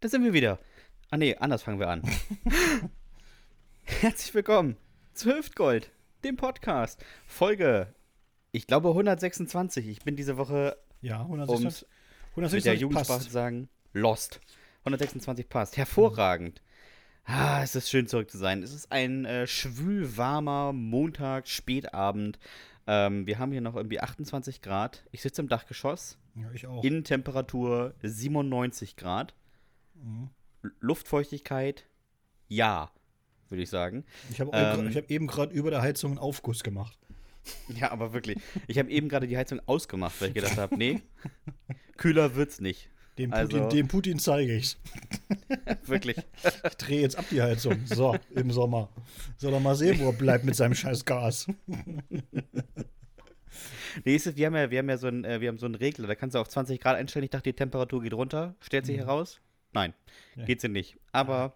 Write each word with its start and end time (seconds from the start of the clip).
da 0.00 0.08
sind 0.08 0.24
wir 0.24 0.32
wieder. 0.32 0.58
Ah 1.10 1.16
nee, 1.16 1.34
anders 1.36 1.62
fangen 1.62 1.80
wir 1.80 1.88
an. 1.88 2.02
Herzlich 3.82 4.34
willkommen 4.34 4.76
zu 5.14 5.30
Hüftgold, 5.34 5.90
dem 6.24 6.36
Podcast. 6.36 7.04
Folge, 7.26 7.94
ich 8.52 8.66
glaube 8.66 8.88
126. 8.90 9.88
Ich 9.88 10.00
bin 10.00 10.16
diese 10.16 10.36
Woche, 10.36 10.76
Ja, 11.00 11.22
um 11.22 11.32
126. 11.32 11.82
mit 12.36 12.64
der 12.64 12.72
126 12.74 12.80
Jugendsprache 12.80 13.20
zu 13.20 13.30
sagen, 13.30 13.68
lost. 13.92 14.40
126 14.80 15.48
passt. 15.48 15.76
Hervorragend. 15.76 16.62
Ah, 17.24 17.62
es 17.62 17.74
ist 17.74 17.90
schön 17.90 18.06
zurück 18.06 18.30
zu 18.30 18.38
sein. 18.38 18.62
Es 18.62 18.72
ist 18.72 18.90
ein 18.92 19.24
äh, 19.24 19.46
schwülwarmer 19.46 20.72
Montag, 20.72 21.46
Spätabend. 21.48 22.38
Ähm, 22.86 23.26
wir 23.26 23.38
haben 23.38 23.52
hier 23.52 23.60
noch 23.60 23.76
irgendwie 23.76 24.00
28 24.00 24.62
Grad. 24.62 25.04
Ich 25.12 25.20
sitze 25.20 25.42
im 25.42 25.48
Dachgeschoss. 25.48 26.16
Ja, 26.36 26.50
ich 26.54 26.66
auch. 26.66 26.82
Innentemperatur 26.82 27.94
97 28.02 28.96
Grad. 28.96 29.34
Mhm. 30.02 30.30
Luftfeuchtigkeit, 30.80 31.86
ja, 32.48 32.90
würde 33.48 33.62
ich 33.62 33.70
sagen. 33.70 34.04
Ich 34.30 34.40
habe 34.40 34.50
Ähm, 34.54 34.94
hab 34.94 35.10
eben 35.10 35.26
gerade 35.26 35.52
über 35.54 35.70
der 35.70 35.82
Heizung 35.82 36.12
einen 36.12 36.18
Aufguss 36.18 36.62
gemacht. 36.62 36.98
Ja, 37.68 37.90
aber 37.92 38.12
wirklich. 38.12 38.38
Ich 38.66 38.78
habe 38.78 38.90
eben 38.90 39.08
gerade 39.08 39.26
die 39.26 39.36
Heizung 39.36 39.60
ausgemacht, 39.66 40.20
weil 40.20 40.28
ich 40.28 40.34
gedacht 40.34 40.58
habe, 40.58 40.76
nee, 40.76 41.00
kühler 41.96 42.34
wird's 42.34 42.60
nicht. 42.60 42.90
Dem 43.16 43.32
Also- 43.32 43.58
Putin, 43.62 43.70
dem 43.76 43.88
Putin 43.88 44.18
zeige 44.18 44.54
ich's. 44.56 44.78
Wirklich. 45.86 46.18
Ich 46.44 46.74
drehe 46.76 47.00
jetzt 47.00 47.16
ab 47.18 47.24
die 47.30 47.40
Heizung. 47.42 47.84
So, 47.86 48.16
im 48.30 48.50
Sommer. 48.52 48.90
Soll 49.38 49.52
er 49.54 49.60
mal 49.60 49.74
sehen, 49.74 49.98
wo 49.98 50.06
er 50.10 50.12
bleibt 50.12 50.44
mit 50.44 50.54
seinem 50.56 50.74
scheiß 50.74 51.04
Gas. 51.04 51.46
Nee, 54.04 54.14
ist 54.14 54.26
es, 54.26 54.36
wir 54.36 54.46
haben 54.46 54.54
ja, 54.54 54.70
wir 54.70 54.78
haben 54.78 54.88
ja 54.88 54.98
so 54.98 55.08
einen, 55.08 55.24
äh, 55.24 55.40
wir 55.40 55.48
haben 55.48 55.58
so 55.58 55.66
einen 55.66 55.74
Regler, 55.74 56.06
da 56.06 56.14
kannst 56.14 56.34
du 56.34 56.38
auf 56.38 56.48
20 56.48 56.80
Grad 56.80 56.96
einstellen. 56.96 57.24
Ich 57.24 57.30
dachte, 57.30 57.44
die 57.50 57.54
Temperatur 57.56 58.02
geht 58.02 58.12
runter. 58.14 58.54
Stellt 58.60 58.86
sich 58.86 58.98
heraus? 58.98 59.40
Nein, 59.72 59.94
Ja. 60.36 60.44
geht 60.44 60.60
sie 60.60 60.68
nicht. 60.68 60.96
Aber 61.12 61.54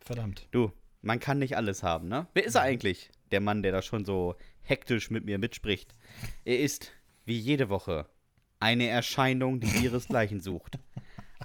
Verdammt. 0.00 0.46
du, 0.50 0.72
man 1.02 1.20
kann 1.20 1.38
nicht 1.38 1.56
alles 1.56 1.82
haben, 1.82 2.08
ne? 2.08 2.26
Wer 2.34 2.44
ist 2.44 2.54
er 2.54 2.62
eigentlich? 2.62 3.10
Der 3.30 3.40
Mann, 3.40 3.62
der 3.62 3.72
da 3.72 3.82
schon 3.82 4.04
so 4.04 4.34
hektisch 4.62 5.10
mit 5.10 5.24
mir 5.24 5.38
mitspricht. 5.38 5.94
Er 6.44 6.58
ist, 6.60 6.92
wie 7.24 7.38
jede 7.38 7.68
Woche, 7.68 8.06
eine 8.58 8.88
Erscheinung, 8.88 9.60
die 9.60 9.84
ihresgleichen 9.84 10.40
sucht. 10.40 10.78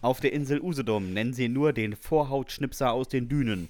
Auf 0.02 0.20
der 0.20 0.34
Insel 0.34 0.60
Usedom 0.62 1.14
nennen 1.14 1.34
sie 1.34 1.48
nur 1.48 1.72
den 1.74 1.96
Vorhautschnipser 1.96 2.92
aus 2.92 3.08
den 3.08 3.30
Dünen. 3.30 3.70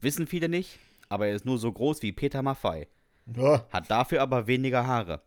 Wissen 0.00 0.26
viele 0.26 0.48
nicht, 0.48 0.78
aber 1.08 1.26
er 1.26 1.34
ist 1.34 1.44
nur 1.44 1.58
so 1.58 1.70
groß 1.70 2.02
wie 2.02 2.12
Peter 2.12 2.42
Maffei. 2.42 2.88
Hat 3.70 3.90
dafür 3.90 4.22
aber 4.22 4.46
weniger 4.46 4.86
Haare. 4.86 5.20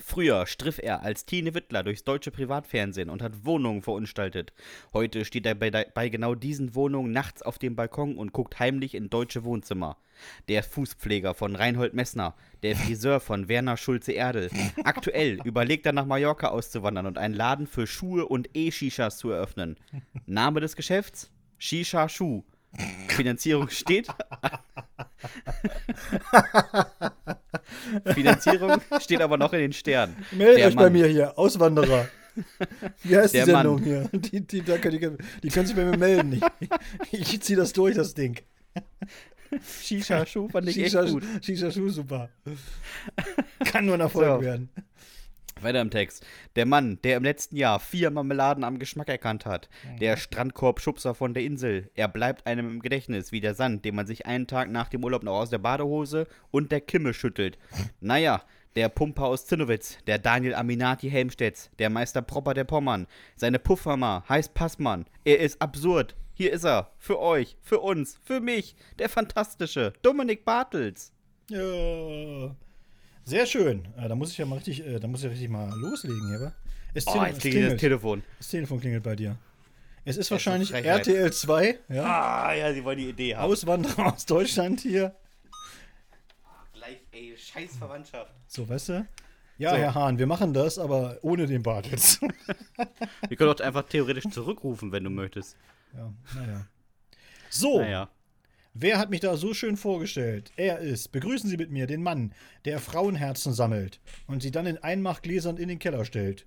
Früher 0.00 0.46
striff 0.46 0.78
er 0.82 1.02
als 1.02 1.24
Tine 1.24 1.54
Wittler 1.54 1.82
durchs 1.82 2.04
deutsche 2.04 2.30
Privatfernsehen 2.30 3.10
und 3.10 3.22
hat 3.22 3.44
Wohnungen 3.44 3.82
verunstaltet. 3.82 4.52
Heute 4.92 5.24
steht 5.24 5.46
er 5.46 5.54
bei, 5.54 5.70
bei 5.70 6.08
genau 6.08 6.34
diesen 6.34 6.74
Wohnungen 6.74 7.12
nachts 7.12 7.42
auf 7.42 7.58
dem 7.58 7.76
Balkon 7.76 8.16
und 8.16 8.32
guckt 8.32 8.58
heimlich 8.58 8.94
in 8.94 9.10
deutsche 9.10 9.44
Wohnzimmer. 9.44 9.96
Der 10.48 10.62
Fußpfleger 10.62 11.34
von 11.34 11.54
Reinhold 11.54 11.94
Messner, 11.94 12.34
der 12.62 12.76
Friseur 12.76 13.20
von 13.20 13.48
Werner 13.48 13.76
Schulze-Erdel. 13.76 14.50
Aktuell 14.84 15.40
überlegt 15.44 15.86
er 15.86 15.92
nach 15.92 16.06
Mallorca 16.06 16.48
auszuwandern 16.48 17.06
und 17.06 17.18
einen 17.18 17.34
Laden 17.34 17.66
für 17.66 17.86
Schuhe 17.86 18.26
und 18.26 18.48
E-Shishas 18.54 19.18
zu 19.18 19.30
eröffnen. 19.30 19.76
Name 20.26 20.60
des 20.60 20.76
Geschäfts? 20.76 21.30
Shisha 21.58 22.08
Schuh. 22.08 22.42
Finanzierung 23.08 23.68
steht 23.68 24.08
Finanzierung 28.14 28.80
steht 29.00 29.20
aber 29.20 29.36
noch 29.36 29.52
in 29.52 29.60
den 29.60 29.72
Sternen. 29.72 30.16
meldet 30.32 30.64
euch 30.66 30.76
bei 30.76 30.84
Mann. 30.84 30.92
mir 30.92 31.06
hier, 31.06 31.38
Auswanderer. 31.38 32.08
Wie 33.02 33.16
heißt 33.16 33.34
Der 33.34 33.46
die 33.46 33.52
Mann. 33.52 33.62
Sendung 33.62 33.82
hier? 33.82 34.08
Die, 34.12 34.40
die, 34.40 34.62
da 34.62 34.78
können- 34.78 34.98
die, 35.00 35.10
die 35.42 35.48
können 35.48 35.66
sich 35.66 35.76
bei 35.76 35.84
mir 35.84 35.96
melden. 35.96 36.40
Ich, 37.10 37.34
ich 37.34 37.40
ziehe 37.42 37.58
das 37.58 37.72
durch, 37.72 37.96
das 37.96 38.14
Ding. 38.14 38.38
Shisha-Schuh 39.82 40.48
fand 40.48 40.68
ich 40.68 40.74
Shisha, 40.74 41.02
echt 41.02 41.12
gut. 41.12 41.24
Shisha 41.42 41.70
Schuh, 41.70 41.88
super. 41.88 42.28
Kann 43.64 43.86
nur 43.86 43.94
ein 43.94 44.00
Erfolg 44.00 44.40
So. 44.40 44.46
werden. 44.46 44.68
Weiter 45.62 45.80
im 45.80 45.90
Text. 45.90 46.24
Der 46.56 46.66
Mann, 46.66 46.98
der 47.02 47.16
im 47.16 47.24
letzten 47.24 47.56
Jahr 47.56 47.80
vier 47.80 48.10
Marmeladen 48.10 48.64
am 48.64 48.78
Geschmack 48.78 49.08
erkannt 49.08 49.46
hat. 49.46 49.68
Der 50.00 50.16
Strandkorb-Schubser 50.16 51.14
von 51.14 51.34
der 51.34 51.42
Insel. 51.44 51.90
Er 51.94 52.08
bleibt 52.08 52.46
einem 52.46 52.68
im 52.68 52.80
Gedächtnis 52.80 53.32
wie 53.32 53.40
der 53.40 53.54
Sand, 53.54 53.84
den 53.84 53.94
man 53.94 54.06
sich 54.06 54.26
einen 54.26 54.46
Tag 54.46 54.70
nach 54.70 54.88
dem 54.88 55.04
Urlaub 55.04 55.22
noch 55.22 55.38
aus 55.38 55.50
der 55.50 55.58
Badehose 55.58 56.26
und 56.50 56.72
der 56.72 56.80
Kimme 56.80 57.14
schüttelt. 57.14 57.58
Naja, 58.00 58.42
der 58.76 58.88
Pumper 58.88 59.24
aus 59.24 59.46
Zinnowitz, 59.46 59.98
der 60.06 60.18
Daniel 60.18 60.54
Aminati 60.54 61.10
Helmstedts, 61.10 61.70
der 61.78 61.90
Meister 61.90 62.22
Propper 62.22 62.54
der 62.54 62.64
Pommern. 62.64 63.06
Seine 63.34 63.58
Puffmama 63.58 64.24
heißt 64.28 64.54
Passmann. 64.54 65.06
Er 65.24 65.40
ist 65.40 65.60
absurd. 65.60 66.14
Hier 66.34 66.52
ist 66.52 66.64
er. 66.64 66.92
Für 66.98 67.18
euch, 67.18 67.56
für 67.60 67.80
uns, 67.80 68.20
für 68.22 68.40
mich. 68.40 68.76
Der 69.00 69.08
fantastische 69.08 69.92
Dominik 70.02 70.44
Bartels. 70.44 71.12
Ja. 71.50 72.54
Sehr 73.28 73.44
schön. 73.46 73.86
Äh, 73.96 74.08
da 74.08 74.14
muss 74.14 74.30
ich 74.32 74.38
ja 74.38 74.46
mal 74.46 74.56
richtig, 74.56 74.84
äh, 74.86 74.98
da 74.98 75.06
muss 75.06 75.20
ich 75.20 75.24
ja 75.24 75.30
richtig 75.30 75.50
mal 75.50 75.70
loslegen 75.78 76.28
hier, 76.28 76.40
wa? 76.40 76.52
Es, 76.94 77.06
Oh, 77.06 77.22
jetzt 77.24 77.40
klingelt 77.40 77.72
das. 77.74 77.80
Telefon. 77.80 78.22
Das 78.38 78.48
Telefon 78.48 78.80
klingelt 78.80 79.02
bei 79.02 79.14
dir. 79.16 79.36
Es 80.06 80.16
ist 80.16 80.30
eine 80.30 80.36
wahrscheinlich 80.36 80.70
Frechheit. 80.70 81.06
RTL 81.06 81.30
2, 81.32 81.78
ja? 81.90 82.04
Ah, 82.04 82.54
ja, 82.54 82.72
sie 82.72 82.82
wollen 82.82 82.96
die 82.98 83.10
Idee 83.10 83.36
haben. 83.36 83.50
Auswanderer 83.52 84.14
aus 84.14 84.24
Deutschland 84.24 84.80
hier. 84.80 85.14
Gleich, 86.72 86.98
ey, 87.12 87.36
scheiß 87.36 87.76
Verwandtschaft. 87.76 88.32
So, 88.46 88.66
weißt 88.66 88.88
du? 88.88 89.06
Ja, 89.58 89.70
So. 89.72 89.76
Herr 89.76 89.94
Hahn, 89.94 90.18
wir 90.18 90.26
machen 90.26 90.54
das, 90.54 90.78
aber 90.78 91.18
ohne 91.20 91.46
den 91.46 91.62
Bart 91.62 91.86
jetzt. 91.88 92.22
Wir 93.28 93.36
können 93.36 93.54
doch 93.54 93.62
einfach 93.62 93.82
theoretisch 93.82 94.24
zurückrufen, 94.30 94.90
wenn 94.92 95.04
du 95.04 95.10
möchtest. 95.10 95.56
ja, 95.94 96.10
naja. 96.34 96.66
So, 97.50 97.80
Naja. 97.80 98.08
Wer 98.80 98.98
hat 98.98 99.10
mich 99.10 99.20
da 99.20 99.36
so 99.36 99.54
schön 99.54 99.76
vorgestellt? 99.76 100.52
Er 100.56 100.78
ist, 100.78 101.12
begrüßen 101.12 101.50
Sie 101.50 101.56
mit 101.56 101.70
mir, 101.70 101.86
den 101.86 102.02
Mann, 102.02 102.32
der 102.64 102.78
Frauenherzen 102.78 103.52
sammelt 103.52 104.00
und 104.26 104.42
sie 104.42 104.50
dann 104.50 104.66
in 104.66 104.78
Einmachgläsern 104.78 105.56
in 105.56 105.68
den 105.68 105.78
Keller 105.78 106.04
stellt. 106.04 106.46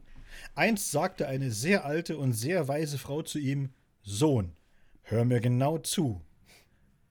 Einst 0.55 0.91
sagte 0.91 1.27
eine 1.27 1.51
sehr 1.51 1.85
alte 1.85 2.17
und 2.17 2.33
sehr 2.33 2.67
weise 2.67 2.97
Frau 2.97 3.21
zu 3.21 3.39
ihm: 3.39 3.69
Sohn, 4.01 4.53
hör 5.03 5.25
mir 5.25 5.41
genau 5.41 5.77
zu. 5.77 6.21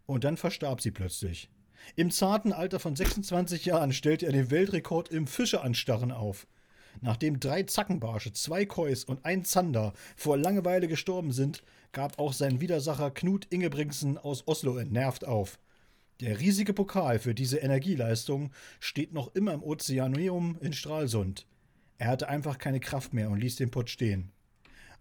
Und 0.06 0.24
dann 0.24 0.36
verstarb 0.36 0.80
sie 0.80 0.90
plötzlich. 0.90 1.50
Im 1.96 2.10
zarten 2.10 2.52
Alter 2.52 2.78
von 2.78 2.96
26 2.96 3.64
Jahren 3.64 3.92
stellte 3.92 4.26
er 4.26 4.32
den 4.32 4.50
Weltrekord 4.50 5.08
im 5.10 5.26
Fischeanstarren 5.26 6.12
auf. 6.12 6.46
Nachdem 7.00 7.40
drei 7.40 7.62
Zackenbarsche, 7.62 8.32
zwei 8.32 8.66
Kois 8.66 9.04
und 9.06 9.24
ein 9.24 9.44
Zander 9.44 9.92
vor 10.16 10.36
Langeweile 10.36 10.88
gestorben 10.88 11.32
sind, 11.32 11.62
gab 11.92 12.18
auch 12.18 12.32
sein 12.32 12.60
Widersacher 12.60 13.10
Knut 13.10 13.46
Ingebrigtsen 13.50 14.18
aus 14.18 14.46
Oslo 14.46 14.76
entnervt 14.76 15.26
auf. 15.26 15.58
Der 16.20 16.38
riesige 16.38 16.74
Pokal 16.74 17.18
für 17.18 17.34
diese 17.34 17.58
Energieleistung 17.58 18.50
steht 18.78 19.12
noch 19.14 19.34
immer 19.34 19.54
im 19.54 19.62
Ozeaneum 19.62 20.58
in 20.60 20.72
Stralsund. 20.72 21.46
Er 21.98 22.08
hatte 22.08 22.28
einfach 22.28 22.58
keine 22.58 22.80
Kraft 22.80 23.14
mehr 23.14 23.30
und 23.30 23.40
ließ 23.40 23.56
den 23.56 23.70
Pott 23.70 23.90
stehen. 23.90 24.32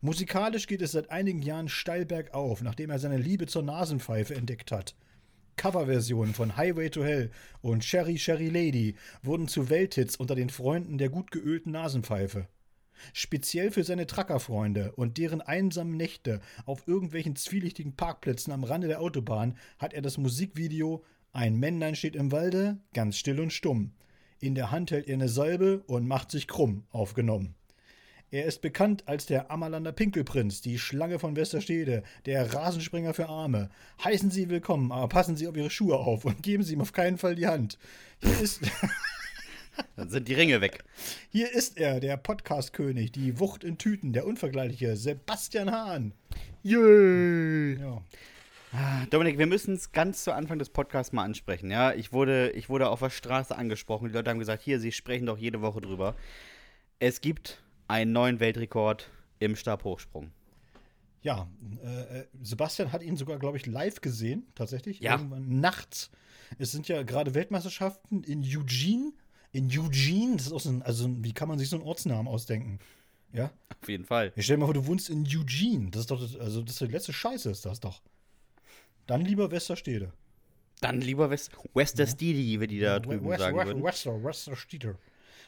Musikalisch 0.01 0.65
geht 0.65 0.81
es 0.81 0.93
seit 0.93 1.11
einigen 1.11 1.41
Jahren 1.41 1.67
steil 1.67 2.05
bergauf, 2.05 2.61
nachdem 2.61 2.89
er 2.89 2.99
seine 2.99 3.17
Liebe 3.17 3.47
zur 3.47 3.63
Nasenpfeife 3.63 4.33
entdeckt 4.33 4.71
hat. 4.71 4.95
Coverversionen 5.57 6.33
von 6.33 6.55
Highway 6.55 6.89
to 6.89 7.03
Hell 7.03 7.31
und 7.61 7.83
Sherry 7.83 8.17
Sherry 8.17 8.47
Lady 8.47 8.95
wurden 9.23 9.49
zu 9.49 9.69
Welthits 9.69 10.15
unter 10.15 10.35
den 10.35 10.49
Freunden 10.49 10.97
der 10.97 11.09
gut 11.09 11.31
geölten 11.31 11.73
Nasenpfeife. 11.73 12.47
Speziell 13.13 13.71
für 13.71 13.83
seine 13.83 14.07
Truckerfreunde 14.07 14.93
und 14.93 15.17
deren 15.17 15.41
einsamen 15.41 15.97
Nächte 15.97 16.41
auf 16.65 16.87
irgendwelchen 16.87 17.35
zwielichtigen 17.35 17.95
Parkplätzen 17.95 18.51
am 18.51 18.63
Rande 18.63 18.87
der 18.87 19.01
Autobahn 19.01 19.55
hat 19.77 19.93
er 19.93 20.01
das 20.01 20.17
Musikvideo 20.17 21.03
Ein 21.31 21.57
Männlein 21.57 21.95
steht 21.95 22.15
im 22.15 22.31
Walde, 22.31 22.79
ganz 22.93 23.17
still 23.17 23.39
und 23.39 23.53
stumm. 23.53 23.91
In 24.39 24.55
der 24.55 24.71
Hand 24.71 24.91
hält 24.91 25.07
er 25.07 25.15
eine 25.15 25.29
Salbe 25.29 25.83
und 25.87 26.07
macht 26.07 26.31
sich 26.31 26.47
krumm 26.47 26.85
aufgenommen. 26.91 27.55
Er 28.31 28.45
ist 28.45 28.61
bekannt 28.61 29.07
als 29.07 29.25
der 29.25 29.49
Ammerlander 29.49 29.91
Pinkelprinz, 29.91 30.61
die 30.61 30.77
Schlange 30.77 31.17
von 31.17 31.35
Westerstede, 31.35 32.03
der 32.27 32.53
Rasenspringer 32.53 33.15
für 33.15 33.27
Arme. 33.27 33.69
Heißen 34.03 34.29
Sie 34.29 34.49
willkommen, 34.49 34.91
aber 34.91 35.07
passen 35.07 35.35
Sie 35.35 35.47
auf 35.47 35.57
Ihre 35.57 35.71
Schuhe 35.71 35.97
auf 35.97 36.25
und 36.25 36.43
geben 36.43 36.61
Sie 36.61 36.73
ihm 36.73 36.81
auf 36.81 36.93
keinen 36.93 37.17
Fall 37.17 37.33
die 37.33 37.47
Hand. 37.47 37.79
Hier 38.21 38.39
ist, 38.39 38.61
Dann 39.95 40.09
sind 40.09 40.27
die 40.27 40.33
Ringe 40.33 40.61
weg. 40.61 40.83
hier 41.29 41.51
ist 41.51 41.77
er, 41.77 41.99
der 41.99 42.17
Podcast-König, 42.17 43.11
die 43.11 43.39
Wucht 43.39 43.63
in 43.63 43.77
Tüten, 43.77 44.13
der 44.13 44.25
unvergleichliche 44.25 44.95
Sebastian 44.95 45.71
Hahn. 45.71 46.13
Yay. 46.63 47.79
Ja. 47.79 48.01
Ah, 48.71 49.05
Dominik, 49.09 49.39
wir 49.39 49.47
müssen 49.47 49.73
es 49.73 49.91
ganz 49.91 50.23
zu 50.23 50.33
Anfang 50.33 50.59
des 50.59 50.69
Podcasts 50.69 51.11
mal 51.11 51.23
ansprechen. 51.23 51.71
Ja, 51.71 51.91
ich 51.93 52.13
wurde, 52.13 52.51
ich 52.51 52.69
wurde 52.69 52.89
auf 52.89 52.99
der 52.99 53.09
Straße 53.09 53.55
angesprochen. 53.55 54.09
Die 54.09 54.13
Leute 54.13 54.29
haben 54.29 54.39
gesagt, 54.39 54.61
hier, 54.61 54.79
Sie 54.79 54.91
sprechen 54.91 55.25
doch 55.25 55.37
jede 55.37 55.61
Woche 55.61 55.81
drüber. 55.81 56.15
Es 56.99 57.21
gibt 57.21 57.63
einen 57.87 58.11
neuen 58.11 58.39
Weltrekord 58.39 59.09
im 59.39 59.55
Stabhochsprung. 59.55 60.31
Ja, 61.21 61.49
äh, 61.83 62.19
äh, 62.19 62.25
Sebastian 62.41 62.91
hat 62.91 63.03
ihn 63.03 63.17
sogar, 63.17 63.39
glaube 63.39 63.57
ich, 63.57 63.65
live 63.65 64.01
gesehen, 64.01 64.45
tatsächlich. 64.55 64.99
Ja. 64.99 65.13
Irgendwann 65.13 65.59
nachts. 65.59 66.11
Es 66.57 66.71
sind 66.71 66.87
ja 66.87 67.03
gerade 67.03 67.33
Weltmeisterschaften 67.33 68.23
in 68.23 68.41
Eugene. 68.43 69.13
In 69.51 69.67
Eugene, 69.67 70.37
das 70.37 70.47
ist 70.47 70.51
auch 70.53 70.59
so 70.59 70.69
ein, 70.69 70.81
also 70.83 71.09
wie 71.23 71.33
kann 71.33 71.47
man 71.47 71.57
sich 71.57 71.69
so 71.69 71.75
einen 71.75 71.85
Ortsnamen 71.85 72.27
ausdenken? 72.27 72.79
Ja? 73.33 73.51
Auf 73.81 73.89
jeden 73.89 74.05
Fall. 74.05 74.31
Ich 74.35 74.45
stell 74.45 74.57
dir 74.57 74.61
mal 74.61 74.65
vor, 74.67 74.73
du 74.73 74.85
wohnst 74.85 75.09
in 75.09 75.25
Eugene. 75.25 75.89
Das 75.91 76.01
ist 76.01 76.11
doch, 76.11 76.19
das, 76.19 76.35
also 76.35 76.61
das 76.61 76.73
ist 76.73 76.81
die 76.81 76.93
letzte 76.93 77.13
Scheiße, 77.13 77.49
ist 77.49 77.65
das 77.65 77.79
doch. 77.79 78.01
Dann 79.07 79.21
lieber 79.21 79.49
Westerstede. 79.49 80.13
Dann 80.81 81.01
lieber 81.01 81.29
West 81.29 81.51
Westerstede, 81.73 82.61
wie 82.61 82.67
die 82.67 82.79
da 82.79 82.99
drüben 82.99 83.27
West, 83.27 83.39
sagen 83.41 83.57
West, 83.57 83.67
würden. 83.67 83.83
Wester, 83.83 84.23
Westerstede. 84.23 84.97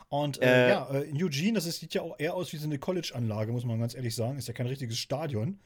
Und 0.09 0.41
äh, 0.41 0.67
Äh, 0.67 0.69
ja, 0.69 0.89
äh, 0.91 1.03
in 1.03 1.23
Eugene, 1.23 1.53
das 1.53 1.65
ist, 1.65 1.79
sieht 1.79 1.93
ja 1.93 2.01
auch 2.01 2.19
eher 2.19 2.33
aus 2.33 2.51
wie 2.51 2.57
so 2.57 2.65
eine 2.65 2.79
College-Anlage, 2.79 3.51
muss 3.51 3.63
man 3.63 3.79
ganz 3.79 3.95
ehrlich 3.95 4.13
sagen. 4.13 4.37
Ist 4.37 4.47
ja 4.47 4.53
kein 4.53 4.67
richtiges 4.67 4.97
Stadion. 4.97 5.59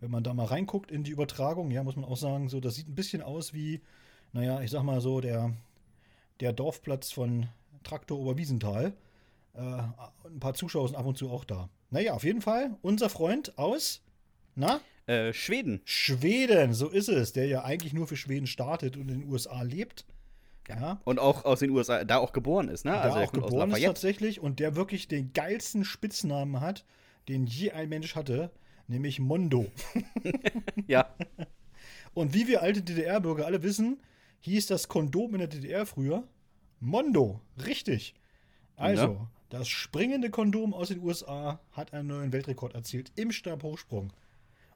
Wenn 0.00 0.10
man 0.10 0.22
da 0.22 0.34
mal 0.34 0.44
reinguckt 0.44 0.90
in 0.90 1.04
die 1.04 1.12
Übertragung, 1.12 1.70
ja, 1.70 1.82
muss 1.82 1.96
man 1.96 2.04
auch 2.04 2.18
sagen, 2.18 2.50
so, 2.50 2.60
das 2.60 2.74
sieht 2.74 2.88
ein 2.88 2.94
bisschen 2.94 3.22
aus 3.22 3.54
wie, 3.54 3.80
naja, 4.34 4.60
ich 4.60 4.70
sag 4.70 4.82
mal 4.82 5.00
so, 5.00 5.22
der, 5.22 5.54
der 6.40 6.52
Dorfplatz 6.52 7.10
von 7.10 7.48
Traktor 7.86 8.18
Oberwiesenthal. 8.18 8.92
Äh, 9.54 9.60
ein 9.60 10.40
paar 10.40 10.54
Zuschauer 10.54 10.88
sind 10.88 10.96
ab 10.96 11.06
und 11.06 11.16
zu 11.16 11.30
auch 11.30 11.44
da. 11.44 11.68
Naja, 11.90 12.14
auf 12.14 12.24
jeden 12.24 12.42
Fall, 12.42 12.76
unser 12.82 13.08
Freund 13.08 13.56
aus, 13.58 14.02
na, 14.54 14.80
Äh, 15.06 15.32
Schweden. 15.32 15.80
Schweden, 15.84 16.74
so 16.74 16.88
ist 16.88 17.08
es, 17.08 17.32
der 17.32 17.46
ja 17.46 17.62
eigentlich 17.62 17.92
nur 17.92 18.08
für 18.08 18.16
Schweden 18.16 18.48
startet 18.48 18.96
und 18.96 19.08
in 19.08 19.20
den 19.20 19.30
USA 19.30 19.62
lebt. 19.62 20.04
Ja. 20.68 21.00
Und 21.04 21.20
auch 21.20 21.44
aus 21.44 21.60
den 21.60 21.70
USA, 21.70 22.02
da 22.02 22.18
auch 22.18 22.32
geboren 22.32 22.68
ist, 22.68 22.84
ne? 22.84 22.90
Da 22.90 23.14
der 23.14 23.28
auch 23.28 23.32
geboren 23.32 23.70
ist 23.70 23.84
tatsächlich 23.84 24.40
und 24.40 24.58
der 24.58 24.74
wirklich 24.74 25.06
den 25.06 25.32
geilsten 25.32 25.84
Spitznamen 25.84 26.60
hat, 26.60 26.84
den 27.28 27.46
je 27.46 27.70
ein 27.70 27.88
Mensch 27.88 28.16
hatte, 28.16 28.50
nämlich 28.88 29.20
Mondo. 29.20 29.66
Ja. 30.88 31.14
Und 32.14 32.34
wie 32.34 32.48
wir 32.48 32.62
alte 32.62 32.82
DDR-Bürger 32.82 33.46
alle 33.46 33.62
wissen, 33.62 34.00
hieß 34.40 34.66
das 34.66 34.88
Kondom 34.88 35.34
in 35.34 35.38
der 35.40 35.48
DDR 35.48 35.86
früher 35.86 36.24
Mondo. 36.80 37.40
Richtig. 37.64 38.14
Also, 38.76 39.02
Ja. 39.02 39.30
das 39.50 39.68
springende 39.68 40.30
Kondom 40.30 40.74
aus 40.74 40.88
den 40.88 41.00
USA 41.02 41.60
hat 41.72 41.92
einen 41.92 42.08
neuen 42.08 42.32
Weltrekord 42.32 42.74
erzielt 42.74 43.12
im 43.16 43.32
Stabhochsprung. 43.32 44.12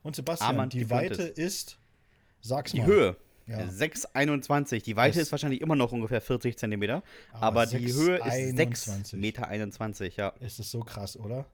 Und 0.02 0.16
Sebastian, 0.16 0.50
Amand 0.54 0.72
die. 0.72 0.88
Weite 0.88 1.22
ist, 1.24 1.78
sag's 2.40 2.72
Die 2.72 2.78
mal. 2.78 2.86
Höhe. 2.86 3.16
Ja. 3.46 3.58
6,21. 3.68 4.82
Die 4.84 4.96
Weite 4.96 5.18
Das- 5.18 5.26
ist 5.26 5.32
wahrscheinlich 5.32 5.60
immer 5.60 5.74
noch 5.76 5.92
ungefähr 5.92 6.20
40 6.20 6.56
Zentimeter. 6.56 7.02
Aber 7.32 7.62
Aber, 7.62 7.66
die 7.66 7.92
Höhe 7.92 8.16
ist 8.18 8.24
6,21. 8.24 8.56
6,21 8.56 9.16
Meter, 9.16 9.48
21, 9.48 10.16
ja. 10.16 10.32
Es 10.40 10.58
ist 10.58 10.70
so 10.70 10.80
krass, 10.80 11.16
oder? 11.18 11.46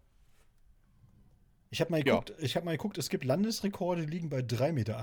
Ich 1.71 1.81
habe 1.81 1.91
mal, 1.91 2.07
Ja. 2.07 2.23
ich 2.39 2.57
hab 2.57 2.65
mal 2.65 2.73
geguckt, 2.73 2.97
es 2.99 3.09
gibt 3.09 3.25
Landesrekorde, 3.25 4.07
die 4.07 4.13
liegen 4.13 4.29
bei 4.29 4.41
3,21 4.43 4.73
Meter. 4.73 4.97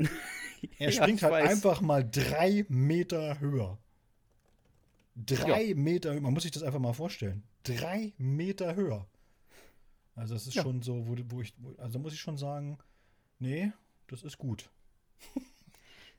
Er 0.78 0.90
Ja, 0.90 0.92
springt 0.92 1.18
ich 1.18 1.22
halt 1.24 1.32
weiß. 1.34 1.50
einfach 1.50 1.80
mal 1.80 2.08
drei 2.08 2.64
Meter 2.68 3.38
höher. 3.40 3.78
Drei 5.26 5.74
Meter 5.74 6.12
höher. 6.14 6.20
Man 6.20 6.32
muss 6.32 6.44
sich 6.44 6.52
das 6.52 6.62
einfach 6.62 6.78
mal 6.78 6.92
vorstellen. 6.92 7.42
Drei 7.64 8.12
Meter 8.18 8.74
höher. 8.76 9.06
Also 10.14 10.34
das 10.34 10.46
ist 10.46 10.54
Ja. 10.54 10.62
schon 10.62 10.82
so, 10.82 11.06
wo, 11.08 11.16
wo 11.28 11.40
ich, 11.42 11.54
wo, 11.58 11.72
also 11.80 11.98
muss 11.98 12.12
ich 12.12 12.20
schon 12.20 12.38
sagen, 12.38 12.78
nee, 13.38 13.72
das 14.08 14.22
ist 14.22 14.38
gut. 14.38 14.70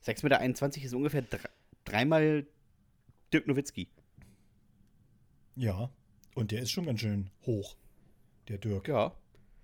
6,21 0.06 0.24
Meter 0.24 0.86
ist 0.86 0.94
ungefähr 0.94 1.22
dr- 1.22 1.50
dreimal 1.86 2.46
Dirk 3.34 3.48
Nowitzki. 3.48 3.88
Ja. 5.56 5.90
Und 6.36 6.52
der 6.52 6.62
ist 6.62 6.72
schon 6.72 6.86
ganz 6.86 7.02
schön 7.02 7.30
hoch, 7.46 7.76
der 8.48 8.58
Dirk. 8.58 8.88
Ja. 8.88 9.14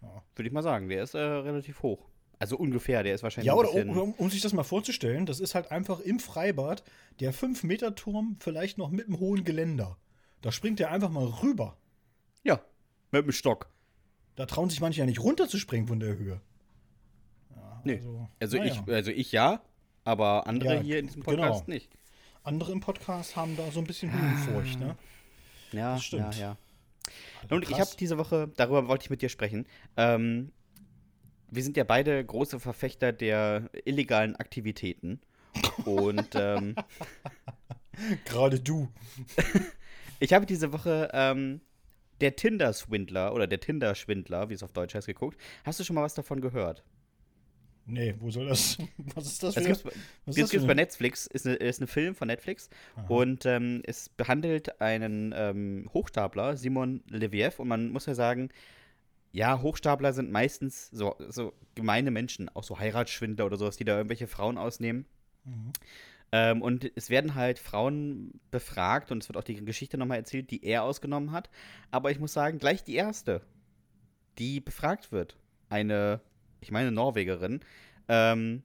Ja. 0.02 0.24
Würde 0.36 0.48
ich 0.48 0.54
mal 0.54 0.64
sagen. 0.64 0.90
Der 0.90 1.04
ist 1.04 1.14
äh, 1.14 1.20
relativ 1.20 1.82
hoch. 1.82 2.06
Also 2.40 2.58
ungefähr, 2.58 3.04
der 3.04 3.16
ist 3.16 3.24
wahrscheinlich 3.24 3.48
Ja, 3.48 3.56
oder 3.56 3.74
um, 3.74 4.14
um, 4.14 4.30
sich 4.30 4.42
das 4.42 4.54
mal 4.54 4.64
vorzustellen, 4.64 5.26
das 5.26 5.40
ist 5.40 5.56
halt 5.56 5.72
einfach 5.72 6.00
im 6.00 6.20
Freibad 6.20 6.84
der 7.20 7.34
5-Meter-Turm, 7.34 8.38
vielleicht 8.40 8.78
noch 8.78 8.90
mit 8.90 9.08
einem 9.08 9.20
hohen 9.20 9.44
Geländer. 9.44 9.98
Da 10.42 10.52
springt 10.52 10.80
er 10.80 10.92
einfach 10.92 11.10
mal 11.10 11.26
rüber. 11.26 11.78
Ja, 12.44 12.62
mit 13.12 13.26
dem 13.26 13.32
Stock. 13.32 13.70
Da 14.36 14.46
trauen 14.46 14.70
sich 14.70 14.82
manche 14.82 15.00
ja 15.00 15.06
nicht 15.06 15.20
runterzuspringen 15.22 15.88
von 15.88 16.00
der 16.00 16.18
Höhe. 16.18 16.42
Ja, 17.56 17.82
Nee. 17.86 18.02
Also, 18.40 18.58
naja. 18.58 18.84
ich, 18.86 18.94
also 18.94 19.12
ich 19.12 19.32
ja, 19.32 19.62
aber 20.04 20.46
andere 20.48 20.76
Ja, 20.76 20.82
hier 20.82 21.00
in 21.00 21.08
diesem 21.08 21.24
Podcast 21.24 21.66
genau. 21.66 21.74
nicht. 21.76 21.98
Andere 22.44 22.74
im 22.74 22.80
Podcast 22.80 23.36
haben 23.36 23.56
da 23.58 23.72
so 23.72 23.80
ein 23.80 23.88
bisschen 23.88 24.12
Höhenfurcht, 24.12 24.80
ne? 24.80 24.96
Ja, 25.72 25.94
Das 25.96 26.04
stimmt. 26.04 26.36
ja, 26.36 26.42
ja. 26.42 26.58
Also 27.44 27.56
Und 27.56 27.70
ich 27.70 27.80
habe 27.80 27.90
diese 28.00 28.18
Woche, 28.18 28.52
darüber 28.56 28.88
wollte 28.88 29.04
ich 29.06 29.10
mit 29.10 29.22
dir 29.22 29.30
sprechen. 29.30 29.66
Ähm, 29.98 30.52
wir 31.56 31.64
sind 31.64 31.78
ja 31.78 31.84
beide 31.84 32.24
große 32.24 32.60
Verfechter 32.60 33.12
der 33.12 33.70
illegalen 33.86 34.36
Aktivitäten. 34.36 35.20
Und 35.86 36.30
ähm, 36.36 36.76
Gerade 38.26 38.60
du. 38.60 38.90
ich 40.20 40.34
habe 40.34 40.46
diese 40.46 40.74
Woche 40.74 41.10
ähm, 41.14 41.62
der 42.22 42.36
Tinder-Swindler 42.36 43.34
oder 43.34 43.48
der 43.48 43.60
Tinder-Schwindler, 43.60 44.50
wie 44.50 44.54
es 44.54 44.64
auf 44.64 44.74
Deutsch 44.74 44.96
heißt, 44.96 45.08
geguckt. 45.08 45.40
Hast 45.64 45.80
du 45.80 45.84
schon 45.84 45.96
mal 45.96 46.04
was 46.04 46.14
davon 46.14 46.42
gehört? 46.42 46.84
Nee, 47.88 48.16
wo 48.20 48.32
soll 48.32 48.48
das? 48.48 48.80
Was 48.98 49.28
ist 49.28 49.44
das 49.44 49.54
für 49.54 49.62
das 49.62 50.36
gibt's 50.36 50.52
für 50.52 50.60
bei 50.62 50.74
Netflix, 50.74 51.28
ist, 51.28 51.46
eine, 51.46 51.56
ist 51.58 51.82
ein 51.82 51.88
Film 51.88 52.16
von 52.16 52.28
Netflix 52.28 52.68
und 53.08 53.46
ähm, 53.46 53.84
es 53.86 54.10
behandelt 54.10 54.82
einen 54.82 55.36
ähm, 55.38 55.88
Hochstapler, 55.94 56.58
Simon 56.58 57.04
Leviev, 57.10 57.60
und 57.60 57.68
man 57.68 57.92
muss 57.92 58.08
ja 58.08 58.16
sagen, 58.16 58.50
ja, 59.36 59.62
Hochstapler 59.62 60.14
sind 60.14 60.32
meistens 60.32 60.88
so, 60.92 61.18
so 61.28 61.54
gemeine 61.76 62.10
Menschen, 62.10 62.48
auch 62.56 62.64
so 62.64 62.80
Heiratsschwindler 62.80 63.46
oder 63.46 63.58
sowas, 63.58 63.76
die 63.76 63.84
da 63.84 63.98
irgendwelche 63.98 64.28
Frauen 64.28 64.58
ausnehmen. 64.58 65.06
Mhm. 65.44 65.74
Ähm, 66.32 66.62
und 66.62 66.90
es 66.96 67.10
werden 67.10 67.36
halt 67.36 67.60
Frauen 67.60 68.40
befragt 68.50 69.12
und 69.12 69.22
es 69.22 69.28
wird 69.28 69.36
auch 69.36 69.44
die 69.44 69.56
Geschichte 69.66 69.98
nochmal 69.98 70.20
erzählt, 70.20 70.52
die 70.52 70.64
er 70.64 70.84
ausgenommen 70.84 71.34
hat. 71.34 71.50
Aber 71.92 72.12
ich 72.12 72.20
muss 72.20 72.32
sagen, 72.32 72.60
gleich 72.60 72.86
die 72.86 72.96
erste, 72.96 73.42
die 74.38 74.62
befragt 74.62 75.12
wird, 75.12 75.36
eine, 75.68 76.22
ich 76.62 76.72
meine 76.72 76.94
Norwegerin, 76.94 77.60
ähm, 78.08 78.64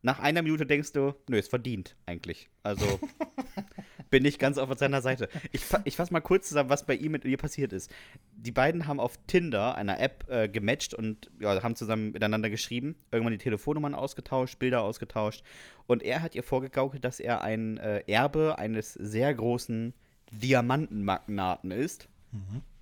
nach 0.00 0.18
einer 0.18 0.40
Minute 0.40 0.64
denkst 0.64 0.92
du, 0.92 1.14
nö, 1.28 1.36
ist 1.36 1.50
verdient 1.50 1.94
eigentlich. 2.06 2.48
Also 2.62 2.86
bin 4.10 4.24
ich 4.24 4.38
ganz 4.38 4.58
auf 4.58 4.76
seiner 4.78 5.02
Seite. 5.02 5.28
Ich, 5.52 5.64
fa- 5.64 5.80
ich 5.84 5.96
fasse 5.96 6.12
mal 6.12 6.20
kurz 6.20 6.48
zusammen, 6.48 6.68
was 6.70 6.84
bei 6.84 6.94
ihm 6.94 7.12
mit 7.12 7.24
ihr 7.24 7.36
passiert 7.36 7.72
ist. 7.72 7.90
Die 8.36 8.50
beiden 8.52 8.86
haben 8.86 9.00
auf 9.00 9.16
Tinder, 9.26 9.76
einer 9.76 10.00
App, 10.00 10.24
äh, 10.28 10.48
gematcht 10.48 10.94
und 10.94 11.30
ja, 11.38 11.62
haben 11.62 11.76
zusammen 11.76 12.12
miteinander 12.12 12.50
geschrieben, 12.50 12.96
irgendwann 13.12 13.32
die 13.32 13.38
Telefonnummern 13.38 13.94
ausgetauscht, 13.94 14.58
Bilder 14.58 14.82
ausgetauscht. 14.82 15.44
Und 15.86 16.02
er 16.02 16.22
hat 16.22 16.34
ihr 16.34 16.42
vorgegaukelt, 16.42 17.04
dass 17.04 17.20
er 17.20 17.42
ein 17.42 17.78
äh, 17.78 18.02
Erbe 18.06 18.58
eines 18.58 18.94
sehr 18.94 19.32
großen 19.32 19.94
Diamantenmagnaten 20.32 21.70
ist. 21.70 22.08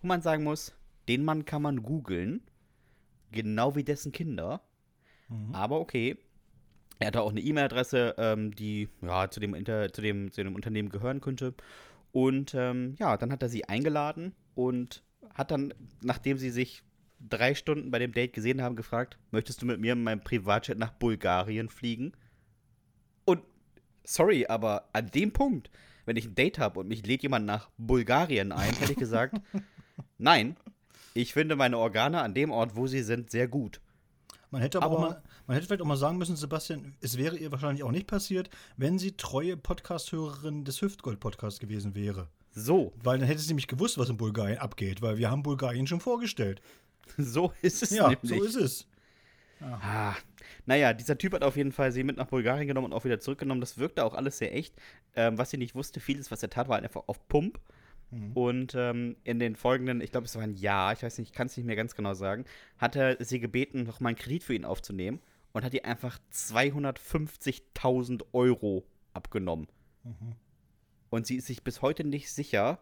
Wo 0.02 0.06
man 0.06 0.22
sagen 0.22 0.44
muss, 0.44 0.74
den 1.08 1.24
Mann 1.24 1.44
kann 1.44 1.62
man 1.62 1.82
googeln, 1.82 2.42
genau 3.32 3.76
wie 3.76 3.84
dessen 3.84 4.12
Kinder. 4.12 4.60
Aber 5.52 5.80
okay. 5.80 6.16
Er 6.98 7.08
hatte 7.08 7.22
auch 7.22 7.30
eine 7.30 7.40
E-Mail-Adresse, 7.40 8.14
ähm, 8.18 8.54
die 8.54 8.88
ja, 9.02 9.30
zu, 9.30 9.40
dem 9.40 9.54
Inter 9.54 9.92
zu, 9.92 10.02
dem, 10.02 10.32
zu 10.32 10.42
dem 10.42 10.54
Unternehmen 10.54 10.88
gehören 10.88 11.20
könnte. 11.20 11.54
Und 12.12 12.54
ähm, 12.54 12.94
ja, 12.98 13.16
dann 13.16 13.30
hat 13.32 13.42
er 13.42 13.48
sie 13.48 13.64
eingeladen 13.66 14.34
und 14.54 15.02
hat 15.34 15.50
dann, 15.50 15.72
nachdem 16.02 16.38
sie 16.38 16.50
sich 16.50 16.82
drei 17.20 17.54
Stunden 17.54 17.90
bei 17.90 17.98
dem 17.98 18.12
Date 18.12 18.32
gesehen 18.32 18.62
haben, 18.62 18.76
gefragt, 18.76 19.18
möchtest 19.30 19.62
du 19.62 19.66
mit 19.66 19.80
mir 19.80 19.92
in 19.92 20.02
meinem 20.02 20.22
Privatjet 20.22 20.78
nach 20.78 20.92
Bulgarien 20.92 21.68
fliegen? 21.68 22.12
Und 23.24 23.42
sorry, 24.04 24.46
aber 24.48 24.88
an 24.92 25.10
dem 25.10 25.32
Punkt, 25.32 25.70
wenn 26.06 26.16
ich 26.16 26.26
ein 26.26 26.34
Date 26.34 26.58
habe 26.58 26.80
und 26.80 26.88
mich 26.88 27.06
lädt 27.06 27.22
jemand 27.22 27.46
nach 27.46 27.70
Bulgarien 27.76 28.50
ein, 28.52 28.74
hätte 28.74 28.92
ich 28.92 28.98
gesagt, 28.98 29.40
nein, 30.18 30.56
ich 31.14 31.32
finde 31.32 31.54
meine 31.56 31.78
Organe 31.78 32.22
an 32.22 32.34
dem 32.34 32.50
Ort, 32.50 32.74
wo 32.76 32.86
sie 32.86 33.02
sind, 33.02 33.30
sehr 33.30 33.46
gut. 33.48 33.80
Man 34.50 34.62
hätte 34.62 34.80
aber, 34.82 34.86
auch 34.86 34.98
Aber- 34.98 35.08
mal, 35.10 35.22
man 35.48 35.54
hätte 35.54 35.66
vielleicht 35.66 35.80
auch 35.80 35.86
mal 35.86 35.96
sagen 35.96 36.18
müssen, 36.18 36.36
Sebastian, 36.36 36.94
es 37.00 37.16
wäre 37.16 37.36
ihr 37.36 37.50
wahrscheinlich 37.50 37.82
auch 37.82 37.90
nicht 37.90 38.06
passiert, 38.06 38.50
wenn 38.76 38.98
sie 38.98 39.16
treue 39.16 39.56
Podcast-Hörerin 39.56 40.64
des 40.64 40.82
Hüftgold-Podcasts 40.82 41.58
gewesen 41.58 41.94
wäre. 41.94 42.28
So, 42.52 42.92
Weil 43.02 43.18
dann 43.18 43.26
hätte 43.26 43.40
sie 43.40 43.48
nämlich 43.48 43.66
gewusst, 43.66 43.96
was 43.96 44.10
in 44.10 44.18
Bulgarien 44.18 44.58
abgeht, 44.58 45.00
weil 45.00 45.16
wir 45.16 45.30
haben 45.30 45.42
Bulgarien 45.42 45.86
schon 45.86 46.00
vorgestellt. 46.00 46.60
so 47.16 47.54
ist 47.62 47.82
es 47.82 47.90
ja, 47.90 48.10
nämlich. 48.10 48.30
so 48.30 48.44
ist 48.44 48.56
es. 48.56 48.86
Ah, 49.60 50.14
naja, 50.66 50.92
dieser 50.92 51.16
Typ 51.16 51.32
hat 51.32 51.42
auf 51.42 51.56
jeden 51.56 51.72
Fall 51.72 51.92
sie 51.92 52.04
mit 52.04 52.18
nach 52.18 52.26
Bulgarien 52.26 52.68
genommen 52.68 52.88
und 52.88 52.92
auch 52.92 53.04
wieder 53.06 53.18
zurückgenommen. 53.18 53.62
Das 53.62 53.78
wirkte 53.78 54.04
auch 54.04 54.14
alles 54.14 54.36
sehr 54.36 54.54
echt. 54.54 54.74
Ähm, 55.16 55.38
was 55.38 55.50
sie 55.50 55.56
nicht 55.56 55.74
wusste, 55.74 55.98
vieles, 55.98 56.30
was 56.30 56.42
er 56.42 56.50
tat, 56.50 56.68
war 56.68 56.76
einfach 56.76 57.04
auf 57.06 57.26
Pump. 57.26 57.58
Und 58.34 58.74
ähm, 58.74 59.16
in 59.24 59.38
den 59.38 59.54
folgenden, 59.54 60.00
ich 60.00 60.10
glaube, 60.10 60.24
es 60.24 60.34
war 60.34 60.42
ein 60.42 60.54
Jahr, 60.54 60.94
ich 60.94 61.02
weiß 61.02 61.18
nicht, 61.18 61.28
ich 61.28 61.34
kann 61.34 61.48
es 61.48 61.56
nicht 61.58 61.66
mehr 61.66 61.76
ganz 61.76 61.94
genau 61.94 62.14
sagen, 62.14 62.46
hat 62.78 62.96
er 62.96 63.22
sie 63.22 63.38
gebeten, 63.38 63.82
noch 63.82 64.00
mal 64.00 64.08
einen 64.10 64.16
Kredit 64.16 64.44
für 64.44 64.54
ihn 64.54 64.64
aufzunehmen 64.64 65.20
und 65.58 65.64
hat 65.64 65.74
ihr 65.74 65.84
einfach 65.84 66.20
250.000 66.32 68.22
Euro 68.32 68.86
abgenommen. 69.12 69.66
Und 71.10 71.26
sie 71.26 71.34
ist 71.34 71.48
sich 71.48 71.64
bis 71.64 71.82
heute 71.82 72.04
nicht 72.04 72.30
sicher, 72.30 72.78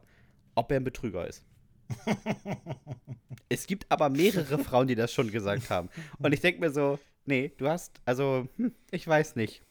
ob 0.55 0.71
er 0.71 0.77
ein 0.77 0.85
Betrüger 0.85 1.27
ist. 1.27 1.43
es 3.49 3.67
gibt 3.67 3.91
aber 3.91 4.11
mehrere 4.11 4.59
Frauen, 4.59 4.89
die 4.89 4.95
das 4.95 5.11
schon 5.11 5.31
gesagt 5.31 5.71
haben. 5.71 5.89
Und 6.19 6.35
ich 6.35 6.41
denke 6.41 6.61
mir 6.61 6.71
so, 6.71 6.99
nee, 7.25 7.51
du 7.57 7.67
hast, 7.67 7.99
also, 8.05 8.47
hm, 8.57 8.75
ich 8.91 9.09
weiß 9.09 9.37
nicht, 9.37 9.63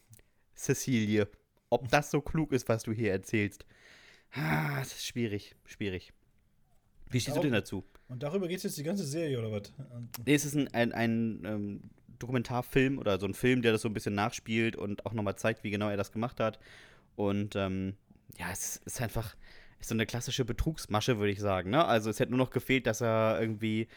Cecilie, 0.55 1.27
ob 1.69 1.87
das 1.89 2.09
so 2.09 2.21
klug 2.21 2.53
ist, 2.53 2.67
was 2.69 2.81
du 2.81 2.91
hier 2.91 3.11
erzählst. 3.11 3.67
Ah, 4.31 4.79
das 4.79 4.93
ist 4.93 5.05
schwierig, 5.05 5.55
schwierig. 5.65 6.11
Wie 7.11 7.19
stehst 7.19 7.37
du 7.37 7.41
denn 7.41 7.53
dazu? 7.53 7.83
Und 8.07 8.23
darüber 8.23 8.47
geht 8.47 8.57
es 8.57 8.63
jetzt 8.63 8.79
die 8.79 8.83
ganze 8.83 9.05
Serie, 9.05 9.37
oder 9.37 9.51
was? 9.51 9.71
Nee, 10.25 10.33
es 10.33 10.43
ist 10.43 10.55
ein, 10.55 10.73
ein, 10.73 10.91
ein 10.91 11.45
ähm, 11.45 11.81
Dokumentarfilm 12.19 12.97
oder 12.97 13.19
so 13.19 13.25
ein 13.25 13.33
Film, 13.33 13.61
der 13.61 13.71
das 13.71 13.81
so 13.81 13.89
ein 13.89 13.93
bisschen 13.93 14.15
nachspielt 14.15 14.75
und 14.75 15.05
auch 15.05 15.13
nochmal 15.13 15.35
zeigt, 15.35 15.63
wie 15.63 15.71
genau 15.71 15.89
er 15.89 15.97
das 15.97 16.11
gemacht 16.11 16.39
hat. 16.39 16.59
Und 17.15 17.55
ähm, 17.55 17.95
ja, 18.37 18.47
es 18.51 18.77
ist 18.85 19.01
einfach 19.01 19.35
ist 19.79 19.89
so 19.89 19.95
eine 19.95 20.05
klassische 20.05 20.45
Betrugsmasche, 20.45 21.19
würde 21.19 21.31
ich 21.31 21.39
sagen. 21.39 21.69
Ne? 21.69 21.85
Also 21.85 22.09
es 22.09 22.19
hätte 22.19 22.31
nur 22.31 22.39
noch 22.39 22.49
gefehlt, 22.49 22.87
dass 22.87 23.01
er 23.01 23.39
irgendwie 23.39 23.87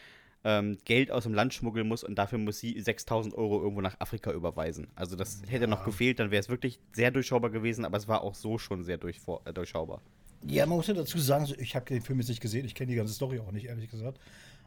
ähm, 0.43 0.77
Geld 0.85 1.11
aus 1.11 1.23
dem 1.23 1.33
Land 1.33 1.53
schmuggeln 1.53 1.87
muss 1.87 2.03
und 2.03 2.15
dafür 2.15 2.37
muss 2.37 2.59
sie 2.59 2.79
6000 2.79 3.33
Euro 3.35 3.61
irgendwo 3.61 3.81
nach 3.81 3.99
Afrika 3.99 4.31
überweisen. 4.31 4.87
Also 4.95 5.15
das 5.15 5.41
hätte 5.47 5.67
noch 5.67 5.83
gefehlt, 5.83 6.19
dann 6.19 6.31
wäre 6.31 6.39
es 6.39 6.49
wirklich 6.49 6.79
sehr 6.93 7.11
durchschaubar 7.11 7.49
gewesen, 7.49 7.85
aber 7.85 7.97
es 7.97 8.07
war 8.07 8.21
auch 8.21 8.35
so 8.35 8.57
schon 8.57 8.83
sehr 8.83 8.97
durch, 8.97 9.19
äh, 9.45 9.53
durchschaubar. 9.53 10.01
Ja, 10.47 10.65
man 10.65 10.77
muss 10.77 10.87
ja 10.87 10.93
dazu 10.93 11.19
sagen, 11.19 11.53
ich 11.57 11.75
habe 11.75 11.85
den 11.85 12.01
Film 12.01 12.19
jetzt 12.19 12.29
nicht 12.29 12.41
gesehen, 12.41 12.65
ich 12.65 12.73
kenne 12.73 12.91
die 12.91 12.95
ganze 12.95 13.13
Story 13.13 13.39
auch 13.39 13.51
nicht, 13.51 13.65
ehrlich 13.65 13.89
gesagt. 13.89 14.19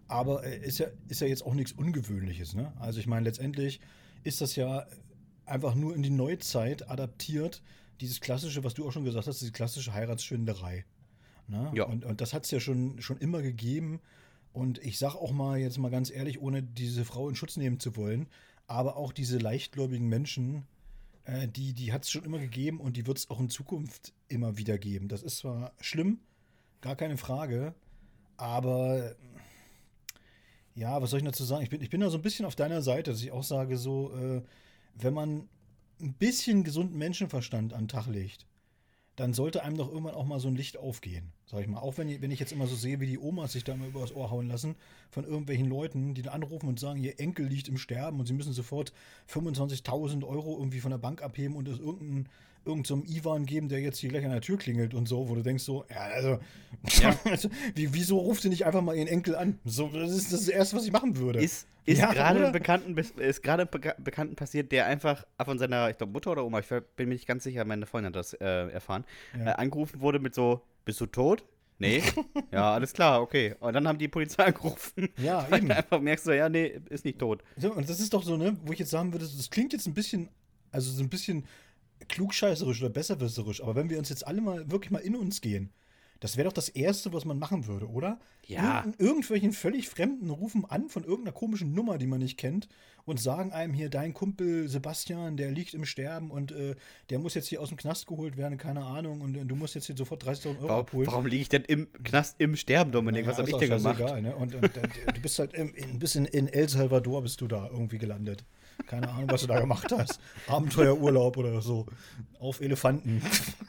Aber 0.09 0.45
äh, 0.45 0.59
ist 0.59 0.79
ja, 0.79 0.89
ist 1.09 1.21
ja 1.21 1.27
jetzt 1.27 1.45
auch 1.45 1.55
nichts 1.55 1.73
Ungewöhnliches. 1.73 2.55
Ne? 2.55 2.73
Also 2.79 3.01
ich 3.01 3.07
meine, 3.07 3.25
letztendlich 3.25 3.81
ist 4.25 4.41
das 4.41 4.57
ja 4.57 4.87
einfach 5.47 5.75
nur 5.75 5.95
in 5.95 6.03
die 6.03 6.11
Neuzeit 6.11 6.89
adaptiert, 6.89 7.63
dieses 8.01 8.21
klassische, 8.21 8.65
was 8.65 8.75
du 8.75 8.87
auch 8.87 8.93
schon 8.93 9.05
gesagt 9.05 9.27
hast, 9.27 9.41
diese 9.41 9.53
klassische 9.53 9.93
Heiratsschwinderei. 9.93 10.85
Ne? 11.49 11.71
Ja. 11.75 11.85
Und, 11.85 12.05
und 12.05 12.21
das 12.21 12.33
hat 12.33 12.45
es 12.45 12.51
ja 12.51 12.61
schon, 12.61 13.01
schon 13.01 13.19
immer 13.19 13.43
gegeben. 13.43 14.01
Und 14.53 14.79
ich 14.79 14.99
sag 14.99 15.15
auch 15.15 15.33
mal 15.33 15.59
jetzt 15.59 15.79
mal 15.79 15.91
ganz 15.91 16.11
ehrlich, 16.11 16.41
ohne 16.41 16.63
diese 16.63 17.05
Frau 17.05 17.29
in 17.29 17.37
Schutz 17.37 17.57
nehmen 17.57 17.81
zu 17.81 17.97
wollen, 17.97 18.29
aber 18.67 18.97
auch 18.97 19.13
diese 19.13 19.39
leichtgläubigen 19.39 20.09
Menschen, 20.09 20.67
äh, 21.25 21.49
die, 21.49 21.73
die 21.73 21.93
hat 21.93 22.05
es 22.05 22.11
schon 22.11 22.25
immer 22.25 22.39
gegeben 22.39 22.81
und 22.81 22.97
die 22.97 23.07
wird 23.07 23.19
es 23.19 23.31
auch 23.31 23.41
in 23.41 23.51
Zukunft 23.51 24.13
immer 24.29 24.59
wieder 24.59 24.79
geben. 24.79 25.09
Das 25.09 25.23
ist 25.23 25.39
zwar 25.39 25.73
schlimm, 25.81 26.21
gar 26.81 26.97
keine 26.97 27.17
Frage, 27.17 27.75
aber 28.37 29.15
ja, 30.75 31.01
was 31.03 31.11
soll 31.11 31.21
ich 31.21 31.27
dazu 31.27 31.45
sagen? 31.45 31.63
Ich 31.63 31.71
bin, 31.71 31.83
ich 31.83 31.91
bin 31.91 32.01
da 32.01 32.11
so 32.11 32.19
ein 32.19 32.23
bisschen 32.23 32.47
auf 32.47 32.57
deiner 32.57 32.83
Seite, 32.83 33.11
dass 33.11 33.23
ich 33.23 33.33
auch 33.33 33.45
sage, 33.45 33.77
so, 33.77 34.13
äh, 34.15 34.43
wenn 34.95 35.15
man 35.15 35.49
ein 36.01 36.15
bisschen 36.15 36.65
gesunden 36.65 36.99
Menschenverstand 36.99 37.73
an 37.73 37.85
den 37.85 37.89
Tag 37.89 38.07
legt, 38.07 38.47
dann 39.17 39.35
sollte 39.35 39.63
einem 39.63 39.77
doch 39.77 39.89
irgendwann 39.89 40.15
auch 40.15 40.25
mal 40.25 40.41
so 40.41 40.49
ein 40.49 40.57
Licht 40.57 40.79
aufgehen, 40.79 41.33
sag 41.45 41.61
ich 41.61 41.69
mal. 41.69 41.81
Auch 41.81 41.99
wenn 41.99 42.09
ich, 42.09 42.23
wenn 42.23 42.31
ich 42.31 42.41
jetzt 42.41 42.53
immer 42.53 42.67
so 42.67 42.75
sehe, 42.75 42.99
wie 42.99 43.07
die 43.07 43.19
Omas 43.19 43.53
sich 43.53 43.63
da 43.63 43.75
immer 43.75 43.87
übers 43.87 44.15
Ohr 44.15 44.31
hauen 44.31 44.49
lassen 44.49 44.75
von 45.11 45.25
irgendwelchen 45.25 45.69
Leuten, 45.69 46.15
die 46.15 46.23
da 46.23 46.31
anrufen 46.31 46.69
und 46.69 46.81
sagen, 46.81 47.03
ihr 47.03 47.21
Enkel 47.21 47.47
liegt 47.47 47.69
im 47.69 47.77
Sterben 47.77 48.19
und 48.19 48.27
sie 48.27 48.33
müssen 48.33 48.55
sofort 48.55 48.93
25.000 49.31 50.27
Euro 50.27 50.57
irgendwie 50.57 50.81
von 50.81 50.91
der 50.91 50.99
Bank 50.99 51.23
abheben 51.23 51.57
und 51.57 51.69
es 51.69 51.79
irgendein 51.79 52.29
irgendeinem 52.65 53.05
so 53.07 53.13
Ivan 53.13 53.47
geben, 53.47 53.69
der 53.69 53.81
jetzt 53.81 53.99
hier 53.99 54.11
gleich 54.11 54.25
an 54.25 54.31
der 54.31 54.41
Tür 54.41 54.57
klingelt 54.57 54.95
und 54.95 55.09
so, 55.09 55.29
wo 55.29 55.35
du 55.35 55.43
denkst 55.43 55.65
so, 55.65 55.85
ja, 55.91 55.97
also, 55.97 56.39
ja. 57.01 57.17
wie, 57.75 57.93
wieso 57.95 58.19
ruft 58.19 58.45
ihr 58.45 58.51
nicht 58.51 58.67
einfach 58.67 58.83
mal 58.83 58.97
ihren 58.97 59.09
Enkel 59.09 59.37
an? 59.37 59.59
So, 59.65 59.89
das 59.89 60.13
ist 60.13 60.33
das 60.33 60.49
Erste, 60.49 60.77
was 60.77 60.85
ich 60.85 60.93
machen 60.93 61.17
würde. 61.17 61.41
Ist, 61.41 61.67
ist 61.85 61.99
ja, 61.99 62.13
gerade 62.13 62.41
einem 62.41 62.53
Bekannten, 62.53 62.97
ist 62.97 63.43
gerade 63.43 63.67
Bekannten 63.67 64.37
passiert, 64.37 64.71
der 64.71 64.87
einfach 64.87 65.27
von 65.45 65.59
seiner, 65.59 65.91
ich 65.91 65.99
glaube, 65.99 66.13
Mutter 66.13 66.33
oder 66.33 66.45
Oma, 66.45 66.61
ich 66.61 66.67
bin 66.69 67.09
mir 67.09 67.15
nicht 67.15 67.27
ganz 67.27 67.45
sicher, 67.45 67.65
meine 67.65 67.87
Freundin 67.87 68.09
hat 68.09 68.17
das 68.17 68.35
äh, 68.35 68.69
erfahren, 68.71 69.05
ja. 69.39 69.53
äh, 69.53 69.55
angerufen 69.55 70.01
wurde 70.01 70.19
mit 70.19 70.35
so, 70.35 70.63
bist 70.85 71.01
du 71.01 71.07
tot? 71.07 71.45
Nee. 71.79 72.03
ja, 72.53 72.75
alles 72.75 72.93
klar, 72.93 73.21
okay. 73.21 73.57
Und 73.59 73.73
dann 73.73 73.89
haben 73.89 73.99
die 73.99 74.07
Polizei 74.07 74.45
angerufen. 74.47 75.09
Ja, 75.21 75.45
eben. 75.47 75.65
Und 75.65 75.73
einfach 75.73 76.01
merkst 76.01 76.27
du, 76.29 76.37
ja, 76.37 76.49
nee, 76.49 76.81
ist 76.91 77.05
nicht 77.05 77.19
tot. 77.19 77.43
So, 77.57 77.73
und 77.73 77.89
das 77.89 77.99
ist 77.99 78.15
doch 78.15 78.23
so, 78.23 78.37
ne, 78.37 78.57
wo 78.65 78.73
ich 78.73 78.79
jetzt 78.79 78.91
sagen 78.91 79.13
würde, 79.13 79.25
das 79.25 79.51
klingt 79.51 79.73
jetzt 79.73 79.87
ein 79.87 79.95
bisschen, 79.95 80.29
also 80.71 80.93
so 80.93 81.03
ein 81.03 81.09
bisschen 81.09 81.45
klugscheißerisch 82.13 82.81
oder 82.81 82.91
besserwisserisch, 82.91 83.63
aber 83.63 83.75
wenn 83.75 83.91
wir 83.91 83.99
uns 83.99 84.11
jetzt 84.11 84.27
alle 84.27 84.41
mal 84.41 84.71
wirklich 84.71 84.91
mal 84.91 84.99
in 84.99 85.17
uns 85.17 85.41
gehen, 85.41 85.73
das 86.21 86.37
wäre 86.37 86.47
doch 86.47 86.53
das 86.53 86.69
Erste, 86.69 87.13
was 87.13 87.25
man 87.25 87.37
machen 87.37 87.67
würde, 87.67 87.89
oder? 87.89 88.21
Ja. 88.47 88.79
Irgend, 88.79 89.01
irgendwelchen 89.01 89.53
völlig 89.53 89.89
Fremden 89.89 90.31
rufen 90.31 90.65
an 90.65 90.89
von 90.89 91.03
irgendeiner 91.03 91.33
komischen 91.33 91.75
Nummer, 91.75 91.99
die 91.99 92.07
man 92.07 92.21
nicht 92.21 92.39
kennt, 92.39 92.69
und 93.05 93.19
sagen 93.19 93.51
einem 93.51 93.75
hier, 93.75 93.91
dein 93.91 94.15
Kumpel 94.15 94.69
Sebastian, 94.69 95.37
der 95.37 95.51
liegt 95.51 95.75
im 95.75 95.85
Sterben 95.85 96.31
und 96.31 96.53
äh, 96.53 96.77
der 97.11 97.19
muss 97.19 97.35
jetzt 97.35 97.49
hier 97.49 97.61
aus 97.61 97.71
dem 97.71 97.77
Knast 97.77 98.07
geholt 98.07 98.37
werden, 98.37 98.57
keine 98.57 98.85
Ahnung, 98.85 99.21
und 99.21 99.37
äh, 99.37 99.45
du 99.45 99.57
musst 99.57 99.75
jetzt 99.75 99.87
hier 99.87 99.97
sofort 99.97 100.23
30.000 100.23 100.47
Euro 100.47 100.69
warum, 100.69 100.81
abholen. 100.81 101.07
Warum 101.09 101.27
liege 101.27 101.43
ich 101.43 101.49
denn 101.49 101.65
im 101.65 101.93
Knast 102.05 102.37
im 102.39 102.55
Sterben, 102.55 102.93
Dominik? 102.93 103.27
Naja, 103.27 103.33
was 103.33 103.39
habe 103.39 103.51
ich 103.51 103.57
denn 103.57 103.79
gemacht? 103.79 103.99
Egal, 103.99 104.23
ne? 104.23 104.37
Und, 104.37 104.55
und 104.55 104.63
du 104.63 105.21
bist 105.21 105.41
halt 105.41 105.55
im, 105.55 105.75
ein 105.75 105.99
bisschen 105.99 106.27
in 106.27 106.47
El 106.47 106.69
Salvador 106.69 107.23
bist 107.23 107.41
du 107.41 107.49
da 107.49 107.69
irgendwie 107.69 107.99
gelandet. 107.99 108.45
Keine 108.87 109.09
Ahnung, 109.09 109.31
was 109.31 109.43
du 109.43 109.47
da 109.47 109.61
gemacht 109.61 109.91
hast. 109.93 110.21
Abenteuerurlaub 110.49 111.37
oder 111.37 111.61
so. 111.61 111.87
Auf 112.39 112.61
Elefanten. 112.61 113.23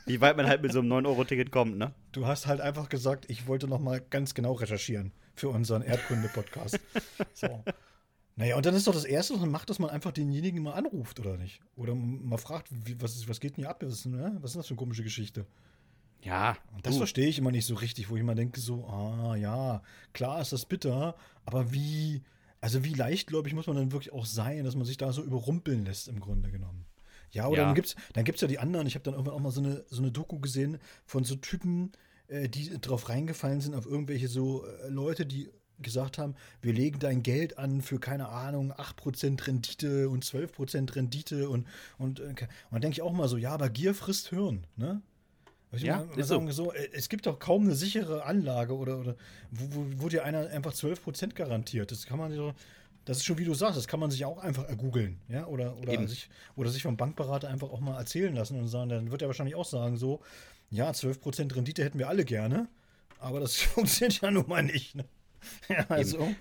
Wie 0.05 0.19
weit 0.21 0.37
man 0.37 0.47
halt 0.47 0.61
mit 0.61 0.73
so 0.73 0.79
einem 0.79 0.91
9-Euro-Ticket 0.91 1.51
kommt, 1.51 1.77
ne? 1.77 1.93
Du 2.11 2.27
hast 2.27 2.47
halt 2.47 2.61
einfach 2.61 2.89
gesagt, 2.89 3.29
ich 3.29 3.47
wollte 3.47 3.67
noch 3.67 3.79
mal 3.79 4.01
ganz 4.01 4.33
genau 4.33 4.53
recherchieren 4.53 5.11
für 5.35 5.49
unseren 5.49 5.81
Erdkunde-Podcast. 5.81 6.79
So. 7.33 7.63
Naja, 8.35 8.55
und 8.55 8.65
dann 8.65 8.75
ist 8.75 8.87
doch 8.87 8.93
das 8.93 9.05
Erste, 9.05 9.35
was 9.35 9.41
man 9.41 9.51
macht, 9.51 9.69
dass 9.69 9.79
man 9.79 9.91
einfach 9.91 10.11
denjenigen 10.11 10.63
mal 10.63 10.73
anruft, 10.73 11.19
oder 11.19 11.37
nicht? 11.37 11.61
Oder 11.75 11.93
mal 11.93 12.37
fragt, 12.37 12.67
wie, 12.71 12.99
was, 12.99 13.15
ist, 13.15 13.29
was 13.29 13.39
geht 13.39 13.57
denn 13.57 13.63
hier 13.63 13.69
ab? 13.69 13.83
Was 13.83 13.93
ist, 13.93 14.05
ne? 14.07 14.37
was 14.41 14.51
ist 14.51 14.57
das 14.57 14.67
für 14.67 14.71
eine 14.71 14.79
komische 14.79 15.03
Geschichte? 15.03 15.45
Ja. 16.23 16.57
Und 16.73 16.85
das 16.85 16.97
verstehe 16.97 17.27
ich 17.27 17.37
immer 17.37 17.51
nicht 17.51 17.65
so 17.65 17.75
richtig, 17.75 18.09
wo 18.09 18.15
ich 18.15 18.21
immer 18.21 18.33
denke, 18.33 18.59
so, 18.59 18.85
ah 18.87 19.35
ja, 19.35 19.83
klar 20.13 20.41
ist 20.41 20.53
das 20.53 20.65
bitter, 20.65 21.15
aber 21.45 21.73
wie, 21.73 22.23
also 22.63 22.85
wie 22.85 22.93
leichtgläubig 22.93 23.53
muss 23.53 23.67
man 23.67 23.75
dann 23.75 23.91
wirklich 23.91 24.13
auch 24.13 24.25
sein, 24.25 24.63
dass 24.63 24.77
man 24.77 24.85
sich 24.85 24.95
da 24.95 25.11
so 25.11 25.21
überrumpeln 25.21 25.83
lässt 25.83 26.07
im 26.07 26.21
Grunde 26.21 26.49
genommen. 26.49 26.85
Ja, 27.31 27.47
oder 27.47 27.57
ja. 27.57 27.65
dann 27.65 27.75
gibt's, 27.75 27.97
dann 28.13 28.23
gibt's 28.23 28.39
ja 28.41 28.47
die 28.47 28.57
anderen. 28.57 28.87
Ich 28.87 28.95
habe 28.95 29.03
dann 29.03 29.15
irgendwann 29.15 29.33
auch 29.33 29.41
mal 29.41 29.51
so 29.51 29.59
eine, 29.59 29.83
so 29.89 30.01
eine 30.01 30.11
Doku 30.11 30.39
gesehen 30.39 30.77
von 31.05 31.25
so 31.25 31.35
Typen, 31.35 31.91
äh, 32.27 32.47
die 32.47 32.79
drauf 32.79 33.09
reingefallen 33.09 33.59
sind 33.59 33.75
auf 33.75 33.85
irgendwelche 33.85 34.29
so 34.29 34.65
äh, 34.65 34.87
Leute, 34.87 35.25
die 35.25 35.49
gesagt 35.79 36.17
haben, 36.17 36.35
wir 36.61 36.71
legen 36.71 36.99
dein 36.99 37.21
Geld 37.21 37.57
an 37.57 37.81
für, 37.81 37.99
keine 37.99 38.29
Ahnung, 38.29 38.71
8% 38.71 39.45
Rendite 39.45 40.07
und 40.07 40.23
12% 40.23 40.95
Rendite 40.95 41.49
und, 41.49 41.67
und, 41.97 42.21
äh, 42.21 42.27
und 42.27 42.37
dann 42.71 42.79
denke 42.79 42.93
ich 42.93 43.01
auch 43.01 43.11
mal 43.11 43.27
so, 43.27 43.35
ja, 43.35 43.51
aber 43.51 43.69
Gier 43.69 43.93
frisst 43.93 44.29
Hirn, 44.29 44.65
ne? 44.77 45.01
Ja, 45.77 46.05
ist 46.15 46.27
so. 46.27 46.51
so. 46.51 46.71
Äh, 46.71 46.89
es 46.93 47.09
gibt 47.09 47.25
doch 47.25 47.39
kaum 47.39 47.63
eine 47.63 47.75
sichere 47.75 48.25
Anlage 48.25 48.75
oder, 48.75 48.99
oder 48.99 49.15
wo, 49.51 49.75
wo, 49.75 49.85
wo 50.03 50.09
dir 50.09 50.23
einer 50.23 50.49
einfach 50.49 50.73
12% 50.73 51.33
garantiert. 51.33 51.91
Das 51.91 52.05
kann 52.05 52.19
man 52.19 52.33
so, 52.33 52.53
das 53.05 53.17
ist 53.17 53.25
schon 53.25 53.37
wie 53.37 53.45
du 53.45 53.53
sagst, 53.53 53.77
das 53.77 53.87
kann 53.87 53.99
man 53.99 54.11
sich 54.11 54.23
auch 54.25 54.37
einfach 54.37 54.67
ergoogeln, 54.67 55.19
ja, 55.27 55.45
oder, 55.47 55.77
oder, 55.77 56.07
sich, 56.07 56.29
oder 56.55 56.69
sich 56.69 56.83
vom 56.83 56.95
Bankberater 56.95 57.49
einfach 57.49 57.69
auch 57.69 57.79
mal 57.79 57.97
erzählen 57.97 58.33
lassen 58.33 58.57
und 58.57 58.67
sagen, 58.67 58.89
dann 58.89 59.11
wird 59.11 59.21
er 59.21 59.27
wahrscheinlich 59.27 59.55
auch 59.55 59.65
sagen, 59.65 59.97
so, 59.97 60.21
ja, 60.69 60.89
12% 60.89 61.55
Rendite 61.55 61.83
hätten 61.83 61.99
wir 61.99 62.07
alle 62.07 62.23
gerne, 62.23 62.67
aber 63.19 63.39
das 63.39 63.55
funktioniert 63.57 64.21
ja 64.21 64.31
nun 64.31 64.47
mal 64.47 64.63
nicht, 64.63 64.95
ne? 64.95 65.05
Ja, 65.67 65.85
also. 65.89 66.33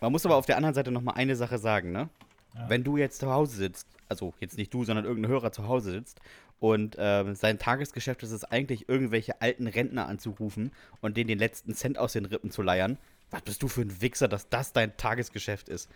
Man 0.00 0.12
muss 0.12 0.24
aber 0.24 0.36
auf 0.36 0.46
der 0.46 0.56
anderen 0.56 0.74
Seite 0.74 0.90
noch 0.90 1.02
mal 1.02 1.12
eine 1.12 1.36
Sache 1.36 1.58
sagen, 1.58 1.92
ne? 1.92 2.08
Ja. 2.54 2.68
Wenn 2.70 2.84
du 2.84 2.96
jetzt 2.96 3.20
zu 3.20 3.30
Hause 3.30 3.54
sitzt, 3.56 3.86
also 4.08 4.32
jetzt 4.40 4.56
nicht 4.56 4.72
du, 4.72 4.84
sondern 4.84 5.04
irgendein 5.04 5.30
Hörer 5.30 5.52
zu 5.52 5.68
Hause 5.68 5.90
sitzt 5.90 6.20
und 6.58 6.98
äh, 6.98 7.34
sein 7.34 7.58
Tagesgeschäft 7.58 8.22
ist 8.22 8.30
es 8.30 8.44
eigentlich, 8.44 8.88
irgendwelche 8.88 9.40
alten 9.40 9.66
Rentner 9.66 10.08
anzurufen 10.08 10.72
und 11.00 11.16
denen 11.16 11.28
den 11.28 11.38
letzten 11.38 11.74
Cent 11.74 11.98
aus 11.98 12.12
den 12.12 12.24
Rippen 12.24 12.50
zu 12.50 12.62
leiern. 12.62 12.98
Was 13.30 13.42
bist 13.42 13.62
du 13.62 13.68
für 13.68 13.82
ein 13.82 14.00
Wichser, 14.00 14.28
dass 14.28 14.48
das 14.48 14.72
dein 14.72 14.96
Tagesgeschäft 14.96 15.68
ist? 15.68 15.90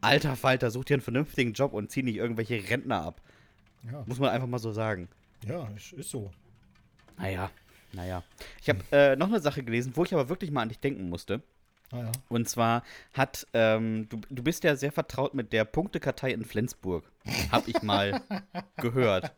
Alter 0.00 0.36
Falter, 0.36 0.70
such 0.70 0.84
dir 0.84 0.94
einen 0.94 1.02
vernünftigen 1.02 1.52
Job 1.52 1.72
und 1.72 1.90
zieh 1.90 2.02
nicht 2.02 2.16
irgendwelche 2.16 2.68
Rentner 2.68 3.02
ab. 3.02 3.20
Ja. 3.90 4.02
Muss 4.06 4.18
man 4.18 4.30
einfach 4.30 4.48
mal 4.48 4.58
so 4.58 4.72
sagen. 4.72 5.08
Ja, 5.46 5.68
ist 5.96 6.10
so. 6.10 6.30
Naja, 7.16 7.50
naja. 7.92 8.22
Ich 8.60 8.68
habe 8.68 8.80
äh, 8.90 9.16
noch 9.16 9.28
eine 9.28 9.40
Sache 9.40 9.62
gelesen, 9.62 9.92
wo 9.94 10.04
ich 10.04 10.12
aber 10.12 10.28
wirklich 10.28 10.50
mal 10.50 10.62
an 10.62 10.68
dich 10.68 10.80
denken 10.80 11.08
musste. 11.08 11.42
Ah, 11.92 11.98
ja. 11.98 12.12
Und 12.28 12.48
zwar 12.48 12.82
hat, 13.12 13.46
ähm, 13.52 14.08
du, 14.08 14.20
du 14.30 14.42
bist 14.42 14.64
ja 14.64 14.76
sehr 14.76 14.92
vertraut 14.92 15.34
mit 15.34 15.52
der 15.52 15.64
Punktekartei 15.64 16.32
in 16.32 16.44
Flensburg. 16.44 17.04
Hab 17.50 17.68
ich 17.68 17.82
mal 17.82 18.22
gehört. 18.78 19.32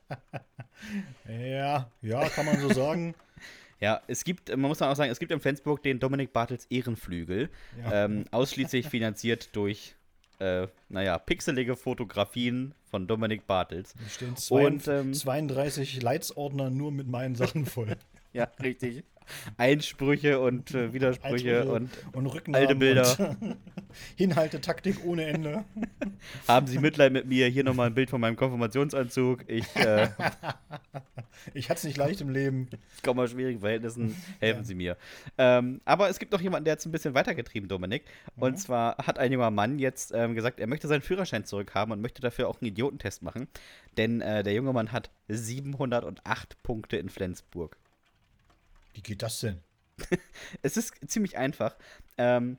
Ja, 1.28 1.90
ja, 2.00 2.28
kann 2.28 2.46
man 2.46 2.60
so 2.60 2.72
sagen. 2.72 3.14
Ja, 3.80 4.00
es 4.06 4.24
gibt, 4.24 4.48
man 4.50 4.68
muss 4.68 4.80
auch 4.80 4.94
sagen, 4.94 5.10
es 5.10 5.18
gibt 5.18 5.32
in 5.32 5.40
Flensburg 5.40 5.82
den 5.82 5.98
Dominik 5.98 6.32
Bartels 6.32 6.66
Ehrenflügel. 6.70 7.50
Ja. 7.82 8.04
Ähm, 8.04 8.24
ausschließlich 8.30 8.88
finanziert 8.88 9.54
durch, 9.54 9.96
äh, 10.38 10.68
naja, 10.88 11.18
pixelige 11.18 11.76
Fotografien 11.76 12.72
von 12.84 13.06
Dominik 13.06 13.46
Bartels. 13.46 13.94
Da 13.94 14.08
stehen 14.08 14.36
zwei, 14.36 14.66
Und, 14.66 14.86
ähm, 14.86 15.12
32 15.12 16.00
Leitsordner 16.00 16.70
nur 16.70 16.92
mit 16.92 17.08
meinen 17.08 17.34
Sachen 17.34 17.66
voll. 17.66 17.96
Ja, 18.34 18.44
richtig. 18.62 19.04
Einsprüche 19.56 20.40
und 20.40 20.74
äh, 20.74 20.92
Widersprüche 20.92 21.60
Einsprüche 21.60 21.72
und, 21.72 21.90
und 22.12 22.54
alte 22.54 22.74
Bilder. 22.74 23.36
Hinhaltetaktik 24.16 25.04
ohne 25.04 25.26
Ende. 25.26 25.64
Haben 26.48 26.66
Sie 26.66 26.78
Mitleid 26.78 27.12
mit 27.12 27.26
mir? 27.26 27.48
Hier 27.48 27.64
nochmal 27.64 27.88
ein 27.88 27.94
Bild 27.94 28.10
von 28.10 28.20
meinem 28.20 28.36
Konfirmationsanzug. 28.36 29.44
Ich, 29.48 29.74
äh, 29.76 30.08
ich 31.54 31.70
hatte 31.70 31.78
es 31.78 31.84
nicht 31.84 31.96
leicht 31.96 32.20
im 32.20 32.28
Leben. 32.28 32.68
Ich 32.96 33.02
komme 33.02 33.22
aus 33.22 33.30
schwierigen 33.30 33.60
Verhältnissen. 33.60 34.16
Helfen 34.40 34.60
ja. 34.60 34.64
Sie 34.64 34.74
mir. 34.74 34.96
Ähm, 35.38 35.80
aber 35.84 36.08
es 36.08 36.18
gibt 36.18 36.32
noch 36.32 36.40
jemanden, 36.40 36.64
der 36.64 36.72
hat 36.72 36.80
es 36.80 36.86
ein 36.86 36.92
bisschen 36.92 37.14
weitergetrieben, 37.14 37.68
Dominik. 37.68 38.04
Und 38.36 38.52
mhm. 38.52 38.56
zwar 38.56 38.96
hat 38.98 39.18
ein 39.18 39.32
junger 39.32 39.50
Mann 39.50 39.78
jetzt 39.78 40.12
ähm, 40.14 40.34
gesagt, 40.34 40.60
er 40.60 40.66
möchte 40.66 40.88
seinen 40.88 41.02
Führerschein 41.02 41.44
zurückhaben 41.44 41.92
und 41.92 42.00
möchte 42.00 42.20
dafür 42.20 42.48
auch 42.48 42.60
einen 42.60 42.70
Idiotentest 42.70 43.22
machen. 43.22 43.48
Denn 43.96 44.20
äh, 44.20 44.42
der 44.42 44.54
junge 44.54 44.72
Mann 44.72 44.92
hat 44.92 45.10
708 45.28 46.62
Punkte 46.62 46.96
in 46.96 47.08
Flensburg. 47.08 47.76
Wie 48.94 49.02
geht 49.02 49.22
das 49.22 49.40
denn? 49.40 49.60
es 50.62 50.76
ist 50.76 50.94
ziemlich 51.08 51.36
einfach. 51.36 51.76
Ähm, 52.18 52.58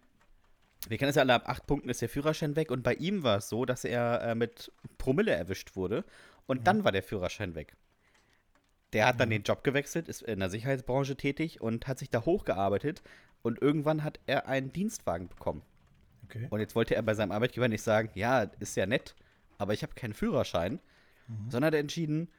Wir 0.88 0.98
kennen 1.00 1.10
es 1.10 1.16
ja 1.16 1.24
alle, 1.24 1.34
ab 1.34 1.50
acht 1.50 1.66
Punkten 1.66 1.90
ist 1.90 2.02
der 2.02 2.10
Führerschein 2.10 2.56
weg 2.56 2.70
und 2.72 2.84
bei 2.84 2.94
ihm 2.94 3.24
war 3.24 3.38
es 3.38 3.50
so, 3.50 3.66
dass 3.66 3.84
er 3.86 4.22
äh, 4.22 4.36
mit 4.36 4.72
Promille 5.00 5.32
erwischt 5.32 5.76
wurde 5.76 6.06
und 6.46 6.60
Mhm. 6.60 6.64
dann 6.64 6.84
war 6.84 6.92
der 6.92 7.02
Führerschein 7.04 7.56
weg. 7.56 7.76
Der 8.94 9.08
hat 9.08 9.20
dann 9.20 9.30
den 9.32 9.44
Job 9.44 9.64
gewechselt, 9.64 10.08
ist 10.08 10.22
in 10.22 10.40
der 10.40 10.50
Sicherheitsbranche 10.50 11.18
tätig 11.18 11.60
und 11.60 11.88
hat 11.88 12.00
sich 12.00 12.10
da 12.10 12.24
hochgearbeitet 12.24 13.02
und 13.42 13.62
irgendwann 13.62 14.04
hat 14.04 14.20
er 14.28 14.48
einen 14.48 14.72
Dienstwagen 14.72 15.28
bekommen. 15.28 15.64
Okay. 16.26 16.48
Und 16.50 16.60
jetzt 16.60 16.76
wollte 16.76 16.96
er 16.96 17.02
bei 17.02 17.14
seinem 17.14 17.32
Arbeitgeber 17.32 17.68
nicht 17.68 17.82
sagen, 17.82 18.10
ja, 18.14 18.44
ist 18.60 18.78
ja 18.78 18.86
nett, 18.86 19.16
aber 19.58 19.74
ich 19.74 19.84
habe 19.84 19.94
keinen 19.96 20.14
Führerschein, 20.14 20.80
sondern 21.50 21.66
hat 21.68 21.74
er 21.74 21.80
entschieden, 21.80 22.30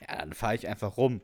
ja, 0.00 0.18
dann 0.18 0.34
fahre 0.34 0.54
ich 0.54 0.68
einfach 0.68 0.96
rum. 0.98 1.20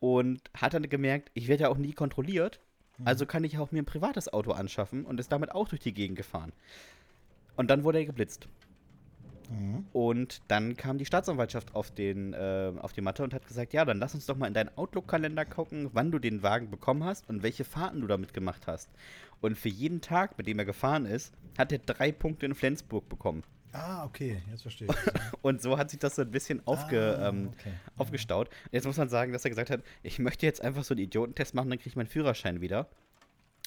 Und 0.00 0.40
hat 0.54 0.74
dann 0.74 0.88
gemerkt, 0.88 1.30
ich 1.34 1.48
werde 1.48 1.64
ja 1.64 1.68
auch 1.68 1.78
nie 1.78 1.92
kontrolliert, 1.92 2.60
also 3.04 3.26
kann 3.26 3.44
ich 3.44 3.58
auch 3.58 3.72
mir 3.72 3.82
ein 3.82 3.86
privates 3.86 4.32
Auto 4.32 4.52
anschaffen 4.52 5.04
und 5.04 5.20
ist 5.20 5.32
damit 5.32 5.52
auch 5.52 5.68
durch 5.68 5.80
die 5.80 5.94
Gegend 5.94 6.16
gefahren. 6.16 6.52
Und 7.56 7.70
dann 7.70 7.84
wurde 7.84 7.98
er 7.98 8.06
geblitzt. 8.06 8.48
Mhm. 9.50 9.86
Und 9.92 10.42
dann 10.48 10.76
kam 10.76 10.98
die 10.98 11.04
Staatsanwaltschaft 11.04 11.74
auf, 11.74 11.90
den, 11.90 12.32
äh, 12.32 12.72
auf 12.78 12.92
die 12.92 13.00
Matte 13.00 13.24
und 13.24 13.34
hat 13.34 13.46
gesagt, 13.46 13.72
ja, 13.72 13.84
dann 13.84 13.98
lass 13.98 14.14
uns 14.14 14.26
doch 14.26 14.36
mal 14.36 14.46
in 14.46 14.54
deinen 14.54 14.76
Outlook-Kalender 14.76 15.44
gucken, 15.44 15.90
wann 15.92 16.10
du 16.10 16.18
den 16.18 16.42
Wagen 16.42 16.70
bekommen 16.70 17.04
hast 17.04 17.28
und 17.28 17.42
welche 17.42 17.64
Fahrten 17.64 18.00
du 18.00 18.06
damit 18.06 18.32
gemacht 18.32 18.66
hast. 18.66 18.88
Und 19.40 19.58
für 19.58 19.68
jeden 19.68 20.00
Tag, 20.00 20.38
mit 20.38 20.46
dem 20.46 20.58
er 20.58 20.64
gefahren 20.64 21.06
ist, 21.06 21.34
hat 21.58 21.72
er 21.72 21.78
drei 21.78 22.12
Punkte 22.12 22.46
in 22.46 22.54
Flensburg 22.54 23.08
bekommen. 23.08 23.42
Ah, 23.72 24.04
okay, 24.04 24.42
jetzt 24.50 24.62
verstehe 24.62 24.88
ich. 24.88 25.12
Und 25.42 25.62
so 25.62 25.78
hat 25.78 25.90
sich 25.90 26.00
das 26.00 26.16
so 26.16 26.22
ein 26.22 26.30
bisschen 26.30 26.66
aufge, 26.66 27.18
Ah, 27.20 27.28
ähm, 27.28 27.50
okay. 27.58 27.72
aufgestaut. 27.96 28.50
Jetzt 28.72 28.84
muss 28.86 28.96
man 28.96 29.08
sagen, 29.08 29.32
dass 29.32 29.44
er 29.44 29.50
gesagt 29.50 29.70
hat, 29.70 29.82
ich 30.02 30.18
möchte 30.18 30.44
jetzt 30.46 30.60
einfach 30.60 30.82
so 30.82 30.94
einen 30.94 31.04
Idiotentest 31.04 31.54
machen, 31.54 31.70
dann 31.70 31.78
kriege 31.78 31.90
ich 31.90 31.96
meinen 31.96 32.08
Führerschein 32.08 32.60
wieder. 32.60 32.88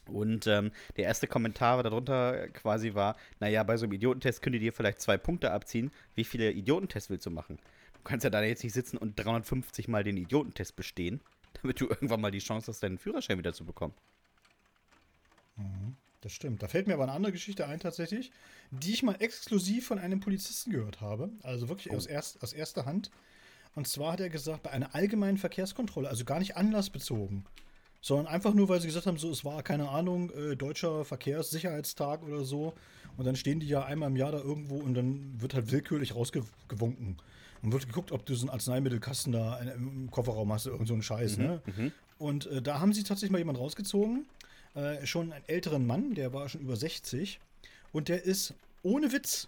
Und 0.07 0.47
ähm, 0.47 0.71
der 0.97 1.05
erste 1.05 1.27
Kommentar 1.27 1.81
darunter 1.81 2.49
quasi 2.49 2.93
war, 2.93 3.15
naja, 3.39 3.63
bei 3.63 3.77
so 3.77 3.85
einem 3.85 3.93
Idiotentest 3.93 4.41
könnt 4.41 4.55
ihr 4.55 4.59
dir 4.59 4.73
vielleicht 4.73 4.99
zwei 4.99 5.17
Punkte 5.17 5.51
abziehen. 5.51 5.91
Wie 6.15 6.25
viele 6.25 6.51
Idiotentests 6.51 7.09
willst 7.09 7.25
du 7.25 7.29
machen? 7.31 7.57
Du 7.93 8.01
kannst 8.03 8.25
ja 8.25 8.29
da 8.29 8.43
jetzt 8.43 8.63
nicht 8.63 8.73
sitzen 8.73 8.97
und 8.97 9.17
350 9.17 9.87
Mal 9.87 10.03
den 10.03 10.17
Idiotentest 10.17 10.75
bestehen, 10.75 11.21
damit 11.61 11.79
du 11.79 11.87
irgendwann 11.87 12.19
mal 12.19 12.31
die 12.31 12.39
Chance 12.39 12.67
hast, 12.69 12.83
deinen 12.83 12.97
Führerschein 12.97 13.37
wieder 13.37 13.53
zu 13.53 13.63
bekommen. 13.63 13.93
Das 16.23 16.31
stimmt. 16.31 16.63
Da 16.63 16.69
fällt 16.69 16.87
mir 16.87 16.93
aber 16.93 17.03
eine 17.03 17.11
andere 17.11 17.33
Geschichte 17.33 17.67
ein 17.67 17.79
tatsächlich, 17.81 18.31
die 18.71 18.93
ich 18.93 19.03
mal 19.03 19.15
exklusiv 19.19 19.85
von 19.87 19.99
einem 19.99 20.21
Polizisten 20.21 20.71
gehört 20.71 21.01
habe. 21.01 21.29
Also 21.43 21.67
wirklich 21.67 21.91
Oh. 21.91 21.97
aus, 21.97 22.05
erst, 22.05 22.41
aus 22.41 22.53
erster 22.53 22.85
Hand. 22.85 23.11
Und 23.75 23.87
zwar 23.89 24.13
hat 24.13 24.21
er 24.21 24.29
gesagt, 24.29 24.63
bei 24.63 24.69
einer 24.71 24.95
allgemeinen 24.95 25.37
Verkehrskontrolle, 25.37 26.07
also 26.07 26.23
gar 26.23 26.39
nicht 26.39 26.55
anlassbezogen, 26.55 27.43
sondern 27.99 28.27
einfach 28.27 28.53
nur, 28.53 28.69
weil 28.69 28.79
sie 28.79 28.87
gesagt 28.87 29.05
haben, 29.05 29.17
so 29.17 29.29
es 29.31 29.43
war, 29.43 29.63
keine 29.63 29.89
Ahnung, 29.89 30.29
äh, 30.31 30.55
deutscher 30.55 31.03
Verkehrssicherheitstag 31.03 32.23
oder 32.23 32.45
so. 32.45 32.73
Und 33.17 33.25
dann 33.25 33.35
stehen 33.35 33.59
die 33.59 33.67
ja 33.67 33.83
einmal 33.83 34.09
im 34.09 34.15
Jahr 34.15 34.31
da 34.31 34.39
irgendwo 34.39 34.77
und 34.77 34.93
dann 34.93 35.41
wird 35.41 35.53
halt 35.53 35.71
willkürlich 35.71 36.15
rausgewunken. 36.15 37.17
Und 37.61 37.71
wird 37.71 37.85
geguckt, 37.87 38.11
ob 38.11 38.25
du 38.25 38.35
so 38.35 38.43
einen 38.45 38.49
Arzneimittelkasten 38.49 39.31
da 39.33 39.57
im 39.59 40.09
Kofferraum 40.11 40.51
hast, 40.53 40.67
irgend 40.67 40.87
so 40.87 40.93
einen 40.93 41.03
Scheiß, 41.03 41.37
ne? 41.37 41.61
Und 42.17 42.45
äh, 42.47 42.61
da 42.61 42.79
haben 42.79 42.93
sie 42.93 43.03
tatsächlich 43.03 43.31
mal 43.31 43.37
jemanden 43.39 43.61
rausgezogen, 43.61 44.25
äh, 44.75 45.05
schon 45.05 45.31
einen 45.31 45.43
älteren 45.47 45.85
Mann, 45.85 46.15
der 46.15 46.33
war 46.33 46.49
schon 46.49 46.61
über 46.61 46.75
60 46.75 47.39
und 47.91 48.09
der 48.09 48.23
ist 48.23 48.53
ohne 48.81 49.11
Witz 49.11 49.47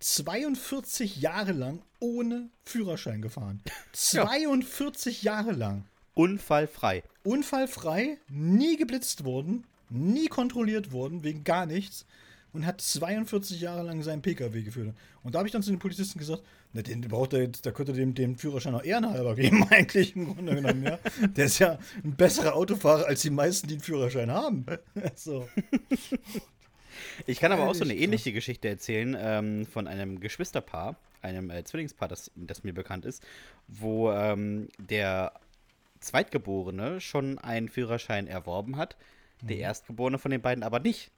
42 0.00 1.20
Jahre 1.20 1.52
lang 1.52 1.80
ohne 2.00 2.48
Führerschein 2.64 3.22
gefahren. 3.22 3.62
42 3.92 5.22
Jahre 5.22 5.52
lang. 5.52 5.84
Unfallfrei. 6.14 7.02
Unfallfrei, 7.24 8.18
nie 8.28 8.76
geblitzt 8.76 9.24
worden, 9.24 9.64
nie 9.88 10.26
kontrolliert 10.26 10.92
worden, 10.92 11.22
wegen 11.22 11.44
gar 11.44 11.66
nichts. 11.66 12.04
Und 12.52 12.66
hat 12.66 12.82
42 12.82 13.62
Jahre 13.62 13.82
lang 13.82 14.02
seinen 14.02 14.20
Pkw 14.20 14.62
geführt. 14.62 14.94
Und 15.22 15.34
da 15.34 15.38
habe 15.38 15.48
ich 15.48 15.52
dann 15.52 15.62
zu 15.62 15.70
den 15.70 15.78
Polizisten 15.78 16.18
gesagt, 16.18 16.42
na, 16.72 16.82
den 16.82 17.02
braucht 17.02 17.34
er 17.34 17.42
jetzt, 17.42 17.66
da 17.66 17.70
könnte 17.70 17.92
dem 17.92 18.14
den 18.14 18.36
Führerschein 18.36 18.74
auch 18.74 18.82
ehrenhalber 18.82 19.34
geben, 19.34 19.66
eigentlich 19.70 20.16
im 20.16 20.34
Grunde 20.34 20.54
genommen, 20.54 20.82
ja. 20.84 20.98
Der 21.28 21.46
ist 21.46 21.58
ja 21.58 21.78
ein 22.02 22.16
besserer 22.16 22.54
Autofahrer 22.54 23.06
als 23.06 23.22
die 23.22 23.30
meisten, 23.30 23.68
die 23.68 23.74
einen 23.74 23.82
Führerschein 23.82 24.30
haben. 24.30 24.64
so. 25.14 25.48
Ich 27.26 27.40
kann 27.40 27.52
aber 27.52 27.68
auch 27.68 27.74
so 27.74 27.84
eine 27.84 27.94
ähnliche 27.94 28.32
Geschichte 28.32 28.68
erzählen 28.68 29.16
ähm, 29.18 29.66
von 29.66 29.86
einem 29.86 30.20
Geschwisterpaar, 30.20 30.96
einem 31.20 31.50
äh, 31.50 31.64
Zwillingspaar, 31.64 32.08
das, 32.08 32.30
das 32.36 32.64
mir 32.64 32.72
bekannt 32.72 33.04
ist, 33.04 33.22
wo 33.68 34.10
ähm, 34.10 34.68
der 34.78 35.32
Zweitgeborene 36.00 37.00
schon 37.00 37.38
einen 37.38 37.68
Führerschein 37.68 38.26
erworben 38.26 38.76
hat, 38.76 38.96
der 39.40 39.58
Erstgeborene 39.58 40.18
von 40.18 40.30
den 40.30 40.40
beiden 40.40 40.64
aber 40.64 40.80
nicht. 40.80 41.10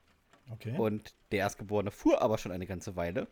Okay. 0.51 0.77
Und 0.77 1.15
der 1.33 1.41
Erstgeborene 1.41 1.91
fuhr 1.91 2.21
aber 2.23 2.39
schon 2.39 2.53
eine 2.53 2.67
ganze 2.67 2.97
Weile. 2.97 3.29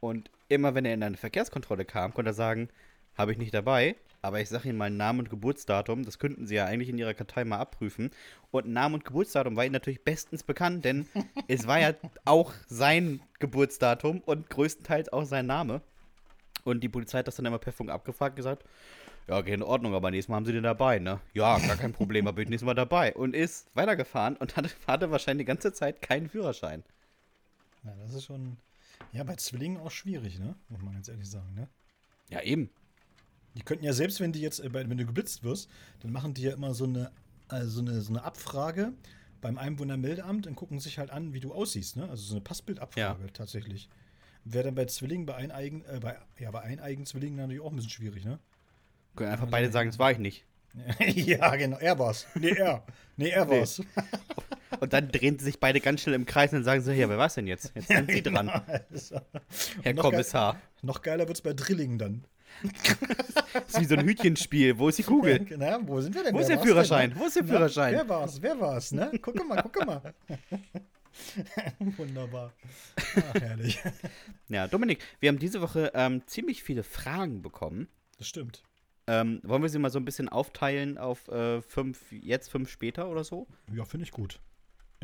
Und 0.00 0.30
immer 0.48 0.74
wenn 0.74 0.84
er 0.84 0.94
in 0.94 1.02
eine 1.02 1.16
Verkehrskontrolle 1.16 1.84
kam, 1.84 2.12
konnte 2.14 2.30
er 2.30 2.34
sagen, 2.34 2.68
habe 3.16 3.32
ich 3.32 3.38
nicht 3.38 3.54
dabei, 3.54 3.96
aber 4.22 4.40
ich 4.40 4.48
sage 4.48 4.68
Ihnen 4.68 4.78
mal 4.78 4.90
Namen 4.90 5.20
und 5.20 5.30
Geburtsdatum, 5.30 6.04
das 6.04 6.18
könnten 6.18 6.46
Sie 6.46 6.54
ja 6.54 6.66
eigentlich 6.66 6.88
in 6.88 6.98
Ihrer 6.98 7.14
Kartei 7.14 7.44
mal 7.44 7.58
abprüfen. 7.58 8.10
Und 8.50 8.66
Name 8.66 8.94
und 8.94 9.04
Geburtsdatum 9.04 9.56
war 9.56 9.64
Ihnen 9.64 9.72
natürlich 9.72 10.02
bestens 10.02 10.42
bekannt, 10.42 10.84
denn 10.84 11.06
es 11.48 11.66
war 11.66 11.78
ja 11.78 11.94
auch 12.24 12.52
sein 12.66 13.20
Geburtsdatum 13.38 14.20
und 14.20 14.50
größtenteils 14.50 15.12
auch 15.12 15.24
sein 15.24 15.46
Name. 15.46 15.80
Und 16.64 16.80
die 16.80 16.88
Polizei 16.88 17.18
hat 17.18 17.28
das 17.28 17.36
dann 17.36 17.46
immer 17.46 17.58
per 17.58 17.72
Funk 17.72 17.90
abgefragt 17.90 18.32
und 18.32 18.36
gesagt, 18.36 18.64
ja, 19.26 19.40
geht 19.40 19.54
in 19.54 19.62
Ordnung, 19.62 19.94
aber 19.94 20.10
nächstes 20.10 20.28
Mal 20.28 20.36
haben 20.36 20.44
sie 20.44 20.52
den 20.52 20.62
dabei, 20.62 20.98
ne? 20.98 21.20
Ja, 21.32 21.58
gar 21.58 21.76
kein 21.76 21.92
Problem, 21.92 22.26
aber 22.26 22.42
ich 22.42 22.48
nächstes 22.48 22.66
Mal 22.66 22.74
dabei. 22.74 23.14
Und 23.14 23.34
ist 23.34 23.68
weitergefahren 23.74 24.36
und 24.36 24.56
hatte, 24.56 24.70
hatte 24.86 25.10
wahrscheinlich 25.10 25.44
die 25.44 25.48
ganze 25.48 25.72
Zeit 25.72 26.02
keinen 26.02 26.28
Führerschein. 26.28 26.82
ja, 27.84 27.92
das 28.02 28.14
ist 28.14 28.24
schon, 28.24 28.56
ja, 29.12 29.24
bei 29.24 29.36
Zwillingen 29.36 29.78
auch 29.78 29.90
schwierig, 29.90 30.38
ne? 30.38 30.56
Muss 30.68 30.82
man 30.82 30.94
ganz 30.94 31.08
ehrlich 31.08 31.28
sagen, 31.28 31.54
ne? 31.54 31.68
Ja, 32.28 32.42
eben. 32.42 32.70
Die 33.54 33.62
könnten 33.62 33.84
ja 33.84 33.92
selbst, 33.92 34.20
wenn 34.20 34.32
die 34.32 34.40
jetzt, 34.40 34.60
äh, 34.60 34.72
wenn 34.72 34.96
du 34.96 35.06
geblitzt 35.06 35.42
wirst, 35.44 35.70
dann 36.00 36.12
machen 36.12 36.34
die 36.34 36.42
ja 36.42 36.52
immer 36.52 36.74
so 36.74 36.84
eine, 36.84 37.12
also 37.48 37.68
so 37.68 37.80
eine, 37.80 38.00
so 38.00 38.12
eine 38.12 38.24
Abfrage 38.24 38.92
beim 39.40 39.58
Einwohnermeldeamt 39.58 40.46
und 40.46 40.56
gucken 40.56 40.80
sich 40.80 40.98
halt 40.98 41.10
an, 41.10 41.34
wie 41.34 41.40
du 41.40 41.52
aussiehst, 41.52 41.96
ne? 41.96 42.08
Also 42.08 42.22
so 42.24 42.34
eine 42.34 42.40
Passbildabfrage 42.40 43.32
tatsächlich. 43.32 43.88
Wäre 44.44 44.64
dann 44.64 44.74
bei 44.74 44.86
Zwillingen, 44.86 45.26
bei 45.26 45.36
eineigen, 45.36 45.84
äh, 45.84 46.00
bei, 46.00 46.18
ja, 46.38 46.50
bei 46.50 46.62
eineigen 46.62 47.06
Zwillingen 47.06 47.36
natürlich 47.36 47.60
auch 47.62 47.70
ein 47.70 47.76
bisschen 47.76 47.90
schwierig, 47.90 48.24
ne? 48.24 48.38
Können 49.16 49.30
einfach 49.30 49.48
beide 49.48 49.70
sagen, 49.70 49.90
das 49.90 49.98
war 49.98 50.10
ich 50.10 50.18
nicht. 50.18 50.44
ja, 51.14 51.54
genau, 51.56 51.78
er 51.78 51.98
war's. 51.98 52.26
Nee, 52.34 52.50
er. 52.50 52.84
Nee, 53.16 53.28
er 53.28 53.44
Nee. 53.44 53.64
Und 54.80 54.92
dann 54.92 55.08
drehen 55.10 55.38
sie 55.38 55.44
sich 55.46 55.60
beide 55.60 55.80
ganz 55.80 56.02
schnell 56.02 56.14
im 56.14 56.26
Kreis 56.26 56.52
und 56.52 56.64
sagen 56.64 56.80
so, 56.82 56.90
ja, 56.92 57.08
wer 57.08 57.18
war's 57.18 57.34
denn 57.34 57.46
jetzt? 57.46 57.72
Jetzt 57.74 57.88
sind 57.88 58.10
Sie 58.10 58.22
dran, 58.22 58.48
Also, 58.48 59.16
Herr 59.82 59.94
noch 59.94 60.02
geil- 60.02 60.10
Kommissar. 60.12 60.60
noch 60.82 61.02
geiler 61.02 61.26
wird's 61.28 61.40
bei 61.42 61.52
Drillingen 61.52 61.98
dann. 61.98 62.24
Das 63.52 63.64
ist 63.68 63.80
wie 63.80 63.84
so 63.84 63.96
ein 63.96 64.06
Hütchenspiel. 64.06 64.78
Wo 64.78 64.88
ist 64.88 64.98
die 64.98 65.02
Kugel? 65.02 65.44
Na, 65.58 65.78
wo 65.82 66.00
sind 66.00 66.14
wir 66.14 66.22
denn? 66.22 66.34
Wo 66.34 66.38
ist 66.38 66.48
der 66.48 66.60
Führerschein? 66.60 67.10
denn, 67.10 67.18
Wo 67.18 67.26
ist 67.26 67.34
der 67.36 67.42
Na, 67.42 67.48
Führerschein? 67.52 67.94
Wer 67.94 68.08
war's? 68.08 68.40
Wer 68.42 68.60
war's, 68.60 68.92
ne? 68.92 69.10
Gucke 69.20 69.42
mal, 69.44 69.60
gucke 69.62 69.84
mal. 69.84 70.14
Wunderbar. 71.96 72.52
Ach, 72.96 73.34
herrlich. 73.40 73.80
Ja, 74.48 74.66
Dominik, 74.68 74.98
wir 75.20 75.28
haben 75.28 75.38
diese 75.38 75.60
Woche 75.62 75.90
ähm, 75.94 76.22
ziemlich 76.26 76.62
viele 76.62 76.82
Fragen 76.82 77.42
bekommen. 77.42 77.88
Das 78.18 78.28
stimmt. 78.28 78.62
Ähm, 79.06 79.40
wollen 79.42 79.62
wir 79.62 79.68
sie 79.68 79.78
mal 79.78 79.90
so 79.90 79.98
ein 79.98 80.04
bisschen 80.04 80.28
aufteilen 80.28 80.96
auf 80.96 81.28
äh, 81.28 81.60
fünf 81.60 82.10
jetzt, 82.10 82.50
fünf 82.50 82.70
später 82.70 83.08
oder 83.08 83.22
so? 83.22 83.46
Ja, 83.72 83.84
finde 83.84 84.04
ich 84.04 84.12
gut. 84.12 84.40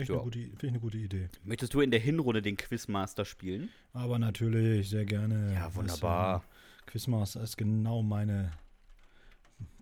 Echt 0.00 0.10
Ja. 0.10 0.20
finde 0.22 0.38
ich 0.62 0.68
eine 0.68 0.80
gute 0.80 0.98
Idee. 0.98 1.28
Möchtest 1.44 1.74
du 1.74 1.80
in 1.80 1.90
der 1.90 2.00
Hinrunde 2.00 2.42
den 2.42 2.56
Quizmaster 2.56 3.24
spielen? 3.24 3.68
Aber 3.92 4.18
natürlich, 4.18 4.88
sehr 4.88 5.04
gerne. 5.04 5.52
Ja, 5.54 5.74
wunderbar. 5.74 6.38
Das, 6.40 6.44
äh, 6.44 6.90
Quizmaster 6.90 7.42
ist 7.42 7.56
genau 7.56 8.02
meine 8.02 8.52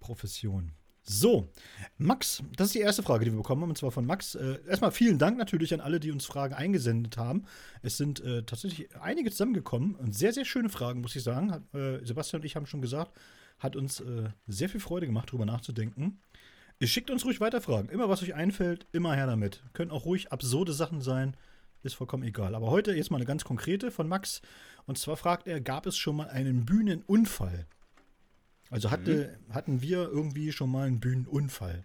Profession. 0.00 0.72
So, 1.10 1.48
Max, 1.96 2.42
das 2.56 2.66
ist 2.66 2.74
die 2.74 2.80
erste 2.80 3.02
Frage, 3.02 3.24
die 3.24 3.30
wir 3.30 3.38
bekommen 3.38 3.62
haben, 3.62 3.70
und 3.70 3.78
zwar 3.78 3.90
von 3.90 4.04
Max. 4.04 4.34
Äh, 4.34 4.58
erstmal 4.68 4.92
vielen 4.92 5.18
Dank 5.18 5.38
natürlich 5.38 5.72
an 5.72 5.80
alle, 5.80 6.00
die 6.00 6.10
uns 6.10 6.26
Fragen 6.26 6.52
eingesendet 6.52 7.16
haben. 7.16 7.44
Es 7.80 7.96
sind 7.96 8.20
äh, 8.20 8.42
tatsächlich 8.42 8.94
einige 9.00 9.30
zusammengekommen 9.30 9.94
und 9.94 10.14
sehr, 10.14 10.34
sehr 10.34 10.44
schöne 10.44 10.68
Fragen, 10.68 11.00
muss 11.00 11.16
ich 11.16 11.22
sagen. 11.22 11.50
Hat, 11.50 11.62
äh, 11.74 12.04
Sebastian 12.04 12.42
und 12.42 12.46
ich 12.46 12.56
haben 12.56 12.66
schon 12.66 12.82
gesagt, 12.82 13.18
hat 13.58 13.74
uns 13.74 14.00
äh, 14.00 14.28
sehr 14.46 14.68
viel 14.68 14.80
Freude 14.80 15.06
gemacht, 15.06 15.30
darüber 15.30 15.46
nachzudenken. 15.46 16.20
Ihr 16.80 16.86
schickt 16.86 17.10
uns 17.10 17.24
ruhig 17.24 17.40
weiter 17.40 17.60
Fragen. 17.60 17.88
Immer 17.88 18.08
was 18.08 18.22
euch 18.22 18.34
einfällt, 18.34 18.86
immer 18.92 19.14
her 19.16 19.26
damit. 19.26 19.62
Können 19.72 19.90
auch 19.90 20.04
ruhig 20.04 20.30
absurde 20.30 20.72
Sachen 20.72 21.00
sein, 21.00 21.36
ist 21.82 21.94
vollkommen 21.94 22.22
egal. 22.22 22.54
Aber 22.54 22.70
heute 22.70 22.92
jetzt 22.92 23.10
mal 23.10 23.16
eine 23.16 23.26
ganz 23.26 23.44
konkrete 23.44 23.90
von 23.90 24.06
Max. 24.06 24.42
Und 24.86 24.96
zwar 24.96 25.16
fragt 25.16 25.48
er, 25.48 25.60
gab 25.60 25.86
es 25.86 25.96
schon 25.96 26.16
mal 26.16 26.28
einen 26.28 26.64
Bühnenunfall? 26.64 27.66
Also 28.70 28.90
hatte, 28.90 29.38
hatten 29.50 29.82
wir 29.82 30.08
irgendwie 30.08 30.52
schon 30.52 30.70
mal 30.70 30.86
einen 30.86 31.00
Bühnenunfall? 31.00 31.84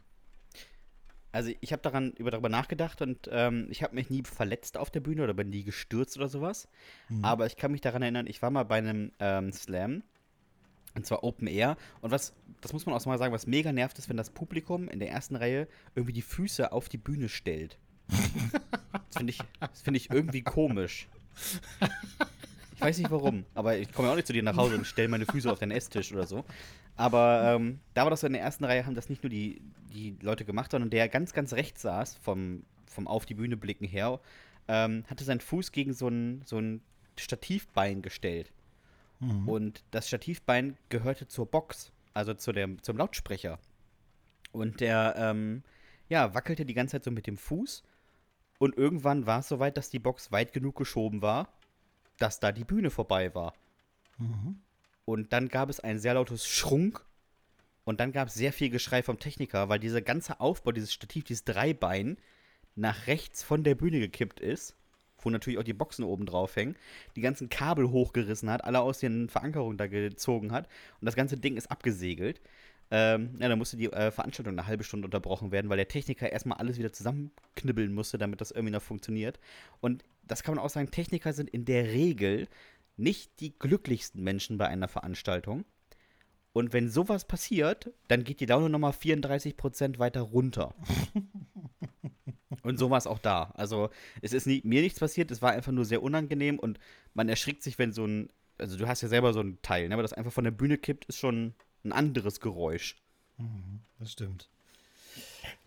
Also 1.31 1.51
ich 1.61 1.71
habe 1.71 1.81
daran 1.81 2.11
über 2.11 2.29
darüber 2.29 2.49
nachgedacht 2.49 3.01
und 3.01 3.27
ähm, 3.31 3.65
ich 3.71 3.81
habe 3.81 3.95
mich 3.95 4.11
nie 4.11 4.21
verletzt 4.21 4.77
auf 4.77 4.91
der 4.91 4.99
Bühne 4.99 5.23
oder 5.23 5.33
bin 5.33 5.49
nie 5.49 5.63
gestürzt 5.63 6.17
oder 6.17 6.27
sowas. 6.29 6.67
Aber 7.23 7.47
ich 7.47 7.57
kann 7.57 7.71
mich 7.71 7.81
daran 7.81 8.03
erinnern, 8.03 8.27
ich 8.27 8.43
war 8.43 8.51
mal 8.51 8.63
bei 8.65 8.77
einem 8.77 9.11
ähm, 9.19 9.51
Slam. 9.51 10.03
Und 10.95 11.05
zwar 11.05 11.23
Open 11.23 11.47
Air. 11.47 11.77
Und 12.01 12.11
was, 12.11 12.33
das 12.61 12.73
muss 12.73 12.85
man 12.85 12.95
auch 12.95 13.05
mal 13.05 13.17
sagen, 13.17 13.33
was 13.33 13.47
mega 13.47 13.71
nervt 13.71 13.97
ist, 13.97 14.09
wenn 14.09 14.17
das 14.17 14.29
Publikum 14.29 14.87
in 14.87 14.99
der 14.99 15.09
ersten 15.09 15.35
Reihe 15.35 15.67
irgendwie 15.95 16.13
die 16.13 16.21
Füße 16.21 16.71
auf 16.71 16.89
die 16.89 16.97
Bühne 16.97 17.29
stellt. 17.29 17.77
Das 19.09 19.17
finde 19.17 19.31
ich, 19.31 19.39
das 19.59 19.81
find 19.83 19.95
ich 19.95 20.09
irgendwie 20.09 20.41
komisch. 20.41 21.07
Ich 22.75 22.81
weiß 22.81 22.97
nicht 22.97 23.11
warum, 23.11 23.45
aber 23.53 23.77
ich 23.77 23.91
komme 23.91 24.07
ja 24.07 24.11
auch 24.11 24.15
nicht 24.15 24.25
zu 24.25 24.33
dir 24.33 24.41
nach 24.41 24.57
Hause 24.57 24.75
und 24.75 24.87
stelle 24.87 25.07
meine 25.07 25.27
Füße 25.27 25.51
auf 25.51 25.59
den 25.59 25.69
Esstisch 25.69 26.11
oder 26.11 26.25
so. 26.25 26.43
Aber 26.95 27.55
ähm, 27.55 27.79
da 27.93 28.03
war 28.03 28.09
das 28.09 28.21
so 28.21 28.27
in 28.27 28.33
der 28.33 28.41
ersten 28.41 28.65
Reihe, 28.65 28.85
haben 28.85 28.95
das 28.95 29.09
nicht 29.09 29.23
nur 29.23 29.29
die, 29.29 29.61
die 29.93 30.15
Leute 30.21 30.45
gemacht, 30.45 30.71
sondern 30.71 30.89
der 30.89 31.09
ganz, 31.09 31.33
ganz 31.33 31.53
rechts 31.53 31.83
saß, 31.83 32.17
vom, 32.23 32.63
vom 32.87 33.07
Auf 33.07 33.25
die 33.25 33.35
Bühne 33.35 33.55
blicken 33.55 33.85
her, 33.85 34.19
ähm, 34.67 35.03
hatte 35.07 35.23
seinen 35.23 35.41
Fuß 35.41 35.71
gegen 35.71 35.93
so 35.93 36.07
ein, 36.07 36.41
so 36.45 36.57
ein 36.57 36.81
Stativbein 37.17 38.01
gestellt. 38.01 38.51
Mhm. 39.23 39.47
Und 39.47 39.83
das 39.91 40.07
Stativbein 40.07 40.77
gehörte 40.89 41.27
zur 41.27 41.45
Box, 41.45 41.91
also 42.13 42.33
zu 42.33 42.51
dem, 42.51 42.81
zum 42.83 42.97
Lautsprecher. 42.97 43.59
Und 44.51 44.81
der, 44.81 45.15
ähm, 45.17 45.63
ja, 46.09 46.33
wackelte 46.33 46.65
die 46.65 46.73
ganze 46.73 46.93
Zeit 46.93 47.03
so 47.03 47.11
mit 47.11 47.27
dem 47.27 47.37
Fuß. 47.37 47.83
Und 48.59 48.77
irgendwann 48.77 49.25
war 49.25 49.39
es 49.39 49.47
soweit, 49.47 49.77
dass 49.77 49.89
die 49.89 49.99
Box 49.99 50.31
weit 50.31 50.53
genug 50.53 50.75
geschoben 50.75 51.21
war, 51.21 51.49
dass 52.17 52.39
da 52.39 52.51
die 52.51 52.65
Bühne 52.65 52.89
vorbei 52.89 53.33
war. 53.33 53.53
Mhm. 54.17 54.59
Und 55.05 55.33
dann 55.33 55.49
gab 55.49 55.69
es 55.69 55.79
ein 55.79 55.99
sehr 55.99 56.13
lautes 56.13 56.47
Schrunk. 56.47 57.05
Und 57.83 57.99
dann 57.99 58.13
gab 58.13 58.29
es 58.29 58.35
sehr 58.35 58.53
viel 58.53 58.69
Geschrei 58.69 59.03
vom 59.03 59.19
Techniker, 59.19 59.67
weil 59.67 59.79
dieser 59.79 60.01
ganze 60.01 60.39
Aufbau, 60.39 60.71
dieses 60.71 60.93
Stativ, 60.93 61.25
dieses 61.25 61.43
Dreibein, 61.43 62.17
nach 62.75 63.07
rechts 63.07 63.43
von 63.43 63.63
der 63.63 63.75
Bühne 63.75 63.99
gekippt 63.99 64.39
ist, 64.39 64.75
wo 65.23 65.29
natürlich 65.29 65.59
auch 65.59 65.63
die 65.63 65.73
Boxen 65.73 66.03
oben 66.03 66.25
drauf 66.25 66.55
hängen, 66.55 66.75
die 67.15 67.21
ganzen 67.21 67.49
Kabel 67.49 67.89
hochgerissen 67.91 68.49
hat, 68.49 68.63
alle 68.63 68.81
aus 68.81 68.99
den 68.99 69.29
Verankerungen 69.29 69.77
da 69.77 69.87
gezogen 69.87 70.51
hat 70.51 70.67
und 70.99 71.05
das 71.05 71.15
ganze 71.15 71.37
Ding 71.37 71.57
ist 71.57 71.71
abgesegelt. 71.71 72.41
Ähm, 72.91 73.37
ja, 73.39 73.49
dann 73.49 73.57
musste 73.57 73.77
die 73.77 73.91
äh, 73.91 74.11
Veranstaltung 74.11 74.53
eine 74.53 74.67
halbe 74.67 74.83
Stunde 74.83 75.07
unterbrochen 75.07 75.51
werden, 75.51 75.69
weil 75.69 75.77
der 75.77 75.87
Techniker 75.87 76.31
erstmal 76.31 76.59
alles 76.59 76.77
wieder 76.77 76.93
zusammenknibbeln 76.93 77.93
musste, 77.93 78.17
damit 78.17 78.39
das 78.39 78.51
irgendwie 78.51 78.73
noch 78.73 78.81
funktioniert. 78.81 79.39
Und 79.81 80.03
das 80.27 80.43
kann 80.43 80.55
man 80.55 80.63
auch 80.63 80.69
sagen, 80.69 80.91
Techniker 80.91 81.33
sind 81.33 81.49
in 81.49 81.65
der 81.65 81.85
Regel 81.85 82.47
nicht 82.95 83.39
die 83.39 83.57
glücklichsten 83.57 84.23
Menschen 84.23 84.57
bei 84.57 84.67
einer 84.67 84.87
Veranstaltung. 84.87 85.65
Und 86.53 86.71
wenn 86.71 86.89
sowas 86.89 87.25
passiert, 87.25 87.91
dann 88.07 88.23
geht 88.23 88.39
die 88.39 88.45
Laune 88.45 88.69
nochmal 88.69 88.91
34% 88.91 89.97
weiter 89.97 90.21
runter. 90.21 90.75
und 92.61 92.77
so 92.77 92.91
war 92.91 92.99
es 92.99 93.07
auch 93.07 93.19
da. 93.19 93.51
Also 93.55 93.89
es 94.21 94.33
ist 94.33 94.45
nie, 94.45 94.61
mir 94.63 94.81
nichts 94.81 94.99
passiert, 94.99 95.31
es 95.31 95.41
war 95.41 95.51
einfach 95.51 95.71
nur 95.71 95.85
sehr 95.85 96.03
unangenehm 96.03 96.59
und 96.59 96.79
man 97.15 97.27
erschrickt 97.27 97.63
sich, 97.63 97.79
wenn 97.79 97.91
so 97.91 98.05
ein, 98.05 98.29
also 98.59 98.77
du 98.77 98.87
hast 98.87 99.01
ja 99.01 99.07
selber 99.07 99.33
so 99.33 99.41
ein 99.41 99.57
Teil, 99.63 99.89
ne, 99.89 99.95
aber 99.95 100.03
das 100.03 100.13
einfach 100.13 100.31
von 100.31 100.43
der 100.43 100.51
Bühne 100.51 100.77
kippt, 100.77 101.05
ist 101.05 101.17
schon 101.17 101.55
ein 101.83 101.91
anderes 101.91 102.39
Geräusch. 102.39 102.97
Das 103.99 104.11
stimmt. 104.11 104.47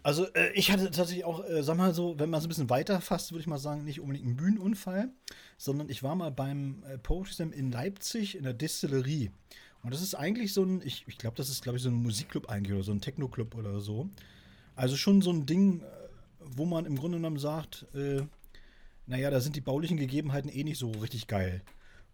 Also 0.02 0.32
äh, 0.34 0.52
ich 0.52 0.70
hatte 0.70 0.84
tatsächlich 0.84 1.24
auch, 1.24 1.44
äh, 1.44 1.64
sag 1.64 1.76
mal 1.76 1.92
so, 1.92 2.18
wenn 2.18 2.30
man 2.30 2.38
es 2.38 2.46
ein 2.46 2.48
bisschen 2.48 2.70
weiter 2.70 3.00
fasst, 3.00 3.32
würde 3.32 3.40
ich 3.40 3.48
mal 3.48 3.58
sagen, 3.58 3.84
nicht 3.84 4.00
unbedingt 4.00 4.26
einen 4.26 4.36
Bühnenunfall, 4.36 5.10
sondern 5.58 5.88
ich 5.88 6.02
war 6.04 6.14
mal 6.14 6.30
beim 6.30 6.84
äh, 6.84 6.96
Poetry 6.96 7.32
Slam 7.32 7.52
in 7.52 7.72
Leipzig 7.72 8.36
in 8.36 8.44
der 8.44 8.54
Distillerie. 8.54 9.30
Und 9.86 9.94
das 9.94 10.02
ist 10.02 10.16
eigentlich 10.16 10.52
so 10.52 10.64
ein, 10.64 10.82
ich, 10.84 11.04
ich 11.06 11.16
glaube, 11.16 11.36
das 11.36 11.48
ist, 11.48 11.62
glaube 11.62 11.78
ich, 11.78 11.84
so 11.84 11.90
ein 11.90 11.94
Musikclub 11.94 12.50
eigentlich 12.50 12.74
oder 12.74 12.82
so 12.82 12.90
ein 12.90 13.00
Techno-Club 13.00 13.54
oder 13.54 13.78
so. 13.78 14.10
Also 14.74 14.96
schon 14.96 15.22
so 15.22 15.30
ein 15.30 15.46
Ding, 15.46 15.80
äh, 15.80 15.84
wo 16.40 16.64
man 16.64 16.86
im 16.86 16.96
Grunde 16.96 17.18
genommen 17.18 17.38
sagt, 17.38 17.86
äh, 17.94 18.22
naja, 19.06 19.30
da 19.30 19.40
sind 19.40 19.54
die 19.54 19.60
baulichen 19.60 19.96
Gegebenheiten 19.96 20.50
eh 20.50 20.64
nicht 20.64 20.78
so 20.78 20.90
richtig 20.90 21.28
geil. 21.28 21.62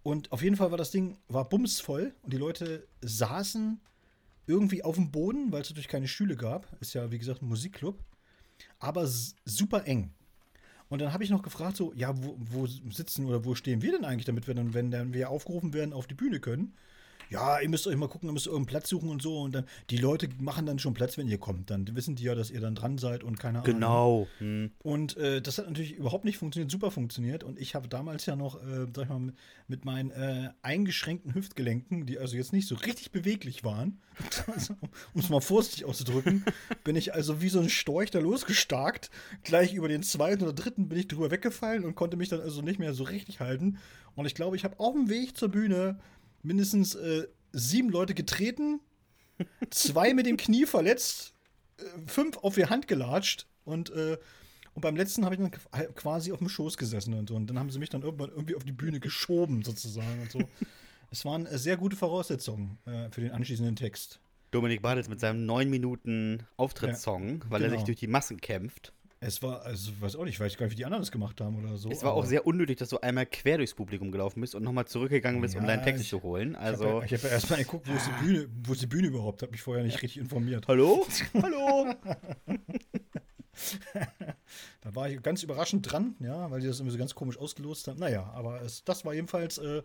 Und 0.03 0.31
auf 0.33 0.43
jeden 0.43 0.57
Fall 0.57 0.71
war 0.71 0.77
das 0.77 0.91
Ding, 0.91 1.17
war 1.29 1.49
bumsvoll 1.49 2.15
und 2.21 2.35
die 2.35 2.37
Leute 2.37 2.87
saßen 3.01 3.81
irgendwie 4.47 4.85
auf 4.85 4.97
dem 4.97 5.11
Boden, 5.11 5.51
weil 5.51 5.63
es 5.63 5.71
natürlich 5.71 5.89
keine 5.89 6.09
Stühle 6.09 6.37
gab. 6.37 6.71
Ist 6.83 6.93
ja, 6.93 7.11
wie 7.11 7.19
gesagt, 7.19 7.41
ein 7.41 7.49
Musikclub. 7.49 7.99
Aber 8.81 9.07
super 9.07 9.87
eng. 9.87 10.13
Und 10.91 11.01
dann 11.01 11.15
habe 11.15 11.25
ich 11.25 11.31
noch 11.31 11.43
gefragt, 11.43 11.79
so, 11.79 11.95
ja, 11.95 12.13
wo, 12.23 12.37
wo 12.39 12.67
sitzen 12.67 13.25
oder 13.25 13.47
wo 13.47 13.55
stehen 13.55 13.81
wir 13.81 13.93
denn 13.93 14.05
eigentlich, 14.05 14.27
damit 14.27 14.47
wir 14.47 14.53
dann, 14.53 14.75
wenn 14.75 14.91
dann 14.91 15.15
wir 15.15 15.31
aufgerufen 15.31 15.73
werden, 15.73 15.95
auf 15.95 16.07
die 16.07 16.13
Bühne 16.13 16.39
können? 16.39 16.75
Ja, 17.33 17.61
ihr 17.61 17.69
müsst 17.69 17.87
euch 17.87 17.97
mal 17.97 18.09
gucken, 18.09 18.29
ihr 18.29 18.33
müsst 18.33 18.47
irgendeinen 18.47 18.67
Platz 18.67 18.91
suchen 18.91 19.09
und 19.09 19.23
so. 19.23 19.41
Und 19.41 19.55
dann, 19.55 19.65
die 19.89 19.97
Leute 19.97 20.29
machen 20.39 20.67
dann 20.67 20.79
schon 20.79 20.93
Platz, 20.93 21.17
wenn 21.17 21.29
ihr 21.29 21.39
kommt. 21.39 21.71
Dann 21.71 21.89
wissen 21.97 22.15
die 22.15 22.25
ja, 22.25 22.35
dass 22.35 22.51
ihr 22.51 22.61
dann 22.61 22.75
dran 22.75 22.99
seid 22.99 23.25
und 23.25 23.41
keine 23.41 23.61
Ahnung. 23.61 23.73
Genau. 23.73 24.29
Hm. 24.39 24.71
Und 24.83 25.17
äh, 25.17 25.41
das 25.41 25.57
hat 25.57 25.67
natürlich 25.67 25.93
überhaupt 25.93 26.27
nicht 26.27 26.37
funktioniert, 26.37 26.71
super 26.71 26.91
funktioniert. 26.91 27.43
Und 27.43 27.59
ich 27.59 27.75
habe 27.75 27.89
damals 27.89 28.27
ja 28.27 28.37
noch, 28.37 28.63
äh, 28.63 28.87
sag 28.95 29.05
ich 29.05 29.09
mal, 29.09 29.19
mit, 29.19 29.35
mit 29.67 29.85
meinen 29.87 30.11
äh, 30.11 30.51
eingeschränkten 30.61 31.35
Hüftgelenken, 31.35 32.05
die 32.05 32.19
also 32.19 32.37
jetzt 32.37 32.53
nicht 32.53 32.69
so 32.69 32.75
richtig 32.75 33.11
beweglich 33.13 33.65
waren, 33.65 34.01
um 35.15 35.21
es 35.21 35.31
mal 35.31 35.41
vorsichtig 35.41 35.87
auszudrücken, 35.87 36.45
bin 36.85 36.97
ich 36.97 37.15
also 37.15 37.41
wie 37.41 37.49
so 37.49 37.61
ein 37.61 37.71
Storch 37.71 38.11
da 38.11 38.19
losgestarkt. 38.19 39.11
Gleich 39.43 39.73
über 39.73 39.89
den 39.89 40.03
zweiten 40.03 40.43
oder 40.43 40.53
dritten 40.53 40.91
bin 40.91 40.99
ich 40.99 41.09
drüber 41.09 41.31
weggefallen 41.31 41.85
und 41.85 41.95
konnte 41.95 42.19
mich 42.19 42.29
dann 42.29 42.41
also 42.41 42.61
nicht 42.61 42.79
mehr 42.79 42.93
so 42.93 43.05
richtig 43.05 43.41
halten. 43.41 43.79
Und 44.15 44.27
ich 44.27 44.35
glaube, 44.35 44.57
ich 44.57 44.65
habe 44.65 44.79
auf 44.79 44.93
dem 44.93 45.09
Weg 45.09 45.37
zur 45.37 45.49
Bühne 45.49 45.99
mindestens 46.43 46.95
äh, 46.95 47.27
sieben 47.53 47.91
Leute 47.91 48.15
getreten, 48.15 48.81
zwei 49.71 50.15
mit 50.15 50.27
dem 50.27 50.37
Knie 50.37 50.67
verletzt, 50.67 51.35
äh, 51.79 51.85
fünf 52.07 52.39
auf 52.39 52.55
die 52.55 52.67
Hand 52.67 52.89
gelatscht 52.89 53.47
und, 53.65 53.91
äh, 53.91 54.19
und 54.75 54.81
beim 54.81 54.97
letzten 54.97 55.25
habe 55.25 55.35
ich 55.35 55.41
dann 55.41 55.51
quasi 55.95 56.33
auf 56.33 56.39
dem 56.39 56.49
Schoß 56.49 56.79
gesessen 56.79 57.13
und 57.15 57.29
so. 57.29 57.35
Und 57.35 57.47
dann 57.49 57.59
haben 57.59 57.69
sie 57.69 57.79
mich 57.79 57.91
dann 57.91 58.03
irgendwann 58.03 58.31
irgendwie 58.31 58.55
auf 58.55 58.65
die 58.65 58.73
Bühne 58.73 59.01
geschoben, 59.01 59.63
sozusagen 59.63 60.23
und 60.23 60.31
so. 60.31 60.41
es 61.11 61.25
waren 61.25 61.47
äh, 61.47 61.59
sehr 61.59 61.77
gute 61.77 61.97
Voraussetzungen 61.97 62.79
äh, 62.87 63.11
für 63.11 63.21
den 63.21 63.33
anschließenden 63.33 63.77
Text. 63.77 64.21
Dominik 64.51 64.83
Bartels 64.83 65.09
mit 65.09 65.21
seinem 65.21 65.47
9 65.47 65.69
Minuten 65.69 66.47
Auftrittssong, 66.57 67.45
weil 67.49 67.63
er 67.63 67.69
genau. 67.69 67.81
sich 67.81 67.87
durch 67.87 67.99
die 67.99 68.07
Massen 68.07 68.41
kämpft. 68.41 68.93
Es 69.25 69.41
war, 69.41 69.63
also 69.63 69.93
weiß 70.01 70.17
auch 70.17 70.25
nicht, 70.25 70.35
ich 70.35 70.41
weiß 70.41 70.57
gar 70.57 70.67
nicht, 70.67 70.73
wie 70.73 70.77
die 70.79 70.85
anderen 70.85 71.01
das 71.03 71.13
gemacht 71.13 71.41
haben 71.41 71.57
oder 71.65 71.77
so. 71.77 71.91
Es 71.91 72.03
war 72.03 72.13
auch 72.13 72.25
sehr 72.27 72.45
unnötig, 72.45 72.79
dass 72.79 72.89
du 72.89 72.99
einmal 72.99 73.25
quer 73.25 73.57
durchs 73.59 73.73
Publikum 73.73 74.11
gelaufen 74.11 74.41
bist 74.41 74.57
und 74.57 74.65
nochmal 74.65 74.87
zurückgegangen 74.87 75.41
bist, 75.41 75.55
um 75.55 75.61
Ja, 75.63 75.69
deinen 75.69 75.85
Text 75.85 76.03
ich- 76.03 76.09
zu 76.09 76.25
holen. 76.25 76.51
Ich 76.51 76.57
habe 76.57 76.67
Also. 76.67 76.85
ja, 76.85 77.03
ich 77.05 77.15
hab 77.15 77.23
ja 77.23 77.29
erstmal 77.29 77.59
geguckt, 77.61 77.87
wo 77.89 77.93
ist 77.95 78.07
die 78.09 78.25
Bühne, 78.25 78.49
wo 78.65 78.73
ist 78.73 78.83
die 78.83 78.87
Bühne 78.89 79.07
überhaupt? 79.07 79.43
Habe 79.43 79.53
mich 79.53 79.63
vorher 79.63 79.85
nicht 79.85 80.03
richtig 80.03 80.19
informiert. 80.21 80.67
Hallo? 80.67 81.07
Hallo? 81.41 81.95
Da 84.81 84.95
war 84.95 85.09
ich 85.09 85.23
ganz 85.23 85.43
überraschend 85.43 85.91
dran, 85.91 86.17
ja, 86.19 86.51
weil 86.51 86.61
die 86.61 86.67
das 86.67 86.79
irgendwie 86.81 86.93
so 86.93 86.99
ganz 86.99 87.15
komisch 87.15 87.39
ausgelost 87.39 87.87
haben. 87.87 88.01
Naja, 88.01 88.25
aber 88.35 88.61
es, 88.63 88.83
das 88.85 89.05
war 89.05 89.15
jedenfalls, 89.15 89.59
äh, 89.59 89.83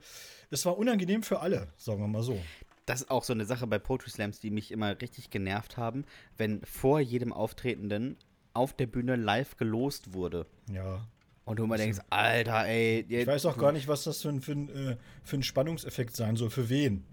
es 0.49 0.65
war 0.65 0.77
unangenehm 0.77 1.21
für 1.21 1.41
alle, 1.41 1.67
sagen 1.77 1.99
wir 2.01 2.07
mal 2.07 2.23
so. 2.23 2.39
Das 2.85 3.01
ist 3.01 3.11
auch 3.11 3.23
so 3.23 3.33
eine 3.33 3.45
Sache 3.45 3.67
bei 3.67 3.77
Poetry 3.77 4.09
Slams, 4.09 4.39
die 4.39 4.49
mich 4.49 4.71
immer 4.71 4.99
richtig 4.99 5.29
genervt 5.29 5.77
haben, 5.77 6.05
wenn 6.37 6.61
vor 6.65 6.99
jedem 7.01 7.33
Auftretenden 7.33 8.17
auf 8.57 8.73
der 8.73 8.87
Bühne 8.87 9.15
live 9.15 9.55
gelost 9.57 10.13
wurde. 10.13 10.45
Ja. 10.71 11.07
Und 11.45 11.59
du 11.59 11.63
immer 11.63 11.77
denkst, 11.77 11.99
Alter, 12.09 12.65
ey. 12.65 13.05
Ich 13.07 13.25
weiß 13.25 13.45
auch 13.45 13.57
gar 13.57 13.71
nicht, 13.71 13.87
was 13.87 14.03
das 14.03 14.21
für 14.21 14.29
ein, 14.29 14.41
für 14.41 14.51
ein, 14.51 14.69
äh, 14.69 14.97
für 15.23 15.37
ein 15.37 15.43
Spannungseffekt 15.43 16.15
sein 16.15 16.35
soll. 16.35 16.49
Für 16.49 16.67
wen? 16.69 17.05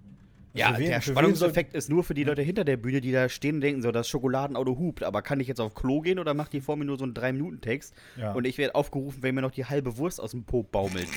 Ja, 0.54 0.72
für 0.72 0.78
wen, 0.80 0.90
der 0.90 1.00
Spannungseffekt 1.00 1.74
ist 1.74 1.88
nur 1.88 2.02
für 2.04 2.14
die 2.14 2.24
Leute 2.24 2.42
hinter 2.42 2.64
der 2.64 2.76
Bühne, 2.76 3.00
die 3.00 3.11
da 3.12 3.28
stehen 3.28 3.57
und 3.57 3.61
denken, 3.61 3.83
so, 3.83 3.90
das 3.92 4.09
Schokoladenauto 4.09 4.76
hupt, 4.78 5.02
aber 5.02 5.20
kann 5.22 5.38
ich 5.40 5.48
jetzt 5.48 5.61
auf 5.61 5.74
Klo 5.74 6.00
gehen 6.00 6.18
oder 6.20 6.33
macht 6.35 6.52
die 6.52 6.61
vor 6.61 6.76
mir 6.76 6.85
nur 6.85 6.96
so 6.96 7.04
einen 7.04 7.14
3-Minuten-Text 7.14 7.94
Ja. 8.16 8.33
und 8.33 8.44
ich 8.44 8.57
werde 8.59 8.74
aufgerufen, 8.76 9.22
wenn 9.22 9.35
mir 9.35 9.42
noch 9.42 9.50
die 9.50 9.64
halbe 9.64 9.96
Wurst 9.98 10.20
aus 10.20 10.30
dem 10.30 10.44
Po 10.44 10.62
baumelt. 10.62 11.09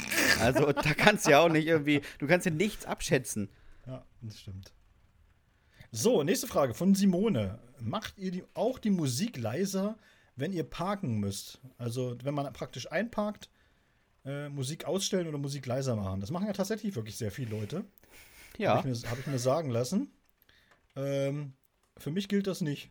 Also 0.41 0.71
da 0.71 0.93
kannst 0.95 1.27
du 1.27 1.31
ja 1.31 1.39
auch 1.39 1.49
nicht 1.49 1.67
irgendwie, 1.67 2.01
du 2.19 2.25
kannst 2.27 2.45
ja 2.47 2.51
nichts 2.51 2.85
abschätzen. 2.85 3.49
soll. 3.85 3.93
Ja, 3.95 4.05
das 4.21 4.39
stimmt. 4.39 4.73
So, 5.91 6.23
nächste 6.23 6.47
Frage 6.47 6.73
von 6.73 6.93
Simone. 6.95 7.59
Macht 7.79 8.17
ihr 8.17 8.31
die, 8.31 8.43
auch 8.53 8.79
die 8.79 8.89
Musik 8.89 9.37
leiser, 9.37 9.97
wenn 10.37 10.53
ihr 10.53 10.63
parken 10.63 11.19
müsst? 11.19 11.59
Also, 11.77 12.15
wenn 12.23 12.33
man 12.33 12.51
praktisch 12.53 12.89
einparkt, 12.91 13.49
äh, 14.25 14.47
Musik 14.49 14.85
ausstellen 14.85 15.27
oder 15.27 15.37
Musik 15.37 15.65
leiser 15.65 15.95
machen. 15.95 16.21
Das 16.21 16.31
machen 16.31 16.47
ja 16.47 16.53
tatsächlich 16.53 16.95
wirklich 16.95 17.17
sehr 17.17 17.31
viele 17.31 17.49
Leute. 17.51 17.83
Ja, 18.57 18.75
Habe 18.75 18.89
ich, 18.89 19.03
mir- 19.03 19.09
hab 19.09 19.19
ich 19.19 19.27
mir 19.27 19.39
sagen 19.39 19.69
lassen. 19.69 20.11
Ähm, 20.95 21.53
für 21.97 22.11
mich 22.11 22.27
gilt 22.29 22.47
das 22.47 22.61
nicht. 22.61 22.89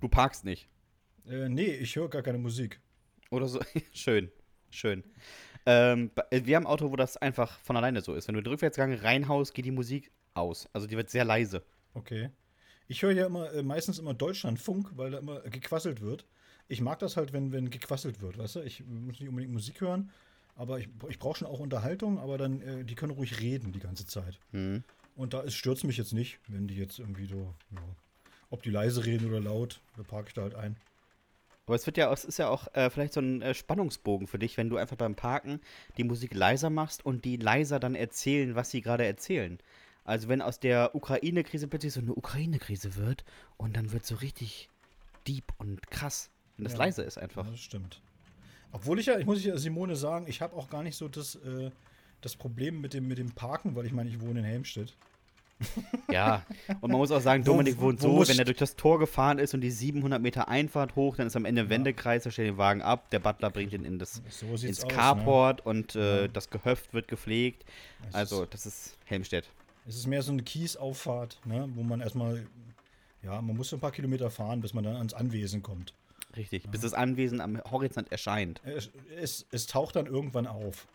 du 0.00 0.08
parkst 0.08 0.44
nicht. 0.44 0.68
Äh, 1.26 1.48
nee, 1.48 1.66
ich 1.74 1.96
höre 1.96 2.08
gar 2.08 2.22
keine 2.22 2.38
Musik. 2.38 2.80
Oder 3.30 3.48
so. 3.48 3.60
schön, 3.92 4.30
schön. 4.70 5.04
Ähm, 5.66 6.10
ba- 6.14 6.26
wir 6.30 6.56
haben 6.56 6.64
ein 6.64 6.72
Auto, 6.72 6.90
wo 6.90 6.96
das 6.96 7.16
einfach 7.16 7.58
von 7.60 7.76
alleine 7.76 8.00
so 8.00 8.14
ist. 8.14 8.28
Wenn 8.28 8.34
du 8.34 8.42
den 8.42 8.50
Rückwärtsgang 8.52 8.94
reinhaust, 8.94 9.52
geht 9.54 9.64
die 9.64 9.70
Musik 9.70 10.10
aus. 10.34 10.68
Also 10.72 10.86
die 10.86 10.96
wird 10.96 11.10
sehr 11.10 11.24
leise. 11.24 11.62
Okay. 11.94 12.30
Ich 12.88 13.02
höre 13.02 13.12
ja 13.12 13.26
immer 13.26 13.52
äh, 13.52 13.62
meistens 13.62 13.98
immer 13.98 14.14
Deutschlandfunk, 14.14 14.90
weil 14.96 15.10
da 15.10 15.18
immer 15.18 15.40
gequasselt 15.40 16.00
wird. 16.00 16.24
Ich 16.68 16.80
mag 16.80 16.98
das 16.98 17.16
halt, 17.16 17.32
wenn, 17.32 17.52
wenn 17.52 17.70
gequasselt 17.70 18.20
wird, 18.20 18.38
weißt 18.38 18.56
du? 18.56 18.60
Ich 18.60 18.84
muss 18.84 19.20
nicht 19.20 19.28
unbedingt 19.28 19.52
Musik 19.52 19.80
hören, 19.80 20.10
aber 20.56 20.78
ich, 20.78 20.88
ich 21.08 21.18
brauche 21.18 21.38
schon 21.38 21.48
auch 21.48 21.60
Unterhaltung, 21.60 22.18
aber 22.18 22.38
dann, 22.38 22.60
äh, 22.62 22.84
die 22.84 22.94
können 22.94 23.12
ruhig 23.12 23.40
reden 23.40 23.72
die 23.72 23.78
ganze 23.78 24.06
Zeit. 24.06 24.40
Hm. 24.50 24.82
Und 25.16 25.34
da 25.34 25.48
stört 25.50 25.78
es 25.78 25.84
mich 25.84 25.96
jetzt 25.96 26.12
nicht, 26.12 26.40
wenn 26.48 26.66
die 26.66 26.76
jetzt 26.76 26.98
irgendwie 26.98 27.26
so, 27.26 27.54
ja, 27.70 27.82
ob 28.50 28.62
die 28.62 28.70
leise 28.70 29.04
reden 29.04 29.28
oder 29.28 29.40
laut, 29.40 29.80
da 29.96 30.02
parke 30.02 30.28
ich 30.28 30.34
da 30.34 30.42
halt 30.42 30.54
ein. 30.54 30.76
Aber 31.66 31.74
es 31.74 31.84
wird 31.84 31.98
ja, 31.98 32.10
es 32.10 32.24
ist 32.24 32.38
ja 32.38 32.48
auch 32.48 32.66
äh, 32.74 32.88
vielleicht 32.88 33.12
so 33.12 33.20
ein 33.20 33.42
äh, 33.42 33.52
Spannungsbogen 33.52 34.26
für 34.26 34.38
dich, 34.38 34.56
wenn 34.56 34.70
du 34.70 34.78
einfach 34.78 34.96
beim 34.96 35.16
Parken 35.16 35.60
die 35.98 36.04
Musik 36.04 36.32
leiser 36.32 36.70
machst 36.70 37.04
und 37.04 37.26
die 37.26 37.36
leiser 37.36 37.78
dann 37.78 37.94
erzählen, 37.94 38.54
was 38.54 38.70
sie 38.70 38.80
gerade 38.80 39.04
erzählen. 39.04 39.58
Also 40.08 40.28
wenn 40.28 40.40
aus 40.42 40.58
der 40.58 40.94
Ukraine-Krise 40.94 41.68
plötzlich 41.68 41.92
so 41.92 42.00
eine 42.00 42.14
Ukraine-Krise 42.14 42.96
wird 42.96 43.24
und 43.56 43.76
dann 43.76 43.92
wird 43.92 44.06
so 44.06 44.14
richtig 44.16 44.68
deep 45.26 45.44
und 45.58 45.90
krass. 45.90 46.30
wenn 46.56 46.64
das 46.64 46.72
Ja. 46.74 46.78
leise 46.80 47.02
ist 47.02 47.18
einfach. 47.18 47.46
Das 47.48 47.60
stimmt. 47.60 48.00
Obwohl 48.72 48.98
ich 48.98 49.06
ja, 49.06 49.18
ich 49.18 49.26
muss 49.26 49.44
ja 49.44 49.56
Simone 49.58 49.96
sagen, 49.96 50.26
ich 50.28 50.40
habe 50.42 50.56
auch 50.56 50.68
gar 50.70 50.82
nicht 50.82 50.96
so 50.96 51.08
das, 51.08 51.36
äh, 51.36 51.70
das 52.20 52.34
Problem 52.36 52.80
mit 52.80 52.94
dem, 52.94 53.06
mit 53.06 53.18
dem 53.18 53.30
Parken, 53.32 53.76
weil 53.76 53.86
ich 53.86 53.92
meine, 53.92 54.10
ich 54.10 54.20
wohne 54.20 54.40
in 54.40 54.44
Helmstedt. 54.46 54.96
Ja, 56.10 56.42
und 56.80 56.90
man 56.90 56.98
muss 56.98 57.10
auch 57.10 57.20
sagen, 57.20 57.44
Wo- 57.46 57.50
Dominik 57.52 57.78
wohnt 57.80 58.02
wo 58.02 58.24
so, 58.24 58.30
wenn 58.30 58.38
er 58.38 58.44
durch 58.44 58.56
das 58.58 58.76
Tor 58.76 58.98
gefahren 58.98 59.38
ist 59.38 59.52
und 59.54 59.60
die 59.60 59.70
700 59.70 60.22
Meter 60.22 60.48
Einfahrt 60.48 60.96
hoch, 60.96 61.16
dann 61.16 61.26
ist 61.26 61.36
am 61.36 61.44
Ende 61.44 61.62
ein 61.62 61.66
Ja. 61.66 61.70
Wendekreis, 61.70 62.24
er 62.24 62.32
stellt 62.32 62.48
den 62.48 62.56
Wagen 62.58 62.80
ab, 62.80 63.10
der 63.10 63.18
Butler 63.18 63.50
bringt 63.50 63.72
ihn 63.74 63.84
in 63.84 63.98
das, 63.98 64.22
So 64.30 64.46
ins 64.46 64.82
aus. 64.84 64.88
Ne? 64.88 64.94
Carport 64.94 65.66
und 65.66 65.94
äh, 65.96 66.22
Ja. 66.22 66.28
das 66.28 66.48
Gehöft 66.50 66.94
wird 66.94 67.08
gepflegt. 67.08 67.64
Also, 68.12 68.46
das 68.46 68.64
ist 68.66 68.96
Helmstedt. 69.04 69.50
Es 69.88 69.96
ist 69.96 70.06
mehr 70.06 70.22
so 70.22 70.32
eine 70.32 70.42
Kiesauffahrt, 70.42 71.40
ne? 71.46 71.68
wo 71.74 71.82
man 71.82 72.00
erstmal, 72.00 72.46
ja, 73.22 73.40
man 73.40 73.56
muss 73.56 73.70
so 73.70 73.76
ein 73.76 73.80
paar 73.80 73.90
Kilometer 73.90 74.30
fahren, 74.30 74.60
bis 74.60 74.74
man 74.74 74.84
dann 74.84 74.96
ans 74.96 75.14
Anwesen 75.14 75.62
kommt. 75.62 75.94
Richtig. 76.36 76.68
Bis 76.70 76.82
das 76.82 76.92
Anwesen 76.92 77.40
am 77.40 77.60
Horizont 77.70 78.12
erscheint. 78.12 78.60
Es, 78.64 78.90
es, 79.18 79.46
es 79.50 79.66
taucht 79.66 79.96
dann 79.96 80.06
irgendwann 80.06 80.46
auf. 80.46 80.86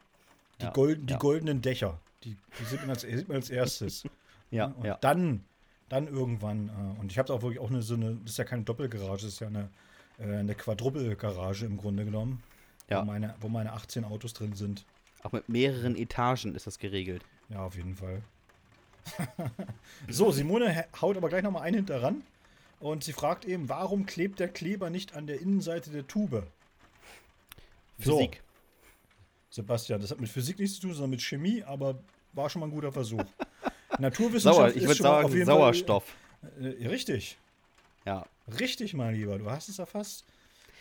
Die, 0.62 0.65
Ja, 0.65 0.71
golden, 0.71 1.08
die 1.08 1.13
ja. 1.13 1.19
goldenen 1.19 1.62
Dächer, 1.62 1.99
die, 2.23 2.38
die 2.60 2.65
sieht, 2.65 2.82
man 2.82 2.91
als, 2.91 3.01
sieht 3.01 3.27
man 3.27 3.38
als 3.38 3.49
erstes. 3.49 4.03
Ja, 4.51 4.67
und 4.67 4.86
ja. 4.86 4.97
dann, 5.01 5.43
dann 5.89 6.08
irgendwann, 6.08 6.69
äh, 6.69 7.01
und 7.01 7.12
ich 7.12 7.17
habe 7.17 7.34
auch 7.34 7.41
wirklich 7.41 7.60
auch 7.60 7.71
eine, 7.71 7.82
so 7.82 7.95
eine, 7.95 8.15
das 8.21 8.34
ist 8.34 8.38
ja 8.38 8.45
keine 8.45 8.62
Doppelgarage, 8.62 9.23
das 9.25 9.34
ist 9.34 9.39
ja 9.39 9.47
eine, 9.47 9.69
äh, 10.19 10.38
eine 10.38 10.53
Quadruppelgarage 10.53 11.65
im 11.65 11.77
Grunde 11.77 12.06
genommen. 12.06 12.43
Ja. 12.89 13.01
Wo, 13.01 13.06
meine, 13.06 13.34
wo 13.39 13.49
meine 13.49 13.73
18 13.73 14.06
Autos 14.06 14.34
drin 14.34 14.53
sind. 14.53 14.86
Auch 15.23 15.32
mit 15.32 15.49
mehreren 15.49 15.95
Etagen 15.95 16.53
ist 16.53 16.67
das 16.67 16.77
geregelt. 16.77 17.23
Ja, 17.49 17.65
auf 17.65 17.75
jeden 17.75 17.95
Fall. 17.95 18.21
so, 20.10 20.32
Simone 20.32 20.86
haut 21.02 21.18
aber 21.18 21.30
gleich 21.30 21.44
nochmal 21.44 21.63
einen 21.63 21.78
hinteran. 21.78 22.24
Und 22.80 23.04
sie 23.04 23.13
fragt 23.13 23.46
eben, 23.46 23.70
warum 23.70 24.06
klebt 24.06 24.39
der 24.39 24.50
Kleber 24.50 24.89
nicht 24.89 25.16
an 25.16 25.26
der 25.26 25.39
Innenseite 25.39 25.89
der 25.89 26.06
Tube? 26.06 26.46
So. 27.98 28.18
Physik. 28.18 28.42
Sebastian, 29.50 30.02
das 30.02 30.12
hat 30.12 30.20
mit 30.20 30.30
Physik 30.30 30.60
nichts 30.60 30.76
zu 30.76 30.82
tun, 30.82 30.94
sondern 30.94 31.12
mit 31.12 31.22
Chemie, 31.22 31.63
aber 31.63 32.00
war 32.34 32.50
schon 32.50 32.60
mal 32.60 32.66
ein 32.68 32.72
guter 32.72 32.92
Versuch. 32.92 33.20
Sauer, 33.89 34.00
Naturwissenschaft 34.00 34.76
ich 34.76 34.82
ist 34.82 34.88
würde 34.88 34.96
schon 34.98 35.04
sagen 35.04 35.26
auf 35.26 35.34
jeden 35.34 35.46
Sauerstoff. 35.46 36.04
Fall. 36.42 36.76
Äh, 36.82 36.88
richtig, 36.88 37.38
Ja. 38.06 38.26
richtig, 38.60 38.94
mein 38.96 39.13
Lieber, 39.16 39.38
du 39.38 39.50
hast 39.50 39.70
es 39.70 39.78
erfasst. 39.80 40.26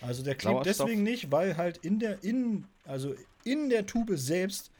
Also 0.01 0.25
der 0.25 0.35
klebt 0.35 0.65
Sauerstoff. 0.65 0.87
deswegen 0.87 1.03
nicht, 1.05 1.31
weil 1.31 1.57
halt 1.57 1.77
in 1.85 2.01
der 2.01 2.25
in 2.25 2.65
also 2.85 3.15
in 3.45 3.69
der 3.71 3.87
Tube 3.87 4.11
selbst 4.17 4.72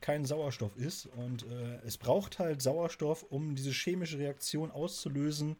kein 0.00 0.24
Sauerstoff 0.24 0.76
ist 0.76 1.06
und 1.06 1.44
äh, 1.44 1.76
es 1.86 1.98
braucht 1.98 2.38
halt 2.38 2.62
Sauerstoff, 2.62 3.24
um 3.24 3.54
diese 3.56 3.70
chemische 3.72 4.18
Reaktion 4.18 4.70
auszulösen, 4.70 5.56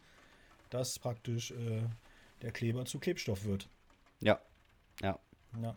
dass 0.70 0.99
praktisch 0.99 1.53
äh, 1.53 1.83
der 2.42 2.53
Kleber 2.53 2.85
zu 2.87 2.99
Klebstoff 3.01 3.44
wird. 3.44 3.68
Ja. 4.20 4.40
Ja. 5.03 5.18
Ja. 5.61 5.77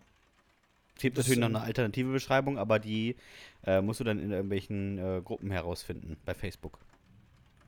Es 0.95 1.01
gibt 1.01 1.17
Das, 1.17 1.25
natürlich 1.25 1.39
noch 1.39 1.47
eine 1.47 1.61
alternative 1.61 2.11
Beschreibung, 2.11 2.57
aber 2.57 2.79
die 2.79 3.15
äh, 3.63 3.81
musst 3.81 3.99
du 3.99 4.03
dann 4.03 4.19
in 4.19 4.31
irgendwelchen 4.31 4.97
äh, 4.97 5.21
Gruppen 5.23 5.51
herausfinden, 5.51 6.17
bei 6.25 6.33
Facebook. 6.33 6.79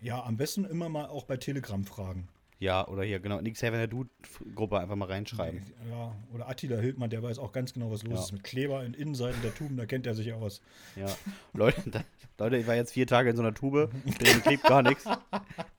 ja, 0.02 0.24
am 0.24 0.38
besten 0.38 0.66
immer 0.66 0.90
mal 0.90 1.06
auch 1.08 1.26
bei 1.26 1.38
Telegram 1.38 1.86
fragen. 1.86 2.28
Ja, 2.62 2.88
oder 2.88 3.02
hier, 3.04 3.20
genau, 3.20 3.42
Nix 3.42 3.62
Heaven 3.64 3.80
der 3.80 3.88
Dude-Gruppe 3.88 4.80
einfach 4.80 4.96
mal 4.96 5.08
reinschreiben. 5.08 5.62
Ja, 5.90 6.16
oder 6.32 6.48
Attila 6.48 6.78
Hildmann, 6.78 7.10
der 7.10 7.24
weiß 7.24 7.40
auch 7.40 7.54
ganz 7.54 7.74
genau, 7.74 7.90
was 7.92 8.04
los 8.04 8.14
Ja. 8.14 8.20
ist 8.26 8.32
mit 8.34 8.44
Kleber 8.44 8.86
in 8.86 8.94
Innenseiten 8.94 9.42
der 9.42 9.52
Tuben, 9.56 9.78
da 9.78 9.88
kennt 9.88 10.06
er 10.06 10.14
sich 10.14 10.32
aus. 10.32 10.62
Ja. 10.96 11.08
Leute, 11.54 11.82
da, 11.90 12.04
Leute, 12.38 12.58
ich 12.58 12.68
war 12.68 12.76
jetzt 12.76 12.92
vier 12.94 13.08
Tage 13.08 13.32
in 13.32 13.36
so 13.36 13.42
einer 13.42 13.56
Tube, 13.56 13.90
drin 14.20 14.42
klebt 14.44 14.64
gar 14.64 14.84
nichts. 14.84 15.06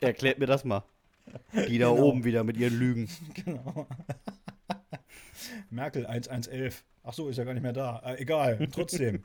Erklärt 0.01 0.41
mir 0.41 0.47
das 0.47 0.65
mal. 0.65 0.83
Die 1.69 1.79
da 1.79 1.89
Genau. 1.91 2.03
oben 2.03 2.25
wieder 2.25 2.43
mit 2.43 2.57
ihren 2.57 2.77
Lügen. 2.77 3.09
Genau. 3.45 3.87
Merkel 5.71 6.05
1111. 6.07 6.85
Ach 7.05 7.13
so, 7.13 7.29
ist 7.29 7.37
ja 7.37 7.45
gar 7.45 7.55
nicht 7.55 7.63
mehr 7.63 7.73
da. 7.73 8.01
Äh, 8.05 8.21
egal, 8.23 8.69
trotzdem. 8.73 9.23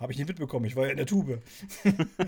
Habe 0.00 0.12
ich 0.12 0.18
nicht 0.18 0.28
mitbekommen, 0.28 0.64
ich 0.64 0.74
war 0.76 0.84
ja 0.86 0.90
in 0.90 0.96
der 0.96 1.06
Tube. 1.06 1.42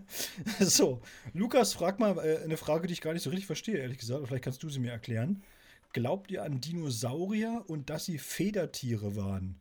so, 0.60 1.02
Lukas 1.34 1.74
fragt 1.74 2.00
mal 2.00 2.18
äh, 2.18 2.42
eine 2.42 2.56
Frage, 2.56 2.86
die 2.86 2.94
ich 2.94 3.00
gar 3.00 3.12
nicht 3.12 3.22
so 3.22 3.30
richtig 3.30 3.46
verstehe, 3.46 3.76
ehrlich 3.76 3.98
gesagt. 3.98 4.26
Vielleicht 4.26 4.44
kannst 4.44 4.62
du 4.62 4.70
sie 4.70 4.80
mir 4.80 4.92
erklären. 4.92 5.42
Glaubt 5.92 6.30
ihr 6.30 6.42
an 6.42 6.60
Dinosaurier 6.60 7.64
und 7.66 7.90
dass 7.90 8.04
sie 8.04 8.18
Federtiere 8.18 9.16
waren? 9.16 9.60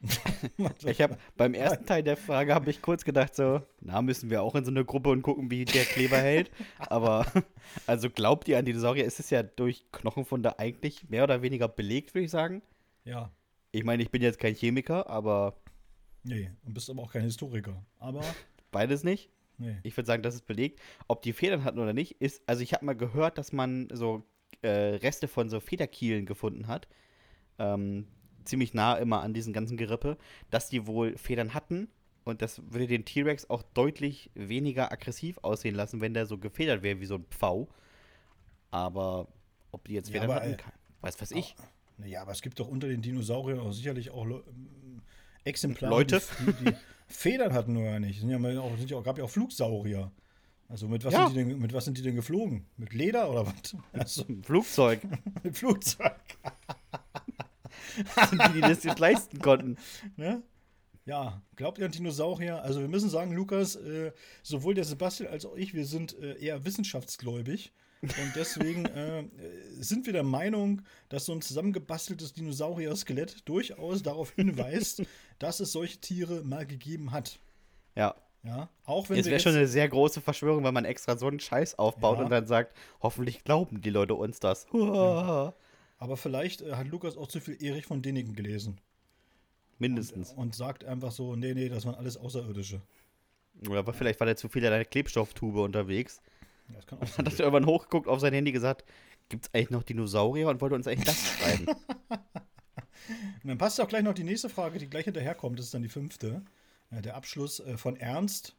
Ich 0.84 1.00
habe 1.00 1.16
beim 1.36 1.54
ersten 1.54 1.86
Teil 1.86 2.02
der 2.02 2.16
Frage 2.16 2.54
habe 2.54 2.70
ich 2.70 2.82
kurz 2.82 3.04
gedacht 3.04 3.34
so, 3.34 3.62
na 3.80 4.02
müssen 4.02 4.30
wir 4.30 4.42
auch 4.42 4.54
in 4.54 4.64
so 4.64 4.70
eine 4.70 4.84
Gruppe 4.84 5.10
und 5.10 5.22
gucken, 5.22 5.50
wie 5.50 5.64
der 5.64 5.84
Kleber 5.84 6.18
hält. 6.18 6.50
Aber 6.78 7.26
also 7.86 8.10
glaubt 8.10 8.46
ihr 8.48 8.58
an 8.58 8.64
Dinosaurier? 8.64 9.04
Ist 9.04 9.20
es 9.20 9.30
ja 9.30 9.42
durch 9.42 9.84
Knochenfunde 9.92 10.58
eigentlich 10.58 11.08
mehr 11.08 11.24
oder 11.24 11.42
weniger 11.42 11.68
belegt, 11.68 12.14
würde 12.14 12.26
ich 12.26 12.30
sagen. 12.30 12.62
Ja, 13.04 13.30
Ich 13.72 13.84
meine, 13.84 14.02
ich 14.02 14.10
bin 14.10 14.22
jetzt 14.22 14.38
kein 14.38 14.54
Chemiker, 14.54 15.08
aber 15.08 15.56
nee, 16.26 16.50
und 16.64 16.74
bist 16.74 16.90
aber 16.90 17.02
auch 17.02 17.12
kein 17.12 17.22
Historiker. 17.22 17.84
Aber, 17.98 18.22
beides 18.70 19.04
nicht. 19.04 19.30
nee. 19.58 19.76
Ich 19.82 19.96
würde 19.96 20.06
sagen, 20.06 20.22
das 20.22 20.34
ist 20.34 20.46
belegt. 20.46 20.80
Ob 21.08 21.22
die 21.22 21.32
Federn 21.32 21.64
hatten 21.64 21.78
oder 21.78 21.92
nicht, 21.92 22.20
ist. 22.20 22.42
Also 22.46 22.62
ich 22.62 22.72
habe 22.74 22.84
mal 22.84 22.96
gehört, 22.96 23.38
dass 23.38 23.52
man 23.52 23.88
so 23.92 24.24
äh, 24.62 24.68
Reste 24.68 25.28
von 25.28 25.48
so 25.48 25.60
Federkielen 25.60 26.26
gefunden 26.26 26.66
hat. 26.66 26.88
Ähm, 27.58 28.06
ziemlich 28.44 28.74
nah 28.74 28.94
immer 28.94 29.22
an 29.22 29.34
diesen 29.34 29.52
ganzen 29.52 29.76
Gerippe, 29.76 30.16
dass 30.50 30.68
die 30.68 30.86
wohl 30.86 31.16
Federn 31.16 31.54
hatten. 31.54 31.88
Und 32.24 32.42
das 32.42 32.60
würde 32.72 32.86
den 32.88 33.04
T-Rex 33.04 33.50
auch 33.50 33.62
deutlich 33.62 34.30
weniger 34.34 34.90
aggressiv 34.90 35.38
aussehen 35.42 35.74
lassen, 35.76 36.00
wenn 36.00 36.12
der 36.12 36.26
so 36.26 36.38
gefedert 36.38 36.82
wäre 36.82 37.00
wie 37.00 37.06
so 37.06 37.14
ein 37.16 37.24
Pfau. 37.30 37.68
Aber 38.70 39.28
ob 39.70 39.86
die 39.86 39.94
jetzt 39.94 40.08
Ja, 40.08 40.14
Federn 40.14 40.30
aber, 40.30 40.40
hatten, 40.40 40.52
äh, 40.54 40.56
kann, 40.56 40.72
weiß 41.02 41.20
was 41.20 41.30
ich. 41.30 41.54
Naja, 41.98 42.22
aber 42.22 42.32
es 42.32 42.42
gibt 42.42 42.58
doch 42.60 42.68
unter 42.68 42.88
den 42.88 43.00
Dinosauriern 43.00 43.60
auch 43.60 43.72
sicherlich 43.72 44.10
auch 44.10 44.26
Exemplare, 45.46 45.90
Leute? 45.92 46.20
Die, 46.40 46.64
die, 46.64 46.72
Federn 47.08 47.52
hatten 47.52 47.72
nur 47.72 47.84
ja 47.84 48.00
nicht. 48.00 48.20
Sind 48.20 48.30
ja 48.30 48.38
mal 48.38 48.58
auch, 48.58 48.76
sind 48.76 48.90
ja 48.90 48.96
auch, 48.96 49.04
gab 49.04 49.16
ja 49.18 49.24
auch 49.24 49.30
Flugsaurier. 49.30 50.10
Also 50.68 50.88
mit 50.88 51.04
was, 51.04 51.12
Ja. 51.12 51.26
sind 51.26 51.36
die 51.36 51.44
denn, 51.44 51.58
mit 51.60 51.72
was 51.72 51.84
sind 51.84 51.96
die 51.96 52.02
denn 52.02 52.16
geflogen? 52.16 52.66
Mit 52.76 52.92
Leder 52.92 53.30
oder 53.30 53.46
was? 53.46 53.76
Also 53.92 54.24
Flugzeug, 54.42 55.00
mit 55.42 55.56
Flugzeug. 55.56 56.16
die, 58.32 58.52
die 58.54 58.60
das 58.60 58.82
jetzt 58.82 58.98
leisten 58.98 59.38
konnten. 59.38 59.76
Ne? 60.16 60.42
Ja, 61.04 61.40
glaubt 61.54 61.78
ihr 61.78 61.86
an 61.86 61.92
Dinosaurier? 61.92 62.62
Also 62.62 62.80
wir 62.80 62.88
müssen 62.88 63.08
sagen, 63.08 63.32
Lukas, 63.32 63.76
äh, 63.76 64.12
sowohl 64.42 64.74
der 64.74 64.84
Sebastian 64.84 65.30
als 65.30 65.46
auch 65.46 65.54
ich, 65.56 65.72
wir 65.72 65.86
sind 65.86 66.18
äh, 66.18 66.36
eher 66.38 66.64
wissenschaftsgläubig. 66.64 67.72
Und 68.02 68.32
deswegen 68.36 68.84
äh, 68.86 69.20
äh, 69.20 69.24
sind 69.78 70.06
wir 70.06 70.12
der 70.12 70.22
Meinung, 70.22 70.82
dass 71.08 71.24
so 71.26 71.32
ein 71.32 71.40
zusammengebasteltes 71.42 72.32
Dinosaurier-Skelett 72.34 73.48
durchaus 73.48 74.02
darauf 74.02 74.30
hinweist, 74.36 75.02
dass 75.38 75.60
es 75.60 75.72
solche 75.72 75.98
Tiere 75.98 76.42
mal 76.42 76.66
gegeben 76.66 77.10
hat. 77.12 77.38
Ja, 77.94 78.14
Ja, 78.42 78.68
auch 78.84 79.08
wenn 79.08 79.18
Es 79.18 79.26
wäre 79.26 79.40
schon 79.40 79.54
eine 79.54 79.66
sehr 79.66 79.88
große 79.88 80.20
Verschwörung, 80.20 80.62
wenn 80.64 80.74
man 80.74 80.84
extra 80.84 81.16
so 81.16 81.26
einen 81.26 81.40
Scheiß 81.40 81.78
aufbaut 81.78 82.18
Ja. 82.18 82.24
und 82.24 82.30
dann 82.30 82.46
sagt, 82.46 82.76
hoffentlich 83.00 83.42
glauben 83.44 83.80
die 83.80 83.90
Leute 83.90 84.14
uns 84.14 84.38
das. 84.40 84.66
Huah. 84.72 85.54
aber 85.98 86.16
vielleicht 86.16 86.60
äh, 86.62 86.72
hat 86.74 86.88
Lukas 86.88 87.16
auch 87.16 87.28
zu 87.28 87.40
viel 87.40 87.56
Erich 87.62 87.86
von 87.86 88.02
Däniken 88.02 88.34
gelesen 88.34 88.78
Mindestens. 89.78 90.32
und 90.32 90.54
sagt 90.54 90.84
einfach 90.84 91.10
so, 91.12 91.34
nee, 91.36 91.54
nee, 91.54 91.68
das 91.68 91.84
waren 91.86 91.94
alles 91.94 92.16
Außerirdische. 92.16 92.80
Oder 93.68 93.78
aber 93.80 93.94
vielleicht 93.94 94.20
war 94.20 94.26
der 94.26 94.36
zu 94.36 94.48
viel 94.48 94.62
in 94.64 94.72
einer 94.72 94.84
Klebstofftube 94.84 95.62
unterwegs. 95.62 96.20
Das 96.68 96.86
kann 96.86 96.98
auch 97.00 97.06
sein. 97.06 97.26
Hat 97.26 97.34
er 97.34 97.40
irgendwann 97.40 97.66
hochgeguckt 97.66 98.08
auf 98.08 98.20
sein 98.20 98.32
Handy 98.32 98.52
gesagt, 98.52 98.84
gibt 99.28 99.46
es 99.46 99.54
eigentlich 99.54 99.70
noch 99.70 99.82
Dinosaurier 99.82 100.48
und 100.48 100.60
wollte 100.60 100.74
uns 100.74 100.86
eigentlich 100.86 101.06
das 101.06 101.26
schreiben. 101.26 101.66
Und 103.42 103.48
dann 103.48 103.58
passt 103.58 103.80
auch 103.80 103.88
gleich 103.88 104.02
noch 104.02 104.14
die 104.14 104.24
nächste 104.24 104.48
Frage, 104.48 104.78
die 104.78 104.88
gleich 104.88 105.04
hinterherkommt. 105.04 105.58
Das 105.58 105.66
ist 105.66 105.74
dann 105.74 105.82
die 105.82 105.88
fünfte. 105.88 106.42
Äh, 106.90 107.02
Der 107.02 107.16
Abschluss 107.16 107.60
äh, 107.60 107.76
von 107.76 107.96
Ernst. 107.96 108.54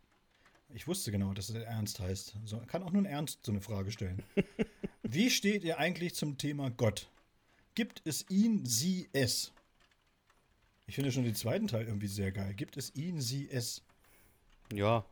Ich 0.73 0.87
wusste 0.87 1.11
genau, 1.11 1.33
dass 1.33 1.49
es 1.49 1.55
Ernst 1.55 1.99
heißt. 1.99 2.35
So, 2.45 2.57
kann 2.67 2.83
auch 2.83 2.91
nur 2.91 3.01
ein 3.01 3.05
Ernst 3.05 3.39
so 3.45 3.51
eine 3.51 3.61
Frage 3.61 3.91
stellen. 3.91 4.23
Wie 5.03 5.29
steht 5.29 5.63
ihr 5.63 5.77
eigentlich 5.77 6.15
zum 6.15 6.37
Thema 6.37 6.69
Gott? 6.69 7.09
Gibt 7.75 8.01
es 8.05 8.25
ihn, 8.29 8.65
sie, 8.65 9.09
es? 9.13 9.53
Ich 10.85 10.95
finde 10.95 11.11
schon 11.11 11.23
den 11.23 11.35
zweiten 11.35 11.67
Teil 11.67 11.85
irgendwie 11.85 12.07
sehr 12.07 12.31
geil. 12.31 12.53
Gibt 12.53 12.75
es 12.75 12.93
ihn, 12.95 13.21
sie, 13.21 13.49
es? 13.49 13.83
ja, 14.73 15.05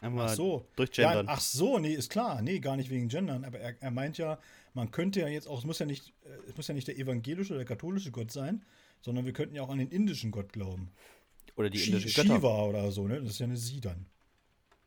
einmal 0.00 0.28
Ach 0.28 0.34
so. 0.34 0.66
durchgendern. 0.76 1.26
Ja, 1.26 1.32
ach 1.32 1.40
so, 1.40 1.78
nee, 1.78 1.92
ist 1.94 2.10
klar. 2.10 2.42
Nee, 2.42 2.58
gar 2.60 2.76
nicht 2.76 2.90
wegen 2.90 3.08
Gendern. 3.08 3.44
Aber 3.44 3.58
er, 3.58 3.74
er 3.80 3.90
meint 3.90 4.18
ja, 4.18 4.38
man 4.74 4.90
könnte 4.90 5.20
ja 5.20 5.28
jetzt 5.28 5.48
auch, 5.48 5.58
es 5.58 5.64
muss 5.64 5.78
ja 5.78 5.86
nicht, 5.86 6.12
äh, 6.24 6.48
es 6.48 6.56
muss 6.56 6.68
ja 6.68 6.74
nicht 6.74 6.88
der 6.88 6.98
evangelische 6.98 7.52
oder 7.52 7.58
der 7.64 7.66
katholische 7.76 8.10
Gott 8.10 8.30
sein, 8.32 8.64
sondern 9.02 9.24
wir 9.24 9.32
könnten 9.32 9.54
ja 9.54 9.62
auch 9.62 9.70
an 9.70 9.78
den 9.78 9.90
indischen 9.90 10.30
Gott 10.30 10.52
glauben. 10.52 10.90
Oder 11.56 11.70
die 11.70 11.78
Shi- 11.78 11.90
indischen 11.92 12.14
Götter. 12.22 12.36
Shiva 12.36 12.64
oder 12.64 12.90
so, 12.92 13.06
ne? 13.06 13.20
Das 13.20 13.30
ist 13.32 13.38
ja 13.40 13.46
eine 13.46 13.56
Sie 13.56 13.80
dann. 13.80 14.06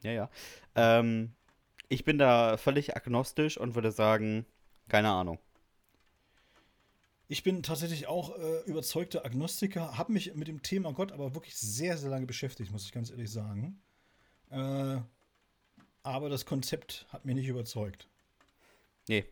Ja, 0.02 0.12
ja. 0.12 0.30
Ähm, 0.76 1.34
ich 1.90 2.04
bin 2.04 2.18
da 2.18 2.58
völlig 2.58 2.96
agnostisch 2.96 3.58
und 3.58 3.76
würde 3.76 3.92
sagen, 3.92 4.46
keine 4.90 5.10
Ahnung. 5.10 5.40
Ich 7.28 7.44
bin 7.44 7.64
tatsächlich 7.64 8.08
auch 8.08 8.38
äh, 8.38 8.60
überzeugter 8.66 9.26
Agnostiker, 9.26 9.98
habe 9.98 10.12
mich 10.14 10.36
mit 10.36 10.48
dem 10.48 10.62
Thema 10.62 10.94
Gott 10.94 11.12
aber 11.12 11.34
wirklich 11.34 11.56
sehr, 11.56 11.98
sehr 11.98 12.10
lange 12.10 12.26
beschäftigt, 12.26 12.72
muss 12.72 12.86
ich 12.86 12.92
ganz 12.92 13.10
ehrlich 13.12 13.32
sagen. 13.32 13.82
Äh, 14.54 15.02
aber 16.04 16.30
das 16.30 16.46
Konzept 16.46 17.06
hat 17.10 17.26
mich 17.26 17.36
nicht 17.36 17.48
überzeugt. 17.48 18.08
Nee. 19.08 19.26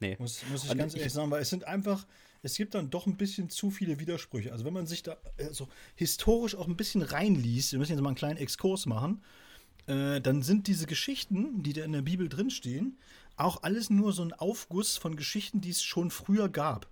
Nee. 0.00 0.16
Muss, 0.18 0.42
muss 0.50 0.64
ich 0.64 0.70
Und 0.70 0.78
ganz 0.78 0.92
ich- 0.94 1.00
ehrlich 1.00 1.12
sagen, 1.12 1.30
weil 1.30 1.42
es 1.42 1.50
sind 1.50 1.64
einfach, 1.64 2.06
es 2.42 2.54
gibt 2.56 2.74
dann 2.74 2.90
doch 2.90 3.06
ein 3.06 3.16
bisschen 3.16 3.50
zu 3.50 3.70
viele 3.70 3.98
Widersprüche. 3.98 4.52
Also 4.52 4.64
wenn 4.64 4.72
man 4.74 4.86
sich 4.86 5.02
da 5.02 5.16
äh, 5.38 5.52
so 5.52 5.68
historisch 5.96 6.54
auch 6.54 6.68
ein 6.68 6.76
bisschen 6.76 7.02
reinliest, 7.02 7.72
wir 7.72 7.78
müssen 7.78 7.92
jetzt 7.92 8.00
mal 8.02 8.10
einen 8.10 8.16
kleinen 8.16 8.38
Exkurs 8.38 8.86
machen, 8.86 9.22
äh, 9.86 10.20
dann 10.20 10.42
sind 10.42 10.66
diese 10.68 10.86
Geschichten, 10.86 11.62
die 11.62 11.72
da 11.72 11.82
in 11.84 11.92
der 11.92 12.02
Bibel 12.02 12.28
drinstehen, 12.28 12.98
auch 13.36 13.62
alles 13.62 13.90
nur 13.90 14.12
so 14.12 14.22
ein 14.22 14.32
Aufguss 14.32 14.96
von 14.96 15.16
Geschichten, 15.16 15.60
die 15.60 15.70
es 15.70 15.82
schon 15.82 16.10
früher 16.10 16.48
gab. 16.48 16.88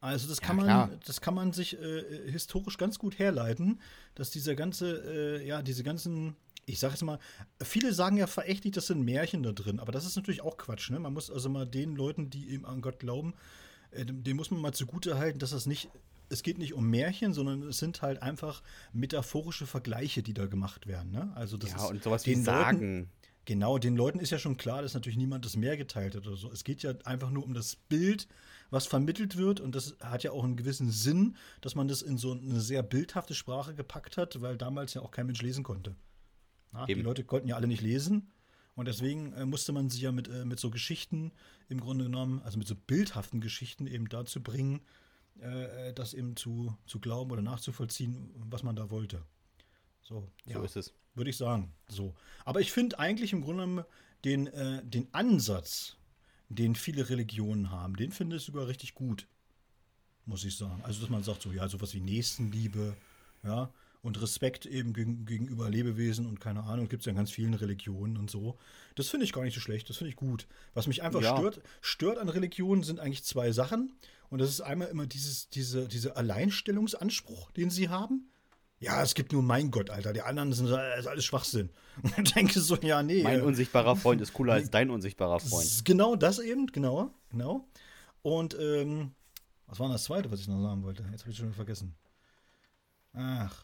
Also 0.00 0.28
das 0.28 0.40
Ja, 0.40 0.46
kann 0.46 0.56
man, 0.56 0.64
klar. 0.66 0.90
das 1.06 1.20
kann 1.22 1.34
man 1.34 1.52
sich 1.54 1.80
äh, 1.80 2.30
historisch 2.30 2.76
ganz 2.76 2.98
gut 2.98 3.18
herleiten, 3.18 3.80
dass 4.14 4.30
dieser 4.30 4.54
ganze, 4.54 5.38
äh, 5.40 5.46
ja, 5.46 5.62
diese 5.62 5.82
ganzen, 5.82 6.36
ich 6.66 6.78
sag 6.78 6.90
jetzt 6.92 7.02
mal, 7.02 7.18
viele 7.62 7.92
sagen 7.92 8.16
ja 8.16 8.26
verächtlich, 8.26 8.72
das 8.72 8.86
sind 8.86 9.02
Märchen 9.04 9.42
da 9.42 9.52
drin, 9.52 9.80
aber 9.80 9.92
das 9.92 10.06
ist 10.06 10.16
natürlich 10.16 10.40
auch 10.42 10.56
Quatsch, 10.56 10.90
ne? 10.90 10.98
Man 10.98 11.12
muss 11.12 11.30
also 11.30 11.48
mal 11.48 11.66
den 11.66 11.94
Leuten, 11.96 12.30
die 12.30 12.50
eben 12.50 12.64
an 12.64 12.80
Gott 12.80 12.98
glauben, 12.98 13.34
äh, 13.90 14.04
dem 14.04 14.24
dem 14.24 14.36
muss 14.36 14.50
man 14.50 14.60
mal 14.60 14.72
zugute 14.72 15.18
halten, 15.18 15.38
dass 15.38 15.50
das 15.50 15.66
nicht, 15.66 15.90
es 16.30 16.42
geht 16.42 16.58
nicht 16.58 16.74
um 16.74 16.88
Märchen, 16.88 17.32
sondern 17.34 17.62
es 17.62 17.78
sind 17.78 18.02
halt 18.02 18.22
einfach 18.22 18.62
metaphorische 18.92 19.66
Vergleiche, 19.66 20.22
die 20.22 20.34
da 20.34 20.46
gemacht 20.46 20.86
werden, 20.86 21.10
ne? 21.12 21.32
Also 21.34 21.56
das 21.56 21.70
Ja, 21.70 21.76
ist 21.76 21.90
und 21.90 22.02
sowas 22.02 22.24
wie 22.26 22.30
den 22.34 22.44
Leuten- 22.44 22.44
Sagen. 22.44 23.10
Genau, 23.46 23.76
den 23.76 23.94
Leuten 23.94 24.20
ist 24.20 24.30
ja 24.30 24.38
schon 24.38 24.56
klar, 24.56 24.80
dass 24.80 24.94
natürlich 24.94 25.18
niemand 25.18 25.44
das 25.44 25.54
Meer 25.54 25.76
geteilt 25.76 26.14
hat 26.14 26.26
oder 26.26 26.34
so. 26.38 26.50
Es 26.50 26.64
geht 26.64 26.82
ja 26.82 26.94
einfach 27.04 27.28
nur 27.28 27.44
um 27.44 27.52
das 27.52 27.76
Bild, 27.76 28.26
was 28.70 28.86
vermittelt 28.86 29.36
wird. 29.36 29.60
Und 29.60 29.74
das 29.74 29.96
hat 30.00 30.22
ja 30.22 30.30
auch 30.30 30.44
einen 30.44 30.56
gewissen 30.56 30.90
Sinn, 30.90 31.36
dass 31.60 31.74
man 31.74 31.86
das 31.86 32.00
in 32.00 32.16
so 32.16 32.32
eine 32.32 32.62
sehr 32.62 32.82
bildhafte 32.82 33.34
Sprache 33.34 33.74
gepackt 33.74 34.16
hat, 34.16 34.40
weil 34.40 34.56
damals 34.56 34.94
ja 34.94 35.02
auch 35.02 35.10
kein 35.10 35.26
Mensch 35.26 35.42
lesen 35.42 35.62
konnte. 35.62 35.94
Ja, 36.74 36.86
die. 36.86 36.94
Leute 37.02 37.24
konnten 37.24 37.48
ja 37.48 37.56
alle 37.56 37.66
nicht 37.66 37.82
lesen. 37.82 38.30
Und 38.74 38.86
deswegen 38.88 39.32
äh, 39.34 39.46
musste 39.46 39.72
man 39.72 39.88
sich 39.88 40.00
ja 40.00 40.10
mit, 40.10 40.28
äh, 40.28 40.44
mit 40.44 40.58
so 40.58 40.70
Geschichten 40.70 41.32
im 41.68 41.80
Grunde 41.80 42.04
genommen, 42.04 42.42
also 42.42 42.58
mit 42.58 42.66
so 42.66 42.74
bildhaften 42.74 43.40
Geschichten 43.40 43.86
eben 43.86 44.08
dazu 44.08 44.42
bringen, 44.42 44.80
äh, 45.40 45.88
äh, 45.90 45.92
das 45.94 46.12
eben 46.12 46.36
zu, 46.36 46.76
zu 46.86 46.98
glauben 46.98 47.30
oder 47.30 47.42
nachzuvollziehen, 47.42 48.30
was 48.50 48.62
man 48.62 48.74
da 48.76 48.90
wollte. 48.90 49.22
So, 50.02 50.28
So 50.46 50.62
ist 50.62 50.76
es. 50.76 50.92
würde 51.14 51.30
ich 51.30 51.36
sagen. 51.36 51.72
So. 51.88 52.14
Aber 52.44 52.60
ich 52.60 52.72
finde 52.72 52.98
eigentlich 52.98 53.32
im 53.32 53.42
Grunde 53.42 53.62
genommen 53.62 53.84
den, 54.24 54.48
äh, 54.48 54.84
den 54.84 55.06
Ansatz, 55.12 55.96
den 56.48 56.74
viele 56.74 57.08
Religionen 57.08 57.70
haben, 57.70 57.96
den 57.96 58.10
finde 58.12 58.36
ich 58.36 58.42
sogar 58.42 58.66
richtig 58.66 58.94
gut. 58.94 59.26
Muss 60.26 60.44
ich 60.44 60.56
sagen. 60.56 60.82
Also, 60.84 61.00
dass 61.00 61.10
man 61.10 61.22
sagt, 61.22 61.42
so, 61.42 61.52
ja, 61.52 61.68
sowas 61.68 61.94
wie 61.94 62.00
Nächstenliebe, 62.00 62.96
ja, 63.42 63.70
und 64.04 64.20
Respekt 64.22 64.66
eben 64.66 64.92
gegen, 64.92 65.24
gegenüber 65.24 65.68
Lebewesen 65.70 66.26
und 66.26 66.38
keine 66.40 66.62
Ahnung, 66.64 66.88
gibt 66.88 67.00
es 67.02 67.06
ja 67.06 67.10
in 67.10 67.16
ganz 67.16 67.30
vielen 67.30 67.54
Religionen 67.54 68.16
und 68.18 68.30
so. 68.30 68.56
Das 68.94 69.08
finde 69.08 69.24
ich 69.24 69.32
gar 69.32 69.42
nicht 69.42 69.54
so 69.54 69.60
schlecht, 69.60 69.88
das 69.88 69.96
finde 69.96 70.10
ich 70.10 70.16
gut. 70.16 70.46
Was 70.74 70.86
mich 70.86 71.02
einfach 71.02 71.22
Ja. 71.22 71.36
stört, 71.36 71.60
stört 71.80 72.18
an 72.18 72.28
Religionen 72.28 72.82
sind 72.84 73.00
eigentlich 73.00 73.24
zwei 73.24 73.50
Sachen. 73.50 73.94
Und 74.28 74.40
das 74.40 74.50
ist 74.50 74.60
einmal 74.60 74.88
immer 74.88 75.06
dieses, 75.06 75.48
diese, 75.48 75.88
dieser 75.88 76.16
Alleinstellungsanspruch, 76.16 77.50
den 77.52 77.70
sie 77.70 77.88
haben. 77.88 78.28
Ja, 78.78 79.02
es 79.02 79.14
gibt 79.14 79.32
nur 79.32 79.42
mein 79.42 79.70
Gott, 79.70 79.88
Alter. 79.88 80.12
Die 80.12 80.20
anderen 80.22 80.52
sind 80.52 80.66
ist 80.66 81.06
alles 81.06 81.24
Schwachsinn. 81.24 81.70
Und 82.02 82.18
ich 82.28 82.34
denke 82.34 82.60
so, 82.60 82.76
ja, 82.76 83.02
nee. 83.02 83.22
Mein 83.22 83.40
äh, 83.40 83.42
unsichtbarer 83.42 83.96
Freund 83.96 84.20
ist 84.20 84.32
cooler 84.34 84.54
als 84.54 84.70
dein 84.70 84.90
unsichtbarer 84.90 85.38
das 85.38 85.48
Freund. 85.48 85.64
ist 85.64 85.84
genau 85.84 86.14
das 86.16 86.38
eben, 86.40 86.66
genau, 86.66 87.10
genau. 87.30 87.66
Und 88.22 88.54
ähm, 88.60 89.12
was 89.66 89.78
war 89.80 89.86
denn 89.86 89.94
das 89.94 90.04
zweite, 90.04 90.30
was 90.30 90.40
ich 90.40 90.48
noch 90.48 90.60
sagen 90.60 90.82
wollte? 90.82 91.04
Jetzt 91.10 91.22
habe 91.22 91.30
ich 91.30 91.36
schon 91.38 91.52
vergessen. 91.54 91.94
Ach, 93.14 93.54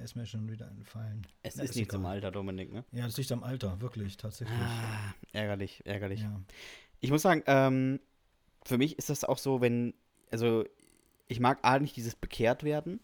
ist 0.00 0.16
mir 0.16 0.26
schon 0.26 0.48
wieder 0.50 0.68
entfallen. 0.68 1.26
Es 1.42 1.56
ist 1.56 1.74
nicht 1.76 1.88
egal. 1.88 1.90
zum 1.98 2.06
Alter, 2.06 2.30
Dominik, 2.30 2.72
ne? 2.72 2.84
Ja, 2.92 3.04
das 3.06 3.16
liegt 3.16 3.30
am 3.32 3.42
Alter, 3.42 3.80
wirklich, 3.80 4.16
tatsächlich. 4.16 4.56
Ah, 4.58 5.14
ärgerlich, 5.32 5.82
ärgerlich. 5.86 6.20
Ja. 6.22 6.40
Ich 7.00 7.10
muss 7.10 7.22
sagen, 7.22 7.42
ähm, 7.46 8.00
für 8.64 8.78
mich 8.78 8.98
ist 8.98 9.10
das 9.10 9.24
auch 9.24 9.38
so, 9.38 9.60
wenn, 9.60 9.94
also 10.30 10.64
ich 11.28 11.40
mag 11.40 11.58
A 11.62 11.78
nicht 11.78 11.96
dieses 11.96 12.14
bekehrt 12.14 12.62
werden. 12.64 13.00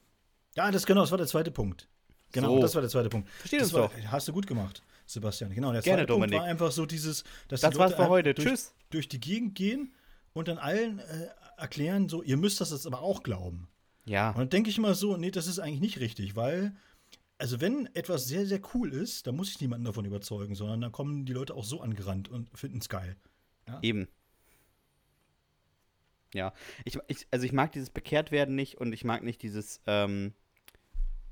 ja, 0.54 0.70
das 0.70 0.86
genau, 0.86 1.00
das 1.02 1.10
war 1.10 1.18
der 1.18 1.26
zweite 1.26 1.50
Punkt. 1.50 1.88
Genau, 2.32 2.56
So. 2.56 2.60
das 2.62 2.74
war 2.74 2.82
der 2.82 2.90
zweite 2.90 3.08
Punkt. 3.08 3.28
Versteht 3.30 3.60
das 3.60 3.68
uns 3.72 3.74
war, 3.80 3.88
doch. 3.88 4.06
Hast 4.12 4.28
du 4.28 4.32
gut 4.32 4.46
gemacht, 4.46 4.82
Sebastian. 5.06 5.52
Genau, 5.54 5.72
der 5.72 5.80
Gerne, 5.82 5.98
zweite 6.02 6.12
Punkt 6.12 6.24
Dominik. 6.24 6.40
war 6.40 6.46
einfach 6.46 6.72
so 6.72 6.84
dieses, 6.86 7.24
dass 7.48 7.60
Das 7.60 7.72
die 7.72 7.78
war's 7.78 7.94
für 7.94 8.08
heute. 8.08 8.34
Durch, 8.34 8.46
Tschüss. 8.48 8.74
durch 8.90 9.08
die 9.08 9.20
Gegend 9.20 9.54
gehen 9.54 9.94
und 10.32 10.48
dann 10.48 10.58
allen 10.58 10.98
äh, 10.98 11.28
erklären, 11.56 12.08
so, 12.08 12.22
ihr 12.22 12.36
müsst 12.36 12.60
das 12.60 12.72
jetzt 12.72 12.86
aber 12.86 13.00
auch 13.00 13.22
glauben. 13.22 13.68
Ja, 14.04 14.30
Und 14.30 14.38
dann 14.38 14.48
denke 14.50 14.70
ich 14.70 14.78
mal 14.78 14.94
so, 14.94 15.16
nee, 15.16 15.30
das 15.32 15.46
ist 15.46 15.58
eigentlich 15.58 15.80
nicht 15.80 15.98
richtig, 16.00 16.36
weil, 16.36 16.76
also 17.38 17.60
wenn 17.60 17.86
etwas 17.94 18.26
sehr, 18.26 18.46
sehr 18.46 18.60
cool 18.74 18.92
ist, 18.92 19.26
dann 19.26 19.36
muss 19.36 19.50
ich 19.50 19.60
niemanden 19.60 19.84
davon 19.84 20.04
überzeugen, 20.04 20.54
sondern 20.54 20.80
dann 20.80 20.92
kommen 20.92 21.26
die 21.26 21.32
Leute 21.32 21.54
auch 21.54 21.64
so 21.64 21.80
angerannt 21.80 22.28
und 22.28 22.48
finden 22.56 22.78
es 22.78 22.88
geil. 22.88 23.16
eben. 23.82 24.08
Ja, 26.34 26.52
ich, 26.84 26.98
ich, 27.08 27.26
also 27.30 27.46
ich 27.46 27.52
mag 27.52 27.72
dieses 27.72 27.90
bekehrt 27.90 28.30
werden 28.30 28.54
nicht 28.56 28.78
und 28.78 28.92
ich 28.92 29.04
mag 29.04 29.22
nicht 29.22 29.42
dieses, 29.42 29.80
ähm, 29.86 30.34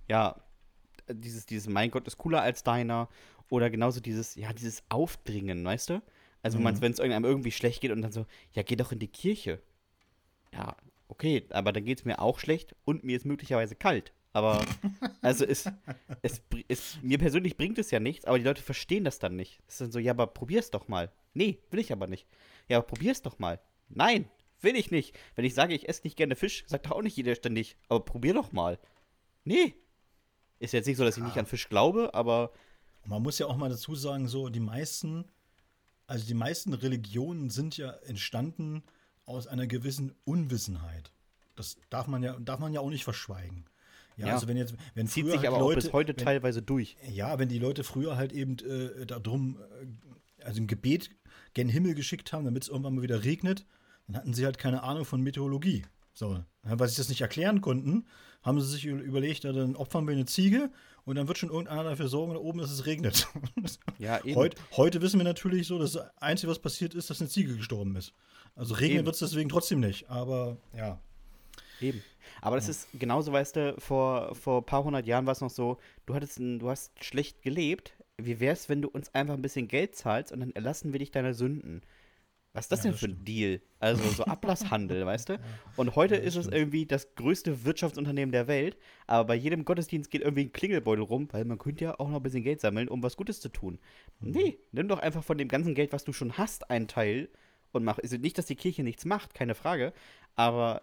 ja, 0.09 0.41
dieses, 1.11 1.45
dieses, 1.47 1.69
mein 1.69 1.91
Gott 1.91 2.07
ist 2.07 2.17
cooler 2.17 2.41
als 2.43 2.63
deiner 2.63 3.09
oder 3.51 3.69
genauso 3.69 4.01
dieses, 4.01 4.35
ja, 4.37 4.53
dieses 4.53 4.83
Aufdringen, 4.89 5.63
weißt 5.65 5.91
du? 5.91 6.03
Also 6.43 6.59
Mhm. 6.59 6.81
wenn 6.81 6.93
es 6.93 6.99
irgendeinem 6.99 7.25
irgendwie 7.27 7.53
schlecht 7.53 7.83
geht 7.83 7.91
und 7.91 8.01
dann 8.03 8.13
so, 8.13 8.27
ja, 8.53 8.63
geh 8.63 8.77
doch 8.77 8.93
in 8.93 8.99
die 8.99 9.09
Kirche. 9.09 9.61
Ja, 10.53 10.77
okay, 11.09 11.47
aber 11.51 11.73
dann 11.73 11.85
geht 11.85 11.99
es 11.99 12.05
mir 12.07 12.21
auch 12.21 12.39
schlecht 12.39 12.75
und 12.87 13.05
mir 13.05 13.17
ist 13.17 13.27
möglicherweise 13.27 13.75
kalt. 13.75 14.14
Aber, 14.35 14.67
also 15.23 15.45
es, 15.45 15.71
es, 16.23 16.43
es, 16.67 16.99
mir 17.03 17.19
persönlich 17.19 17.57
bringt 17.57 17.79
es 17.79 17.93
ja 17.93 18.01
nichts, 18.01 18.25
aber 18.25 18.37
die 18.37 18.45
Leute 18.45 18.63
verstehen 18.63 19.05
das 19.05 19.21
dann 19.21 19.37
nicht. 19.37 19.61
Es 19.69 19.75
ist 19.75 19.81
dann 19.81 19.93
so, 19.93 20.01
ja, 20.01 20.11
aber 20.11 20.27
probier's 20.27 20.73
doch 20.73 20.89
mal. 20.89 21.13
Nee, 21.35 21.61
will 21.71 21.79
ich 21.79 21.93
aber 21.93 22.09
nicht. 22.09 22.27
Ja, 22.69 22.79
aber 22.79 22.87
probier's 22.87 23.23
doch 23.23 23.39
mal. 23.39 23.61
Nein, 23.89 24.29
will 24.61 24.75
ich 24.75 24.91
nicht. 24.91 25.17
Wenn 25.37 25.45
ich 25.45 25.55
sage, 25.55 25.73
ich 25.73 25.89
esse 25.89 26.03
nicht 26.03 26.17
gerne 26.17 26.35
Fisch, 26.35 26.65
sagt 26.67 26.87
doch 26.87 26.91
auch 26.93 27.03
nicht 27.03 27.17
jeder 27.17 27.37
ständig, 27.37 27.77
aber 27.89 28.05
probier 28.05 28.35
doch 28.35 28.51
mal. 28.51 28.81
Nee. 29.45 29.77
Ist 30.59 30.73
jetzt 30.73 30.87
nicht 30.87 30.97
so, 30.97 31.05
dass 31.05 31.17
ich 31.17 31.23
nicht 31.23 31.39
an 31.39 31.47
Fisch 31.47 31.69
glaube, 31.69 32.13
aber 32.13 32.51
man 33.07 33.23
muss 33.23 33.39
ja 33.39 33.47
auch 33.47 33.57
mal 33.57 33.71
dazu 33.71 33.95
sagen, 33.95 34.27
so, 34.27 34.49
die 34.49 34.61
meisten, 34.61 35.27
also 36.09 36.27
die 36.27 36.35
meisten 36.35 36.75
Religionen 36.75 37.51
sind 37.51 37.77
ja 37.77 37.91
entstanden 37.91 38.83
aus 39.27 39.47
einer 39.47 39.69
gewissen 39.69 40.13
Unwissenheit. 40.25 41.13
Das 41.55 41.77
darf 41.89 42.09
man 42.09 42.25
ja, 42.25 42.37
darf 42.41 42.59
man 42.59 42.73
ja 42.73 42.81
auch 42.81 42.91
nicht 42.91 43.05
verschweigen. 43.05 43.67
Ja, 44.17 44.29
Ja. 44.29 44.35
also 44.35 44.47
wenn 44.49 44.57
jetzt, 44.57 44.75
wenn 44.95 45.07
zieht 45.07 45.27
sich 45.27 45.37
halt 45.37 45.47
aber 45.49 45.59
Leute, 45.59 45.79
auch 45.79 45.83
bis 45.85 45.93
heute 45.93 46.17
wenn, 46.17 46.25
teilweise 46.25 46.63
durch. 46.63 46.97
Ja, 47.11 47.39
wenn 47.39 47.49
die 47.49 47.59
Leute 47.59 47.85
früher 47.85 48.17
halt 48.17 48.33
eben 48.33 48.57
äh, 48.61 49.07
darum, 49.07 49.59
äh, 50.39 50.45
also 50.45 50.61
ein 50.61 50.67
Gebet 50.67 51.11
gen 51.55 51.69
Himmel 51.69 51.95
geschickt 51.95 52.33
haben, 52.33 52.45
damit 52.45 52.65
es 52.65 52.69
irgendwann 52.69 52.95
mal 52.97 53.03
wieder 53.03 53.25
regnet, 53.25 53.67
dann 54.07 54.17
hatten 54.17 54.35
sie 54.35 54.45
halt 54.45 54.59
keine 54.59 54.83
Ahnung 54.83 55.05
von 55.05 55.21
Meteorologie. 55.23 55.85
So, 56.13 56.45
weil 56.63 56.89
sie 56.89 56.97
das 56.97 57.09
nicht 57.09 57.23
erklären 57.23 57.61
konnten, 57.61 58.07
haben 58.43 58.61
sie 58.61 58.69
sich 58.71 58.85
überlegt, 58.85 59.43
ja, 59.43 59.53
dann 59.53 59.75
opfern 59.75 60.07
wir 60.07 60.13
eine 60.15 60.27
Ziege 60.27 60.71
und 61.05 61.17
dann 61.17 61.27
wird 61.27 61.39
schon 61.39 61.49
irgendeiner 61.51 61.83
dafür 61.83 62.07
sorgen, 62.09 62.35
da 62.35 62.39
oben, 62.39 62.61
dass 62.61 62.71
es 62.71 62.87
regnet. 62.87 63.27
Ja, 63.99 64.23
eben. 64.25 64.37
Heut, 64.37 64.55
heute 64.77 65.01
wissen 65.03 65.19
wir 65.19 65.25
natürlich 65.25 65.67
so, 65.67 65.79
dass 65.79 65.93
das 65.93 66.07
Einzige, 66.21 66.51
was 66.51 66.59
passiert 66.59 66.95
ist, 66.95 67.11
dass 67.11 67.21
eine 67.21 67.31
Ziege 67.31 67.57
gestorben 67.57 67.97
ist. 67.97 68.13
Also 68.55 68.75
regnen 68.75 69.05
wird 69.07 69.15
es 69.15 69.21
deswegen 69.21 69.49
trotzdem 69.49 69.81
nicht. 69.81 70.09
Aber 70.11 70.57
ja. 70.77 71.01
Eben. 71.81 72.03
Aber 72.43 72.57
das 72.57 72.69
ist 72.69 72.89
genauso, 72.93 73.33
weißt 73.33 73.57
du, 73.57 73.75
vor, 73.79 74.35
vor 74.35 74.61
ein 74.63 74.67
paar 74.67 74.85
hundert 74.85 75.07
Jahren 75.07 75.27
war 75.27 75.33
es 75.33 75.41
noch 75.41 75.51
so, 75.51 75.79
du 76.07 76.15
hattest 76.15 76.39
ein, 76.39 76.59
du 76.59 76.69
hast 76.71 76.93
schlecht 77.05 77.43
gelebt. 77.43 77.95
Wie 78.17 78.39
wär's, 78.41 78.69
wenn 78.69 78.83
du 78.83 78.89
uns 78.89 79.13
einfach 79.15 79.35
ein 79.35 79.43
bisschen 79.43 79.69
Geld 79.69 79.97
zahlst 79.97 80.33
und 80.33 80.41
dann 80.41 80.53
erlassen 80.53 80.93
wir 80.93 81.01
dich 81.01 81.11
deiner 81.11 81.35
Sünden? 81.35 81.83
Was 82.53 82.67
ist 82.67 82.73
das 82.73 82.79
Ja, 82.81 82.83
denn 82.85 82.93
das 82.93 83.01
für 83.01 83.07
ein 83.07 83.25
Deal? 83.25 83.61
Also 83.81 84.13
so 84.13 84.25
Ablasshandel, 84.27 85.05
weißt 85.07 85.29
du? 85.31 85.41
Und 85.75 85.97
heute 85.97 86.15
ist 86.15 86.37
es 86.37 86.47
irgendwie 86.47 86.87
das 86.87 87.17
größte 87.17 87.65
Wirtschaftsunternehmen 87.65 88.31
der 88.31 88.47
Welt, 88.47 88.77
aber 89.09 89.25
bei 89.27 89.35
jedem 89.35 89.65
Gottesdienst 89.65 90.09
geht 90.11 90.23
irgendwie 90.23 90.45
ein 90.45 90.53
Klingelbeutel 90.53 91.03
rum, 91.05 91.29
weil 91.33 91.45
man 91.45 91.59
könnte 91.59 91.85
ja 91.85 91.99
auch 91.99 92.09
noch 92.09 92.19
ein 92.19 92.23
bisschen 92.23 92.45
Geld 92.45 92.61
sammeln, 92.61 92.89
um 92.89 93.03
was 93.03 93.17
Gutes 93.17 93.41
zu 93.41 93.49
tun. 93.49 93.81
Mhm. 94.21 94.31
Nee, 94.31 94.59
nimm 94.71 94.87
doch 94.87 95.01
einfach 95.01 95.25
von 95.25 95.37
dem 95.37 95.49
ganzen 95.49 95.75
Geld, 95.75 95.93
was 95.93 96.05
du 96.05 96.13
schon 96.13 96.39
hast, 96.39 96.71
einen 96.71 96.87
Teil 96.87 97.29
und 97.73 97.83
mach. 97.83 97.99
Also 97.99 98.17
nicht, 98.19 98.39
dass 98.39 98.47
die 98.47 98.55
Kirche 98.57 98.85
nichts 98.85 99.05
macht, 99.05 99.35
keine 99.35 99.57
Frage, 99.57 99.93
aber 100.37 100.83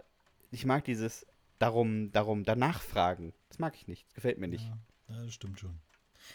ich 0.51 0.65
mag 0.65 0.83
dieses 0.83 1.25
darum, 1.61 2.11
darum, 2.11 2.43
danach 2.43 2.81
fragen. 2.81 3.33
Das 3.49 3.59
mag 3.59 3.75
ich 3.75 3.87
nicht. 3.87 4.05
Das 4.07 4.13
gefällt 4.15 4.37
mir 4.37 4.47
nicht. 4.47 4.65
Ja, 5.09 5.23
das 5.23 5.33
stimmt 5.33 5.59
schon. 5.59 5.79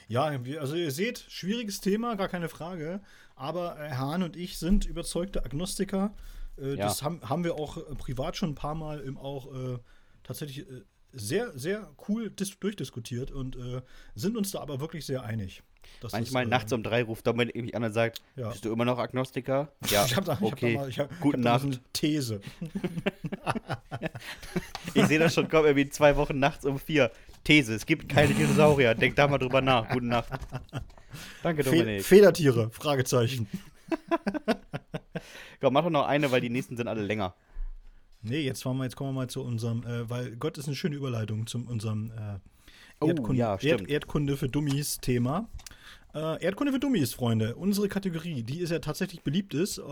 Ja, 0.08 0.24
also 0.24 0.74
ihr 0.74 0.90
seht, 0.90 1.18
schwieriges 1.28 1.80
Thema, 1.80 2.16
gar 2.16 2.28
keine 2.28 2.48
Frage. 2.48 3.00
Aber 3.34 3.78
äh, 3.78 3.88
Herr 3.88 3.98
Hahn 3.98 4.22
und 4.22 4.36
ich 4.36 4.58
sind 4.58 4.84
überzeugte 4.84 5.44
Agnostiker. 5.44 6.14
Äh, 6.58 6.74
Ja. 6.74 6.86
Das 6.86 7.02
haben, 7.02 7.20
haben 7.28 7.44
wir 7.44 7.54
auch 7.54 7.76
äh, 7.76 7.94
privat 7.94 8.36
schon 8.36 8.50
ein 8.50 8.54
paar 8.54 8.74
Mal 8.74 9.00
im 9.00 9.16
auch 9.16 9.52
äh, 9.54 9.78
tatsächlich 10.22 10.66
sehr, 11.12 11.56
sehr 11.58 11.90
cool 12.08 12.30
dis 12.30 12.58
durchdiskutiert 12.58 13.30
und 13.30 13.56
äh, 13.56 13.82
sind 14.14 14.36
uns 14.36 14.50
da 14.50 14.60
aber 14.60 14.80
wirklich 14.80 15.06
sehr 15.06 15.22
einig. 15.22 15.62
das, 16.00 16.12
Manchmal 16.12 16.44
äh, 16.44 16.48
nachts 16.48 16.72
um 16.72 16.82
drei 16.82 17.02
ruft 17.02 17.26
Dominik 17.26 17.54
mich 17.56 17.74
an 17.74 17.84
und 17.84 17.92
sagt, 17.92 18.20
Ja. 18.36 18.50
bist 18.50 18.64
du 18.64 18.72
immer 18.72 18.84
noch 18.84 18.98
Agnostiker? 18.98 19.72
Ja, 19.90 20.04
ich 20.04 20.16
habe 20.16 20.26
da, 20.26 20.32
ich 20.34 20.40
hab 20.40 20.52
okay. 20.52 20.74
mal, 20.76 20.88
ich 20.88 20.98
hab, 20.98 21.08
Gute 21.20 21.38
ich 21.40 21.46
hab 21.46 21.62
Nacht. 21.62 21.64
eine 21.64 21.80
These. 21.92 22.40
Ich 24.94 25.06
sehe 25.06 25.18
das 25.18 25.34
schon 25.34 25.48
kommen, 25.48 25.66
irgendwie 25.66 25.88
zwei 25.90 26.16
Wochen 26.16 26.38
nachts 26.38 26.64
um 26.64 26.78
vier. 26.78 27.10
These, 27.44 27.74
es 27.74 27.84
gibt 27.86 28.08
keine 28.08 28.32
Dinosaurier. 28.34 28.94
Denk 28.94 29.14
da 29.16 29.28
mal 29.28 29.38
drüber 29.38 29.60
nach. 29.60 29.88
Gute 29.90 30.06
Nacht. 30.06 30.28
Danke, 31.42 31.64
Fe 31.64 31.70
Dominik. 31.70 32.04
Federtiere, 32.04 32.70
Fragezeichen. 32.70 33.46
Komm, 35.60 35.74
mach 35.74 35.84
doch 35.84 35.90
noch 35.90 36.06
eine, 36.06 36.30
weil 36.30 36.40
die 36.40 36.50
nächsten 36.50 36.76
sind 36.76 36.88
alle 36.88 37.02
länger. 37.02 37.34
Nee, 38.22 38.40
jetzt, 38.40 38.64
wir, 38.64 38.82
jetzt 38.82 38.96
kommen 38.96 39.10
wir 39.10 39.20
mal 39.20 39.28
zu 39.28 39.42
unserem, 39.42 39.84
äh, 39.84 40.08
weil 40.10 40.36
Gott 40.36 40.58
ist 40.58 40.66
eine 40.66 40.76
schöne 40.76 40.96
Überleitung 40.96 41.46
zu 41.46 41.58
unserem 41.58 42.10
äh, 42.10 42.38
Oh, 43.00 43.08
Erdkunde, 43.08 43.38
ja, 43.38 43.56
Erd. 43.60 43.88
Erdkunde 43.88 44.36
für 44.36 44.48
Dummies 44.48 44.98
Thema. 44.98 45.48
Äh, 46.14 46.42
Erdkunde 46.42 46.72
für 46.72 46.78
Dummies, 46.78 47.12
Freunde. 47.12 47.56
Unsere 47.56 47.88
Kategorie, 47.88 48.42
die 48.42 48.60
ist 48.60 48.70
ja 48.70 48.78
tatsächlich 48.78 49.22
beliebt 49.22 49.52
ist, 49.52 49.78
äh, 49.78 49.82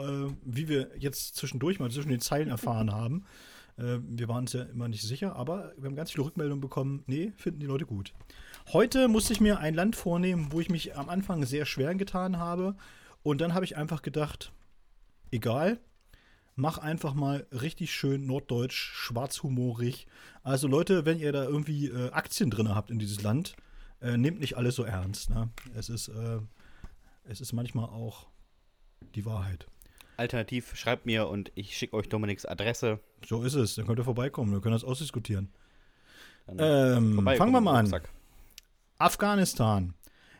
wie 0.43 0.69
wir 0.69 0.91
jetzt 0.99 1.37
zwischendurch 1.37 1.79
mal 1.81 1.91
zwischen 1.91 2.09
den 2.09 2.21
Zeilen 2.21 2.49
erfahren 2.49 2.93
haben. 2.93 3.25
Äh, 3.77 3.99
wir 4.01 4.29
waren 4.29 4.45
uns 4.45 4.55
ja 4.55 4.63
immer 4.63 4.89
nicht 4.89 5.03
sicher, 5.03 5.37
aber 5.37 5.73
wir 5.77 5.87
haben 5.87 5.97
ganz 5.97 6.13
viele 6.13 6.25
Rückmeldungen 6.25 6.63
bekommen. 6.63 7.05
Nee, 7.07 7.33
finden 7.37 7.61
die 7.61 7.67
Leute 7.67 7.85
gut. 7.85 8.15
Heute 8.73 9.09
musste 9.09 9.35
ich 9.35 9.41
mir 9.41 9.59
ein 9.59 9.75
Land 9.75 9.97
vornehmen, 9.97 10.49
wo 10.51 10.61
ich 10.61 10.71
mich 10.71 10.97
am 10.97 11.11
Anfang 11.11 11.45
sehr 11.45 11.67
schwer 11.67 11.95
getan 11.95 12.39
habe. 12.39 12.75
Und 13.23 13.43
dann 13.43 13.53
habe 13.53 13.67
ich 13.67 13.77
einfach 13.77 14.01
gedacht, 14.01 14.53
egal, 15.31 15.79
mach 16.57 16.79
einfach 16.79 17.15
mal 17.15 17.47
richtig 17.53 17.93
schön 17.93 18.27
norddeutsch, 18.27 18.93
schwarzhumorig. 18.95 20.07
Also 20.43 20.69
Leute, 20.69 21.05
wenn 21.05 21.19
ihr 21.19 21.33
da 21.33 21.45
irgendwie 21.45 21.89
äh, 21.89 22.11
Aktien 22.11 22.51
drin 22.51 22.75
habt 22.75 22.91
in 22.91 22.99
dieses 22.99 23.23
Land, 23.23 23.57
äh, 24.01 24.17
nehmt 24.17 24.41
nicht 24.41 24.57
alles 24.57 24.77
so 24.77 24.85
ernst. 24.85 25.31
Ne? 25.31 25.51
Es, 25.75 25.89
ist, 25.89 26.09
äh, 26.09 26.39
es 27.25 27.41
ist 27.41 27.53
manchmal 27.53 27.87
auch 27.87 28.27
die 29.15 29.25
Wahrheit. 29.25 29.67
Alternativ 30.17 30.77
schreibt 30.77 31.07
mir 31.07 31.29
und 31.29 31.51
ich 31.55 31.77
schicke 31.77 31.97
euch 31.97 32.09
Dominiks 32.09 32.47
Adresse. 32.47 33.01
So 33.27 33.43
ist 33.43 33.55
es. 33.55 33.75
Dann 33.75 33.87
könnt 33.87 33.99
ihr 33.99 34.05
vorbeikommen. 34.05 34.53
Wir 34.53 34.61
können 34.61 34.75
das 34.75 34.85
ausdiskutieren. 34.85 35.53
Ähm, 36.47 37.15
vorbei, 37.15 37.37
fangen 37.37 37.53
wir 37.53 37.61
mal 37.61 37.81
an. 37.81 38.03
Afghanistan, 38.99 39.95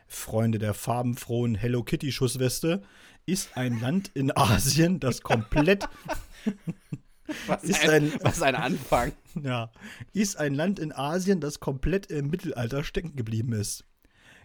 Freunde 0.07 0.59
der 0.59 0.73
farbenfrohen 0.73 1.55
Hello 1.55 1.83
Kitty 1.83 2.11
Schussweste, 2.11 2.83
ist 3.25 3.55
ein 3.57 3.79
Land 3.79 4.11
in 4.13 4.35
Asien, 4.35 4.99
das 4.99 5.21
komplett 5.21 5.87
Was, 7.47 7.63
ist 7.63 7.81
ein, 7.81 8.11
ein- 8.11 8.19
was 8.21 8.41
ein 8.41 8.55
Anfang. 8.55 9.11
Ja, 9.43 9.69
ist 10.13 10.37
ein 10.37 10.53
Land 10.53 10.79
in 10.79 10.93
Asien, 10.93 11.41
das 11.41 11.59
komplett 11.59 12.05
im 12.05 12.29
Mittelalter 12.29 12.83
stecken 12.85 13.15
geblieben 13.17 13.51
ist. 13.51 13.83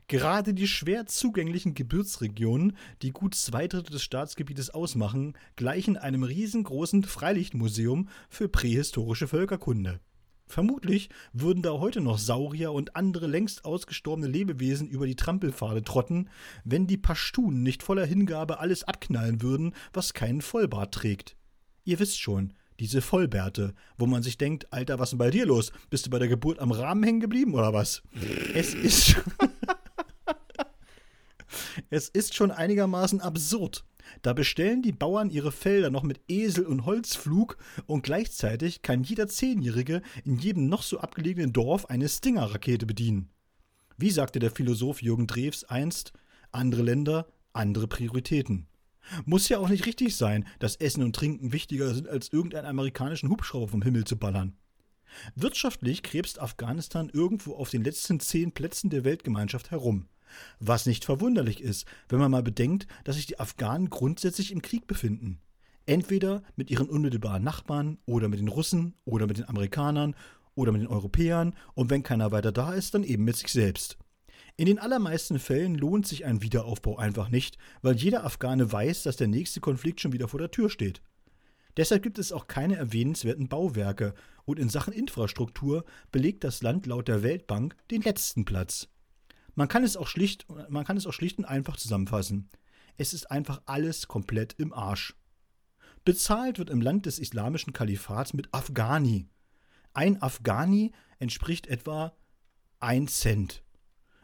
Gerade 0.09 0.53
die 0.55 0.67
schwer 0.67 1.07
zugänglichen 1.07 1.75
Gebirgsregionen, 1.75 2.77
die 3.03 3.13
gut 3.13 3.37
zwei 3.37 3.69
Drittel 3.69 3.93
des 3.93 4.03
Staatsgebietes 4.03 4.71
ausmachen, 4.71 5.35
gleichen 5.55 5.97
einem 5.97 6.25
riesengroßen 6.25 7.05
Freilichtmuseum 7.05 8.09
für 8.29 8.49
prähistorische 8.49 9.29
Völkerkunde. 9.29 10.01
Vermutlich 10.51 11.11
würden 11.33 11.63
da 11.63 11.75
heute 11.75 12.01
noch 12.01 12.19
Saurier 12.19 12.73
und 12.73 12.97
andere 12.97 13.29
längst 13.29 13.65
ausgestorbene 13.65 14.27
Lebewesen 14.27 14.89
über 14.89 15.07
die 15.07 15.15
Trampelpfade 15.15 15.85
trotten, 15.85 16.29
wenn 16.65 16.89
die 16.89 16.97
Pashtunen 16.97 17.63
nicht 17.63 17.85
voller 17.85 18.05
Hingabe 18.05 18.59
alles 18.59 18.83
abknallen 18.83 19.43
würden, 19.43 19.75
was 19.93 20.13
keinen 20.13 20.41
Vollbart 20.41 20.93
trägt. 20.93 21.37
Ihr 21.85 22.01
wisst 22.01 22.21
schon, 22.21 22.53
diese 22.81 23.01
Vollbärte, 23.01 23.75
wo 23.97 24.07
man 24.07 24.25
sich 24.25 24.39
denkt, 24.39 24.73
Alter, 24.73 24.99
was 24.99 25.09
ist 25.09 25.11
denn 25.13 25.19
bei 25.19 25.31
dir 25.31 25.47
los? 25.47 25.71
Bist 25.89 26.07
du 26.07 26.11
bei 26.11 26.19
der 26.19 26.27
Geburt 26.27 26.59
am 26.59 26.73
Rahmen 26.73 27.05
hängen 27.05 27.21
geblieben 27.21 27.55
oder 27.55 27.73
was? 27.73 28.03
Es 28.53 28.75
ist 28.75 29.23
es 31.91 32.09
ist 32.09 32.35
schon 32.35 32.51
einigermaßen 32.51 33.21
absurd. 33.21 33.85
Da 34.23 34.33
bestellen 34.33 34.83
die 34.83 34.93
Bauern 34.93 35.31
ihre 35.31 35.53
Felder 35.53 35.91
noch 35.91 36.03
mit 36.03 36.21
Esel 36.29 36.67
und 36.67 36.85
Holzflug 36.85 37.57
und 37.87 38.03
gleichzeitig 38.03 38.83
kann 38.83 39.03
jeder 39.03 39.29
Zehnjährige 39.29 40.03
in 40.25 40.39
jedem 40.39 40.69
noch 40.69 40.83
so 40.83 40.99
abgelegenen 40.99 41.53
Dorf 41.53 41.87
eine 41.87 42.09
Stinger-Rakete 42.09 42.87
bedienen. 42.87 43.31
Wie 43.97 44.11
sagte 44.11 44.39
der 44.39 44.51
Philosoph 44.51 45.03
Jürgen 45.03 45.27
Drews 45.27 45.65
einst, 45.65 46.13
andere 46.53 46.83
Länder, 46.83 47.27
andere 47.53 47.87
Prioritäten. 47.87 48.67
Muss 49.25 49.49
ja 49.49 49.59
auch 49.59 49.69
nicht 49.69 49.87
richtig 49.87 50.17
sein, 50.17 50.47
dass 50.59 50.77
Essen 50.77 51.03
und 51.03 51.17
Trinken 51.17 51.53
wichtiger 51.53 51.95
sind, 51.95 52.09
als 52.09 52.33
irgendeinen 52.33 52.67
amerikanischen 52.67 53.29
Hubschrauber 53.29 53.69
vom 53.69 53.83
Himmel 53.83 54.05
zu 54.05 54.17
ballern. 54.17 54.57
Wirtschaftlich 55.35 56.03
krebst 56.03 56.41
Afghanistan 56.41 57.11
irgendwo 57.13 57.55
auf 57.55 57.71
den 57.71 57.83
letzten 57.83 58.21
zehn 58.21 58.53
Plätzen 58.53 58.91
der 58.91 59.05
Weltgemeinschaft 59.05 59.71
herum. 59.71 60.07
Was 60.59 60.87
nicht 60.87 61.05
verwunderlich 61.05 61.61
ist, 61.61 61.87
wenn 62.09 62.19
man 62.19 62.31
mal 62.31 62.43
bedenkt, 62.43 62.87
dass 63.05 63.17
sich 63.17 63.27
die 63.27 63.41
Afghanen 63.41 63.91
grundsätzlich 63.91 64.53
im 64.53 64.63
Krieg 64.63 64.87
befinden. 64.87 65.41
Entweder 65.87 66.43
mit 66.57 66.71
ihren 66.71 66.89
unmittelbaren 66.89 67.43
Nachbarn 67.43 67.99
oder 68.07 68.29
mit 68.29 68.39
den 68.39 68.49
Russen 68.49 68.95
oder 69.05 69.27
mit 69.27 69.39
den 69.39 69.49
Amerikanern 69.49 70.15
oder 70.55 70.73
mit 70.73 70.83
den 70.83 70.89
Europäern 70.89 71.55
und 71.75 71.91
wenn 71.91 72.03
keiner 72.03 72.33
weiter 72.33 72.53
da 72.53 72.75
ist, 72.75 72.95
dann 72.95 73.05
eben 73.05 73.25
mit 73.25 73.37
sich 73.37 73.49
selbst. 73.49 73.99
In 74.57 74.67
den 74.67 74.79
allermeisten 74.79 75.39
Fällen 75.39 75.75
lohnt 75.75 76.07
sich 76.07 76.25
ein 76.25 76.43
Wiederaufbau 76.43 76.99
einfach 76.99 77.31
nicht, 77.31 77.57
weil 77.83 77.97
jeder 77.97 78.25
Afghane 78.25 78.71
weiß, 78.71 79.05
dass 79.05 79.17
der 79.17 79.29
nächste 79.29 79.61
Konflikt 79.61 80.01
schon 80.01 80.13
wieder 80.13 80.29
vor 80.29 80.39
der 80.39 80.51
Tür 80.51 80.69
steht. 80.69 81.01
Deshalb 81.77 82.03
gibt 82.03 82.19
es 82.19 82.33
auch 82.33 82.47
keine 82.47 82.77
erwähnenswerten 82.77 83.49
Bauwerke 83.49 84.15
und 84.45 84.59
in 84.59 84.69
Sachen 84.69 84.93
Infrastruktur 84.93 85.85
belegt 86.11 86.45
das 86.45 86.63
Land 86.63 86.87
laut 86.87 87.09
der 87.09 87.23
Weltbank 87.23 87.77
den 87.91 88.03
letzten 88.03 88.45
Platz. 88.45 88.89
Man 89.55 89.69
kann 89.69 89.85
es 89.85 89.97
auch 89.97 90.07
schlicht, 90.07 90.47
man 90.69 90.85
kann 90.85 90.97
es 90.97 91.07
auch 91.07 91.13
schlicht 91.13 91.39
und 91.39 91.45
einfach 91.45 91.77
zusammenfassen. 91.77 92.49
Es 92.97 93.13
ist 93.13 93.31
einfach 93.31 93.63
alles 93.67 94.09
komplett 94.09 94.55
im 94.55 94.73
Arsch. 94.73 95.15
Bezahlt 96.05 96.59
wird 96.59 96.71
im 96.71 96.81
Land 96.81 97.07
des 97.07 97.19
islamischen 97.19 97.73
Kalifats 97.73 98.33
mit 98.33 98.53
Afghani. 98.53 99.27
Ein 99.93 100.21
Afghani 100.23 100.93
entspricht 101.19 101.67
etwa 101.67 102.15
ein 102.79 103.09
Cent. 103.09 103.63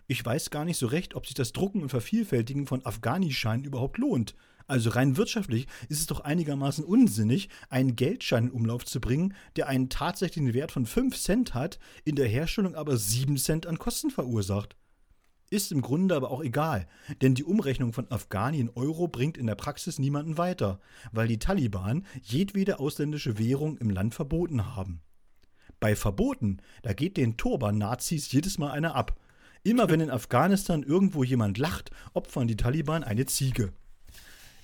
Ich 0.06 0.24
weiß 0.24 0.50
gar 0.50 0.64
nicht 0.64 0.78
so 0.78 0.86
recht, 0.86 1.14
ob 1.14 1.26
sich 1.26 1.34
das 1.34 1.52
Drucken 1.52 1.82
und 1.82 1.88
Vervielfältigen 1.88 2.66
von 2.66 2.84
Afghani-Scheinen 2.86 3.64
überhaupt 3.64 3.98
lohnt. 3.98 4.34
Also 4.68 4.90
rein 4.90 5.16
wirtschaftlich 5.16 5.66
ist 5.88 6.00
es 6.00 6.06
doch 6.06 6.20
einigermaßen 6.20 6.84
unsinnig, 6.84 7.48
einen 7.68 7.94
Geldschein 7.94 8.44
in 8.44 8.50
Umlauf 8.50 8.84
zu 8.84 9.00
bringen, 9.00 9.34
der 9.56 9.68
einen 9.68 9.88
tatsächlichen 9.88 10.54
Wert 10.54 10.72
von 10.72 10.86
5 10.86 11.16
Cent 11.16 11.54
hat, 11.54 11.78
in 12.04 12.16
der 12.16 12.28
Herstellung 12.28 12.74
aber 12.74 12.96
7 12.96 13.36
Cent 13.36 13.66
an 13.66 13.78
Kosten 13.78 14.10
verursacht. 14.10 14.76
Ist 15.48 15.70
im 15.70 15.80
Grunde 15.80 16.16
aber 16.16 16.32
auch 16.32 16.42
egal, 16.42 16.88
denn 17.22 17.34
die 17.34 17.44
Umrechnung 17.44 17.92
von 17.92 18.10
Afghani 18.10 18.58
in 18.58 18.70
Euro 18.70 19.06
bringt 19.06 19.38
in 19.38 19.46
der 19.46 19.54
Praxis 19.54 20.00
niemanden 20.00 20.38
weiter, 20.38 20.80
weil 21.12 21.28
die 21.28 21.38
Taliban 21.38 22.04
jedwede 22.22 22.80
ausländische 22.80 23.38
Währung 23.38 23.76
im 23.76 23.90
Land 23.90 24.14
verboten 24.14 24.74
haben. 24.74 25.02
Bei 25.78 25.94
Verboten, 25.94 26.58
da 26.82 26.94
geht 26.94 27.16
den 27.16 27.36
Turban-Nazis 27.36 28.32
jedes 28.32 28.58
Mal 28.58 28.72
einer 28.72 28.96
ab. 28.96 29.20
Immer 29.62 29.88
wenn 29.88 30.00
in 30.00 30.10
Afghanistan 30.10 30.82
irgendwo 30.82 31.22
jemand 31.22 31.58
lacht, 31.58 31.90
opfern 32.12 32.48
die 32.48 32.56
Taliban 32.56 33.04
eine 33.04 33.26
Ziege. 33.26 33.72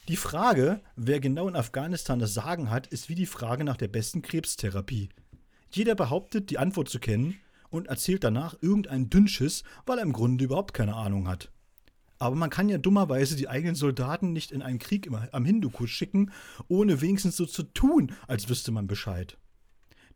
Die 0.08 0.16
Frage, 0.16 0.80
wer 0.96 1.20
genau 1.20 1.46
in 1.48 1.54
Afghanistan 1.54 2.18
das 2.18 2.34
Sagen 2.34 2.70
hat, 2.70 2.88
ist 2.88 3.08
wie 3.08 3.14
die 3.14 3.26
Frage 3.26 3.62
nach 3.62 3.76
der 3.76 3.88
besten 3.88 4.22
Krebstherapie. 4.22 5.10
Jeder 5.70 5.94
behauptet, 5.94 6.50
die 6.50 6.58
Antwort 6.58 6.88
zu 6.88 6.98
kennen 6.98 7.38
und 7.72 7.88
erzählt 7.88 8.22
danach 8.22 8.54
irgendeinen 8.60 9.10
Dünnschiss, 9.10 9.64
weil 9.86 9.98
er 9.98 10.04
im 10.04 10.12
Grunde 10.12 10.44
überhaupt 10.44 10.74
keine 10.74 10.94
Ahnung 10.94 11.26
hat. 11.26 11.50
Aber 12.18 12.36
man 12.36 12.50
kann 12.50 12.68
ja 12.68 12.78
dummerweise 12.78 13.34
die 13.34 13.48
eigenen 13.48 13.74
Soldaten 13.74 14.32
nicht 14.32 14.52
in 14.52 14.62
einen 14.62 14.78
Krieg 14.78 15.10
am 15.32 15.44
Hindukusch 15.44 15.92
schicken, 15.92 16.30
ohne 16.68 17.00
wenigstens 17.00 17.36
so 17.36 17.46
zu 17.46 17.64
tun, 17.64 18.12
als 18.28 18.48
wüsste 18.48 18.70
man 18.70 18.86
Bescheid. 18.86 19.38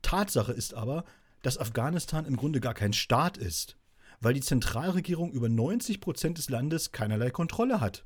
Tatsache 0.02 0.52
ist 0.52 0.74
aber, 0.74 1.04
dass 1.42 1.58
Afghanistan 1.58 2.24
im 2.24 2.36
Grunde 2.36 2.60
gar 2.60 2.74
kein 2.74 2.92
Staat 2.92 3.38
ist, 3.38 3.76
weil 4.20 4.34
die 4.34 4.40
Zentralregierung 4.40 5.32
über 5.32 5.48
90 5.48 6.00
Prozent 6.00 6.38
des 6.38 6.48
Landes 6.48 6.92
keinerlei 6.92 7.30
Kontrolle 7.30 7.80
hat. 7.80 8.04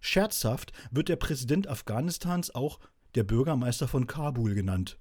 Scherzhaft 0.00 0.72
wird 0.90 1.08
der 1.08 1.16
Präsident 1.16 1.66
Afghanistans 1.66 2.54
auch 2.54 2.78
der 3.14 3.24
Bürgermeister 3.24 3.88
von 3.88 4.06
Kabul 4.06 4.54
genannt. 4.54 4.98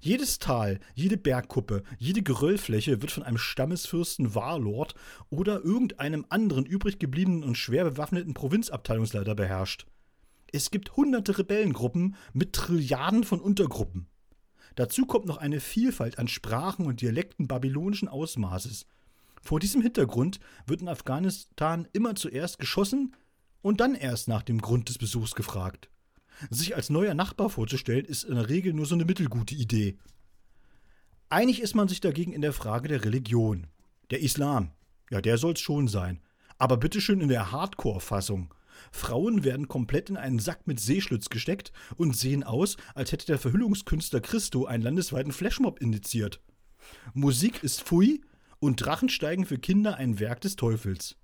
Jedes 0.00 0.38
Tal, 0.38 0.78
jede 0.94 1.16
Bergkuppe, 1.16 1.82
jede 1.98 2.22
Geröllfläche 2.22 3.02
wird 3.02 3.10
von 3.10 3.22
einem 3.22 3.38
Stammesfürsten 3.38 4.34
Warlord 4.34 4.94
oder 5.28 5.64
irgendeinem 5.64 6.24
anderen 6.28 6.66
übrig 6.66 6.98
gebliebenen 6.98 7.42
und 7.42 7.56
schwer 7.56 7.84
bewaffneten 7.84 8.34
Provinzabteilungsleiter 8.34 9.34
beherrscht. 9.34 9.86
Es 10.50 10.70
gibt 10.70 10.96
hunderte 10.96 11.38
Rebellengruppen 11.38 12.16
mit 12.32 12.54
Trilliarden 12.54 13.24
von 13.24 13.40
Untergruppen. 13.40 14.06
Dazu 14.76 15.06
kommt 15.06 15.26
noch 15.26 15.38
eine 15.38 15.60
Vielfalt 15.60 16.18
an 16.18 16.28
Sprachen 16.28 16.86
und 16.86 17.00
Dialekten 17.00 17.48
babylonischen 17.48 18.08
Ausmaßes. 18.08 18.86
Vor 19.42 19.60
diesem 19.60 19.82
Hintergrund 19.82 20.40
wird 20.66 20.80
in 20.80 20.88
Afghanistan 20.88 21.88
immer 21.92 22.14
zuerst 22.14 22.58
geschossen 22.58 23.14
und 23.60 23.80
dann 23.80 23.94
erst 23.94 24.28
nach 24.28 24.42
dem 24.42 24.60
Grund 24.60 24.88
des 24.88 24.98
Besuchs 24.98 25.34
gefragt. 25.34 25.90
Sich 26.50 26.76
als 26.76 26.90
neuer 26.90 27.14
Nachbar 27.14 27.50
vorzustellen, 27.50 28.04
ist 28.04 28.24
in 28.24 28.36
der 28.36 28.48
Regel 28.48 28.72
nur 28.72 28.86
so 28.86 28.94
eine 28.94 29.04
mittelgute 29.04 29.54
Idee. 29.54 29.96
Einig 31.30 31.60
ist 31.60 31.74
man 31.74 31.88
sich 31.88 32.00
dagegen 32.00 32.32
in 32.32 32.40
der 32.40 32.52
Frage 32.52 32.88
der 32.88 33.04
Religion. 33.04 33.66
Der 34.10 34.20
Islam, 34.20 34.70
ja, 35.10 35.20
der 35.20 35.38
soll's 35.38 35.60
schon 35.60 35.88
sein. 35.88 36.20
Aber 36.56 36.76
bitteschön 36.76 37.20
in 37.20 37.28
der 37.28 37.52
Hardcore-Fassung. 37.52 38.54
Frauen 38.92 39.44
werden 39.44 39.68
komplett 39.68 40.08
in 40.10 40.16
einen 40.16 40.38
Sack 40.38 40.66
mit 40.66 40.80
Seeschlitz 40.80 41.28
gesteckt 41.28 41.72
und 41.96 42.16
sehen 42.16 42.44
aus, 42.44 42.76
als 42.94 43.12
hätte 43.12 43.26
der 43.26 43.38
Verhüllungskünstler 43.38 44.20
Christo 44.20 44.66
einen 44.66 44.82
landesweiten 44.82 45.32
Flashmob 45.32 45.80
indiziert. 45.80 46.40
Musik 47.12 47.62
ist 47.62 47.82
Pfui 47.82 48.22
und 48.60 48.76
Drachensteigen 48.76 49.44
für 49.44 49.58
Kinder 49.58 49.96
ein 49.96 50.18
Werk 50.20 50.40
des 50.40 50.56
Teufels. 50.56 51.16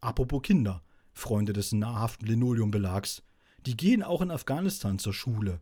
Apropos 0.00 0.42
Kinder, 0.42 0.82
Freunde 1.12 1.52
des 1.52 1.72
nahrhaften 1.72 2.26
Linoleumbelags. 2.26 3.22
Die 3.66 3.76
gehen 3.76 4.02
auch 4.02 4.22
in 4.22 4.30
Afghanistan 4.30 4.98
zur 4.98 5.12
Schule. 5.12 5.60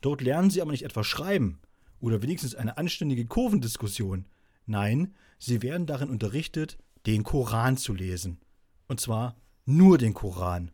Dort 0.00 0.20
lernen 0.20 0.50
sie 0.50 0.62
aber 0.62 0.72
nicht 0.72 0.84
etwa 0.84 1.02
schreiben 1.02 1.58
oder 2.00 2.22
wenigstens 2.22 2.54
eine 2.54 2.78
anständige 2.78 3.26
Kurvendiskussion. 3.26 4.26
Nein, 4.66 5.14
sie 5.38 5.62
werden 5.62 5.86
darin 5.86 6.10
unterrichtet, 6.10 6.78
den 7.06 7.24
Koran 7.24 7.76
zu 7.76 7.94
lesen. 7.94 8.38
Und 8.86 9.00
zwar 9.00 9.36
nur 9.64 9.98
den 9.98 10.14
Koran. 10.14 10.70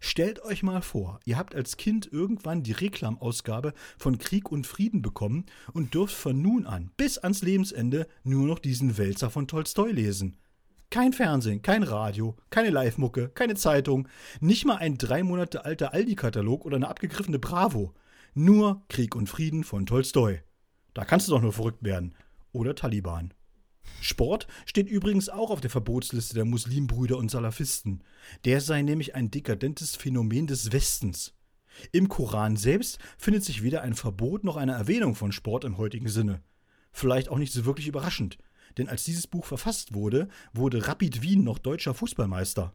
Stellt 0.00 0.42
euch 0.42 0.62
mal 0.62 0.82
vor, 0.82 1.20
ihr 1.24 1.38
habt 1.38 1.54
als 1.54 1.76
Kind 1.76 2.08
irgendwann 2.12 2.62
die 2.62 2.72
Reklamausgabe 2.72 3.72
von 3.96 4.18
Krieg 4.18 4.50
und 4.50 4.66
Frieden 4.66 5.00
bekommen 5.00 5.46
und 5.72 5.94
dürft 5.94 6.14
von 6.14 6.42
nun 6.42 6.66
an 6.66 6.90
bis 6.96 7.18
ans 7.18 7.42
Lebensende 7.42 8.06
nur 8.24 8.46
noch 8.46 8.58
diesen 8.58 8.98
Wälzer 8.98 9.30
von 9.30 9.46
Tolstoi 9.46 9.92
lesen. 9.92 10.36
Kein 10.90 11.12
Fernsehen, 11.12 11.62
kein 11.62 11.82
Radio, 11.82 12.36
keine 12.50 12.70
Live-Mucke, 12.70 13.28
keine 13.30 13.54
Zeitung, 13.56 14.08
nicht 14.40 14.64
mal 14.64 14.76
ein 14.76 14.98
drei 14.98 15.22
Monate 15.22 15.64
alter 15.64 15.92
Aldi-Katalog 15.92 16.64
oder 16.64 16.76
eine 16.76 16.88
abgegriffene 16.88 17.38
Bravo. 17.38 17.92
Nur 18.34 18.82
Krieg 18.88 19.16
und 19.16 19.28
Frieden 19.28 19.64
von 19.64 19.86
Tolstoi. 19.86 20.42
Da 20.94 21.04
kannst 21.04 21.26
du 21.26 21.32
doch 21.32 21.42
nur 21.42 21.52
verrückt 21.52 21.82
werden. 21.82 22.14
Oder 22.52 22.74
Taliban. 22.74 23.34
Sport 24.00 24.46
steht 24.64 24.88
übrigens 24.88 25.28
auch 25.28 25.50
auf 25.50 25.60
der 25.60 25.70
Verbotsliste 25.70 26.34
der 26.34 26.44
Muslimbrüder 26.44 27.16
und 27.16 27.30
Salafisten. 27.30 28.02
Der 28.44 28.60
sei 28.60 28.82
nämlich 28.82 29.14
ein 29.14 29.30
dekadentes 29.30 29.96
Phänomen 29.96 30.46
des 30.46 30.72
Westens. 30.72 31.34
Im 31.92 32.08
Koran 32.08 32.56
selbst 32.56 32.98
findet 33.18 33.44
sich 33.44 33.62
weder 33.62 33.82
ein 33.82 33.94
Verbot 33.94 34.44
noch 34.44 34.56
eine 34.56 34.72
Erwähnung 34.72 35.14
von 35.14 35.32
Sport 35.32 35.64
im 35.64 35.76
heutigen 35.78 36.08
Sinne. 36.08 36.42
Vielleicht 36.92 37.28
auch 37.28 37.38
nicht 37.38 37.52
so 37.52 37.66
wirklich 37.66 37.88
überraschend, 37.88 38.38
denn 38.78 38.88
als 38.88 39.04
dieses 39.04 39.26
Buch 39.26 39.44
verfasst 39.44 39.94
wurde, 39.94 40.28
wurde 40.52 40.86
Rapid 40.86 41.22
Wien 41.22 41.44
noch 41.44 41.58
deutscher 41.58 41.94
Fußballmeister. 41.94 42.72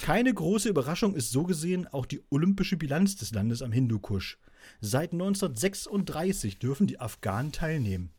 Keine 0.00 0.32
große 0.32 0.68
Überraschung 0.68 1.14
ist 1.14 1.30
so 1.30 1.44
gesehen 1.44 1.86
auch 1.86 2.06
die 2.06 2.22
olympische 2.30 2.76
Bilanz 2.76 3.16
des 3.16 3.32
Landes 3.32 3.62
am 3.62 3.72
Hindukusch. 3.72 4.38
Seit 4.80 5.12
1936 5.12 6.58
dürfen 6.58 6.86
die 6.86 7.00
Afghanen 7.00 7.52
teilnehmen. 7.52 8.10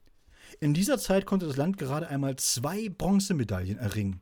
In 0.60 0.74
dieser 0.74 1.00
Zeit 1.00 1.26
konnte 1.26 1.48
das 1.48 1.58
Land 1.58 1.78
gerade 1.78 2.08
einmal 2.08 2.36
zwei 2.36 2.90
Bronzemedaillen 2.90 3.78
erringen. 3.78 4.22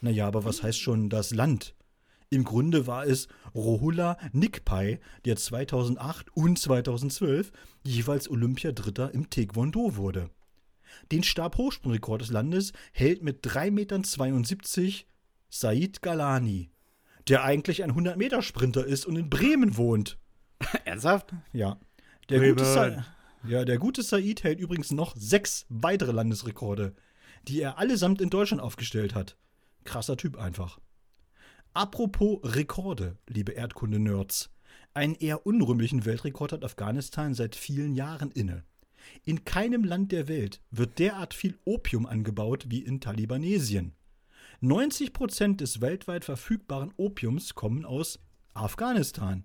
Naja, 0.00 0.26
aber 0.26 0.44
was 0.44 0.62
heißt 0.62 0.78
schon 0.78 1.08
das 1.08 1.30
Land? 1.32 1.74
Im 2.28 2.44
Grunde 2.44 2.86
war 2.86 3.06
es 3.06 3.28
Rohullah 3.54 4.18
Nikpai, 4.32 5.00
der 5.24 5.36
2008 5.36 6.36
und 6.36 6.58
2012 6.58 7.52
jeweils 7.84 8.28
Olympiadritter 8.28 9.14
im 9.14 9.30
Taekwondo 9.30 9.96
wurde. 9.96 10.30
Den 11.12 11.22
Stabhochsprungrekord 11.22 12.22
des 12.22 12.30
Landes 12.30 12.72
hält 12.92 13.22
mit 13.22 13.44
3,72 13.46 13.70
Metern 13.70 14.04
Said 15.48 16.02
Galani, 16.02 16.70
der 17.28 17.44
eigentlich 17.44 17.84
ein 17.84 17.92
100-Meter-Sprinter 17.92 18.84
ist 18.84 19.06
und 19.06 19.16
in 19.16 19.30
Bremen 19.30 19.76
wohnt. 19.76 20.18
Ernsthaft? 20.84 21.32
Ja. 21.52 21.78
Der 22.28 22.40
gute, 22.40 22.64
Sa 22.64 23.04
ja, 23.46 23.64
der 23.64 23.78
gute 23.78 24.02
Said 24.02 24.42
hält 24.42 24.58
übrigens 24.58 24.90
noch 24.90 25.14
sechs 25.16 25.66
weitere 25.68 26.12
Landesrekorde, 26.12 26.94
die 27.46 27.60
er 27.60 27.78
allesamt 27.78 28.20
in 28.20 28.30
Deutschland 28.30 28.62
aufgestellt 28.62 29.14
hat. 29.14 29.36
Krasser 29.84 30.16
Typ 30.16 30.38
einfach. 30.38 30.80
Apropos 31.74 32.38
Rekorde, 32.42 33.18
liebe 33.28 33.52
Erdkunde-Nerds. 33.52 34.50
Einen 34.94 35.16
eher 35.16 35.44
unrühmlichen 35.44 36.04
Weltrekord 36.04 36.52
hat 36.52 36.64
Afghanistan 36.64 37.34
seit 37.34 37.56
vielen 37.56 37.94
Jahren 37.94 38.30
inne. 38.30 38.64
In 39.24 39.44
keinem 39.44 39.84
Land 39.84 40.12
der 40.12 40.28
Welt 40.28 40.60
wird 40.70 40.98
derart 40.98 41.34
viel 41.34 41.58
Opium 41.64 42.06
angebaut 42.06 42.66
wie 42.68 42.80
in 42.80 43.00
Talibanesien. 43.00 43.94
90 44.60 45.12
Prozent 45.12 45.60
des 45.60 45.80
weltweit 45.80 46.24
verfügbaren 46.24 46.92
Opiums 46.96 47.54
kommen 47.54 47.84
aus 47.84 48.18
Afghanistan. 48.54 49.44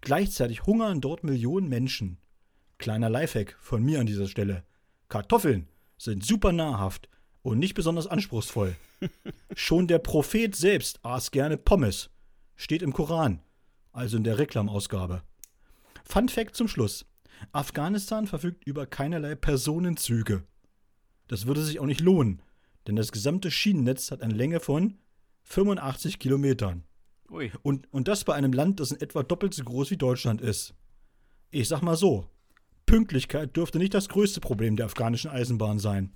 Gleichzeitig 0.00 0.66
hungern 0.66 1.00
dort 1.00 1.24
Millionen 1.24 1.68
Menschen. 1.68 2.18
Kleiner 2.78 3.10
Lifehack 3.10 3.56
von 3.60 3.82
mir 3.82 4.00
an 4.00 4.06
dieser 4.06 4.26
Stelle. 4.26 4.64
Kartoffeln 5.08 5.68
sind 5.96 6.24
super 6.24 6.52
nahrhaft 6.52 7.08
und 7.42 7.58
nicht 7.58 7.74
besonders 7.74 8.06
anspruchsvoll. 8.06 8.76
Schon 9.54 9.86
der 9.86 9.98
Prophet 9.98 10.54
selbst 10.54 11.04
aß 11.04 11.30
gerne 11.30 11.56
Pommes. 11.56 12.10
Steht 12.56 12.82
im 12.82 12.92
Koran, 12.92 13.40
also 13.92 14.16
in 14.16 14.24
der 14.24 14.38
Reklamausgabe. 14.38 15.22
Fun 16.04 16.28
Fact 16.28 16.56
zum 16.56 16.68
Schluss. 16.68 17.04
Afghanistan 17.52 18.26
verfügt 18.26 18.64
über 18.64 18.86
keinerlei 18.86 19.34
Personenzüge. 19.34 20.44
Das 21.28 21.46
würde 21.46 21.62
sich 21.62 21.80
auch 21.80 21.86
nicht 21.86 22.00
lohnen, 22.00 22.42
denn 22.86 22.96
das 22.96 23.12
gesamte 23.12 23.50
Schienennetz 23.50 24.10
hat 24.10 24.22
eine 24.22 24.34
Länge 24.34 24.60
von 24.60 24.98
85 25.44 26.18
Kilometern. 26.18 26.84
Ui. 27.30 27.52
Und, 27.62 27.92
und 27.92 28.08
das 28.08 28.24
bei 28.24 28.34
einem 28.34 28.52
Land, 28.52 28.80
das 28.80 28.92
in 28.92 29.00
etwa 29.00 29.22
doppelt 29.22 29.54
so 29.54 29.64
groß 29.64 29.90
wie 29.90 29.96
Deutschland 29.96 30.40
ist. 30.40 30.74
Ich 31.50 31.68
sag 31.68 31.82
mal 31.82 31.96
so: 31.96 32.26
Pünktlichkeit 32.86 33.56
dürfte 33.56 33.78
nicht 33.78 33.94
das 33.94 34.08
größte 34.08 34.40
Problem 34.40 34.76
der 34.76 34.86
afghanischen 34.86 35.30
Eisenbahn 35.30 35.78
sein. 35.78 36.14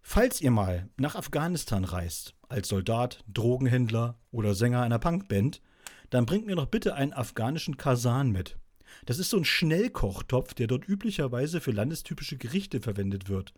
Falls 0.00 0.40
ihr 0.40 0.50
mal 0.50 0.88
nach 0.96 1.16
Afghanistan 1.16 1.84
reist, 1.84 2.34
als 2.48 2.68
Soldat, 2.68 3.24
Drogenhändler 3.26 4.18
oder 4.30 4.54
Sänger 4.54 4.82
einer 4.82 4.98
Punkband, 4.98 5.62
dann 6.10 6.26
bringt 6.26 6.46
mir 6.46 6.56
doch 6.56 6.66
bitte 6.66 6.94
einen 6.94 7.12
afghanischen 7.12 7.76
Kasan 7.76 8.30
mit. 8.30 8.58
Das 9.06 9.18
ist 9.18 9.30
so 9.30 9.36
ein 9.36 9.44
Schnellkochtopf, 9.44 10.54
der 10.54 10.66
dort 10.66 10.88
üblicherweise 10.88 11.60
für 11.60 11.72
landestypische 11.72 12.36
Gerichte 12.36 12.80
verwendet 12.80 13.28
wird. 13.28 13.54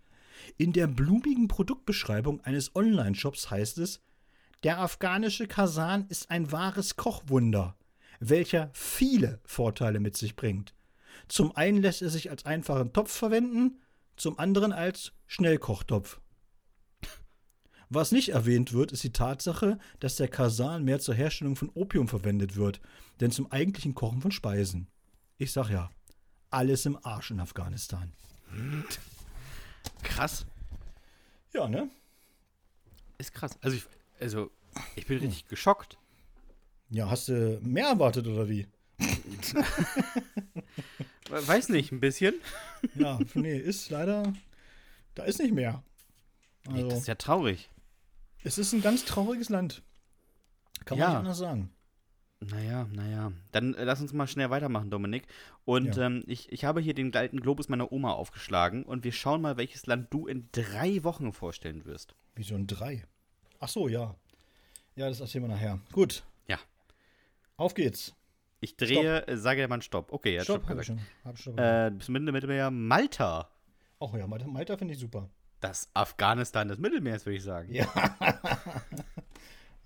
In 0.57 0.73
der 0.73 0.87
blumigen 0.87 1.49
Produktbeschreibung 1.49 2.41
eines 2.43 2.75
Online-Shops 2.75 3.51
heißt 3.51 3.79
es, 3.79 4.01
der 4.63 4.81
afghanische 4.81 5.47
Kasan 5.47 6.07
ist 6.09 6.31
ein 6.31 6.51
wahres 6.51 6.97
Kochwunder, 6.97 7.77
welcher 8.21 8.71
viele 8.73 9.41
Vorteile 9.45 10.01
mit 10.01 10.17
sich 10.17 10.37
bringt. 10.37 10.75
Zum 11.29 11.55
einen 11.55 11.83
lässt 11.83 12.03
er 12.03 12.11
sich 12.11 12.31
als 12.31 12.47
einfachen 12.47 12.93
Topf 12.93 13.13
verwenden, 13.13 13.81
zum 14.17 14.39
anderen 14.39 14.73
als 14.73 15.13
Schnellkochtopf. 15.27 16.21
Was 17.89 18.11
nicht 18.11 18.31
erwähnt 18.31 18.73
wird, 18.73 18.91
ist 18.91 19.05
die 19.05 19.13
Tatsache, 19.13 19.79
dass 20.01 20.17
der 20.17 20.29
Kasan 20.29 20.85
mehr 20.85 20.99
zur 20.99 21.15
Herstellung 21.15 21.55
von 21.55 21.71
Opium 21.75 22.09
verwendet 22.09 22.57
wird, 22.57 22.81
denn 23.21 23.31
zum 23.31 23.51
eigentlichen 23.53 23.95
Kochen 23.95 24.21
von 24.21 24.33
Speisen. 24.33 24.89
Ich 25.39 25.53
sag 25.53 25.69
ja, 25.71 25.91
alles 26.51 26.87
im 26.87 26.99
Arsch 27.05 27.31
in 27.31 27.41
Afghanistan. 27.41 28.13
Krass. 30.03 30.47
Ja, 31.53 31.69
ne? 31.69 31.91
Ist 33.19 33.33
krass. 33.35 33.53
Also 33.63 33.77
ich, 33.77 33.85
also, 34.21 34.51
ich 34.95 35.07
bin 35.07 35.19
richtig 35.19 35.47
geschockt. 35.49 35.99
Ja, 36.91 37.11
hast 37.11 37.29
du 37.29 37.59
mehr 37.63 37.89
erwartet 37.89 38.27
oder 38.27 38.49
wie? 38.49 38.67
Weiß 41.29 41.69
nicht, 41.71 41.93
ein 41.93 42.01
bisschen. 42.01 42.35
Ja, 42.95 43.19
nee, 43.35 43.57
ist 43.59 43.91
leider. 43.91 44.33
Da 45.15 45.25
ist 45.25 45.39
nicht 45.41 45.53
mehr. 45.53 45.83
Nee, 46.69 46.75
Also, 46.83 46.89
das 46.91 46.99
ist 47.01 47.09
ja 47.09 47.15
traurig. 47.17 47.69
es 48.45 48.59
ist 48.59 48.73
ein 48.73 48.83
ganz 48.83 49.05
trauriges 49.05 49.49
Land. 49.49 49.83
Kann 50.85 50.99
man 50.99 51.03
Ja. 51.07 51.09
nicht 51.11 51.19
anders 51.19 51.39
sagen. 51.39 51.71
Naja, 52.41 52.87
naja. 52.93 53.33
Dann 53.53 53.75
äh, 53.75 53.85
lass 53.85 54.01
uns 54.01 54.13
mal 54.13 54.27
schnell 54.27 54.51
weitermachen, 54.51 54.91
Dominik. 54.91 55.27
Und 55.65 55.97
Ja. 55.97 56.07
ähm, 56.07 56.23
ich, 56.27 56.53
ich 56.53 56.65
habe 56.65 56.81
hier 56.81 56.93
den 56.95 57.15
alten 57.17 57.41
Globus 57.41 57.69
meiner 57.69 57.91
Oma 57.93 58.13
aufgeschlagen 58.13 58.83
und 58.85 59.05
wir 59.05 59.13
schauen 59.13 59.41
mal, 59.41 59.57
welches 59.57 59.87
Land 59.87 60.13
du 60.13 60.27
in 60.27 60.49
drei 60.53 61.03
Wochen 61.03 61.33
vorstellen 61.33 61.85
wirst. 61.87 62.15
Wie 62.35 62.43
so 62.43 62.55
ein 62.55 62.67
Drei. 62.67 63.05
Ach 63.59 63.69
so, 63.69 63.89
ja. 63.89 64.15
Ja, 64.97 65.09
das 65.09 65.21
erzählen 65.21 65.45
wir 65.45 65.49
nachher. 65.55 65.81
Gut. 65.93 66.25
Ja. 66.47 66.59
Auf 67.57 67.73
geht's. 67.75 68.15
Ich 68.61 68.77
drehe, 68.77 69.27
äh, 69.29 69.37
sage 69.37 69.59
der 69.61 69.69
Mann 69.69 69.83
Stopp. 69.83 70.13
Okay, 70.13 70.35
ja, 70.35 70.43
Stopp, 70.45 70.65
Stopp, 70.65 70.69
hab 70.71 70.81
ich 70.81 70.87
gesagt. 70.89 71.01
schon. 71.01 71.25
Hab 71.25 71.37
ich 71.37 71.43
schon. 71.43 71.59
Äh, 71.59 71.91
bis 71.97 72.09
Mitte 72.09 72.33
Mittelmeer 72.33 72.71
Malta. 72.71 73.49
Ach 73.99 74.13
ja, 74.15 74.27
Malta, 74.27 74.47
Malta 74.47 74.77
finde 74.77 74.93
ich 74.95 75.01
super. 75.01 75.31
Das 75.61 75.89
Afghanistan 75.95 76.69
des 76.69 76.79
Mittelmeers, 76.79 77.25
würde 77.25 77.37
ich 77.39 77.43
sagen. 77.43 77.73
Ja. 77.73 77.87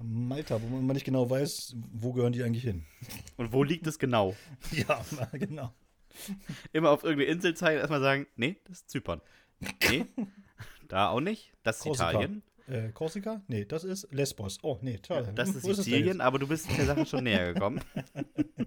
Malta, 0.03 0.61
wo 0.63 0.67
man 0.77 0.95
nicht 0.95 1.05
genau 1.05 1.29
weiß, 1.29 1.77
wo 1.93 2.13
gehören 2.13 2.33
die 2.33 2.43
eigentlich 2.43 2.65
hin. 2.65 2.85
Und 3.37 3.53
wo 3.53 3.63
liegt 3.63 3.87
es 3.87 3.99
genau? 3.99 4.35
Ja, 4.73 5.05
genau. 5.33 5.73
Immer 6.73 6.91
auf 6.91 7.05
irgendeine 7.05 7.31
Insel 7.31 7.55
zeigen, 7.55 7.79
erstmal 7.79 8.01
sagen, 8.01 8.27
nee, 8.37 8.57
das 8.65 8.79
ist 8.79 8.91
Zypern. 8.91 9.21
Nee, 9.89 10.07
da 10.89 11.09
auch 11.11 11.21
nicht. 11.21 11.53
Das 11.63 11.77
ist 11.79 11.83
Korsika. 11.85 12.11
Italien. 12.11 12.43
Äh, 12.67 12.93
Korsika? 12.93 13.43
Nee, 13.49 13.65
das 13.65 13.85
ist 13.85 14.13
Lesbos. 14.13 14.59
Oh, 14.63 14.79
nee, 14.81 14.99
toll. 14.99 15.29
Das 15.35 15.53
Wo 15.55 15.59
ist 15.59 15.67
denn 15.67 15.75
Sizilien, 15.75 16.21
aber 16.21 16.39
du 16.39 16.47
bist 16.49 16.69
der 16.77 16.87
Sache 16.87 17.07
schon 17.07 17.25
näher 17.25 17.53
gekommen. 17.53 17.81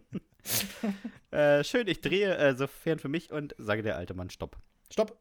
äh, 1.31 1.63
schön, 1.63 1.87
ich 1.87 2.01
drehe 2.01 2.35
äh, 2.35 2.55
sofern 2.55 2.99
für 2.99 3.09
mich 3.09 3.31
und 3.31 3.55
sage 3.57 3.81
der 3.81 3.97
alte 3.97 4.13
Mann 4.13 4.29
Stopp. 4.29 4.57
Stopp. 4.91 5.17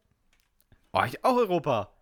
Oh, 0.92 1.02
ich, 1.06 1.24
auch 1.24 1.36
Europa. 1.36 1.94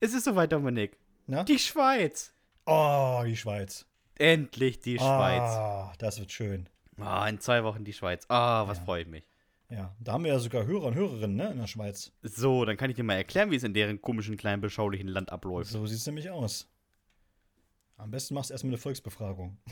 Ist 0.00 0.14
es 0.14 0.24
soweit, 0.24 0.52
Dominik? 0.52 0.98
Na? 1.26 1.42
Die 1.44 1.58
Schweiz. 1.58 2.33
Oh, 2.66 3.22
die 3.26 3.36
Schweiz. 3.36 3.86
Endlich 4.16 4.80
die 4.80 4.96
Schweiz. 4.98 5.40
Ah, 5.42 5.92
das 5.98 6.18
wird 6.18 6.32
schön. 6.32 6.68
Oh, 6.98 7.24
in 7.28 7.40
zwei 7.40 7.64
Wochen 7.64 7.84
die 7.84 7.92
Schweiz. 7.92 8.24
Ah, 8.28 8.66
was 8.66 8.78
Ja. 8.78 8.84
freue 8.84 9.02
ich 9.02 9.08
mich. 9.08 9.24
Ja, 9.70 9.94
da 9.98 10.12
haben 10.12 10.24
wir 10.24 10.32
ja 10.32 10.38
sogar 10.38 10.64
Hörer 10.66 10.84
und 10.84 10.94
Hörerinnen, 10.94 11.36
ne, 11.36 11.50
in 11.50 11.58
der 11.58 11.66
Schweiz. 11.66 12.12
So, 12.22 12.64
dann 12.64 12.76
kann 12.76 12.90
ich 12.90 12.96
dir 12.96 13.02
mal 13.02 13.14
erklären, 13.14 13.50
wie 13.50 13.56
es 13.56 13.64
in 13.64 13.74
deren 13.74 14.00
komischen, 14.00 14.36
kleinen, 14.36 14.60
beschaulichen 14.60 15.08
Land 15.08 15.32
abläuft. 15.32 15.70
So 15.70 15.86
sieht 15.86 15.98
es 15.98 16.06
nämlich 16.06 16.30
aus. 16.30 16.68
Am 17.96 18.10
besten 18.10 18.34
machst 18.34 18.50
du 18.50 18.54
erstmal 18.54 18.70
eine 18.72 18.78
Volksbefragung. 18.78 19.58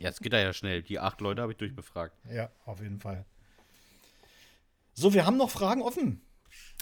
Ja, 0.00 0.10
es 0.10 0.20
geht 0.20 0.32
da 0.32 0.38
ja 0.38 0.52
schnell. 0.52 0.84
Die 0.84 1.00
acht 1.00 1.20
Leute 1.20 1.42
habe 1.42 1.50
ich 1.50 1.58
durchbefragt. 1.58 2.16
Ja, 2.30 2.52
auf 2.66 2.80
jeden 2.80 3.00
Fall. 3.00 3.24
So, 4.92 5.12
wir 5.12 5.26
haben 5.26 5.36
noch 5.36 5.50
Fragen 5.50 5.82
offen. 5.82 6.20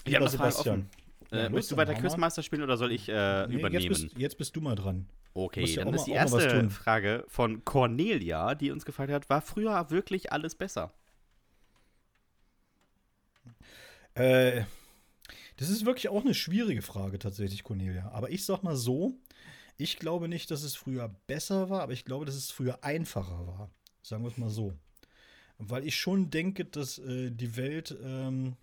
Ich 0.05 0.13
habe 0.13 0.25
lieber 0.25 0.45
noch 0.45 0.51
Fragen 0.53 0.69
offen. 0.69 0.89
Ja, 1.31 1.45
Äh, 1.45 1.49
möchtest 1.49 1.71
du 1.71 1.77
weiter 1.77 1.91
mal. 1.93 1.99
Quizmaster 2.01 2.41
spielen 2.43 2.63
oder 2.63 2.77
soll 2.77 2.91
ich 2.91 3.09
äh, 3.09 3.47
Nee, 3.47 3.55
übernehmen? 3.55 3.83
Jetzt 3.83 4.01
bist, 4.03 4.17
jetzt 4.17 4.37
bist 4.37 4.55
du 4.55 4.61
mal 4.61 4.75
dran. 4.75 5.07
Okay, 5.33 5.65
ja 5.65 5.83
dann 5.83 5.89
auch 5.89 5.93
ist 5.93 5.99
mal- 6.01 6.05
die 6.05 6.11
mal 6.11 6.41
erste. 6.41 6.69
Frage 6.69 7.25
von 7.27 7.63
Cornelia, 7.65 8.55
die 8.55 8.71
uns 8.71 8.85
gefragt 8.85 9.11
hat, 9.11 9.29
war 9.29 9.41
früher 9.41 9.89
wirklich 9.91 10.31
alles 10.31 10.55
besser? 10.55 10.93
Äh, 14.15 14.63
das 15.57 15.69
ist 15.69 15.85
wirklich 15.85 16.09
auch 16.09 16.21
eine 16.23 16.33
schwierige 16.33 16.81
Frage 16.81 17.19
tatsächlich, 17.19 17.63
Cornelia. 17.63 18.09
Aber 18.11 18.29
ich 18.31 18.45
sag 18.45 18.63
mal 18.63 18.75
so, 18.75 19.13
ich 19.77 19.97
glaube 19.99 20.27
nicht, 20.27 20.49
dass 20.51 20.63
es 20.63 20.75
früher 20.75 21.09
besser 21.27 21.69
war, 21.69 21.81
aber 21.81 21.93
ich 21.93 22.05
glaube, 22.05 22.25
dass 22.25 22.35
es 22.35 22.51
früher 22.51 22.83
einfacher 22.83 23.45
war. 23.47 23.69
Sagen 24.01 24.23
wir 24.23 24.29
es 24.31 24.37
mal 24.37 24.49
so. 24.49 24.73
Weil 25.59 25.85
ich 25.85 25.95
schon 25.99 26.29
denke, 26.29 26.65
dass 26.65 26.99
äh, 26.99 27.31
die 27.31 27.57
Welt 27.57 27.95
ähm, 28.03 28.55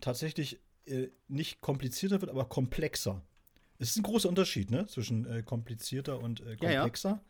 tatsächlich 0.00 0.58
äh, 0.86 1.08
nicht 1.28 1.60
komplizierter 1.60 2.20
wird, 2.20 2.30
aber 2.30 2.44
komplexer. 2.46 3.22
Es 3.78 3.90
ist 3.90 3.96
ein 3.96 4.02
großer 4.02 4.28
Unterschied, 4.28 4.70
ne? 4.70 4.86
Zwischen 4.86 5.26
äh, 5.26 5.42
komplizierter 5.42 6.20
und 6.20 6.40
äh, 6.40 6.56
Ja, 6.60 6.70
ja. 6.70 6.80
komplexer. 6.80 7.20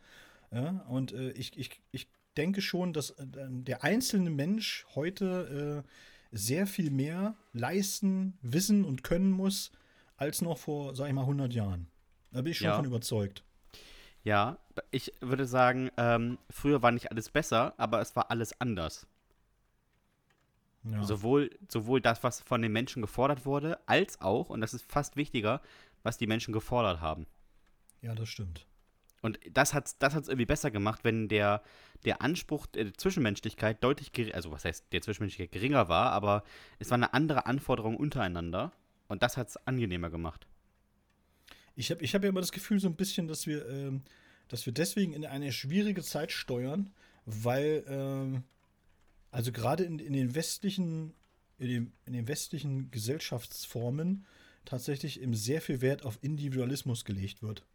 Ja, 0.51 0.85
und 0.87 1.11
äh, 1.11 1.31
ich, 1.31 1.57
ich, 1.57 1.81
ich 1.91 2.07
denke 2.37 2.61
schon, 2.61 2.93
dass 2.93 3.11
äh, 3.11 3.25
der 3.27 3.83
einzelne 3.83 4.29
Mensch 4.29 4.85
heute 4.95 5.83
sehr 6.31 6.67
viel 6.67 6.91
mehr 6.91 7.35
leisten, 7.53 8.37
wissen 8.41 8.83
und 8.83 9.03
können 9.03 9.31
muss, 9.31 9.71
als 10.17 10.41
noch 10.41 10.57
vor, 10.57 10.93
sag 10.95 11.07
ich 11.07 11.13
mal, 11.13 11.21
100 11.21 11.53
Jahren. 11.53 11.87
Da 12.31 12.41
bin 12.41 12.51
ich 12.51 12.57
schon 12.57 12.67
Ja. 12.67 12.75
von 12.75 12.85
überzeugt. 12.85 13.43
Ja, 14.23 14.57
ich 14.91 15.13
würde 15.21 15.45
sagen, 15.45 15.89
ähm, 15.97 16.37
früher 16.49 16.81
war 16.81 16.91
nicht 16.91 17.11
alles 17.11 17.29
besser, 17.29 17.73
aber 17.77 18.01
es 18.01 18.15
war 18.15 18.31
alles 18.31 18.59
anders. 18.59 19.07
Ja. 20.91 21.03
Sowohl, 21.03 21.49
sowohl 21.67 21.99
das, 21.99 22.23
was 22.23 22.41
von 22.41 22.61
den 22.61 22.71
Menschen 22.71 23.01
gefordert 23.01 23.45
wurde, 23.45 23.79
als 23.87 24.21
auch, 24.21 24.49
und 24.49 24.61
das 24.61 24.73
ist 24.73 24.89
fast 24.89 25.15
wichtiger, 25.15 25.61
was 26.03 26.17
die 26.17 26.27
Menschen 26.27 26.53
gefordert 26.53 27.01
haben. 27.01 27.25
ja, 28.01 28.13
das 28.13 28.29
stimmt. 28.29 28.65
Und 29.21 29.39
das 29.51 29.73
hat 29.73 29.87
es 29.87 29.97
das 29.97 30.13
hat's 30.13 30.27
irgendwie 30.27 30.45
besser 30.45 30.69
gemacht, 30.69 31.03
wenn 31.03 31.27
der, 31.27 31.63
der 32.03 32.21
Anspruch 32.21 32.67
der 32.67 32.93
Zwischenmenschlichkeit 32.93 33.83
deutlich 33.83 34.11
geringer, 34.11 34.35
also 34.35 34.51
was 34.51 34.65
heißt, 34.65 34.85
der 34.91 35.01
Zwischenmenschlichkeit 35.01 35.51
geringer 35.51 35.89
war, 35.89 36.11
aber 36.11 36.43
es 36.77 36.91
war 36.91 36.95
eine 36.95 37.15
andere 37.15 37.47
Anforderung 37.47 37.97
untereinander. 37.97 38.71
Und 39.07 39.23
das 39.23 39.37
hat 39.37 39.49
es 39.49 39.57
angenehmer 39.65 40.11
gemacht. 40.11 40.45
Ich 41.75 41.89
habe 41.89 42.03
ich 42.03 42.13
hab 42.13 42.23
ja 42.23 42.29
immer 42.29 42.41
das 42.41 42.51
Gefühl, 42.51 42.79
so 42.79 42.87
ein 42.87 42.95
bisschen, 42.95 43.27
dass 43.27 43.47
wir, 43.47 43.67
ähm, 43.67 44.03
dass 44.47 44.65
wir 44.67 44.73
deswegen 44.73 45.13
in 45.13 45.25
eine 45.25 45.51
schwierige 45.51 46.03
Zeit 46.03 46.31
steuern, 46.31 46.91
weil, 47.25 47.83
ähm, 47.87 48.43
also 49.35 49.51
gerade 49.51 49.83
in, 49.83 49.99
in 49.99 50.13
den 50.13 50.33
westlichen, 50.33 51.13
in 51.57 51.67
den, 51.67 51.93
in 52.05 52.13
den 52.13 52.27
westlichen 52.29 52.89
Gesellschaftsformen 52.89 54.25
tatsächlich 54.63 55.21
eben 55.21 55.33
sehr 55.33 55.61
viel 55.61 55.81
Wert 55.81 56.05
auf 56.05 56.17
Individualismus 56.21 57.03
gelegt 57.03 57.43
wird. 57.43 57.65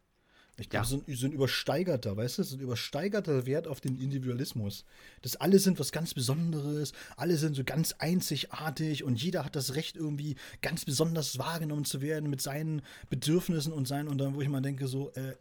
Ich 0.57 0.71
glaube, 0.71 0.85
Ja. 0.87 0.89
so, 0.89 1.05
ein, 1.07 1.17
so 1.17 1.27
ein 1.27 1.33
übersteigerter, 1.33 2.17
weißt 2.17 2.39
du, 2.39 2.43
so 2.45 2.57
ein 2.57 2.61
übersteigerter 2.61 3.45
Wert 3.45 3.69
auf 3.69 3.83
den 3.83 3.99
Individualismus. 3.99 4.87
Dass 5.21 5.37
alle 5.37 5.59
sind 5.59 5.79
was 5.79 5.93
ganz 5.93 6.15
Besonderes, 6.15 6.93
alle 7.17 7.37
sind 7.37 7.55
so 7.55 7.63
ganz 7.63 7.93
einzigartig 7.99 9.05
und 9.05 9.23
jeder 9.23 9.45
hat 9.45 9.55
das 9.55 9.75
Recht, 9.75 9.97
irgendwie 9.97 10.37
ganz 10.63 10.87
besonders 10.87 11.39
wahrgenommen 11.39 11.85
zu 11.85 12.01
werden 12.01 12.31
mit 12.31 12.41
seinen 12.41 12.81
Bedürfnissen 13.11 13.73
und 13.73 13.87
seinen, 13.87 14.09
und 14.09 14.17
dann, 14.17 14.35
wo 14.35 14.41
ich 14.41 14.49
mal 14.49 14.63
denke, 14.63 14.89
so, 14.89 15.13
äh, 15.13 15.35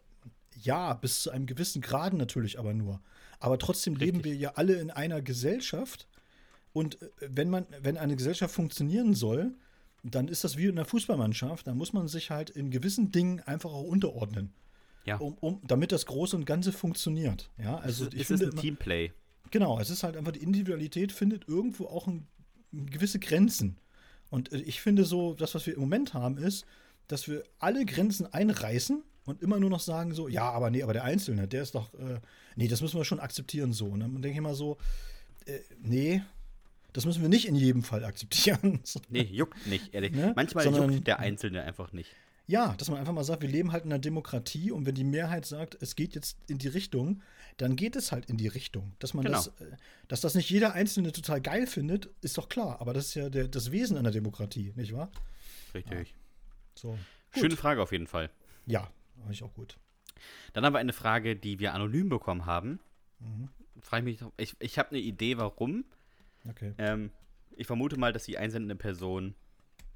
ja, 0.62 0.92
bis 0.92 1.22
zu 1.22 1.30
einem 1.30 1.46
gewissen 1.46 1.80
Grad 1.80 2.12
natürlich 2.12 2.58
aber 2.58 2.74
nur. 2.74 3.00
Aber 3.38 3.58
trotzdem 3.58 3.96
leben 3.96 4.18
Richtig. 4.18 4.32
wir 4.32 4.38
ja 4.38 4.52
alle 4.56 4.74
in 4.74 4.90
einer 4.90 5.22
Gesellschaft. 5.22 6.06
Und 6.72 7.00
äh, 7.02 7.08
wenn 7.20 7.50
man, 7.50 7.66
wenn 7.82 7.96
eine 7.96 8.16
Gesellschaft 8.16 8.54
funktionieren 8.54 9.14
soll, 9.14 9.54
dann 10.02 10.28
ist 10.28 10.44
das 10.44 10.56
wie 10.56 10.66
in 10.66 10.78
einer 10.78 10.86
Fußballmannschaft. 10.86 11.66
Da 11.66 11.74
muss 11.74 11.92
man 11.92 12.08
sich 12.08 12.30
halt 12.30 12.50
in 12.50 12.70
gewissen 12.70 13.12
Dingen 13.12 13.40
einfach 13.40 13.70
auch 13.70 13.84
unterordnen. 13.84 14.52
Ja. 15.04 15.16
Um, 15.16 15.34
um, 15.40 15.60
damit 15.66 15.92
das 15.92 16.06
Große 16.06 16.36
und 16.36 16.44
Ganze 16.44 16.72
funktioniert. 16.72 17.50
Ja, 17.58 17.78
also 17.78 18.06
es 18.06 18.14
ich 18.14 18.20
ist 18.20 18.26
finde 18.28 18.46
ein 18.46 18.52
immer, 18.52 18.60
Teamplay. 18.60 19.12
genau, 19.50 19.78
es 19.80 19.90
ist 19.90 20.02
halt 20.02 20.16
einfach 20.16 20.32
die 20.32 20.42
Individualität 20.42 21.10
findet 21.12 21.48
irgendwo 21.48 21.86
auch 21.86 22.06
ein, 22.06 22.26
gewisse 22.72 23.18
Grenzen. 23.18 23.78
Und 24.28 24.52
äh, 24.52 24.58
ich 24.58 24.80
finde 24.80 25.04
so, 25.04 25.34
das, 25.34 25.54
was 25.54 25.66
wir 25.66 25.74
im 25.74 25.80
Moment 25.80 26.14
haben, 26.14 26.38
ist, 26.38 26.64
dass 27.08 27.28
wir 27.28 27.44
alle 27.58 27.84
Grenzen 27.84 28.32
einreißen 28.32 29.02
und 29.24 29.42
immer 29.42 29.58
nur 29.58 29.70
noch 29.70 29.80
sagen 29.80 30.14
so, 30.14 30.28
ja, 30.28 30.48
aber 30.50 30.70
nee, 30.70 30.82
aber 30.82 30.92
der 30.92 31.04
Einzelne, 31.04 31.48
der 31.48 31.62
ist 31.62 31.74
doch, 31.74 31.92
äh, 31.94 32.20
nee, 32.56 32.68
das 32.68 32.80
müssen 32.80 32.98
wir 32.98 33.04
schon 33.04 33.20
akzeptieren 33.20 33.72
so. 33.72 33.86
Und 33.86 34.00
dann 34.00 34.12
denke 34.14 34.30
ich 34.30 34.36
immer 34.36 34.54
so, 34.54 34.78
äh, 35.46 35.58
nee, 35.80 36.22
das 36.92 37.06
müssen 37.06 37.22
wir 37.22 37.28
nicht 37.28 37.46
in 37.46 37.54
jedem 37.54 37.82
Fall 37.82 38.04
akzeptieren. 38.04 38.80
So. 38.84 39.00
Nee, 39.08 39.22
juckt 39.22 39.66
nicht, 39.66 39.94
ehrlich. 39.94 40.12
Ne? 40.12 40.32
Manchmal 40.36 40.64
Sondern- 40.64 40.92
juckt 40.92 41.06
der 41.06 41.18
Einzelne 41.20 41.62
einfach 41.62 41.92
nicht. 41.92 42.10
Ja, 42.46 42.74
dass 42.78 42.88
man 42.90 42.98
einfach 42.98 43.12
mal 43.12 43.22
sagt, 43.22 43.42
wir 43.42 43.48
leben 43.48 43.70
halt 43.70 43.84
in 43.84 43.92
einer 43.92 44.00
Demokratie 44.00 44.72
und 44.72 44.84
wenn 44.84 44.96
die 44.96 45.04
Mehrheit 45.04 45.46
sagt, 45.46 45.76
es 45.80 45.94
geht 45.94 46.16
jetzt 46.16 46.36
in 46.48 46.58
die 46.58 46.66
Richtung, 46.66 47.22
dann 47.58 47.76
geht 47.76 47.94
es 47.94 48.10
halt 48.10 48.26
in 48.26 48.38
die 48.38 48.48
Richtung. 48.48 48.92
Dass 48.98 49.14
man 49.14 49.24
Genau. 49.24 49.36
das, 49.38 49.46
äh, 49.60 49.76
dass 50.08 50.20
das 50.20 50.34
nicht 50.34 50.50
jeder 50.50 50.72
Einzelne 50.74 51.12
total 51.12 51.40
geil 51.40 51.68
findet, 51.68 52.10
ist 52.22 52.36
doch 52.38 52.48
klar. 52.48 52.80
Aber 52.80 52.92
das 52.92 53.06
ist 53.06 53.14
ja 53.14 53.30
der, 53.30 53.46
das 53.46 53.70
Wesen 53.70 53.96
einer 53.96 54.10
Demokratie, 54.10 54.72
nicht 54.74 54.92
wahr? 54.92 55.12
Richtig. 55.74 56.16
So. 56.74 56.98
Schöne 57.38 57.56
Frage 57.56 57.80
auf 57.82 57.92
jeden 57.92 58.08
Fall. 58.08 58.30
Ja, 58.66 58.90
habe 59.22 59.32
ich 59.32 59.44
auch 59.44 59.54
gut. 59.54 59.76
Dann 60.52 60.64
haben 60.64 60.72
wir 60.72 60.80
eine 60.80 60.92
Frage, 60.92 61.36
die 61.36 61.60
wir 61.60 61.72
anonym 61.72 62.08
bekommen 62.08 62.46
haben. 62.46 62.80
Mhm. 63.20 63.48
Frage 63.80 64.10
ich 64.10 64.20
mich, 64.22 64.30
ich, 64.38 64.56
ich 64.58 64.78
habe 64.78 64.90
eine 64.90 64.98
Idee, 64.98 65.38
warum. 65.38 65.84
Okay. 66.48 66.74
Ähm, 66.78 67.10
ich 67.56 67.66
vermute 67.66 67.98
mal, 67.98 68.12
dass 68.12 68.24
die 68.24 68.38
einsendende 68.38 68.76
Person 68.76 69.34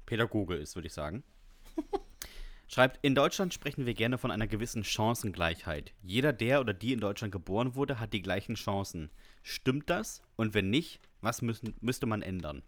Pädagoge 0.05 0.55
ist, 0.55 0.75
würde 0.75 0.87
ich 0.87 0.93
sagen. 0.93 1.23
Schreibt, 2.67 2.99
in 3.03 3.15
Deutschland 3.15 3.53
sprechen 3.53 3.85
wir 3.85 3.93
gerne 3.93 4.17
von 4.17 4.31
einer 4.31 4.47
gewissen 4.47 4.83
Chancengleichheit. 4.83 5.93
Jeder, 6.01 6.33
der 6.33 6.61
oder 6.61 6.73
die 6.73 6.93
in 6.93 6.99
Deutschland 6.99 7.31
geboren 7.31 7.75
wurde, 7.75 7.99
hat 7.99 8.13
die 8.13 8.21
gleichen 8.21 8.55
Chancen. 8.55 9.11
Stimmt 9.43 9.89
das? 9.89 10.21
Und 10.35 10.53
wenn 10.53 10.69
nicht, 10.69 10.99
was 11.21 11.41
müssen, 11.41 11.75
müsste 11.81 12.07
man 12.07 12.21
ändern? 12.21 12.63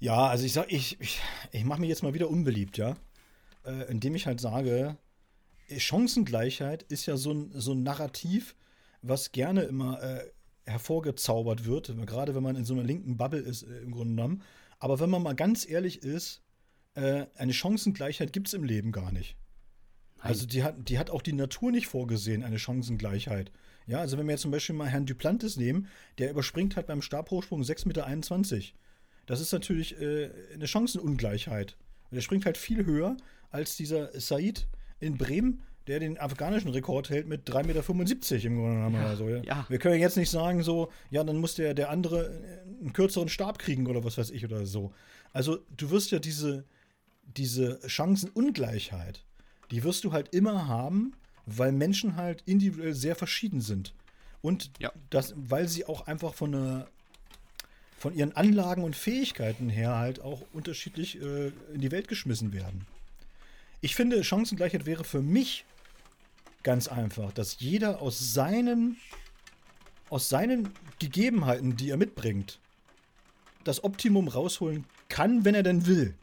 Ja, 0.00 0.26
also 0.28 0.44
ich 0.44 0.52
sag, 0.52 0.70
ich, 0.70 1.00
ich, 1.00 1.20
ich 1.50 1.64
mache 1.64 1.80
mir 1.80 1.88
jetzt 1.88 2.02
mal 2.02 2.14
wieder 2.14 2.28
unbeliebt, 2.28 2.76
ja. 2.76 2.96
Äh, 3.64 3.90
indem 3.90 4.14
ich 4.14 4.26
halt 4.26 4.40
sage, 4.40 4.96
Chancengleichheit 5.76 6.84
ist 6.84 7.06
ja 7.06 7.16
so 7.16 7.32
ein, 7.32 7.50
so 7.52 7.72
ein 7.72 7.82
Narrativ, 7.82 8.54
was 9.02 9.32
gerne 9.32 9.62
immer 9.62 10.00
äh, 10.02 10.30
hervorgezaubert 10.68 11.64
wird, 11.64 11.94
gerade 12.06 12.34
wenn 12.34 12.42
man 12.42 12.56
in 12.56 12.64
so 12.64 12.74
einer 12.74 12.84
linken 12.84 13.16
Bubble 13.16 13.40
ist, 13.40 13.62
äh, 13.62 13.78
im 13.78 13.90
Grunde 13.90 14.14
genommen. 14.14 14.42
Aber 14.78 15.00
wenn 15.00 15.10
man 15.10 15.22
mal 15.22 15.34
ganz 15.34 15.68
ehrlich 15.68 16.02
ist, 16.02 16.42
äh, 16.94 17.26
eine 17.36 17.52
Chancengleichheit 17.52 18.32
gibt 18.32 18.48
es 18.48 18.54
im 18.54 18.64
Leben 18.64 18.92
gar 18.92 19.12
nicht. 19.12 19.36
Also 20.20 20.46
die 20.46 20.62
hat, 20.62 20.88
die 20.88 20.98
hat 20.98 21.10
auch 21.10 21.22
die 21.22 21.32
Natur 21.32 21.70
nicht 21.70 21.86
vorgesehen, 21.86 22.42
eine 22.42 22.58
Chancengleichheit. 22.58 23.52
Ja, 23.86 24.00
also 24.00 24.18
wenn 24.18 24.26
wir 24.26 24.32
jetzt 24.32 24.42
zum 24.42 24.50
Beispiel 24.50 24.74
mal 24.74 24.88
Herrn 24.88 25.06
Duplantis 25.06 25.56
nehmen, 25.56 25.88
der 26.18 26.30
überspringt 26.30 26.76
halt 26.76 26.86
beim 26.86 27.02
Stabhochsprung 27.02 27.62
6,21 27.62 27.86
Meter. 27.86 28.62
Das 29.26 29.40
ist 29.40 29.52
natürlich 29.52 30.00
äh, 30.00 30.30
eine 30.54 30.66
Chancenungleichheit. 30.66 31.76
Und 32.10 32.16
der 32.16 32.20
springt 32.22 32.46
halt 32.46 32.58
viel 32.58 32.84
höher 32.84 33.16
als 33.50 33.76
dieser 33.76 34.18
Said 34.18 34.66
in 35.00 35.16
Bremen, 35.16 35.62
der 35.88 36.00
den 36.00 36.18
afghanischen 36.18 36.70
Rekord 36.70 37.10
hält 37.10 37.26
mit 37.26 37.48
3,75 37.48 37.64
Meter 37.64 38.44
im 38.46 38.56
Grunde 38.56 38.76
genommen. 38.76 39.04
oder 39.04 39.16
so, 39.16 39.28
ja. 39.28 39.42
ja. 39.42 39.66
Wir 39.68 39.78
können 39.78 40.00
jetzt 40.00 40.16
nicht 40.16 40.30
sagen, 40.30 40.62
so, 40.62 40.90
ja, 41.10 41.24
dann 41.24 41.38
muss 41.38 41.54
der, 41.54 41.74
der 41.74 41.90
andere 41.90 42.30
einen 42.80 42.92
kürzeren 42.92 43.28
Stab 43.28 43.58
kriegen 43.58 43.86
oder 43.86 44.04
was 44.04 44.18
weiß 44.18 44.30
ich 44.30 44.44
oder 44.44 44.66
so. 44.66 44.92
Also 45.32 45.58
du 45.76 45.90
wirst 45.90 46.10
ja 46.10 46.18
diese, 46.18 46.64
diese 47.36 47.80
Chancenungleichheit, 47.88 49.24
die 49.70 49.82
wirst 49.84 50.04
du 50.04 50.12
halt 50.12 50.34
immer 50.34 50.68
haben, 50.68 51.12
weil 51.46 51.72
Menschen 51.72 52.16
halt 52.16 52.42
individuell 52.46 52.94
sehr 52.94 53.16
verschieden 53.16 53.60
sind. 53.60 53.94
Und 54.42 54.70
Ja. 54.78 54.92
das, 55.10 55.34
weil 55.36 55.68
sie 55.68 55.86
auch 55.86 56.06
einfach 56.06 56.34
von 56.34 56.54
einer 56.54 56.88
von 57.98 58.14
ihren 58.14 58.30
Anlagen 58.36 58.84
und 58.84 58.94
Fähigkeiten 58.94 59.68
her 59.68 59.96
halt 59.96 60.20
auch 60.20 60.42
unterschiedlich 60.52 61.20
äh, 61.20 61.48
in 61.74 61.80
die 61.80 61.90
Welt 61.90 62.06
geschmissen 62.06 62.52
werden. 62.52 62.86
Ich 63.80 63.96
finde, 63.96 64.22
Chancengleichheit 64.22 64.86
wäre 64.86 65.02
für 65.02 65.20
mich 65.20 65.64
ganz 66.62 66.88
einfach, 66.88 67.32
dass 67.32 67.60
jeder 67.60 68.02
aus 68.02 68.34
seinen, 68.34 68.96
aus 70.10 70.28
seinen 70.28 70.70
Gegebenheiten, 70.98 71.76
die 71.76 71.90
er 71.90 71.96
mitbringt, 71.96 72.60
das 73.64 73.84
Optimum 73.84 74.28
rausholen 74.28 74.84
kann, 75.08 75.44
wenn 75.44 75.54
er 75.54 75.62
denn 75.62 75.86
will. 75.86 76.14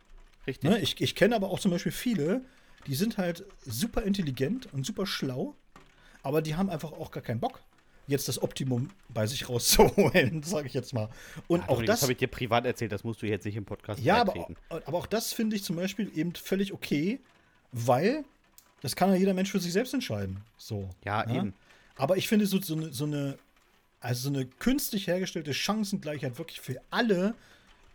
Richtig? 0.47 0.69
Ne? 0.69 0.79
Ich, 0.79 0.99
ich 1.01 1.15
kenne 1.15 1.35
aber 1.35 1.49
auch 1.49 1.59
zum 1.59 1.71
Beispiel 1.71 1.91
viele, 1.91 2.41
die 2.87 2.95
sind 2.95 3.17
halt 3.17 3.45
super 3.65 4.03
intelligent 4.03 4.71
und 4.73 4.85
super 4.85 5.05
schlau, 5.05 5.55
aber 6.23 6.41
die 6.41 6.55
haben 6.55 6.69
einfach 6.69 6.91
auch 6.91 7.11
gar 7.11 7.23
keinen 7.23 7.39
Bock, 7.39 7.61
jetzt 8.07 8.27
das 8.27 8.41
Optimum 8.41 8.89
bei 9.09 9.25
sich 9.25 9.49
rauszuholen, 9.49 10.43
sage 10.43 10.67
ich 10.67 10.73
jetzt 10.73 10.93
mal. 10.93 11.09
Und 11.47 11.61
Ah, 11.61 11.63
auch 11.63 11.67
Dominik, 11.69 11.87
das, 11.87 12.01
habe 12.03 12.11
ich 12.11 12.19
dir 12.19 12.27
privat 12.27 12.65
erzählt, 12.65 12.91
das 12.91 13.03
musst 13.03 13.21
du 13.21 13.25
jetzt 13.25 13.45
nicht 13.45 13.55
im 13.55 13.65
Podcast 13.65 14.01
ja, 14.01 14.21
aber, 14.21 14.47
aber 14.69 14.97
auch 14.97 15.07
das 15.07 15.33
finde 15.33 15.55
ich 15.55 15.63
zum 15.63 15.75
Beispiel 15.75 16.11
eben 16.15 16.33
völlig 16.35 16.73
okay, 16.73 17.19
weil 17.71 18.23
das 18.85 18.95
kann 18.95 19.09
ja 19.09 19.15
jeder 19.15 19.33
Mensch 19.33 19.49
für 19.49 19.59
sich 19.59 19.73
selbst 19.73 19.95
entscheiden. 19.95 20.41
So. 20.59 20.87
Ja, 21.03 21.25
ne? 21.25 21.37
eben. 21.37 21.53
Aber 21.95 22.17
ich 22.17 22.27
finde 22.27 22.45
so, 22.45 22.61
so, 22.61 22.75
eine, 22.75 22.93
so 22.93 23.05
eine, 23.05 23.35
also 23.99 24.29
so 24.29 24.29
eine 24.29 24.45
künstlich 24.45 25.07
hergestellte 25.07 25.55
Chancengleichheit 25.55 26.37
wirklich 26.37 26.61
für 26.61 26.79
alle, 26.91 27.33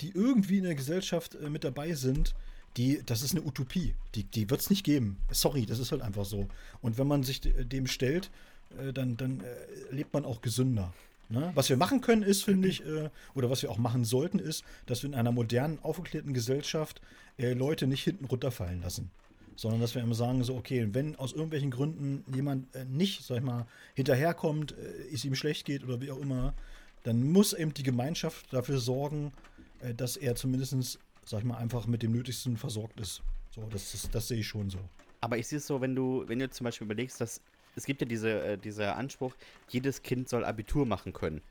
die 0.01 0.11
irgendwie 0.11 0.59
in 0.59 0.65
der 0.65 0.75
Gesellschaft 0.75 1.37
äh, 1.37 1.49
mit 1.49 1.63
dabei 1.63 1.93
sind, 1.93 2.35
die, 2.77 3.03
das 3.07 3.23
ist 3.23 3.37
eine 3.37 3.45
Utopie. 3.45 3.95
Die, 4.17 4.25
die 4.25 4.51
wird 4.51 4.63
es 4.63 4.69
nicht 4.69 4.83
geben. 4.83 5.19
Sorry, 5.31 5.65
das 5.65 5.79
ist 5.79 5.93
halt 5.93 6.03
einfach 6.03 6.25
so. 6.25 6.49
Und 6.83 6.99
wenn 6.99 7.07
man 7.07 7.23
sich 7.23 7.41
dem 7.41 7.87
stellt, 7.87 8.29
äh, 8.77 8.93
dann, 8.93 9.17
dann 9.17 9.43
äh, 9.43 9.95
lebt 9.95 10.13
man 10.13 10.25
auch 10.25 10.41
gesünder. 10.41 10.93
Ne? 11.29 11.53
Was 11.55 11.69
wir 11.69 11.77
machen 11.77 12.01
können, 12.01 12.25
ist, 12.25 12.43
finde 12.43 12.67
ich, 12.67 12.85
äh, 12.85 13.11
oder 13.37 13.49
was 13.49 13.63
wir 13.63 13.71
auch 13.71 13.79
machen 13.79 14.05
sollten, 14.05 14.41
ist, 14.41 14.65
dass 14.87 15.05
wir 15.05 15.11
in 15.11 15.15
einer 15.15 15.31
modernen, 15.31 15.79
aufgeklärten 15.85 16.35
Gesellschaft 16.35 17.01
äh, 17.39 17.53
Leute 17.53 17.87
nicht 17.87 18.03
hinten 18.03 18.25
runterfallen 18.25 18.83
lassen. 18.83 19.13
Sondern 19.61 19.83
dass 19.83 19.95
wir 19.95 20.01
immer 20.01 20.15
sagen, 20.15 20.43
so, 20.43 20.57
okay, 20.57 20.89
wenn 20.93 21.17
aus 21.17 21.33
irgendwelchen 21.33 21.71
Gründen 21.71 22.25
jemand 22.35 22.75
äh, 22.75 22.87
nicht, 22.87 23.23
sag 23.23 23.37
ich 23.37 23.43
mal, 23.43 23.67
hinterherkommt, 23.95 24.73
äh, 24.73 25.13
es 25.13 25.23
ihm 25.27 25.35
schlecht 25.35 25.67
geht 25.67 25.85
oder 25.85 26.01
wie 26.01 26.11
auch 26.11 26.19
immer, 26.19 26.55
dann 27.03 27.31
muss 27.31 27.53
eben 27.53 27.75
die 27.75 27.83
Gemeinschaft 27.83 28.51
dafür 28.55 28.79
sorgen, 28.79 29.33
äh, 29.81 29.93
dass 29.93 30.17
er 30.17 30.35
zumindest, 30.35 30.99
sag 31.27 31.41
ich 31.41 31.45
mal, 31.45 31.59
einfach 31.59 31.87
mit 31.87 32.03
dem 32.03 32.13
Nötigsten 32.13 32.57
versorgt 32.57 32.99
ist. 33.01 33.21
So, 33.51 33.61
das, 33.71 33.93
das, 33.93 34.11
das 34.11 34.29
sehe 34.29 34.39
ich 34.39 34.49
schon 34.49 34.71
so. 34.71 34.79
Aber 35.21 35.37
ich 35.37 35.47
sehe 35.47 35.59
es 35.59 35.67
so, 35.67 35.83
wenn 35.83 35.95
du, 35.95 36.25
wenn 36.27 36.39
du 36.39 36.49
zum 36.49 36.65
Beispiel 36.65 36.87
überlegst, 36.87 37.21
dass 37.21 37.43
es 37.77 37.85
gibt 37.85 38.01
ja 38.01 38.07
diese, 38.07 38.43
äh, 38.43 38.57
dieser 38.57 38.97
Anspruch, 38.97 39.35
jedes 39.69 40.01
Kind 40.01 40.31
soll 40.31 40.47
Abitur 40.47 40.87
machen 40.87 41.13
können. 41.13 41.43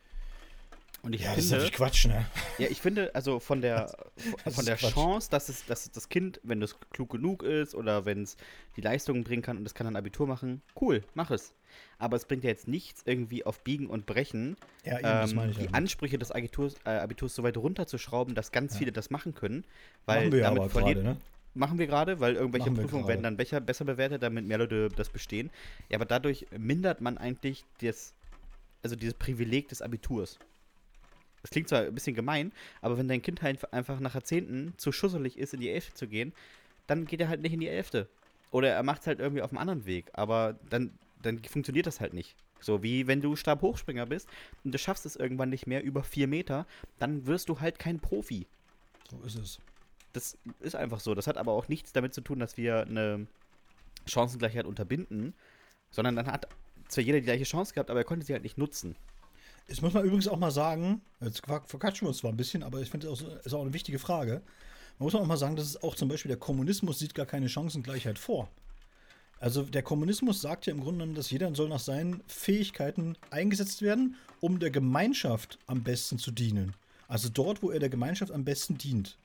Und 1.02 1.14
ich 1.14 1.22
ja, 1.22 1.32
finde, 1.32 1.38
das 1.38 1.46
ist 1.46 1.52
natürlich 1.52 1.74
Quatsch, 1.74 2.08
ne? 2.08 2.26
Ja, 2.58 2.68
ich 2.70 2.82
finde, 2.82 3.14
also 3.16 3.40
von 3.40 3.62
der, 3.62 3.96
von 4.50 4.66
der 4.66 4.76
Chance, 4.76 5.30
dass 5.30 5.48
es, 5.50 5.66
dass 5.66 5.90
das 5.92 6.10
Kind, 6.10 6.40
wenn 6.44 6.62
es 6.62 6.76
klug 6.92 7.10
genug 7.10 7.44
ist 7.44 7.74
oder 7.74 8.06
wenn 8.06 8.24
es 8.24 8.36
die 8.76 8.82
Leistungen 8.82 9.24
bringen 9.24 9.42
kann 9.42 9.58
und 9.58 9.66
es 9.66 9.74
kann 9.74 9.86
dann 9.86 9.96
Abitur 9.96 10.28
machen, 10.28 10.62
cool, 10.80 11.04
mach 11.14 11.32
es. 11.32 11.54
Aber 11.98 12.18
es 12.18 12.26
bringt 12.26 12.44
ja 12.44 12.50
jetzt 12.50 12.68
nichts, 12.68 13.04
irgendwie 13.06 13.46
auf 13.46 13.64
Biegen 13.64 13.88
und 13.88 14.06
Brechen 14.06 14.58
ja, 14.84 15.00
eben, 15.24 15.40
ähm, 15.40 15.54
die 15.60 15.74
Ansprüche 15.74 16.18
des 16.18 16.32
Abiturs, 16.32 16.76
äh, 16.86 16.90
Abiturs 16.90 17.36
so 17.36 17.44
weit 17.44 17.58
runterzuschrauben, 17.58 18.36
dass 18.36 18.52
ganz 18.52 18.78
viele 18.78 18.92
das 18.92 19.10
machen 19.10 19.34
können. 19.36 19.64
Weil 20.06 20.24
machen 20.24 20.32
wir 20.34 20.42
damit 20.42 20.60
aber 20.60 20.70
verliert, 20.70 21.04
grade, 21.04 21.16
ne? 21.16 21.18
Machen 21.56 21.80
wir 21.80 21.88
gerade, 21.88 22.20
weil 22.20 22.36
irgendwelche 22.36 22.72
Prüfungen 22.72 23.08
werden 23.08 23.24
dann 23.24 23.36
besser, 23.36 23.60
besser 23.60 23.84
bewertet, 23.84 24.22
damit 24.22 24.46
mehr 24.46 24.60
Leute 24.60 24.90
das 24.90 25.10
bestehen. 25.10 25.50
Ja, 25.90 25.98
aber 25.98 26.06
dadurch 26.06 26.46
mindert 26.58 27.02
man 27.02 27.18
eigentlich 27.18 27.66
das, 27.82 28.14
also 28.84 28.96
dieses 28.96 29.16
Privileg 29.16 29.68
des 29.68 29.82
Abiturs. 29.82 30.38
Das 31.42 31.52
klingt 31.52 31.70
zwar 31.70 31.82
ein 31.82 31.94
bisschen 31.94 32.16
gemein, 32.16 32.52
aber 32.82 32.98
wenn 32.98 33.08
dein 33.08 33.22
Kind 33.22 33.42
halt 33.42 33.72
einfach 33.74 34.00
nach 34.00 34.14
Jahrzehnten 34.14 34.74
zu 34.78 34.92
schusselig 34.92 35.38
ist, 35.38 35.54
in 35.54 35.62
die 35.62 35.70
Elfte 35.70 35.94
zu 35.94 36.08
gehen, 36.08 36.34
dann 36.88 37.06
geht 37.06 37.22
er 37.22 37.30
halt 37.30 37.42
nicht 37.42 37.54
in 37.54 37.60
die 37.60 37.68
Elfte. 37.68 38.08
Oder 38.52 38.70
er 38.70 38.84
macht 38.84 39.02
es 39.02 39.08
halt 39.08 39.20
irgendwie 39.20 39.42
auf 39.42 39.52
einem 39.52 39.60
anderen 39.60 39.86
Weg. 39.86 40.10
Aber 40.14 40.56
dann, 40.70 40.92
dann 41.22 41.44
funktioniert 41.44 41.88
das 41.88 42.00
halt 42.00 42.14
nicht. 42.14 42.36
So 42.60 42.84
wie 42.84 43.08
wenn 43.08 43.22
du 43.22 43.36
Stabhochspringer 43.36 44.06
bist 44.06 44.28
und 44.64 44.74
du 44.74 44.78
schaffst 44.78 45.06
es 45.06 45.16
irgendwann 45.16 45.50
nicht 45.50 45.68
mehr 45.68 45.84
über 45.84 46.04
vier 46.04 46.28
Meter, 46.28 46.66
dann 46.98 47.26
wirst 47.26 47.50
du 47.50 47.60
halt 47.60 47.80
kein 47.80 48.00
Profi. 48.00 48.48
So 49.10 49.22
ist 49.26 49.36
es. 49.36 49.60
Das 50.14 50.38
ist 50.60 50.76
einfach 50.76 51.00
so. 51.00 51.16
Das 51.16 51.28
hat 51.28 51.38
aber 51.38 51.54
auch 51.54 51.68
nichts 51.68 51.94
damit 51.94 52.14
zu 52.14 52.22
tun, 52.22 52.40
dass 52.40 52.58
wir 52.58 52.82
eine 52.82 53.28
Chancengleichheit 54.08 54.66
unterbinden, 54.66 55.34
sondern 55.92 56.16
dann 56.16 56.28
hat 56.28 56.48
zwar 56.88 57.04
jeder 57.04 57.20
die 57.20 57.26
gleiche 57.26 57.44
Chance 57.44 57.74
gehabt, 57.74 57.90
aber 57.90 58.00
er 58.00 58.06
konnte 58.06 58.26
sie 58.26 58.34
halt 58.34 58.44
nicht 58.44 58.58
nutzen. 58.58 58.96
Das 59.70 59.82
muss 59.82 59.94
man 59.94 60.04
übrigens 60.04 60.28
auch 60.28 60.38
mal 60.38 60.52
sagen, 60.52 61.02
jetzt 61.22 61.46
verquatschen 61.46 62.06
wir 62.06 62.10
uns 62.10 62.18
zwar 62.18 62.32
ein 62.32 62.38
bisschen, 62.38 62.64
aber 62.64 62.82
ich 62.82 62.90
finde, 62.90 63.08
das 63.08 63.22
ist 63.22 63.54
auch 63.54 63.62
eine 63.62 63.74
wichtige 63.74 64.00
Frage. 64.00 64.42
Man 64.98 65.06
muss 65.06 65.16
auch 65.16 65.26
mal 65.26 65.38
sagen, 65.38 65.56
dass 65.56 65.66
es 65.66 65.82
auch 65.84 65.96
zum 65.96 66.10
Beispiel 66.10 66.30
der 66.30 66.40
Kommunismus 66.40 67.00
sieht 67.00 67.16
gar 67.16 67.26
keine 67.26 67.48
Chancengleichheit 67.48 68.20
vor. 68.20 68.50
Also 69.40 69.64
der 69.64 69.84
Kommunismus 69.84 70.42
sagt 70.42 70.66
ja 70.66 70.74
im 70.74 70.82
Grunde 70.82 71.00
genommen, 71.00 71.16
dass 71.16 71.32
jeder 71.32 71.54
soll 71.56 71.70
nach 71.70 71.80
seinen 71.80 72.22
Fähigkeiten 72.28 73.16
eingesetzt 73.30 73.82
werden, 73.82 74.16
um 74.42 74.60
der 74.60 74.72
Gemeinschaft 74.72 75.60
am 75.68 75.84
besten 75.84 76.18
zu 76.18 76.32
dienen. 76.32 76.74
Also 77.08 77.30
dort, 77.30 77.64
wo 77.64 77.72
er 77.72 77.80
der 77.80 77.90
Gemeinschaft 77.90 78.32
am 78.32 78.44
besten 78.44 78.78
dient. 78.78 79.18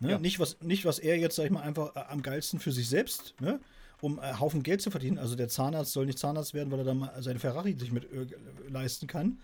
Ne? 0.00 0.10
Ja. 0.10 0.18
Nicht, 0.18 0.40
was, 0.40 0.60
nicht, 0.60 0.84
was 0.84 0.98
er 0.98 1.16
jetzt, 1.16 1.36
sag 1.36 1.44
ich 1.44 1.50
mal, 1.50 1.62
einfach 1.62 1.96
äh, 1.96 2.00
am 2.08 2.22
geilsten 2.22 2.60
für 2.60 2.72
sich 2.72 2.88
selbst, 2.88 3.34
ne? 3.40 3.60
Um 4.00 4.18
äh, 4.18 4.34
Haufen 4.38 4.62
Geld 4.62 4.82
zu 4.82 4.90
verdienen. 4.90 5.18
Also 5.18 5.34
der 5.34 5.48
Zahnarzt 5.48 5.92
soll 5.92 6.06
nicht 6.06 6.18
Zahnarzt 6.18 6.54
werden, 6.54 6.70
weil 6.70 6.80
er 6.80 6.84
dann 6.84 7.08
seine 7.20 7.38
Ferrari 7.38 7.74
sich 7.78 7.92
mit 7.92 8.04
äh, 8.04 8.26
leisten 8.68 9.06
kann, 9.06 9.38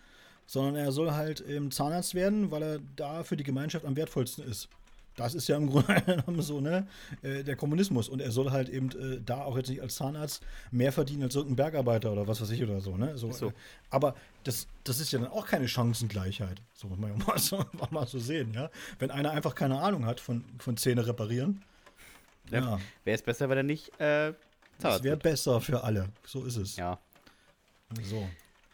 sondern 0.46 0.76
er 0.76 0.92
soll 0.92 1.12
halt 1.12 1.44
ähm, 1.48 1.70
Zahnarzt 1.70 2.14
werden, 2.14 2.50
weil 2.50 2.62
er 2.62 2.78
da 2.96 3.22
für 3.22 3.36
die 3.36 3.44
Gemeinschaft 3.44 3.84
am 3.84 3.96
wertvollsten 3.96 4.44
ist. 4.44 4.68
Das 5.16 5.34
ist 5.34 5.48
ja 5.48 5.56
im 5.56 5.66
Grunde 5.70 6.00
genommen 6.02 6.42
so, 6.42 6.60
ne, 6.60 6.86
äh, 7.22 7.44
der 7.44 7.56
Kommunismus. 7.56 8.08
Und 8.08 8.20
er 8.20 8.30
soll 8.30 8.50
halt 8.50 8.68
eben 8.68 8.90
äh, 8.90 9.20
da 9.24 9.44
auch 9.44 9.56
jetzt 9.56 9.68
nicht 9.68 9.82
als 9.82 9.96
Zahnarzt 9.96 10.42
mehr 10.70 10.92
verdienen 10.92 11.24
als 11.24 11.34
irgendein 11.34 11.56
Bergarbeiter 11.56 12.12
oder 12.12 12.26
was 12.26 12.40
weiß 12.40 12.50
ich 12.50 12.62
oder 12.62 12.80
so, 12.80 12.96
ne? 12.96 13.16
So, 13.18 13.30
so. 13.32 13.48
Äh, 13.48 13.52
aber 13.90 14.14
das, 14.44 14.66
das 14.84 15.00
ist 15.00 15.12
ja 15.12 15.18
dann 15.18 15.30
auch 15.30 15.46
keine 15.46 15.68
Chancengleichheit. 15.68 16.62
So 16.74 16.88
muss 16.88 16.98
man 16.98 17.10
ja 17.10 17.24
mal 17.26 17.38
so, 17.38 17.64
mal 17.90 18.06
so 18.06 18.18
sehen, 18.18 18.52
ja. 18.54 18.70
Wenn 18.98 19.10
einer 19.10 19.32
einfach 19.32 19.54
keine 19.54 19.78
Ahnung 19.80 20.06
hat 20.06 20.20
von, 20.20 20.44
von 20.58 20.76
Zähne 20.76 21.06
reparieren. 21.06 21.62
Ja. 22.50 22.80
Wäre 23.04 23.14
es 23.14 23.22
besser, 23.22 23.48
wenn 23.48 23.58
er 23.58 23.62
nicht 23.62 23.88
äh, 24.00 24.32
Das 24.78 25.02
wäre 25.02 25.16
besser 25.16 25.60
für 25.60 25.82
alle. 25.82 26.08
So 26.24 26.44
ist 26.44 26.56
es. 26.56 26.76
Ja. 26.76 26.98
So. 28.02 28.28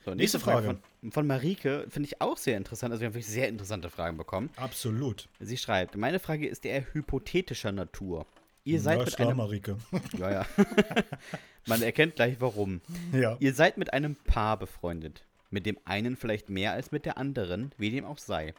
So, 0.04 0.14
nächste, 0.14 0.36
nächste 0.36 0.40
Frage. 0.40 0.66
Frage 0.66 0.80
von, 1.00 1.10
von 1.12 1.26
Marike 1.26 1.86
finde 1.88 2.08
ich 2.08 2.20
auch 2.20 2.36
sehr 2.36 2.56
interessant. 2.56 2.92
Also, 2.92 3.00
wir 3.00 3.08
haben 3.08 3.14
wirklich 3.14 3.26
sehr 3.26 3.48
interessante 3.48 3.90
Fragen 3.90 4.16
bekommen. 4.16 4.50
Absolut. 4.54 5.28
Sie 5.40 5.56
schreibt: 5.56 5.96
Meine 5.96 6.20
Frage 6.20 6.46
ist 6.46 6.64
eher 6.64 6.84
hypothetischer 6.94 7.72
Natur. 7.72 8.24
Ihr 8.62 8.80
seid 8.80 8.98
ja, 8.98 9.04
mit 9.04 9.16
klar, 9.16 9.28
einem. 9.28 9.36
Marike. 9.38 9.76
Ja, 10.18 10.30
ja. 10.30 10.46
Man 11.66 11.82
erkennt 11.82 12.16
gleich 12.16 12.36
warum. 12.40 12.80
Ja. 13.12 13.36
Ihr 13.40 13.54
seid 13.54 13.78
mit 13.78 13.92
einem 13.92 14.14
Paar 14.14 14.58
befreundet. 14.58 15.24
Mit 15.50 15.66
dem 15.66 15.78
einen 15.84 16.16
vielleicht 16.16 16.50
mehr 16.50 16.72
als 16.72 16.92
mit 16.92 17.04
der 17.04 17.18
anderen, 17.18 17.72
wie 17.78 17.90
dem 17.90 18.04
auch 18.04 18.18
sei. 18.18 18.54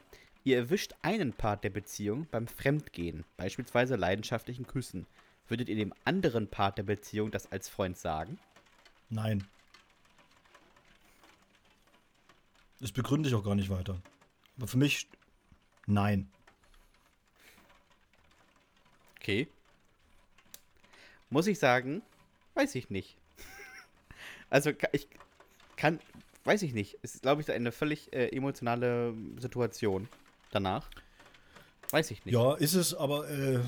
Ihr 0.48 0.56
erwischt 0.56 0.94
einen 1.02 1.34
Part 1.34 1.62
der 1.62 1.68
Beziehung 1.68 2.26
beim 2.30 2.48
Fremdgehen, 2.48 3.26
beispielsweise 3.36 3.96
leidenschaftlichen 3.96 4.66
Küssen. 4.66 5.06
Würdet 5.46 5.68
ihr 5.68 5.76
dem 5.76 5.92
anderen 6.06 6.48
Part 6.48 6.78
der 6.78 6.84
Beziehung 6.84 7.30
das 7.30 7.52
als 7.52 7.68
Freund 7.68 7.98
sagen? 7.98 8.38
Nein. 9.10 9.46
Das 12.80 12.92
begründe 12.92 13.28
ich 13.28 13.34
auch 13.34 13.44
gar 13.44 13.56
nicht 13.56 13.68
weiter. 13.68 14.00
Aber 14.56 14.66
für 14.66 14.78
mich, 14.78 15.06
nein. 15.86 16.30
Okay. 19.20 19.48
Muss 21.28 21.46
ich 21.46 21.58
sagen, 21.58 22.00
weiß 22.54 22.74
ich 22.74 22.88
nicht. 22.88 23.18
also 24.48 24.72
ich 24.92 25.08
kann, 25.76 26.00
weiß 26.44 26.62
ich 26.62 26.72
nicht. 26.72 26.96
Es 27.02 27.16
ist, 27.16 27.20
glaube 27.22 27.42
ich, 27.42 27.52
eine 27.52 27.70
völlig 27.70 28.14
äh, 28.14 28.28
emotionale 28.28 29.14
Situation 29.38 30.08
danach. 30.50 30.88
Weiß 31.90 32.10
ich 32.10 32.24
nicht. 32.24 32.34
Ja, 32.34 32.54
ist 32.54 32.74
es, 32.74 32.94
aber 32.94 33.28
äh, 33.30 33.60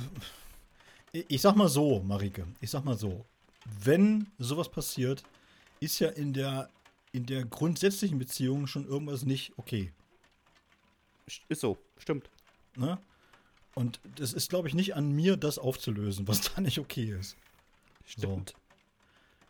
ich 1.12 1.40
sag 1.40 1.56
mal 1.56 1.68
so, 1.68 2.00
Marike, 2.00 2.46
ich 2.60 2.70
sag 2.70 2.84
mal 2.84 2.96
so, 2.96 3.24
wenn 3.82 4.26
sowas 4.38 4.68
passiert, 4.68 5.22
ist 5.80 5.98
ja 5.98 6.08
in 6.08 6.32
der 6.32 6.68
in 7.12 7.26
der 7.26 7.44
grundsätzlichen 7.44 8.18
Beziehung 8.18 8.66
schon 8.66 8.86
irgendwas 8.86 9.24
nicht 9.24 9.52
okay. 9.56 9.92
Ist 11.48 11.60
so, 11.60 11.78
stimmt. 11.98 12.30
Ne? 12.76 12.98
Und 13.74 14.00
das 14.16 14.32
ist, 14.32 14.50
glaube 14.50 14.68
ich, 14.68 14.74
nicht 14.74 14.94
an 14.94 15.12
mir, 15.12 15.36
das 15.36 15.58
aufzulösen, 15.58 16.28
was 16.28 16.40
da 16.54 16.60
nicht 16.60 16.78
okay 16.78 17.16
ist. 17.18 17.36
Stimmt. 18.04 18.54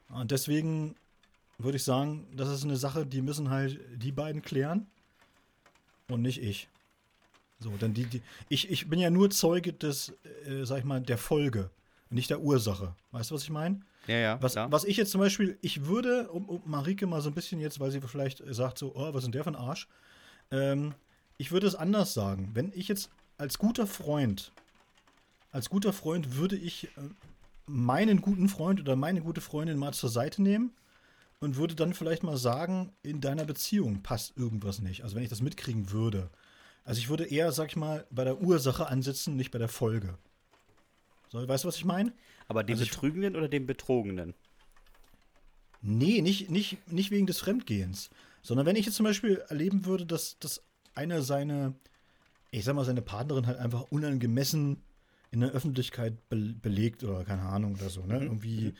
So. 0.08 0.16
Und 0.16 0.30
deswegen 0.30 0.96
würde 1.58 1.76
ich 1.76 1.84
sagen, 1.84 2.26
das 2.34 2.48
ist 2.48 2.64
eine 2.64 2.76
Sache, 2.76 3.06
die 3.06 3.22
müssen 3.22 3.50
halt 3.50 3.80
die 3.94 4.12
beiden 4.12 4.42
klären 4.42 4.86
und 6.08 6.22
nicht 6.22 6.42
ich. 6.42 6.68
So, 7.60 7.70
denn 7.76 7.94
die, 7.94 8.04
die 8.06 8.22
ich, 8.48 8.70
ich 8.70 8.88
bin 8.88 8.98
ja 8.98 9.10
nur 9.10 9.30
Zeuge 9.30 9.72
des, 9.72 10.14
äh, 10.46 10.64
sag 10.64 10.78
ich 10.78 10.84
mal, 10.84 11.00
der 11.00 11.18
Folge, 11.18 11.70
nicht 12.08 12.30
der 12.30 12.40
Ursache. 12.40 12.94
Weißt 13.12 13.30
du, 13.30 13.34
was 13.34 13.42
ich 13.42 13.50
meine? 13.50 13.80
Ja, 14.06 14.16
ja. 14.16 14.42
Was, 14.42 14.56
was 14.56 14.84
ich 14.84 14.96
jetzt 14.96 15.12
zum 15.12 15.20
Beispiel, 15.20 15.58
ich 15.60 15.84
würde, 15.86 16.28
um, 16.30 16.48
um, 16.48 16.62
Marike 16.64 17.06
mal 17.06 17.20
so 17.20 17.28
ein 17.28 17.34
bisschen 17.34 17.60
jetzt, 17.60 17.78
weil 17.78 17.90
sie 17.90 18.00
vielleicht 18.00 18.42
sagt 18.46 18.78
so, 18.78 18.94
oh, 18.94 19.12
was 19.12 19.18
ist 19.18 19.24
denn 19.24 19.32
der 19.32 19.44
für 19.44 19.50
ein 19.50 19.56
Arsch? 19.56 19.88
Ähm, 20.50 20.94
ich 21.36 21.52
würde 21.52 21.66
es 21.66 21.74
anders 21.74 22.14
sagen. 22.14 22.50
Wenn 22.54 22.72
ich 22.74 22.88
jetzt 22.88 23.10
als 23.36 23.58
guter 23.58 23.86
Freund, 23.86 24.52
als 25.52 25.70
guter 25.70 25.92
Freund 25.92 26.36
würde 26.36 26.56
ich 26.56 26.84
äh, 26.84 26.88
meinen 27.66 28.20
guten 28.20 28.48
Freund 28.48 28.80
oder 28.80 28.96
meine 28.96 29.20
gute 29.20 29.40
Freundin 29.40 29.78
mal 29.78 29.92
zur 29.92 30.10
Seite 30.10 30.42
nehmen 30.42 30.72
und 31.38 31.56
würde 31.56 31.74
dann 31.74 31.94
vielleicht 31.94 32.22
mal 32.22 32.36
sagen, 32.36 32.92
in 33.02 33.20
deiner 33.20 33.44
Beziehung 33.44 34.02
passt 34.02 34.36
irgendwas 34.36 34.80
nicht. 34.80 35.02
Also 35.02 35.16
wenn 35.16 35.22
ich 35.22 35.30
das 35.30 35.42
mitkriegen 35.42 35.90
würde. 35.90 36.30
Also 36.84 37.00
ich 37.00 37.08
würde 37.08 37.24
eher, 37.24 37.52
sag 37.52 37.68
ich 37.68 37.76
mal, 37.76 38.06
bei 38.10 38.24
der 38.24 38.40
Ursache 38.40 38.86
ansetzen, 38.86 39.36
nicht 39.36 39.50
bei 39.50 39.58
der 39.58 39.68
Folge. 39.68 40.18
So, 41.28 41.46
weißt 41.46 41.64
du, 41.64 41.68
was 41.68 41.76
ich 41.76 41.84
meine? 41.84 42.12
Aber 42.48 42.64
dem 42.64 42.78
also 42.78 42.84
Betrügenden 42.84 43.36
oder 43.36 43.48
dem 43.48 43.66
Betrogenen? 43.66 44.34
Nee, 45.82 46.20
nicht, 46.20 46.50
nicht, 46.50 46.90
nicht 46.90 47.10
wegen 47.10 47.26
des 47.26 47.38
Fremdgehens. 47.38 48.10
Sondern 48.42 48.66
wenn 48.66 48.76
ich 48.76 48.86
jetzt 48.86 48.96
zum 48.96 49.04
Beispiel 49.04 49.42
erleben 49.48 49.86
würde, 49.86 50.06
dass, 50.06 50.38
dass 50.38 50.62
einer 50.94 51.22
seine, 51.22 51.74
ich 52.50 52.64
sag 52.64 52.74
mal, 52.74 52.84
seine 52.84 53.02
Partnerin 53.02 53.46
halt 53.46 53.58
einfach 53.58 53.82
unangemessen 53.90 54.82
in 55.30 55.40
der 55.40 55.50
Öffentlichkeit 55.50 56.28
be 56.28 56.54
belegt 56.60 57.04
oder 57.04 57.24
keine 57.24 57.42
Ahnung 57.42 57.74
oder 57.74 57.88
so, 57.88 58.04
ne? 58.04 58.20
Mhm. 58.20 58.74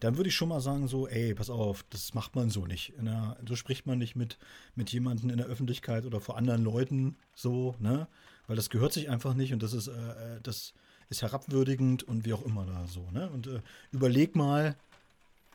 Dann 0.00 0.16
würde 0.16 0.28
ich 0.28 0.34
schon 0.34 0.48
mal 0.48 0.60
sagen, 0.60 0.88
so, 0.88 1.08
ey, 1.08 1.34
pass 1.34 1.50
auf, 1.50 1.84
das 1.90 2.14
macht 2.14 2.34
man 2.36 2.50
so 2.50 2.66
nicht. 2.66 2.92
Der, 3.00 3.36
so 3.46 3.56
spricht 3.56 3.86
man 3.86 3.98
nicht 3.98 4.16
mit, 4.16 4.38
mit 4.74 4.92
jemandem 4.92 5.30
in 5.30 5.38
der 5.38 5.46
Öffentlichkeit 5.46 6.04
oder 6.04 6.20
vor 6.20 6.36
anderen 6.36 6.64
Leuten 6.64 7.16
so, 7.34 7.74
ne? 7.78 8.06
Weil 8.46 8.56
das 8.56 8.70
gehört 8.70 8.92
sich 8.92 9.10
einfach 9.10 9.34
nicht 9.34 9.52
und 9.52 9.62
das 9.62 9.72
ist, 9.72 9.88
äh, 9.88 9.92
äh 9.92 10.40
das 10.42 10.74
ist 11.08 11.22
herabwürdigend 11.22 12.02
und 12.02 12.24
wie 12.24 12.32
auch 12.32 12.44
immer 12.44 12.66
da 12.66 12.86
so, 12.86 13.10
ne? 13.10 13.30
Und 13.30 13.46
äh, 13.46 13.60
überleg 13.92 14.36
mal, 14.36 14.76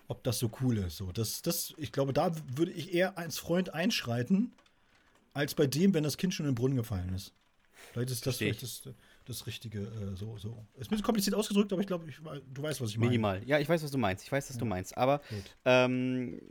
ob 0.07 0.23
das 0.23 0.39
so 0.39 0.51
cool 0.61 0.77
ist. 0.77 0.97
So, 0.97 1.11
das, 1.11 1.41
das, 1.41 1.73
ich 1.77 1.91
glaube, 1.91 2.11
da 2.11 2.31
würde 2.55 2.71
ich 2.71 2.93
eher 2.93 3.17
als 3.17 3.37
Freund 3.37 3.73
einschreiten, 3.73 4.51
als 5.33 5.55
bei 5.55 5.67
dem, 5.67 5.93
wenn 5.93 6.03
das 6.03 6.17
Kind 6.17 6.33
schon 6.33 6.45
in 6.45 6.51
den 6.51 6.55
Brunnen 6.55 6.75
gefallen 6.75 7.13
ist. 7.13 7.33
Vielleicht 7.91 8.11
ist 8.11 8.27
das 8.27 8.37
vielleicht 8.37 8.63
das, 8.63 8.83
das 9.31 9.47
Richtige 9.47 9.79
äh, 9.79 10.15
so, 10.15 10.37
so. 10.37 10.65
Ist 10.75 10.87
ein 10.87 10.89
bisschen 10.89 11.03
kompliziert 11.03 11.35
ausgedrückt, 11.35 11.71
aber 11.73 11.81
ich 11.81 11.87
glaube, 11.87 12.05
du 12.05 12.63
weißt, 12.63 12.81
was 12.81 12.91
ich 12.91 12.97
meine. 12.97 13.11
Minimal. 13.11 13.41
Ja, 13.45 13.59
ich 13.59 13.67
weiß, 13.67 13.83
was 13.83 13.91
du 13.91 13.97
meinst. 13.97 14.23
Ich 14.23 14.31
weiß, 14.31 14.49
was 14.49 14.55
ja. 14.55 14.59
du 14.59 14.65
meinst. 14.65 14.97
Aber 14.97 15.21
ähm, 15.65 16.41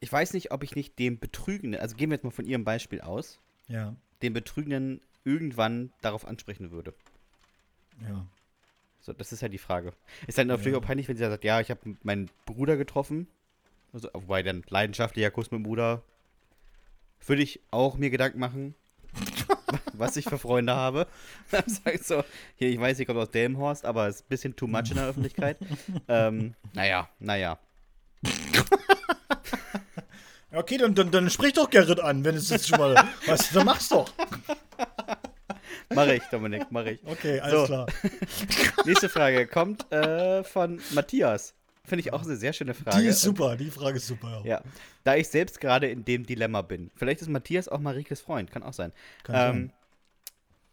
ich 0.00 0.10
weiß 0.10 0.32
nicht, 0.32 0.50
ob 0.52 0.62
ich 0.62 0.74
nicht 0.74 0.98
dem 0.98 1.18
Betrügenden, 1.18 1.80
also 1.80 1.96
gehen 1.96 2.10
wir 2.10 2.16
jetzt 2.16 2.24
mal 2.24 2.30
von 2.30 2.46
ihrem 2.46 2.64
Beispiel 2.64 3.00
aus, 3.00 3.40
ja. 3.68 3.94
den 4.22 4.32
Betrügenden 4.32 5.00
irgendwann 5.24 5.92
darauf 6.00 6.26
ansprechen 6.26 6.70
würde. 6.70 6.94
Ja. 8.02 8.26
So, 9.00 9.12
das 9.12 9.32
ist 9.32 9.42
halt 9.42 9.52
die 9.52 9.58
Frage. 9.58 9.92
Ist 10.26 10.38
dann 10.38 10.46
natürlich 10.46 10.74
ja. 10.74 10.78
auch 10.78 10.86
peinlich, 10.86 11.08
wenn 11.08 11.16
sie 11.16 11.24
sagt, 11.24 11.44
ja, 11.44 11.60
ich 11.60 11.70
habe 11.70 11.96
meinen 12.02 12.30
Bruder 12.46 12.76
getroffen. 12.76 13.26
Also, 13.92 14.08
wobei 14.12 14.42
dann 14.42 14.62
leidenschaftlicher 14.68 15.30
Kuss 15.30 15.50
mit 15.50 15.58
dem 15.58 15.64
Bruder. 15.64 16.02
Würde 17.26 17.42
ich 17.42 17.60
auch 17.70 17.98
mir 17.98 18.10
Gedanken 18.10 18.38
machen, 18.38 18.74
was 19.92 20.16
ich 20.16 20.24
für 20.24 20.38
Freunde 20.38 20.74
habe. 20.74 21.06
Dann 21.50 21.64
sag 21.66 21.94
ich 21.94 22.02
so, 22.02 22.24
hier, 22.56 22.68
ich 22.68 22.80
weiß, 22.80 22.98
ich 22.98 23.06
komme 23.06 23.20
aus 23.20 23.30
Delmenhorst, 23.30 23.84
aber 23.84 24.08
es 24.08 24.16
ist 24.16 24.22
ein 24.22 24.28
bisschen 24.28 24.56
too 24.56 24.66
much 24.66 24.90
in 24.90 24.96
der 24.96 25.06
Öffentlichkeit. 25.06 25.58
ähm, 26.08 26.54
naja, 26.72 27.08
naja. 27.18 27.58
Okay, 30.52 30.78
dann, 30.78 30.94
dann, 30.94 31.10
dann 31.10 31.30
sprich 31.30 31.52
doch 31.52 31.70
Gerrit 31.70 32.00
an, 32.00 32.24
wenn 32.24 32.34
es 32.34 32.50
jetzt 32.50 32.68
schon 32.68 32.78
mal. 32.78 32.94
was, 33.26 33.50
dann 33.50 33.66
mach's 33.66 33.88
doch. 33.88 34.12
Mach 35.92 36.06
ich, 36.06 36.22
Dominik, 36.24 36.66
mach 36.70 36.84
ich. 36.86 37.00
Okay, 37.04 37.40
alles 37.40 37.60
so. 37.60 37.66
klar. 37.66 37.86
Nächste 38.84 39.08
Frage 39.08 39.46
kommt 39.46 39.90
äh, 39.92 40.42
von 40.44 40.80
Matthias. 40.92 41.54
Finde 41.90 42.02
ich 42.02 42.12
auch 42.12 42.22
eine 42.22 42.36
sehr 42.36 42.52
schöne 42.52 42.72
Frage. 42.72 43.02
Die 43.02 43.08
ist 43.08 43.20
super, 43.20 43.56
die 43.56 43.68
Frage 43.68 43.96
ist 43.96 44.06
super. 44.06 44.42
Ja. 44.44 44.58
ja. 44.58 44.62
Da 45.02 45.16
ich 45.16 45.26
selbst 45.26 45.60
gerade 45.60 45.88
in 45.88 46.04
dem 46.04 46.24
Dilemma 46.24 46.62
bin. 46.62 46.92
Vielleicht 46.94 47.20
ist 47.20 47.28
Matthias 47.28 47.66
auch 47.66 47.80
Marikes 47.80 48.20
Freund, 48.20 48.48
kann 48.48 48.62
auch 48.62 48.72
sein. 48.72 48.92
Kann 49.24 49.34
ähm, 49.34 49.40
sein. 49.40 49.72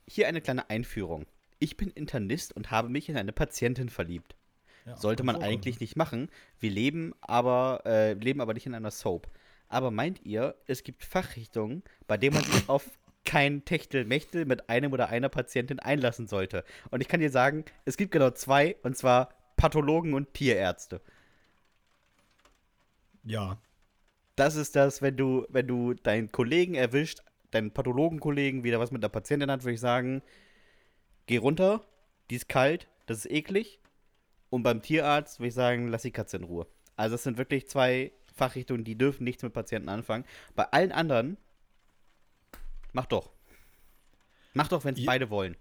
Hier 0.08 0.28
eine 0.28 0.42
kleine 0.42 0.70
Einführung. 0.70 1.26
Ich 1.58 1.76
bin 1.76 1.90
Internist 1.90 2.56
und 2.56 2.70
habe 2.70 2.90
mich 2.90 3.10
in 3.10 3.18
eine 3.18 3.32
Patientin 3.32 3.90
verliebt. 3.90 4.36
Ja, 4.86 4.96
Sollte 4.96 5.24
man 5.24 5.38
eigentlich 5.38 5.80
nicht 5.80 5.96
machen. 5.96 6.30
Wir 6.60 6.70
leben 6.70 7.16
aber, 7.20 7.82
äh, 7.88 8.14
leben 8.14 8.40
aber 8.40 8.54
nicht 8.54 8.68
in 8.68 8.76
einer 8.76 8.92
Soap. 8.92 9.28
Aber 9.70 9.90
meint 9.90 10.24
ihr, 10.24 10.54
es 10.68 10.84
gibt 10.84 11.04
Fachrichtungen, 11.04 11.82
bei 12.06 12.18
denen 12.18 12.36
man 12.36 12.44
sich 12.44 12.70
auf 12.70 12.84
kein 13.26 13.66
Techtelmechtel 13.66 14.46
mit 14.46 14.70
einem 14.70 14.94
oder 14.94 15.10
einer 15.10 15.30
Patientin 15.30 15.80
einlassen 15.80 16.28
sollte. 16.28 16.64
Und 16.92 17.02
ich 17.02 17.08
kann 17.08 17.22
dir 17.22 17.32
sagen, 17.32 17.66
es 17.86 17.98
gibt 17.98 18.12
genau 18.12 18.30
zwei, 18.30 18.76
und 18.84 18.96
zwar 18.96 19.30
Pathologen 19.58 20.14
und 20.14 20.34
Tierärzte. 20.34 21.02
Ja. 23.26 23.58
Das 24.38 24.56
ist 24.56 24.76
das, 24.76 25.02
wenn 25.02 25.18
du, 25.18 25.46
wenn 25.50 25.68
du 25.68 25.94
deinen 25.94 26.32
Kollegen 26.32 26.76
erwischt, 26.76 27.24
deinen 27.52 27.72
Pathologenkollegen 27.72 28.64
wieder 28.64 28.80
was 28.80 28.92
mit 28.92 29.04
der 29.04 29.10
Patientin 29.10 29.52
hat, 29.52 29.64
würde 29.64 29.74
ich 29.74 29.82
sagen, 29.82 30.22
geh 31.26 31.38
runter, 31.38 31.84
die 32.30 32.36
ist 32.36 32.48
kalt, 32.48 32.88
das 33.08 33.20
ist 33.20 33.32
eklig. 33.32 33.80
Und 34.50 34.64
beim 34.64 34.82
Tierarzt 34.82 35.40
würde 35.40 35.50
ich 35.50 35.54
sagen, 35.54 35.90
lass 35.90 36.04
die 36.04 36.12
Katze 36.12 36.38
in 36.38 36.44
Ruhe. 36.44 36.68
Also 36.96 37.16
es 37.16 37.24
sind 37.24 37.38
wirklich 37.38 37.68
zwei 37.68 38.14
Fachrichtungen, 38.34 38.86
die 38.86 38.98
dürfen 38.98 39.26
nichts 39.26 39.44
mit 39.44 39.52
Patienten 39.52 39.90
anfangen. 39.90 40.24
Bei 40.56 40.66
allen 40.72 40.94
anderen 40.94 41.38
Mach 42.98 43.06
doch. 43.06 43.30
Mach 44.56 44.68
doch, 44.70 44.84
wenn 44.84 44.96
es 44.96 45.06
beide 45.06 45.30
wollen. 45.30 45.56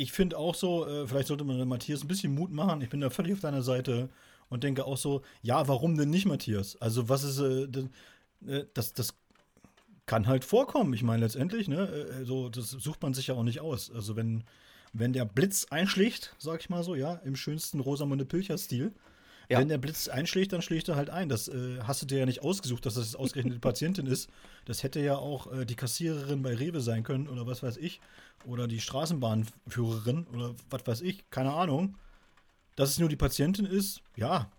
Ich 0.00 0.12
finde 0.12 0.38
auch 0.38 0.54
so, 0.54 0.86
äh, 0.86 1.06
vielleicht 1.06 1.28
sollte 1.28 1.44
man 1.44 1.68
Matthias 1.68 2.02
ein 2.02 2.08
bisschen 2.08 2.34
Mut 2.34 2.50
machen. 2.50 2.80
Ich 2.80 2.88
bin 2.88 3.02
da 3.02 3.10
völlig 3.10 3.34
auf 3.34 3.40
deiner 3.40 3.60
Seite 3.60 4.08
und 4.48 4.64
denke 4.64 4.86
auch 4.86 4.96
so, 4.96 5.20
ja, 5.42 5.68
warum 5.68 5.98
denn 5.98 6.08
nicht, 6.08 6.24
Matthias? 6.24 6.80
Also, 6.80 7.10
was 7.10 7.22
ist, 7.22 7.38
äh, 7.38 7.64
äh 8.50 8.66
das, 8.72 8.94
das 8.94 9.14
kann 10.06 10.26
halt 10.26 10.46
vorkommen. 10.46 10.94
Ich 10.94 11.02
meine, 11.02 11.22
letztendlich, 11.24 11.68
ne, 11.68 11.86
äh, 11.86 12.24
so, 12.24 12.48
das 12.48 12.70
sucht 12.70 13.02
man 13.02 13.12
sich 13.12 13.26
ja 13.26 13.34
auch 13.34 13.42
nicht 13.42 13.60
aus. 13.60 13.90
Also, 13.90 14.16
wenn, 14.16 14.44
wenn 14.94 15.12
der 15.12 15.26
Blitz 15.26 15.66
einschlägt, 15.68 16.34
sag 16.38 16.60
ich 16.60 16.70
mal 16.70 16.82
so, 16.82 16.94
ja, 16.94 17.16
im 17.16 17.36
schönsten 17.36 17.80
Rosamunde 17.80 18.24
Pilcher-Stil, 18.24 18.94
ja. 19.50 19.58
Wenn 19.58 19.68
der 19.68 19.78
Blitz 19.78 20.06
einschlägt, 20.06 20.52
dann 20.52 20.62
schlägt 20.62 20.88
er 20.88 20.94
halt 20.94 21.10
ein. 21.10 21.28
Das 21.28 21.48
äh, 21.48 21.80
hast 21.82 22.02
du 22.02 22.06
dir 22.06 22.20
ja 22.20 22.26
nicht 22.26 22.42
ausgesucht, 22.42 22.86
dass 22.86 22.94
das 22.94 23.16
ausgerechnet 23.16 23.54
die 23.54 23.58
Patientin 23.58 24.06
ist. 24.06 24.30
Das 24.64 24.84
hätte 24.84 25.00
ja 25.00 25.16
auch 25.16 25.52
äh, 25.52 25.66
die 25.66 25.74
Kassiererin 25.74 26.42
bei 26.42 26.54
Rewe 26.54 26.80
sein 26.80 27.02
können 27.02 27.28
oder 27.28 27.48
was 27.48 27.60
weiß 27.60 27.76
ich. 27.76 28.00
Oder 28.44 28.68
die 28.68 28.80
Straßenbahnführerin 28.80 30.26
oder 30.28 30.54
was 30.70 30.86
weiß 30.86 31.00
ich. 31.00 31.28
Keine 31.30 31.52
Ahnung. 31.52 31.98
Dass 32.76 32.90
es 32.90 32.98
nur 33.00 33.08
die 33.08 33.16
Patientin 33.16 33.66
ist, 33.66 34.02
ja. 34.14 34.52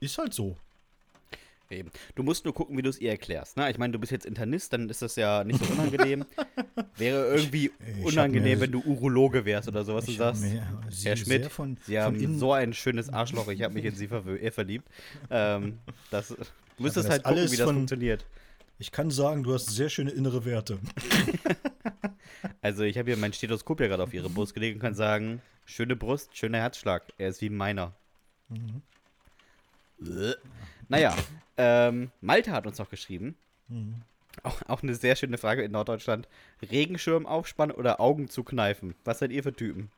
Ist 0.00 0.18
halt 0.18 0.34
so. 0.34 0.56
Eben. 1.70 1.90
Du 2.14 2.22
musst 2.22 2.44
nur 2.44 2.52
gucken, 2.52 2.76
wie 2.76 2.82
du 2.82 2.90
es 2.90 3.00
ihr 3.00 3.10
erklärst. 3.10 3.56
Ne? 3.56 3.70
Ich 3.70 3.78
meine, 3.78 3.92
du 3.92 3.98
bist 3.98 4.12
jetzt 4.12 4.26
Internist, 4.26 4.72
dann 4.72 4.88
ist 4.90 5.02
das 5.02 5.16
ja 5.16 5.44
nicht 5.44 5.64
so 5.64 5.72
unangenehm. 5.72 6.24
Wäre 6.96 7.34
irgendwie 7.34 7.72
ich, 7.98 8.04
unangenehm, 8.04 8.60
wenn 8.60 8.70
du 8.70 8.80
Urologe 8.80 9.44
wärst 9.44 9.68
oder 9.68 9.84
sowas 9.84 10.06
und 10.06 10.16
sagst, 10.16 10.44
Herr 11.02 11.16
Schmidt, 11.16 11.46
von, 11.46 11.78
Sie 11.86 11.98
haben 11.98 12.20
von 12.20 12.38
so 12.38 12.52
ein 12.52 12.74
schönes 12.74 13.08
Arschloch, 13.08 13.48
ich 13.48 13.62
habe 13.62 13.74
mich 13.74 13.84
in 13.84 13.94
Sie 13.94 14.06
äh, 14.06 14.50
verliebt. 14.50 14.86
Ähm, 15.30 15.78
das, 16.10 16.28
du 16.28 16.36
müsstest 16.78 17.08
halt 17.08 17.24
gucken, 17.24 17.50
wie 17.50 17.56
das 17.56 17.66
von, 17.66 17.76
funktioniert. 17.76 18.26
Ich 18.78 18.92
kann 18.92 19.10
sagen, 19.10 19.42
du 19.42 19.54
hast 19.54 19.70
sehr 19.70 19.88
schöne 19.88 20.10
innere 20.10 20.44
Werte. 20.44 20.78
also 22.60 22.82
ich 22.82 22.98
habe 22.98 23.10
hier 23.10 23.16
mein 23.16 23.32
Stethoskop 23.32 23.80
ja 23.80 23.88
gerade 23.88 24.02
auf 24.02 24.12
ihre 24.12 24.28
Brust 24.28 24.54
gelegt 24.54 24.76
und 24.76 24.80
kann 24.80 24.94
sagen, 24.94 25.40
schöne 25.64 25.96
Brust, 25.96 26.36
schöner 26.36 26.58
Herzschlag. 26.58 27.04
Er 27.16 27.28
ist 27.28 27.40
wie 27.40 27.50
meiner. 27.50 27.94
Mhm. 28.48 28.82
Naja, 30.88 31.16
ähm, 31.56 32.10
Malte 32.20 32.52
hat 32.52 32.66
uns 32.66 32.78
noch 32.78 32.90
geschrieben. 32.90 33.36
Mhm. 33.68 34.02
Auch, 34.42 34.62
auch, 34.66 34.82
eine 34.82 34.94
sehr 34.94 35.14
schöne 35.14 35.38
Frage 35.38 35.62
in 35.62 35.72
Norddeutschland. 35.72 36.28
Regenschirm 36.70 37.24
aufspannen 37.24 37.76
oder 37.76 38.00
Augen 38.00 38.28
zukneifen? 38.28 38.94
Was 39.04 39.20
seid 39.20 39.30
ihr 39.30 39.42
für 39.42 39.52
Typen? 39.52 39.90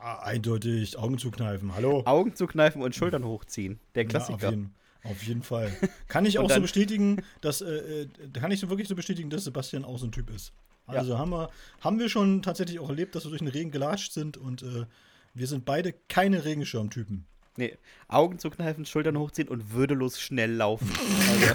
Ah, 0.00 0.18
eindeutig 0.18 0.98
Augen 0.98 1.18
zukneifen. 1.18 1.74
Hallo? 1.74 2.02
Augen 2.04 2.34
zukneifen 2.34 2.82
und 2.82 2.94
Schultern 2.94 3.24
hochziehen. 3.24 3.78
Der 3.94 4.04
Klassiker. 4.04 4.40
Ja, 4.42 4.48
auf, 4.48 4.54
jeden, 4.54 4.74
auf, 5.04 5.22
jeden, 5.22 5.42
Fall. 5.42 5.72
Kann 6.08 6.26
ich 6.26 6.38
auch 6.38 6.50
so 6.50 6.60
bestätigen, 6.60 7.22
dass 7.40 7.60
äh, 7.60 8.02
äh, 8.02 8.08
kann 8.32 8.50
ich 8.50 8.60
so 8.60 8.68
wirklich 8.68 8.88
so 8.88 8.96
bestätigen, 8.96 9.30
dass 9.30 9.44
Sebastian 9.44 9.84
auch 9.84 9.98
so 9.98 10.06
ein 10.06 10.12
Typ 10.12 10.30
ist. 10.30 10.52
Also 10.86 11.12
ja. 11.12 11.18
haben, 11.18 11.30
wir, 11.30 11.50
haben 11.80 11.98
wir 11.98 12.08
schon 12.08 12.42
tatsächlich 12.42 12.80
auch 12.80 12.88
erlebt, 12.88 13.14
dass 13.14 13.24
wir 13.24 13.30
durch 13.30 13.40
den 13.40 13.48
Regen 13.48 13.70
gelatscht 13.70 14.12
sind 14.12 14.36
und 14.36 14.62
äh, 14.62 14.86
wir 15.34 15.46
sind 15.46 15.64
beide 15.64 15.92
keine 16.08 16.44
Regenschirmtypen. 16.44 17.26
Nee, 17.58 17.76
Augen 18.06 18.38
zukneifen, 18.38 18.86
Schultern 18.86 19.18
hochziehen 19.18 19.48
und 19.48 19.72
würdelos 19.72 20.20
schnell 20.20 20.52
laufen. 20.52 20.88
Also, 21.28 21.54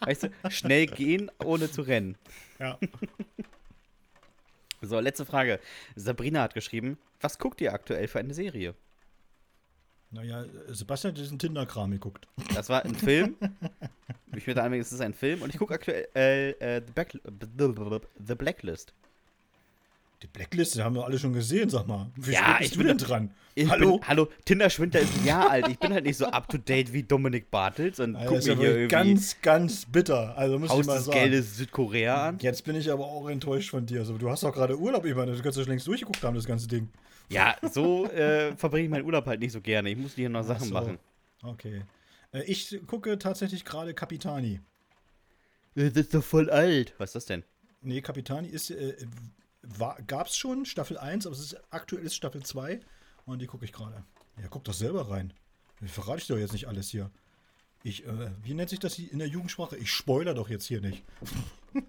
weißt 0.00 0.22
du, 0.24 0.50
schnell 0.50 0.86
gehen, 0.86 1.30
ohne 1.44 1.70
zu 1.70 1.82
rennen. 1.82 2.16
Ja. 2.58 2.78
So, 4.84 4.98
letzte 4.98 5.24
Frage. 5.24 5.60
Sabrina 5.94 6.42
hat 6.42 6.54
geschrieben, 6.54 6.98
was 7.20 7.38
guckt 7.38 7.60
ihr 7.60 7.72
aktuell 7.72 8.08
für 8.08 8.18
eine 8.18 8.34
Serie? 8.34 8.74
Naja, 10.10 10.44
Sebastian 10.66 11.12
hat 11.12 11.18
diesen 11.18 11.38
Tinder-Kram 11.38 11.92
geguckt. 11.92 12.26
Das 12.52 12.68
war 12.68 12.84
ein 12.84 12.96
Film. 12.96 13.36
ich 14.34 14.44
würde 14.44 14.60
anmerken, 14.60 14.82
es 14.82 14.90
ist 14.90 15.00
ein 15.00 15.14
Film. 15.14 15.42
Und 15.42 15.54
ich 15.54 15.58
gucke 15.60 15.74
aktuell 15.74 16.08
äh, 16.16 16.50
äh, 16.50 16.82
The, 16.84 16.92
Back 16.92 17.16
The 18.26 18.34
Blacklist. 18.34 18.92
Die 20.22 20.28
Blacklist 20.28 20.78
haben 20.80 20.94
wir 20.94 21.04
alle 21.04 21.18
schon 21.18 21.32
gesehen, 21.32 21.68
sag 21.68 21.88
mal. 21.88 22.10
Wie 22.14 22.32
ja, 22.32 22.58
ich 22.60 22.70
du 22.70 22.84
denn 22.84 22.96
dran? 22.96 23.34
hallo? 23.58 23.98
Bin, 23.98 24.08
hallo, 24.08 24.28
Tinder 24.44 24.70
Schwinter 24.70 25.00
ist 25.00 25.12
ein 25.18 25.26
Jahr 25.26 25.50
alt. 25.50 25.66
Ich 25.68 25.80
bin 25.80 25.92
halt 25.92 26.04
nicht 26.04 26.16
so 26.16 26.26
up 26.26 26.48
to 26.48 26.58
date 26.58 26.92
wie 26.92 27.02
Dominik 27.02 27.50
Bartels 27.50 27.98
und 27.98 28.14
Alter, 28.14 28.28
guck 28.28 28.46
mir 28.46 28.56
hier 28.56 28.68
irgendwie 28.68 28.88
ganz, 28.88 29.36
ganz 29.42 29.84
bitter. 29.84 30.38
Also 30.38 30.60
muss 30.60 30.70
Haus 30.70 30.80
ich 30.80 30.86
mal 30.86 30.94
des 30.94 31.06
sagen. 31.06 31.18
Geldes 31.18 31.56
Südkorea 31.56 32.28
an. 32.28 32.38
Jetzt 32.40 32.64
bin 32.64 32.76
ich 32.76 32.92
aber 32.92 33.04
auch 33.04 33.28
enttäuscht 33.28 33.70
von 33.70 33.84
dir. 33.84 34.00
Also, 34.00 34.16
du 34.16 34.30
hast 34.30 34.44
doch 34.44 34.52
gerade 34.52 34.78
Urlaub, 34.78 35.04
ich 35.04 35.14
meine, 35.14 35.32
du 35.32 35.42
kannst 35.42 35.58
schon 35.58 35.68
längst 35.68 35.88
durchgeguckt 35.88 36.22
haben, 36.22 36.36
das 36.36 36.46
ganze 36.46 36.68
Ding. 36.68 36.88
Ja, 37.28 37.56
so 37.72 38.06
äh, 38.06 38.54
verbringe 38.56 38.84
ich 38.84 38.90
meinen 38.90 39.04
Urlaub 39.04 39.26
halt 39.26 39.40
nicht 39.40 39.52
so 39.52 39.60
gerne. 39.60 39.90
Ich 39.90 39.96
muss 39.96 40.14
hier 40.14 40.28
noch 40.28 40.44
Sachen 40.44 40.68
so. 40.68 40.74
machen. 40.74 40.98
Okay. 41.42 41.82
Äh, 42.32 42.44
ich 42.44 42.80
gucke 42.86 43.18
tatsächlich 43.18 43.64
gerade 43.64 43.92
Capitani. 43.92 44.60
Das 45.74 45.92
ist 45.94 46.14
doch 46.14 46.22
voll 46.22 46.48
alt. 46.48 46.94
Was 46.98 47.10
ist 47.10 47.14
das 47.14 47.26
denn? 47.26 47.44
Nee, 47.80 48.00
Capitani 48.02 48.48
ist 48.48 48.70
äh, 48.70 48.94
gab 50.06 50.26
es 50.26 50.36
schon, 50.36 50.64
Staffel 50.64 50.98
1, 50.98 51.26
aber 51.26 51.34
es 51.34 51.40
ist 51.40 51.56
aktuell 51.70 52.04
ist 52.04 52.14
Staffel 52.14 52.42
2 52.42 52.80
und 53.26 53.40
die 53.40 53.46
gucke 53.46 53.64
ich 53.64 53.72
gerade. 53.72 54.04
Ja, 54.40 54.48
guck 54.50 54.64
doch 54.64 54.74
selber 54.74 55.10
rein. 55.10 55.32
Verrate 55.84 56.18
ich 56.20 56.26
doch 56.28 56.38
jetzt 56.38 56.52
nicht 56.52 56.68
alles 56.68 56.88
hier. 56.90 57.10
Ich, 57.82 58.06
äh, 58.06 58.30
wie 58.44 58.54
nennt 58.54 58.70
sich 58.70 58.78
das 58.78 58.98
in 58.98 59.18
der 59.18 59.26
Jugendsprache? 59.28 59.76
Ich 59.76 59.90
spoiler 59.90 60.34
doch 60.34 60.48
jetzt 60.48 60.66
hier 60.66 60.80
nicht. 60.80 61.02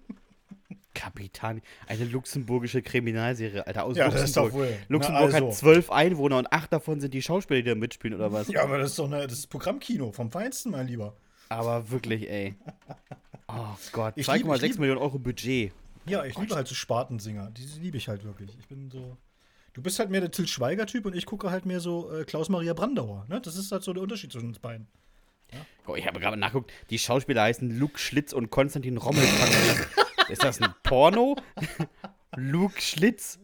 Kapitän, 0.94 1.60
eine 1.88 2.04
luxemburgische 2.04 2.80
Kriminalserie, 2.80 3.66
Alter, 3.66 3.84
aus 3.84 3.96
Ja, 3.96 4.08
das 4.08 4.22
ist 4.30 4.36
Luxemburg. 4.36 4.52
doch 4.52 4.58
wohl. 4.58 4.78
Luxemburg 4.88 5.30
Na, 5.30 5.34
also. 5.36 5.48
hat 5.48 5.54
zwölf 5.56 5.90
Einwohner 5.90 6.38
und 6.38 6.52
acht 6.52 6.72
davon 6.72 7.00
sind 7.00 7.12
die 7.14 7.20
Schauspieler, 7.22 7.60
die 7.62 7.68
da 7.70 7.74
mitspielen, 7.74 8.16
oder 8.16 8.32
was? 8.32 8.48
Ja, 8.48 8.62
aber 8.62 8.78
das 8.78 8.90
ist 8.90 8.98
doch 8.98 9.06
eine, 9.06 9.26
das 9.26 9.38
ist 9.40 9.48
Programmkino 9.48 10.12
vom 10.12 10.30
Feinsten, 10.30 10.70
mein 10.70 10.86
Lieber. 10.86 11.16
Aber 11.48 11.90
wirklich, 11.90 12.30
ey. 12.30 12.54
Oh 13.48 13.76
Gott, 13.92 14.14
Ich 14.16 14.26
lieb- 14.28 14.36
ich 14.36 14.42
2,6 14.44 14.62
lieb- 14.62 14.78
Millionen 14.78 15.00
Euro 15.00 15.18
Budget. 15.18 15.72
Ja, 16.06 16.24
ich 16.24 16.38
liebe 16.38 16.54
halt 16.54 16.68
so 16.68 16.74
Spatensinger. 16.74 17.50
Die 17.50 17.64
liebe 17.80 17.96
ich 17.96 18.08
halt 18.08 18.24
wirklich. 18.24 18.56
Ich 18.58 18.68
bin 18.68 18.90
so. 18.90 19.16
Du 19.72 19.82
bist 19.82 19.98
halt 19.98 20.10
mehr 20.10 20.20
der 20.20 20.30
Till 20.30 20.46
Schweiger-Typ 20.46 21.06
und 21.06 21.16
ich 21.16 21.26
gucke 21.26 21.50
halt 21.50 21.66
mehr 21.66 21.80
so 21.80 22.12
äh, 22.12 22.24
Klaus-Maria 22.24 22.74
Brandauer. 22.74 23.26
Ne? 23.28 23.40
Das 23.40 23.56
ist 23.56 23.72
halt 23.72 23.82
so 23.82 23.92
der 23.92 24.02
Unterschied 24.02 24.30
zwischen 24.30 24.48
uns 24.48 24.60
beiden. 24.60 24.86
Oh, 25.86 25.94
ich 25.96 26.06
habe 26.06 26.20
gerade 26.20 26.36
nachgeguckt, 26.36 26.72
die 26.90 26.98
Schauspieler 26.98 27.42
heißen 27.42 27.78
Luke 27.78 27.98
Schlitz 27.98 28.32
und 28.32 28.50
Konstantin 28.50 28.96
Rommel. 28.96 29.24
ist 30.28 30.42
das 30.42 30.60
ein 30.60 30.72
Porno? 30.82 31.36
Luke 32.36 32.80
Schlitz 32.80 33.38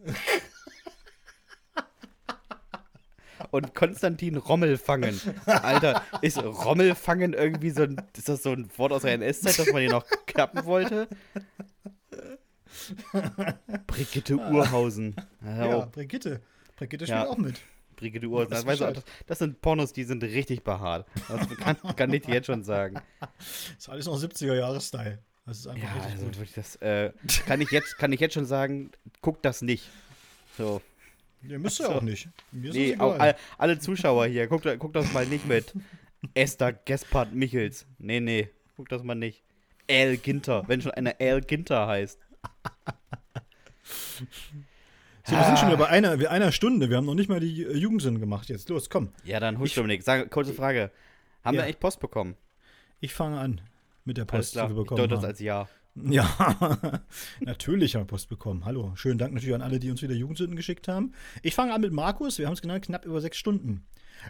und 3.51 3.75
Konstantin 3.75 4.37
Rommel 4.37 4.77
fangen. 4.77 5.19
Alter, 5.45 6.03
ist 6.21 6.41
Rommel 6.43 6.95
fangen 6.95 7.33
irgendwie 7.33 7.69
so 7.69 7.83
ein, 7.83 8.01
ist 8.15 8.29
das 8.29 8.43
so 8.43 8.51
ein 8.51 8.69
Wort 8.77 8.91
aus 8.91 9.03
der 9.03 9.13
NS-Zeit, 9.13 9.59
dass 9.59 9.71
man 9.71 9.81
den 9.81 9.91
noch 9.91 10.05
knappen 10.25 10.65
wollte? 10.65 11.07
Brigitte 13.87 14.35
Urhausen. 14.37 15.15
Ja, 15.45 15.75
auf, 15.75 15.91
Brigitte. 15.91 16.41
Brigitte 16.77 17.05
Ja. 17.05 17.21
spielt 17.21 17.29
auch 17.33 17.37
mit. 17.37 17.55
Brigitte 17.95 18.27
Urhausen. 18.27 18.49
Das 18.51 18.59
Das, 18.65 18.67
weißt 18.67 18.81
du, 18.81 18.93
das, 18.93 19.03
das 19.27 19.39
sind 19.39 19.61
Pornos, 19.61 19.93
die 19.93 20.03
sind 20.03 20.23
richtig 20.23 20.63
behaart. 20.63 21.05
Das 21.27 21.47
kann, 21.57 21.77
kann 21.95 22.13
ich 22.13 22.23
dir 22.23 22.33
jetzt 22.35 22.47
schon 22.47 22.63
sagen. 22.63 22.99
ist 23.77 23.89
alles 23.89 24.05
noch 24.05 24.17
70er-Jahre-Style. 24.19 25.19
Das 25.45 25.57
ist 25.59 25.67
einfach 25.67 25.83
Ja, 25.95 26.01
also 26.03 26.25
gut. 26.25 26.37
das, 26.55 26.75
äh, 26.77 27.11
kann, 27.45 27.61
ich 27.61 27.71
jetzt, 27.71 27.97
kann 27.97 28.11
ich 28.13 28.19
jetzt 28.19 28.33
schon 28.33 28.45
sagen, 28.45 28.91
guck 29.21 29.41
das 29.41 29.61
nicht. 29.61 29.89
So. 30.57 30.81
Ihr 31.43 31.57
müsst 31.59 31.79
ja 31.79 31.85
so. 31.87 31.91
auch 31.93 32.01
nicht. 32.01 32.29
Mir 32.51 32.71
Nee, 32.71 32.91
das 32.91 32.99
auch 32.99 33.17
all, 33.19 33.35
alle 33.57 33.79
Zuschauer 33.79 34.27
hier, 34.27 34.47
guckt, 34.47 34.67
guckt 34.79 34.95
das 34.95 35.11
mal 35.13 35.25
nicht 35.25 35.47
mit. 35.47 35.73
Esther 36.35 36.73
Gespard 36.73 37.33
Michels. 37.33 37.87
Nee, 37.97 38.19
nee, 38.19 38.49
guck 38.77 38.89
das 38.89 39.01
mal 39.01 39.15
nicht. 39.15 39.41
Al 39.89 40.17
Ginter, 40.17 40.63
wenn 40.67 40.81
schon 40.81 40.91
einer 40.91 41.15
Al 41.19 41.41
Ginter 41.41 41.87
heißt. 41.87 42.19
So, 45.23 45.35
wir 45.35 45.43
sind 45.45 45.59
schon 45.59 45.67
wieder 45.69 45.77
bei 45.77 45.87
einer, 45.87 46.29
einer 46.29 46.51
Stunde. 46.51 46.89
Wir 46.89 46.97
haben 46.97 47.05
noch 47.05 47.13
nicht 47.13 47.29
mal 47.29 47.39
die 47.39 47.63
äh, 47.63 47.77
Jugendsinn 47.77 48.19
gemacht. 48.19 48.49
Jetzt 48.49 48.69
los, 48.69 48.89
komm. 48.89 49.09
Ja, 49.23 49.39
dann 49.39 49.59
husch 49.59 49.75
Dominik. 49.75 50.01
Sag, 50.03 50.29
kurze 50.31 50.53
Frage. 50.53 50.91
Haben 51.43 51.55
Ja. 51.55 51.61
wir 51.61 51.65
eigentlich 51.65 51.79
Post 51.79 51.99
bekommen? 51.99 52.35
Ich 52.99 53.13
fange 53.13 53.39
an 53.39 53.61
mit 54.03 54.17
der 54.17 54.25
Post, 54.25 54.55
die 54.55 54.59
ich 54.59 54.67
wir 54.67 54.75
bekommen 54.75 54.97
deute 54.97 55.15
das 55.15 55.23
als 55.23 55.39
Ja. 55.39 55.69
Ja, 55.95 57.01
natürlich 57.39 57.95
haben 57.95 58.01
wir 58.03 58.07
Post 58.07 58.29
bekommen. 58.29 58.65
Hallo. 58.65 58.93
Schönen 58.95 59.19
Dank 59.19 59.33
natürlich 59.33 59.53
an 59.55 59.61
alle, 59.61 59.79
die 59.79 59.91
uns 59.91 60.01
wieder 60.01 60.15
Jugendsünden 60.15 60.55
geschickt 60.55 60.87
haben. 60.87 61.13
Ich 61.43 61.53
fange 61.53 61.73
an 61.73 61.81
mit 61.81 61.91
Markus. 61.93 62.37
Wir 62.39 62.47
haben 62.47 62.53
es 62.53 62.61
genannt, 62.61 62.85
knapp 62.85 63.05
über 63.05 63.21
sechs 63.21 63.37
Stunden. 63.37 63.85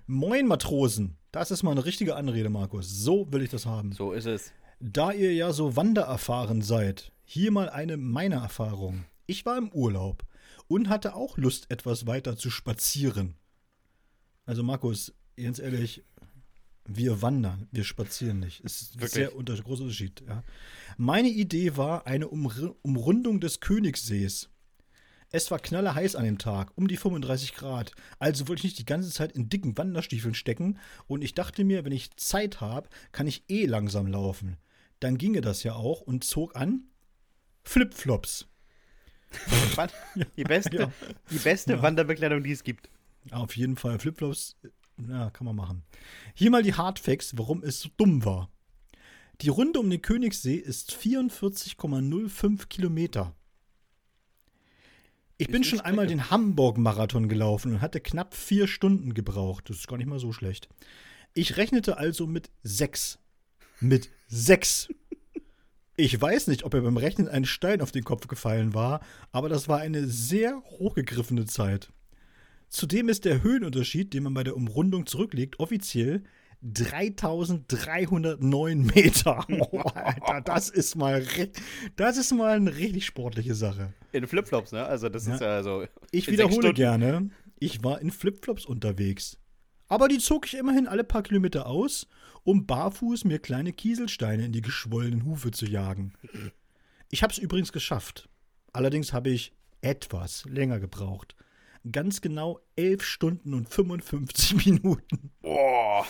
Moin, 0.07 0.45
Matrosen. 0.47 1.17
Das 1.31 1.51
ist 1.51 1.63
mal 1.63 1.71
eine 1.71 1.85
richtige 1.85 2.15
Anrede, 2.15 2.49
Markus. 2.49 2.89
So 2.89 3.31
will 3.31 3.41
ich 3.43 3.49
das 3.49 3.65
haben. 3.65 3.93
So 3.93 4.11
ist 4.11 4.25
es. 4.25 4.51
Da 4.79 5.11
ihr 5.11 5.33
ja 5.33 5.53
so 5.53 5.75
wandererfahren 5.75 6.61
seid, 6.61 7.11
hier 7.31 7.51
mal 7.51 7.69
eine 7.69 7.95
meiner 7.95 8.41
Erfahrung. 8.41 9.05
Ich 9.25 9.45
war 9.45 9.57
im 9.57 9.71
Urlaub 9.71 10.25
und 10.67 10.89
hatte 10.89 11.15
auch 11.15 11.37
Lust, 11.37 11.71
etwas 11.71 12.05
weiter 12.05 12.35
zu 12.35 12.49
spazieren. 12.49 13.35
Also, 14.45 14.63
Markus, 14.63 15.13
ganz 15.37 15.57
ehrlich, 15.59 16.03
wir 16.85 17.21
wandern, 17.21 17.69
wir 17.71 17.85
spazieren 17.85 18.41
nicht. 18.41 18.61
Es 18.65 18.81
ist 18.81 18.95
ein 18.95 19.01
Wirklich? 19.01 19.13
sehr 19.13 19.35
unter 19.37 19.55
großer 19.55 19.83
Unterschied. 19.83 20.21
Ja. 20.27 20.43
Meine 20.97 21.29
Idee 21.29 21.77
war 21.77 22.05
eine 22.05 22.27
Umr 22.27 22.75
Umrundung 22.81 23.39
des 23.39 23.61
Königssees. 23.61 24.49
Es 25.29 25.49
war 25.51 25.59
knallerheiß 25.59 26.17
an 26.17 26.25
dem 26.25 26.37
Tag, 26.37 26.73
um 26.75 26.89
die 26.89 26.97
35 26.97 27.53
Grad. 27.53 27.93
Also 28.19 28.49
wollte 28.49 28.59
ich 28.59 28.63
nicht 28.65 28.79
die 28.79 28.85
ganze 28.85 29.09
Zeit 29.09 29.31
in 29.31 29.47
dicken 29.47 29.77
Wanderstiefeln 29.77 30.33
stecken 30.33 30.79
und 31.07 31.23
ich 31.23 31.33
dachte 31.33 31.63
mir, 31.63 31.85
wenn 31.85 31.93
ich 31.93 32.13
Zeit 32.17 32.59
habe, 32.59 32.89
kann 33.13 33.27
ich 33.27 33.45
eh 33.47 33.67
langsam 33.67 34.07
laufen. 34.07 34.57
Dann 34.99 35.17
ginge 35.17 35.39
das 35.39 35.63
ja 35.63 35.75
auch 35.75 36.01
und 36.01 36.25
zog 36.25 36.57
an 36.57 36.90
Flipflops. 37.63 38.47
Die 40.37 40.43
beste, 40.43 40.75
Ja. 40.75 40.91
die 41.29 41.37
beste 41.39 41.73
Ja. 41.73 41.81
Wanderbekleidung, 41.81 42.43
die 42.43 42.51
es 42.51 42.63
gibt. 42.63 42.89
Auf 43.31 43.55
jeden 43.55 43.77
Fall 43.77 43.97
Flipflops, 43.99 44.57
ja, 45.07 45.29
kann 45.29 45.45
man 45.45 45.55
machen. 45.55 45.83
Hier 46.33 46.51
mal 46.51 46.63
die 46.63 46.73
Hardfacts, 46.73 47.37
warum 47.37 47.63
es 47.63 47.79
so 47.81 47.89
dumm 47.97 48.25
war. 48.25 48.49
Die 49.41 49.49
Runde 49.49 49.79
um 49.79 49.89
den 49.89 50.01
Königssee 50.01 50.55
ist 50.55 50.91
44,05 50.93 52.67
Kilometer. 52.67 53.33
Ich 55.37 55.47
Ist 55.47 55.51
bin 55.53 55.63
schon 55.63 55.79
einmal 55.79 56.05
den 56.07 56.29
Hamburg-Marathon 56.29 57.27
gelaufen 57.29 57.73
und 57.73 57.81
hatte 57.81 57.99
knapp 57.99 58.35
vier 58.35 58.67
Stunden 58.67 59.13
gebraucht. 59.13 59.69
Das 59.69 59.77
ist 59.77 59.87
gar 59.87 59.97
nicht 59.97 60.07
mal 60.07 60.19
so 60.19 60.33
schlecht. 60.33 60.67
Ich 61.33 61.57
rechnete 61.57 61.97
also 61.97 62.27
mit 62.27 62.51
sechs. 62.63 63.17
Mit 63.79 64.11
sechs. 64.27 64.89
Ich 66.01 66.19
weiß 66.19 66.47
nicht, 66.47 66.63
ob 66.63 66.73
mir 66.73 66.81
beim 66.81 66.97
Rechnen 66.97 67.27
ein 67.27 67.45
Stein 67.45 67.79
auf 67.79 67.91
den 67.91 68.03
Kopf 68.03 68.25
gefallen 68.27 68.73
war, 68.73 69.01
aber 69.31 69.49
das 69.49 69.69
war 69.69 69.77
eine 69.81 70.07
sehr 70.07 70.59
hochgegriffene 70.79 71.45
Zeit. 71.45 71.91
Zudem 72.69 73.07
ist 73.07 73.23
der 73.23 73.43
Höhenunterschied, 73.43 74.11
den 74.11 74.23
man 74.23 74.33
bei 74.33 74.43
der 74.43 74.55
Umrundung 74.57 75.05
zurücklegt, 75.05 75.59
offiziell 75.59 76.23
3309 76.63 78.81
Meter. 78.95 79.45
Oh, 79.47 79.77
Alter, 79.93 80.41
das 80.43 80.69
ist 80.69 80.95
mal, 80.95 81.23
das 81.97 82.17
ist 82.17 82.33
mal 82.33 82.55
eine 82.55 82.75
richtig 82.77 83.05
sportliche 83.05 83.53
Sache. 83.53 83.93
In 84.11 84.25
Flipflops, 84.25 84.71
ne? 84.71 84.83
Also, 84.83 85.07
das 85.07 85.27
Ja. 85.27 85.35
ist 85.35 85.41
ja 85.41 85.61
so. 85.61 85.85
Ich 86.09 86.31
wiederhole 86.31 86.73
gerne, 86.73 87.29
ich 87.59 87.83
war 87.83 88.01
in 88.01 88.09
Flipflops 88.09 88.65
unterwegs. 88.65 89.37
Aber 89.87 90.07
die 90.07 90.17
zog 90.17 90.47
ich 90.47 90.57
immerhin 90.57 90.87
alle 90.87 91.03
paar 91.03 91.21
Kilometer 91.21 91.67
aus, 91.67 92.07
um 92.43 92.65
barfuß 92.65 93.25
mir 93.25 93.39
kleine 93.39 93.73
Kieselsteine 93.73 94.45
in 94.45 94.51
die 94.51 94.61
geschwollenen 94.61 95.25
Hufe 95.25 95.51
zu 95.51 95.65
jagen. 95.65 96.13
Ich 97.09 97.23
habe 97.23 97.33
es 97.33 97.39
übrigens 97.39 97.71
geschafft. 97.71 98.29
Allerdings 98.73 99.13
habe 99.13 99.29
ich 99.29 99.53
etwas 99.81 100.45
länger 100.45 100.79
gebraucht. 100.79 101.35
Ganz 101.91 102.21
genau 102.21 102.59
11 102.75 103.03
Stunden 103.03 103.53
und 103.53 103.69
55 103.69 104.65
Minuten. 104.65 105.31
Boah. 105.41 106.05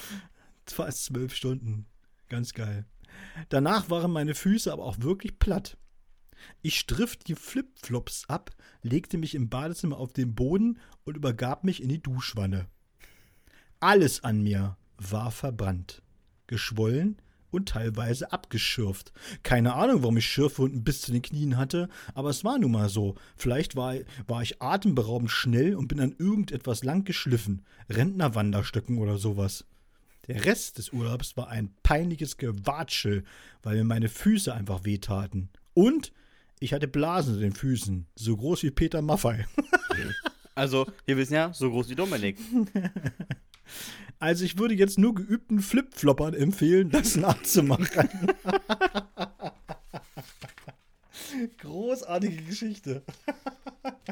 Fast 0.65 1.05
zwölf 1.05 1.35
Stunden. 1.35 1.85
Ganz 2.29 2.53
geil. 2.53 2.85
Danach 3.49 3.89
waren 3.89 4.11
meine 4.11 4.35
Füße 4.35 4.71
aber 4.71 4.83
auch 4.83 4.99
wirklich 4.99 5.39
platt. 5.39 5.77
Ich 6.61 6.79
striff 6.79 7.17
die 7.17 7.35
Flipflops 7.35 8.25
ab, 8.27 8.51
legte 8.81 9.17
mich 9.17 9.35
im 9.35 9.49
Badezimmer 9.49 9.97
auf 9.97 10.13
den 10.13 10.33
Boden 10.33 10.79
und 11.03 11.15
übergab 11.15 11.63
mich 11.63 11.83
in 11.83 11.89
die 11.89 12.01
Duschwanne. 12.01 12.67
Alles 13.79 14.23
an 14.23 14.41
mir 14.41 14.77
war 14.97 15.31
verbrannt, 15.31 16.01
geschwollen 16.51 17.17
und 17.49 17.69
teilweise 17.69 18.31
abgeschürft. 18.31 19.11
Keine 19.43 19.73
Ahnung, 19.73 20.03
warum 20.03 20.17
ich 20.17 20.25
Schürfwunden 20.25 20.83
bis 20.83 21.01
zu 21.01 21.11
den 21.11 21.21
Knien 21.21 21.57
hatte, 21.57 21.89
aber 22.13 22.29
es 22.29 22.43
war 22.43 22.57
nun 22.57 22.71
mal 22.71 22.89
so. 22.89 23.15
Vielleicht 23.35 23.75
war, 23.75 23.95
war 24.27 24.41
ich 24.41 24.61
atemberaubend 24.61 25.31
schnell 25.31 25.75
und 25.75 25.87
bin 25.87 25.99
an 25.99 26.15
irgendetwas 26.17 26.83
lang 26.83 27.03
geschliffen. 27.03 27.65
Rentnerwanderstöcken 27.89 28.97
oder 28.97 29.17
sowas. 29.17 29.65
Der 30.27 30.45
Rest 30.45 30.77
des 30.77 30.93
Urlaubs 30.93 31.35
war 31.35 31.49
ein 31.49 31.73
peinliches 31.83 32.37
Gewatschel, 32.37 33.23
weil 33.63 33.77
mir 33.77 33.83
meine 33.83 34.07
Füße 34.07 34.53
einfach 34.53 34.85
wehtaten. 34.85 35.49
Und 35.73 36.13
ich 36.59 36.73
hatte 36.73 36.87
Blasen 36.87 37.35
in 37.35 37.41
den 37.41 37.53
Füßen, 37.53 38.05
so 38.15 38.37
groß 38.37 38.63
wie 38.63 38.71
Peter 38.71 39.01
Maffei. 39.01 39.45
Also, 40.53 40.85
wir 41.05 41.15
wissen 41.15 41.33
ja, 41.33 41.53
so 41.53 41.71
groß 41.71 41.89
wie 41.89 41.95
Dominik. 41.95 42.37
Also 44.19 44.45
ich 44.45 44.57
würde 44.59 44.75
jetzt 44.75 44.99
nur 44.99 45.15
geübten 45.15 45.61
Flipfloppern 45.61 46.33
empfehlen, 46.33 46.91
das 46.91 47.15
nachzumachen. 47.15 48.09
Großartige 51.59 52.43
Geschichte. 52.43 53.03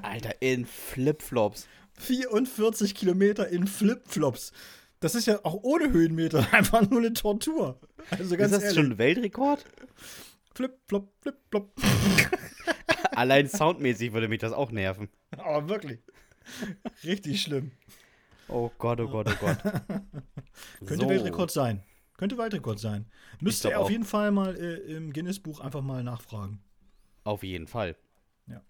Alter, 0.01 0.41
in 0.41 0.66
Flipflops. 0.66 1.68
44 1.99 2.95
Kilometer 2.95 3.49
in 3.49 3.68
Flipflops. 3.68 4.51
Das 4.99 5.16
ist 5.16 5.28
ja 5.28 5.39
auch 5.43 5.60
ohne 5.64 5.91
Höhenmeter 5.91 6.47
einfach 6.53 6.89
nur 6.89 6.99
eine 6.99 7.14
Tortur. 7.14 7.80
Also 8.10 8.36
ganz 8.36 8.51
ist 8.51 8.57
das 8.57 8.64
ehrlich. 8.64 8.76
schon 8.76 8.91
ein 8.93 8.97
Weltrekord? 8.97 9.66
Flip-flop, 10.55 11.14
flip-flop. 11.22 11.72
Allein 13.12 13.47
soundmäßig 13.47 14.14
würde 14.14 14.28
mich 14.28 14.39
das 14.39 14.51
auch 14.53 14.72
nerven. 14.72 15.10
Aber 15.38 15.70
wirklich. 15.70 15.99
Richtig 17.03 17.41
schlimm. 17.41 17.72
Oh 18.49 18.71
Gott, 18.77 18.99
oh 18.99 19.07
Gott, 19.07 19.27
oh 19.29 19.35
Gott. 19.39 19.57
Könnte 20.85 21.03
So. 21.05 21.09
Weltrekord 21.09 21.51
sein. 21.51 21.83
Könnte 22.17 22.37
Weltrekord 22.37 22.79
sein. 22.79 23.05
Müsste 23.39 23.71
er 23.71 23.79
auf 23.79 23.89
jeden 23.89 24.03
Fall 24.03 24.31
mal 24.31 24.55
äh, 24.57 24.95
im 24.95 25.13
Guinness-Buch 25.13 25.59
einfach 25.61 25.81
mal 25.81 26.03
nachfragen. 26.03 26.59
Auf 27.23 27.43
jeden 27.43 27.67
Fall. 27.67 27.95
Ja. 28.47 28.61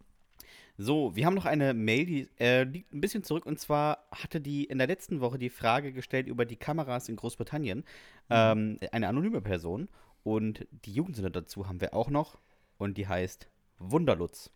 So, 0.78 1.16
wir 1.16 1.26
haben 1.26 1.34
noch 1.34 1.46
eine 1.46 1.74
Mail, 1.74 2.06
die 2.06 2.30
äh, 2.40 2.64
liegt 2.64 2.94
ein 2.94 3.02
bisschen 3.02 3.24
zurück. 3.24 3.46
Und 3.46 3.60
zwar 3.60 4.08
hatte 4.12 4.40
die 4.40 4.66
in 4.66 4.78
der 4.78 4.88
letzten 4.88 5.20
Woche 5.20 5.40
die 5.40 5.50
Frage 5.50 5.94
gestellt 5.94 6.28
über 6.28 6.46
die 6.46 6.58
Kameras 6.58 7.10
in 7.10 7.16
Großbritannien. 7.16 7.84
Ähm, 8.30 8.78
eine 8.92 9.08
anonyme 9.08 9.42
Person. 9.42 9.90
Und 10.24 10.68
die 10.86 10.94
Jugendsünde 10.94 11.32
dazu 11.32 11.68
haben 11.68 11.82
wir 11.82 11.94
auch 11.94 12.10
noch. 12.10 12.38
Und 12.78 12.98
die 12.98 13.08
heißt 13.08 13.48
Wunderlutz. 13.80 14.52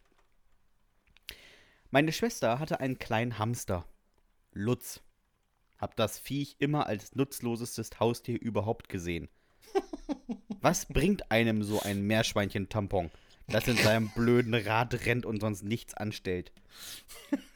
Meine 1.89 2.11
Schwester 2.11 2.59
hatte 2.59 2.80
einen 2.80 2.99
kleinen 2.99 3.39
Hamster. 3.39 3.86
Lutz. 4.51 5.01
Hab 5.84 5.98
das 5.98 6.18
Viech 6.18 6.56
immer 6.60 6.88
als 6.88 7.14
nutzlosestes 7.14 7.90
Haustier 8.00 8.42
überhaupt 8.42 8.88
gesehen. 8.88 9.28
Was 10.62 10.86
bringt 10.86 11.30
einem 11.30 11.62
so 11.62 11.82
ein 11.82 12.04
Meerschweinchen-Tampon, 12.08 13.12
das 13.50 13.68
in 13.68 13.76
seinem 13.76 14.08
blöden 14.16 14.54
Rad 14.54 15.06
rennt 15.06 15.26
und 15.26 15.42
sonst 15.42 15.64
nichts 15.64 15.94
anstellt? 15.94 16.54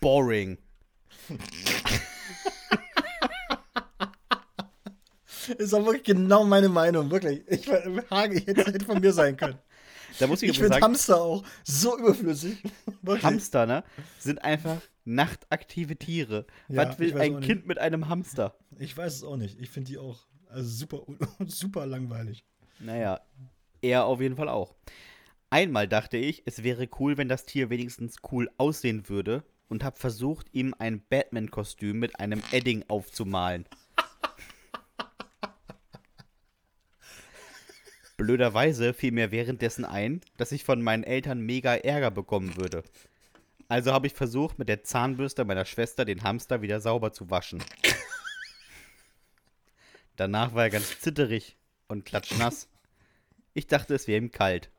Boring. 0.01 0.57
Ist 5.57 5.73
auch 5.73 5.85
wirklich 5.85 6.03
genau 6.03 6.43
meine 6.43 6.67
Meinung, 6.67 7.09
wirklich. 7.09 7.47
Ich, 7.47 7.65
Hage, 8.11 8.41
hätte, 8.45 8.65
hätte 8.65 8.83
von 8.83 8.99
mir 8.99 9.13
sein 9.13 9.37
können. 9.37 9.57
Da 10.19 10.27
muss 10.27 10.41
ich, 10.41 10.49
Ich 10.51 10.59
finde 10.59 10.79
Hamster 10.79 11.21
auch 11.21 11.43
so 11.63 11.97
überflüssig. 11.97 12.63
Wirklich. 13.01 13.23
Hamster, 13.23 13.65
ne, 13.65 13.83
sind 14.19 14.43
einfach 14.43 14.81
nachtaktive 15.05 15.95
Tiere. 15.95 16.45
Ja, 16.67 16.89
Was 16.89 16.99
will 16.99 17.17
ein 17.17 17.35
nicht. 17.35 17.45
Kind 17.45 17.67
mit 17.67 17.77
einem 17.77 18.09
Hamster? 18.09 18.55
Ich 18.79 18.95
weiß 18.95 19.15
es 19.15 19.23
auch 19.23 19.37
nicht. 19.37 19.59
Ich 19.59 19.69
finde 19.69 19.91
die 19.91 19.97
auch 19.97 20.27
also 20.49 20.69
super, 20.69 21.01
super 21.45 21.85
langweilig. 21.85 22.45
Naja, 22.79 23.21
er 23.81 24.05
auf 24.05 24.21
jeden 24.21 24.35
Fall 24.35 24.49
auch. 24.49 24.75
Einmal 25.49 25.87
dachte 25.87 26.17
ich, 26.17 26.43
es 26.45 26.63
wäre 26.63 26.89
cool, 26.99 27.17
wenn 27.17 27.29
das 27.29 27.45
Tier 27.45 27.69
wenigstens 27.69 28.17
cool 28.31 28.49
aussehen 28.57 29.07
würde 29.07 29.43
und 29.69 29.83
habe 29.83 29.97
versucht, 29.97 30.47
ihm 30.51 30.75
ein 30.77 31.01
Batman-Kostüm 31.09 31.99
mit 31.99 32.19
einem 32.19 32.41
Edding 32.51 32.83
aufzumalen. 32.89 33.65
Blöderweise 38.17 38.95
fiel 38.95 39.11
mir 39.11 39.31
währenddessen 39.31 39.85
ein, 39.85 40.21
dass 40.37 40.51
ich 40.51 40.63
von 40.63 40.81
meinen 40.81 41.03
Eltern 41.03 41.39
mega 41.39 41.75
Ärger 41.75 42.09
bekommen 42.09 42.57
würde. 42.57 42.83
Also 43.67 43.93
habe 43.93 44.07
ich 44.07 44.13
versucht, 44.13 44.57
mit 44.57 44.69
der 44.69 44.83
Zahnbürste 44.83 45.45
meiner 45.45 45.65
Schwester 45.65 46.03
den 46.03 46.23
Hamster 46.23 46.63
wieder 46.63 46.79
sauber 46.79 47.13
zu 47.13 47.29
waschen. 47.29 47.63
Danach 50.15 50.55
war 50.55 50.63
er 50.63 50.69
ganz 50.71 50.99
zitterig 50.99 51.57
und 51.87 52.05
klatschnass. 52.05 52.67
Ich 53.53 53.67
dachte, 53.67 53.93
es 53.93 54.07
wäre 54.07 54.17
ihm 54.17 54.31
kalt. 54.31 54.71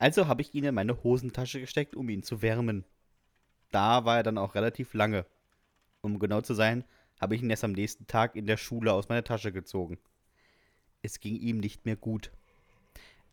Also 0.00 0.26
habe 0.26 0.42
ich 0.42 0.52
ihn 0.52 0.64
in 0.64 0.74
meine 0.74 1.04
Hosentasche 1.04 1.60
gesteckt, 1.60 1.94
um 1.94 2.08
ihn 2.08 2.24
zu 2.24 2.42
wärmen. 2.42 2.84
Da 3.70 4.04
war 4.04 4.16
er 4.16 4.22
dann 4.24 4.38
auch 4.38 4.56
relativ 4.56 4.92
lange. 4.94 5.24
Um 6.00 6.18
genau 6.18 6.40
zu 6.40 6.54
sein, 6.54 6.84
habe 7.20 7.36
ich 7.36 7.42
ihn 7.42 7.50
erst 7.50 7.62
am 7.62 7.72
nächsten 7.72 8.08
Tag 8.08 8.34
in 8.34 8.46
der 8.46 8.56
Schule 8.56 8.92
aus 8.92 9.08
meiner 9.08 9.22
Tasche 9.22 9.52
gezogen. 9.52 9.98
Es 11.02 11.20
ging 11.20 11.36
ihm 11.36 11.58
nicht 11.58 11.86
mehr 11.86 11.96
gut. 11.96 12.32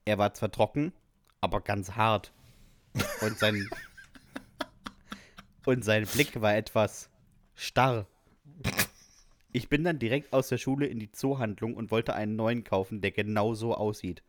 Er 0.08 0.18
war 0.18 0.34
zwar 0.34 0.50
trocken, 0.50 0.94
aber 1.42 1.60
ganz 1.60 1.92
hart. 1.92 2.32
Und 3.20 3.38
sein, 3.38 3.70
und 5.66 5.84
sein 5.84 6.06
Blick 6.06 6.40
war 6.40 6.56
etwas 6.56 7.10
starr. 7.56 8.08
Ich 9.52 9.68
bin 9.68 9.84
dann 9.84 10.00
direkt 10.00 10.32
aus 10.32 10.48
der 10.48 10.60
Schule 10.60 10.88
in 10.88 10.98
die 10.98 11.12
Zoohandlung 11.12 11.74
und 11.74 11.92
wollte 11.92 12.14
einen 12.14 12.38
neuen 12.38 12.64
kaufen, 12.64 13.02
der 13.02 13.12
genauso 13.12 13.76
aussieht. 13.76 14.24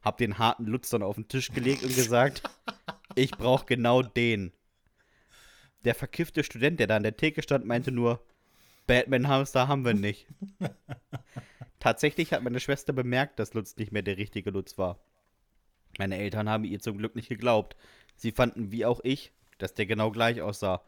Hab 0.00 0.16
den 0.16 0.38
harten 0.38 0.64
Lutz 0.64 0.88
dann 0.88 1.02
auf 1.02 1.16
den 1.16 1.28
Tisch 1.28 1.52
gelegt 1.52 1.82
und 1.82 1.94
gesagt, 1.94 2.42
ich 3.14 3.32
brauche 3.32 3.66
genau 3.66 4.00
den. 4.00 4.54
Der 5.84 5.94
verkiffte 5.94 6.44
Student, 6.44 6.80
der 6.80 6.86
da 6.86 6.96
an 6.96 7.02
der 7.02 7.18
Theke 7.18 7.42
stand, 7.42 7.66
meinte 7.66 7.92
nur, 7.92 8.24
Batman-Hamster 8.86 9.68
haben 9.68 9.84
wir 9.84 9.92
nicht. 9.92 10.26
Tatsächlich 11.78 12.32
hat 12.32 12.42
meine 12.42 12.60
Schwester 12.60 12.94
bemerkt, 12.94 13.38
dass 13.38 13.52
Lutz 13.52 13.76
nicht 13.76 13.92
mehr 13.92 14.00
der 14.00 14.16
richtige 14.16 14.50
Lutz 14.50 14.78
war. 14.78 14.98
Meine 15.98 16.18
Eltern 16.18 16.48
haben 16.48 16.64
ihr 16.64 16.80
zum 16.80 16.98
Glück 16.98 17.14
nicht 17.14 17.28
geglaubt. 17.28 17.76
Sie 18.16 18.32
fanden, 18.32 18.72
wie 18.72 18.84
auch 18.84 19.00
ich, 19.02 19.32
dass 19.58 19.74
der 19.74 19.86
genau 19.86 20.10
gleich 20.10 20.40
aussah. 20.42 20.82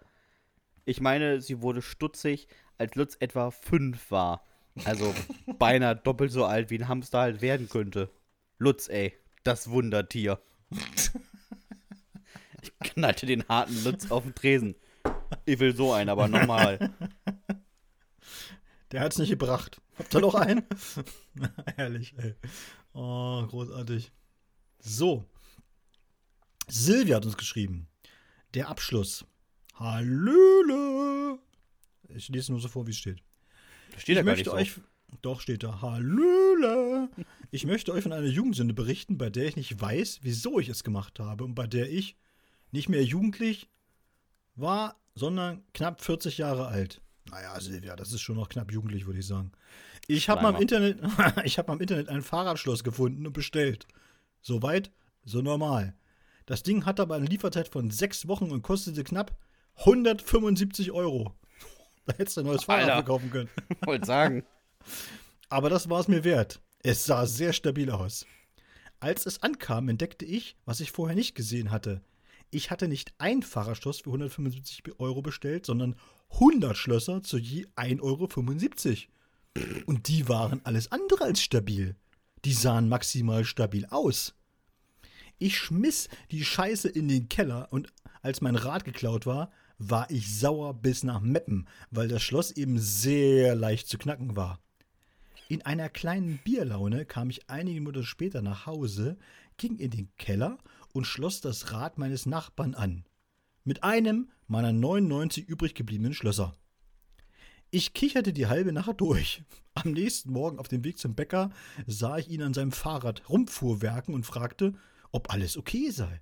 Ich 0.85 1.01
meine, 1.01 1.41
sie 1.41 1.63
wurde 1.63 1.83
stutzig, 1.83 2.49
als 2.79 2.95
Lutz 2.95 3.17
etwa 3.21 3.51
fünf 3.51 4.11
war. 4.11 4.45
Also 4.85 5.15
beinahe 5.59 5.97
doppelt 5.97 6.33
so 6.33 6.45
alt, 6.45 6.71
wie 6.71 6.79
ein 6.79 6.89
Hamster 6.89 7.21
halt 7.21 7.43
werden 7.43 7.69
könnte. 7.69 8.11
Lutz, 8.59 8.89
ey, 8.89 9.17
das 9.45 9.71
Wundertier. 9.71 10.41
Ich 12.63 12.73
knallte 12.81 13.27
den 13.27 13.47
harten 13.49 13.83
Lutz 13.85 14.11
auf 14.11 14.25
den 14.25 14.35
Tresen. 14.35 14.75
Ich 15.45 15.59
will 15.59 15.75
so 15.75 15.93
einen, 15.93 16.11
aber 16.11 16.29
nochmal. 16.29 16.91
Der 18.93 19.01
hat's 19.01 19.19
nicht 19.19 19.31
gebracht. 19.31 19.81
Habt 19.99 20.15
ihr 20.15 20.21
noch 20.21 20.35
einen? 20.35 20.63
Herrlich, 21.77 22.15
ey. 22.19 22.35
Oh, 22.93 23.45
großartig. 23.47 24.13
So. 24.83 25.25
Silvia 26.69 27.17
hat 27.17 27.25
uns 27.25 27.37
geschrieben. 27.37 27.87
Der 28.55 28.69
Abschluss. 28.69 29.25
Hallöle. 29.75 31.39
Ich 32.09 32.29
lese 32.29 32.53
nur 32.53 32.61
so 32.61 32.69
vor, 32.69 32.87
wie 32.87 32.91
es 32.91 32.99
steht. 32.99 33.23
Steht 33.97 34.17
da 34.17 34.21
ich 34.21 34.27
gar 34.27 34.35
nicht 34.35 34.47
möchte 34.47 34.51
so. 34.51 34.57
euch. 34.57 34.81
Doch, 35.23 35.41
steht 35.41 35.63
da. 35.63 35.81
Hallöle. 35.81 37.09
Ich 37.51 37.65
möchte 37.65 37.93
euch 37.93 38.03
von 38.03 38.13
einer 38.13 38.27
Jugendsünde 38.27 38.75
berichten, 38.75 39.19
bei 39.19 39.31
der 39.31 39.47
ich 39.47 39.57
nicht 39.57 39.81
weiß, 39.81 40.21
wieso 40.23 40.59
ich 40.59 40.69
es 40.69 40.85
gemacht 40.85 41.21
habe 41.21 41.45
und 41.45 41.55
bei 41.55 41.67
der 41.67 41.89
ich 41.91 42.17
nicht 42.73 42.89
mehr 42.89 43.05
jugendlich 43.05 43.69
war, 44.57 44.97
sondern 45.15 45.63
knapp 45.75 46.03
40 46.03 46.39
Jahre 46.39 46.67
alt. 46.67 47.01
Naja, 47.31 47.59
Silvia, 47.61 47.95
das 47.95 48.13
ist 48.13 48.23
schon 48.23 48.37
noch 48.37 48.49
knapp 48.49 48.73
jugendlich, 48.73 49.07
würde 49.07 49.21
ich 49.21 49.27
sagen. 49.27 49.53
Ich 50.09 50.29
habe 50.29 50.43
mal 50.43 50.55
im 50.55 50.61
Internet, 50.61 50.99
ich 51.45 51.59
habe 51.59 51.69
mal 51.69 51.75
im 51.75 51.81
Internet 51.81 52.09
ein 52.09 52.23
Fahrradschloss 52.23 52.83
gefunden 52.83 53.27
und 53.27 53.33
bestellt. 53.33 53.87
Soweit, 54.43 54.91
so 55.25 55.41
normal. 55.41 55.97
Das 56.47 56.63
Ding 56.63 56.85
hat 56.85 57.01
aber 57.01 57.15
eine 57.15 57.27
Lieferzeit 57.27 57.69
von 57.69 57.91
sechs 57.91 58.29
Wochen 58.29 58.51
und 58.51 58.63
kostete 58.63 59.05
knapp 59.05 59.37
175 59.77 60.93
Euro. 60.93 61.35
Da 62.05 62.15
hättest 62.17 62.37
du 62.37 62.41
ein 62.41 62.47
neues 62.49 62.65
Fahrrad 62.65 62.83
Alter. 62.83 62.95
verkaufen 62.95 63.31
können. 63.31 63.49
Wollte 63.87 64.07
sagen. 64.07 64.43
Aber 65.49 65.71
das 65.71 65.89
war 65.89 66.01
es 66.01 66.09
mir 66.09 66.25
wert. 66.25 66.61
Es 66.81 67.05
sah 67.05 67.27
sehr 67.27 67.53
stabil 67.53 67.91
aus. 67.91 68.27
Als 68.99 69.25
es 69.25 69.41
ankam, 69.41 69.89
entdeckte 69.89 70.25
ich, 70.25 70.57
was 70.65 70.81
ich 70.81 70.91
vorher 70.91 71.15
nicht 71.15 71.37
gesehen 71.37 71.71
hatte. 71.71 72.03
Ich 72.51 72.73
hatte 72.73 72.89
nicht 72.89 73.15
ein 73.19 73.43
Fahrradschloss 73.43 74.01
für 74.01 74.11
175 74.11 74.99
Euro 74.99 75.23
bestellt, 75.23 75.65
sondern 75.65 75.95
100 76.33 76.77
Schlösser 76.77 77.23
zu 77.23 77.39
je 77.39 77.67
1,75 77.77 79.07
Euro. 79.57 79.85
Und 79.87 80.09
die 80.09 80.29
waren 80.29 80.61
alles 80.65 80.91
andere 80.91 81.23
als 81.25 81.41
stabil. 81.41 81.95
Die 82.45 82.53
sahen 82.53 82.89
maximal 82.89 83.45
stabil 83.45 83.87
aus. 83.87 84.35
Ich 85.39 85.59
schmiss 85.59 86.09
die 86.31 86.45
Scheiße 86.45 86.89
in 86.89 87.09
den 87.09 87.29
Keller 87.29 87.69
und 87.71 87.93
als 88.23 88.41
mein 88.41 88.57
Rad 88.57 88.85
geklaut 88.85 89.27
war, 89.27 89.51
war 89.79 90.11
ich 90.11 90.39
sauer 90.39 90.75
bis 90.75 91.03
nach 91.03 91.21
Meppen, 91.21 91.69
weil 91.91 92.09
das 92.09 92.23
Schloss 92.23 92.53
eben 92.53 92.79
sehr 92.79 93.55
leicht 93.55 93.89
zu 93.89 93.99
knacken 93.99 94.37
war. 94.37 94.61
In 95.49 95.63
einer 95.63 95.89
kleinen 95.89 96.39
Bierlaune 96.39 97.05
kam 97.05 97.29
ich 97.31 97.51
einige 97.51 97.81
Monate 97.81 98.05
später 98.05 98.43
nach 98.43 98.67
Hause, 98.67 99.19
ging 99.57 99.77
in 99.79 99.91
den 99.91 100.09
Keller 100.17 100.59
und 100.93 101.07
schloss 101.07 101.41
das 101.41 101.73
Rad 101.73 101.99
meines 101.99 102.27
Nachbarn 102.27 102.75
an. 102.75 103.05
Mit 103.65 103.83
einem 103.85 104.31
meiner 104.47 104.73
99 104.73 105.47
übrig 105.49 105.75
gebliebenen 105.75 106.15
Schlösser. 106.15 106.55
Ich 107.75 107.95
kicherte 107.95 108.35
die 108.35 108.49
halbe 108.49 108.71
Nacht 108.71 109.01
durch. 109.01 109.43
Am 109.73 109.93
nächsten 109.93 110.31
Morgen 110.31 110.59
auf 110.59 110.69
dem 110.69 110.85
Weg 110.85 110.99
zum 110.99 111.15
Bäcker 111.15 111.49
sah 111.87 112.19
ich 112.19 112.29
ihn 112.29 112.43
an 112.43 112.53
seinem 112.53 112.71
Fahrrad 112.71 113.23
rumfuhrwerken 113.31 114.15
und 114.15 114.27
fragte, 114.27 114.75
ob 115.11 115.33
alles 115.33 115.57
okay 115.57 115.89
sei. 115.91 116.21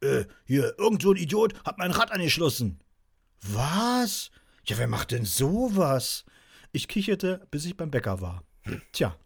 Äh, 0.00 0.24
hier, 0.44 0.76
irgend 0.76 1.00
so 1.00 1.12
ein 1.12 1.16
Idiot 1.16 1.54
hat 1.64 1.78
mein 1.78 1.92
Rad 1.92 2.10
angeschlossen. 2.10 2.80
Was? 3.40 4.32
Ja, 4.64 4.76
wer 4.76 4.88
macht 4.88 5.12
denn 5.12 5.24
sowas? 5.24 6.24
Ich 6.72 6.88
kicherte, 6.88 7.46
bis 7.52 7.66
ich 7.66 7.76
beim 7.76 7.92
Bäcker 7.92 8.20
war. 8.20 8.42
Tja, 8.90 9.16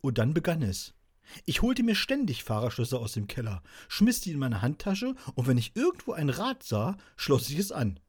und 0.00 0.16
dann 0.16 0.32
begann 0.32 0.62
es. 0.62 0.94
Ich 1.44 1.60
holte 1.60 1.82
mir 1.82 1.96
ständig 1.96 2.44
Fahrerschlösser 2.44 2.98
aus 2.98 3.12
dem 3.12 3.26
Keller, 3.26 3.62
schmiss 3.88 4.22
die 4.22 4.30
in 4.30 4.38
meine 4.38 4.62
Handtasche 4.62 5.14
und 5.34 5.46
wenn 5.46 5.58
ich 5.58 5.76
irgendwo 5.76 6.12
ein 6.12 6.30
Rad 6.30 6.62
sah, 6.62 6.96
schloss 7.16 7.50
ich 7.50 7.58
es 7.58 7.72
an. 7.72 8.00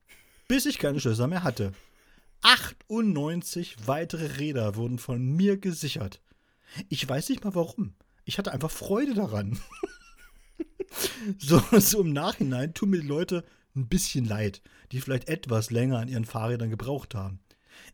Bis 0.47 0.65
ich 0.65 0.79
keine 0.79 1.01
Schlösser 1.01 1.27
mehr 1.27 1.43
hatte. 1.43 1.73
98 2.41 3.87
weitere 3.87 4.37
Räder 4.37 4.75
wurden 4.75 4.99
von 4.99 5.21
mir 5.35 5.57
gesichert. 5.57 6.21
Ich 6.87 7.07
weiß 7.07 7.29
nicht 7.29 7.43
mal 7.43 7.55
warum. 7.55 7.95
Ich 8.25 8.37
hatte 8.37 8.51
einfach 8.51 8.71
Freude 8.71 9.13
daran. 9.13 9.59
so, 11.37 11.61
so 11.79 12.01
im 12.01 12.13
Nachhinein 12.13 12.73
tun 12.73 12.91
mir 12.91 13.01
die 13.01 13.07
Leute 13.07 13.43
ein 13.75 13.87
bisschen 13.87 14.25
leid, 14.25 14.61
die 14.91 15.01
vielleicht 15.01 15.29
etwas 15.29 15.71
länger 15.71 15.99
an 15.99 16.07
ihren 16.07 16.25
Fahrrädern 16.25 16.69
gebraucht 16.69 17.15
haben. 17.15 17.39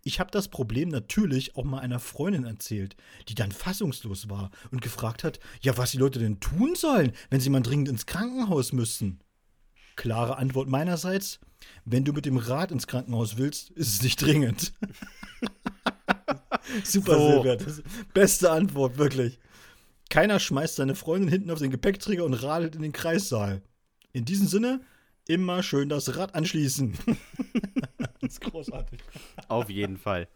Ich 0.04 0.20
habe 0.20 0.32
das 0.32 0.48
Problem 0.48 0.90
natürlich 0.90 1.56
auch 1.56 1.64
mal 1.64 1.80
einer 1.80 2.00
Freundin 2.00 2.46
erzählt, 2.46 2.96
die 3.28 3.36
dann 3.36 3.52
fassungslos 3.52 4.30
war 4.30 4.52
und 4.72 4.82
gefragt 4.82 5.24
hat, 5.24 5.40
ja, 5.62 5.78
was 5.78 5.92
die 5.92 5.98
Leute 5.98 6.20
denn 6.20 6.40
tun 6.40 6.76
sollen, 6.76 7.12
wenn 7.30 7.40
sie 7.40 7.50
mal 7.50 7.62
dringend 7.62 7.90
ins 7.90 8.06
Krankenhaus 8.06 8.74
müssten. 8.74 9.20
Klare 9.96 10.38
Antwort 10.38 10.68
meinerseits, 10.68 11.40
wenn 11.86 12.04
du 12.04 12.14
mit 12.14 12.26
dem 12.26 12.38
Rad 12.38 12.72
ins 12.72 12.88
Krankenhaus 12.88 13.38
willst, 13.38 13.70
ist 13.72 13.94
es 13.94 14.02
nicht 14.02 14.22
dringend. 14.22 14.74
Super, 16.84 17.18
So. 17.18 17.32
Silvia. 17.32 17.56
Das 17.56 17.82
beste 18.14 18.52
Antwort, 18.52 18.98
wirklich. 18.98 19.40
Keiner 20.10 20.40
schmeißt 20.40 20.76
seine 20.76 20.96
Freundin 20.96 21.30
hinten 21.30 21.52
auf 21.52 21.60
den 21.60 21.72
Gepäckträger 21.72 22.26
und 22.26 22.34
radelt 22.34 22.76
in 22.76 22.82
den 22.82 22.92
Kreissaal. 22.92 23.62
In 24.14 24.26
diesem 24.26 24.48
Sinne, 24.48 24.82
immer 25.28 25.64
schön 25.64 25.90
das 25.90 26.16
Rad 26.18 26.36
anschließen. 26.36 26.98
das 27.98 28.10
ist 28.22 28.42
großartig. 28.42 29.00
Auf 29.48 29.70
jeden 29.70 29.98
Fall. 29.98 30.28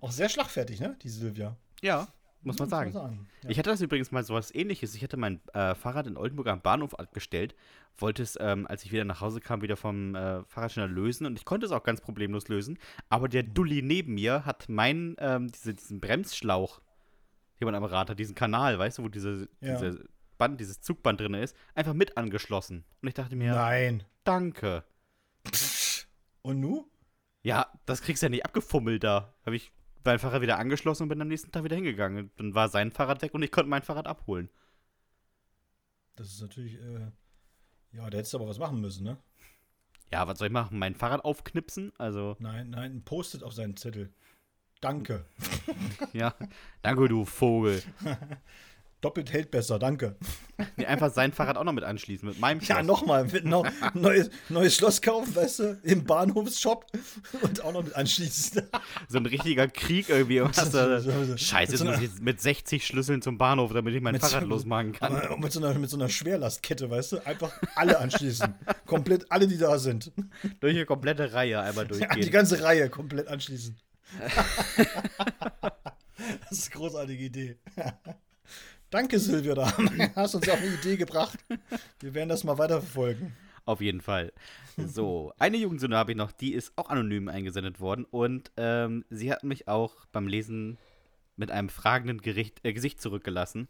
Auch 0.00 0.12
sehr 0.12 0.28
schlagfertig, 0.28 0.80
ne, 0.80 0.96
die 1.02 1.08
Silvia. 1.08 1.56
Ja, 1.82 2.08
muss 2.46 2.58
man 2.58 2.68
Ja, 2.68 2.70
sagen. 2.70 2.92
Muss 2.92 3.02
man 3.02 3.10
sagen. 3.10 3.28
Ja. 3.42 3.50
Ich 3.50 3.58
hatte 3.58 3.70
das 3.70 3.80
übrigens 3.80 4.10
mal 4.12 4.22
so 4.24 4.34
was 4.34 4.54
ähnliches. 4.54 4.94
Ich 4.94 5.02
hatte 5.02 5.16
mein 5.16 5.40
äh, 5.52 5.74
Fahrrad 5.74 6.06
in 6.06 6.16
Oldenburg 6.16 6.46
am 6.48 6.62
Bahnhof 6.62 6.94
abgestellt, 6.98 7.54
wollte 7.98 8.22
es, 8.22 8.38
ähm, 8.40 8.66
als 8.66 8.84
ich 8.84 8.92
wieder 8.92 9.04
nach 9.04 9.20
Hause 9.20 9.40
kam, 9.40 9.62
wieder 9.62 9.76
vom 9.76 10.14
äh, 10.14 10.42
Fahrradständer 10.44 10.88
lösen 10.88 11.26
und 11.26 11.38
ich 11.38 11.44
konnte 11.44 11.66
es 11.66 11.72
auch 11.72 11.82
ganz 11.82 12.00
problemlos 12.00 12.48
lösen. 12.48 12.78
Aber 13.08 13.28
der 13.28 13.42
Dulli 13.42 13.82
neben 13.82 14.14
mir 14.14 14.44
hat 14.46 14.68
meinen, 14.68 15.16
ähm, 15.18 15.48
diese, 15.52 15.74
diesen 15.74 16.00
Bremsschlauch, 16.00 16.80
den 17.60 17.66
man 17.66 17.74
am 17.74 17.84
Rad 17.84 18.10
hat, 18.10 18.18
diesen 18.18 18.34
Kanal, 18.34 18.78
weißt 18.78 18.98
du, 18.98 19.02
wo 19.04 19.08
diese, 19.08 19.48
Ja. 19.60 19.78
diese 19.80 20.04
Band, 20.38 20.60
dieses 20.60 20.80
Zugband 20.82 21.20
drin 21.20 21.34
ist, 21.34 21.56
einfach 21.74 21.94
mit 21.94 22.16
angeschlossen. 22.18 22.84
Und 23.00 23.08
ich 23.08 23.14
dachte 23.14 23.36
mir, 23.36 23.54
Nein. 23.54 24.02
danke. 24.24 24.84
Und 26.42 26.60
nu? 26.60 26.86
Ja, 27.42 27.66
das 27.86 28.02
kriegst 28.02 28.22
du 28.22 28.26
ja 28.26 28.30
nicht 28.30 28.44
abgefummelt 28.44 29.04
da. 29.04 29.34
Habe 29.44 29.56
ich 29.56 29.72
mein 30.06 30.18
Fahrrad 30.18 30.42
wieder 30.42 30.58
angeschlossen 30.58 31.04
und 31.04 31.08
bin 31.08 31.20
am 31.20 31.28
nächsten 31.28 31.52
Tag 31.52 31.64
wieder 31.64 31.76
hingegangen. 31.76 32.30
Dann 32.36 32.54
war 32.54 32.68
sein 32.68 32.90
Fahrrad 32.90 33.22
weg 33.22 33.34
und 33.34 33.42
ich 33.42 33.52
konnte 33.52 33.68
mein 33.68 33.82
Fahrrad 33.82 34.06
abholen. 34.06 34.48
Das 36.16 36.28
ist 36.28 36.40
natürlich, 36.40 36.80
äh, 36.80 37.10
ja, 37.92 38.08
da 38.08 38.18
hättest 38.18 38.32
du 38.32 38.38
aber 38.38 38.48
was 38.48 38.58
machen 38.58 38.80
müssen, 38.80 39.04
ne? 39.04 39.18
Ja, 40.12 40.26
was 40.28 40.38
soll 40.38 40.46
ich 40.46 40.52
machen? 40.52 40.78
Mein 40.78 40.94
Fahrrad 40.94 41.24
aufknipsen? 41.24 41.92
Also, 41.98 42.36
Nein, 42.38 42.70
nein, 42.70 42.92
ein 42.92 43.04
Post-it 43.04 43.42
auf 43.42 43.52
seinen 43.52 43.76
Zettel. 43.76 44.12
Danke. 44.80 45.26
ja. 46.12 46.34
Danke, 46.82 47.08
du 47.08 47.24
Vogel. 47.24 47.82
Doppelt 49.02 49.30
hält 49.32 49.50
besser, 49.50 49.78
danke. 49.78 50.16
Nee, 50.76 50.86
einfach 50.86 51.12
sein 51.12 51.32
Fahrrad 51.32 51.58
auch 51.58 51.64
noch 51.64 51.74
mit 51.74 51.84
anschließen, 51.84 52.26
mit 52.26 52.40
meinem 52.40 52.60
Ja, 52.60 52.76
Schloss. 52.76 52.86
nochmal, 52.86 53.24
mit 53.26 53.44
noch 53.44 53.66
neues, 53.92 54.30
neues 54.48 54.74
Schloss 54.74 55.02
kaufen, 55.02 55.36
weißt 55.36 55.58
du, 55.58 55.78
im 55.82 56.04
Bahnhofsshop 56.04 56.86
und 57.42 57.62
auch 57.62 57.72
noch 57.74 57.84
mit 57.84 57.94
anschließen. 57.94 58.62
So 59.08 59.18
ein 59.18 59.26
richtiger 59.26 59.68
Krieg 59.68 60.08
irgendwie. 60.08 60.40
Was 60.42 60.72
so- 60.72 61.36
Scheiße, 61.36 61.72
mit 61.72 61.78
so 61.78 61.84
einer- 61.86 61.94
ich 61.96 62.02
jetzt 62.02 62.22
mit 62.22 62.40
60 62.40 62.86
Schlüsseln 62.86 63.20
zum 63.22 63.36
Bahnhof, 63.38 63.72
damit 63.74 63.94
ich 63.94 64.00
mein 64.00 64.18
Fahrrad 64.18 64.42
so- 64.42 64.48
losmachen 64.48 64.92
kann. 64.92 65.12
Mit 65.40 65.52
so, 65.52 65.60
einer, 65.64 65.78
mit 65.78 65.90
so 65.90 65.96
einer 65.98 66.08
Schwerlastkette, 66.08 66.88
weißt 66.90 67.12
du, 67.12 67.26
einfach 67.26 67.52
alle 67.74 67.98
anschließen. 68.00 68.54
komplett 68.86 69.30
alle, 69.30 69.46
die 69.46 69.58
da 69.58 69.78
sind. 69.78 70.10
Durch 70.60 70.74
eine 70.74 70.86
komplette 70.86 71.32
Reihe 71.34 71.60
einmal 71.60 71.86
Ja, 71.86 71.92
die 71.92 71.98
durchgehen. 72.06 72.30
ganze 72.32 72.62
Reihe 72.62 72.88
komplett 72.88 73.28
anschließen. 73.28 73.76
das 76.48 76.58
ist 76.58 76.72
eine 76.72 76.80
großartige 76.80 77.24
Idee. 77.24 77.56
Danke, 78.90 79.18
Silvia, 79.18 79.54
da 79.54 79.76
hast 80.14 80.34
uns 80.34 80.48
auf 80.48 80.58
eine 80.60 80.74
Idee 80.74 80.96
gebracht. 80.96 81.38
Wir 82.00 82.14
werden 82.14 82.28
das 82.28 82.44
mal 82.44 82.56
weiterverfolgen. 82.56 83.34
Auf 83.64 83.80
jeden 83.80 84.00
Fall. 84.00 84.32
So, 84.76 85.32
eine 85.38 85.56
Jugendsünde 85.56 85.96
habe 85.96 86.12
ich 86.12 86.16
noch, 86.16 86.30
die 86.30 86.52
ist 86.52 86.72
auch 86.76 86.88
anonym 86.88 87.28
eingesendet 87.28 87.80
worden 87.80 88.04
und 88.04 88.52
ähm, 88.56 89.04
sie 89.10 89.32
hat 89.32 89.42
mich 89.42 89.66
auch 89.66 90.06
beim 90.12 90.28
Lesen 90.28 90.78
mit 91.34 91.50
einem 91.50 91.68
fragenden 91.68 92.20
Gericht, 92.20 92.60
äh, 92.62 92.72
Gesicht 92.72 93.00
zurückgelassen 93.00 93.68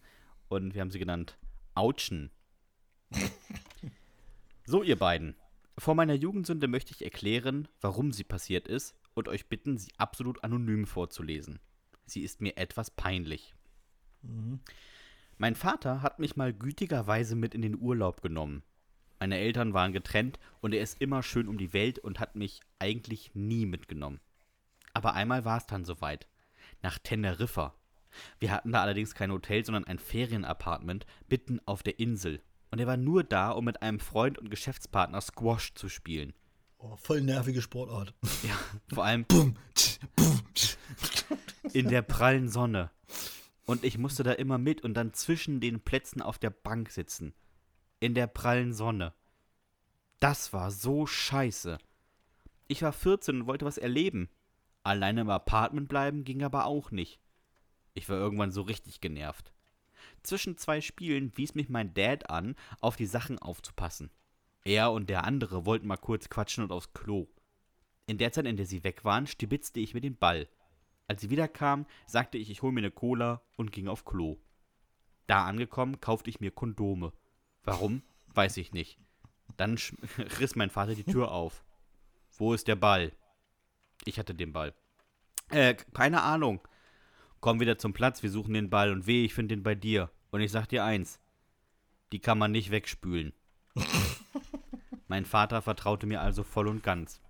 und 0.49 0.75
wir 0.75 0.83
haben 0.83 0.91
sie 0.91 0.99
genannt 0.99 1.39
Autschen. 1.75 2.31
so, 4.67 4.83
ihr 4.83 4.99
beiden. 4.99 5.35
Vor 5.79 5.95
meiner 5.95 6.15
Jugendsünde 6.15 6.69
möchte 6.69 6.93
ich 6.93 7.03
erklären, 7.03 7.69
warum 7.81 8.13
sie 8.13 8.25
passiert 8.25 8.69
ist 8.69 8.95
und 9.15 9.29
euch 9.29 9.47
bitten, 9.47 9.79
sie 9.79 9.93
absolut 9.97 10.45
anonym 10.45 10.87
vorzulesen. 10.87 11.59
Sie 12.05 12.23
ist 12.23 12.41
mir 12.41 12.57
etwas 12.57 12.91
peinlich. 12.91 13.55
Mein 15.39 15.55
Vater 15.55 16.01
hat 16.01 16.19
mich 16.19 16.37
mal 16.37 16.55
gütigerweise 16.55 17.37
mit 17.37 17.55
in 17.55 17.61
den 17.61 17.79
Urlaub 17.79 18.23
genommen. 18.23 18.63
Meine 19.21 19.39
Eltern 19.39 19.75
waren 19.75 19.93
getrennt 19.93 20.39
und 20.61 20.73
er 20.73 20.83
ist 20.83 21.01
immer 21.01 21.23
schön 21.23 21.49
um 21.49 21.59
die 21.59 21.75
Welt 21.75 21.99
und 21.99 22.21
hat 22.21 22.37
mich 22.37 22.61
eigentlich 22.79 23.35
nie 23.35 23.67
mitgenommen. 23.67 24.21
Aber 24.95 25.13
einmal 25.13 25.45
war 25.45 25.59
es 25.59 25.67
dann 25.67 25.85
soweit. 25.85 26.27
Nach 26.83 26.99
Teneriffa. 26.99 27.75
Wir 28.39 28.51
hatten 28.51 28.73
da 28.73 28.81
allerdings 28.81 29.15
kein 29.15 29.31
Hotel, 29.31 29.63
sondern 29.63 29.85
ein 29.85 29.99
Ferienapartment 29.99 31.05
mitten 31.29 31.61
auf 31.67 31.83
der 31.83 31.99
Insel. 32.01 32.41
Und 32.71 32.79
er 32.79 32.87
war 32.87 32.97
nur 32.97 33.23
da, 33.23 33.51
um 33.51 33.67
mit 33.67 33.83
einem 33.83 34.01
Freund 34.01 34.39
und 34.39 34.51
Geschäftspartner 34.51 35.21
Squash 35.21 35.75
zu 35.75 35.91
spielen. 35.91 36.33
Oh, 36.79 36.97
voll 36.97 37.21
nervige 37.21 37.61
Sportart. 37.61 38.15
Ja, 38.43 38.59
vor 38.95 39.05
allem 39.05 39.27
in 41.75 41.89
der 41.89 42.03
prallen 42.03 42.49
Sonne. 42.49 42.91
Und 43.67 43.85
ich 43.85 43.99
musste 43.99 44.23
da 44.23 44.33
immer 44.33 44.59
mit 44.59 44.83
und 44.83 44.95
dann 44.95 45.13
zwischen 45.13 45.61
den 45.61 45.81
Plätzen 45.81 46.23
auf 46.23 46.39
der 46.39 46.51
Bank 46.51 46.91
sitzen. 46.91 47.35
In 48.01 48.15
der 48.15 48.29
prallen 48.29 48.73
Sonne. 48.73 49.13
Das 50.21 50.53
war 50.53 50.71
so 50.71 51.07
scheiße. 51.07 51.79
Ich 52.69 52.83
war 52.83 52.93
14 52.93 53.43
und 53.43 53.47
wollte 53.47 53.65
was 53.65 53.77
erleben. 53.77 54.31
Alleine 54.83 55.23
im 55.23 55.31
Apartment 55.31 55.89
bleiben 55.89 56.25
ging 56.25 56.43
aber 56.43 56.67
auch 56.67 56.91
nicht. 56.91 57.21
Ich 57.95 58.09
war 58.09 58.17
irgendwann 58.17 58.53
so 58.53 58.63
richtig 58.63 59.01
genervt. 59.01 59.53
Zwischen 60.23 60.57
zwei 60.57 60.81
Spielen 60.81 61.37
wies 61.37 61.55
mich 61.55 61.69
mein 61.69 61.93
Dad 61.95 62.31
an, 62.31 62.55
auf 62.81 62.97
die 62.97 63.07
Sachen 63.07 63.39
aufzupassen. 63.39 64.11
Er 64.65 64.93
und 64.93 65.09
der 65.09 65.25
andere 65.25 65.67
wollten 65.67 65.87
mal 65.87 65.97
kurz 65.97 66.29
quatschen 66.29 66.65
und 66.65 66.73
aufs 66.73 66.93
Klo. 66.93 67.29
In 68.07 68.19
der 68.19 68.33
Zeit, 68.33 68.47
in 68.47 68.57
der 68.57 68.67
sie 68.67 68.85
weg 68.85 69.05
waren, 69.05 69.27
stibitzte 69.27 69.81
ich 69.81 69.95
mir 69.95 70.01
den 70.01 70.17
Ball. 70.17 70.49
Als 71.09 71.21
sie 71.21 71.31
wiederkam, 71.31 71.87
sagte 72.07 72.39
ich, 72.39 72.51
ich 72.51 72.63
hol 72.63 72.73
mir 72.73 72.81
eine 72.81 72.91
Cola 72.91 73.43
und 73.57 73.73
ging 73.73 73.89
auf 73.89 74.05
Klo. 74.05 74.39
Da 75.27 75.45
angekommen, 75.45 76.01
kaufte 76.01 76.31
ich 76.31 76.41
mir 76.41 76.51
Kondome. 76.51 77.13
Warum? 77.65 78.03
Weiß 78.29 78.57
ich 78.57 78.73
nicht. 78.73 78.99
Dann 79.57 79.79
riss 80.41 80.57
mein 80.57 80.71
Vater 80.71 80.95
die 80.95 81.05
Tür 81.05 81.31
auf. 81.33 81.65
Wo 82.37 82.53
ist 82.53 82.69
der 82.69 82.77
Ball? 82.77 83.13
Ich 84.05 84.19
hatte 84.19 84.35
den 84.35 84.53
Ball. 84.53 84.75
Äh, 85.51 85.75
keine 85.95 86.23
Ahnung. 86.23 86.61
Komm 87.41 87.61
wieder 87.61 87.79
zum 87.79 87.93
Platz, 87.93 88.23
wir 88.23 88.31
suchen 88.31 88.55
den 88.55 88.71
Ball 88.71 88.93
und 88.93 89.07
weh, 89.07 89.25
ich 89.25 89.35
finde 89.35 89.55
den 89.55 89.63
bei 89.63 89.75
dir. 89.75 90.11
Und 90.31 90.41
ich 90.41 90.51
sag 90.51 90.67
dir 90.67 90.85
eins: 90.85 91.21
Die 92.13 92.19
kann 92.19 92.39
man 92.39 92.53
nicht 92.53 92.71
wegspülen. 92.71 93.33
mein 95.09 95.25
Vater 95.25 95.63
vertraute 95.63 96.07
mir 96.07 96.21
also 96.21 96.43
voll 96.43 96.69
und 96.69 96.83
ganz. 96.83 97.21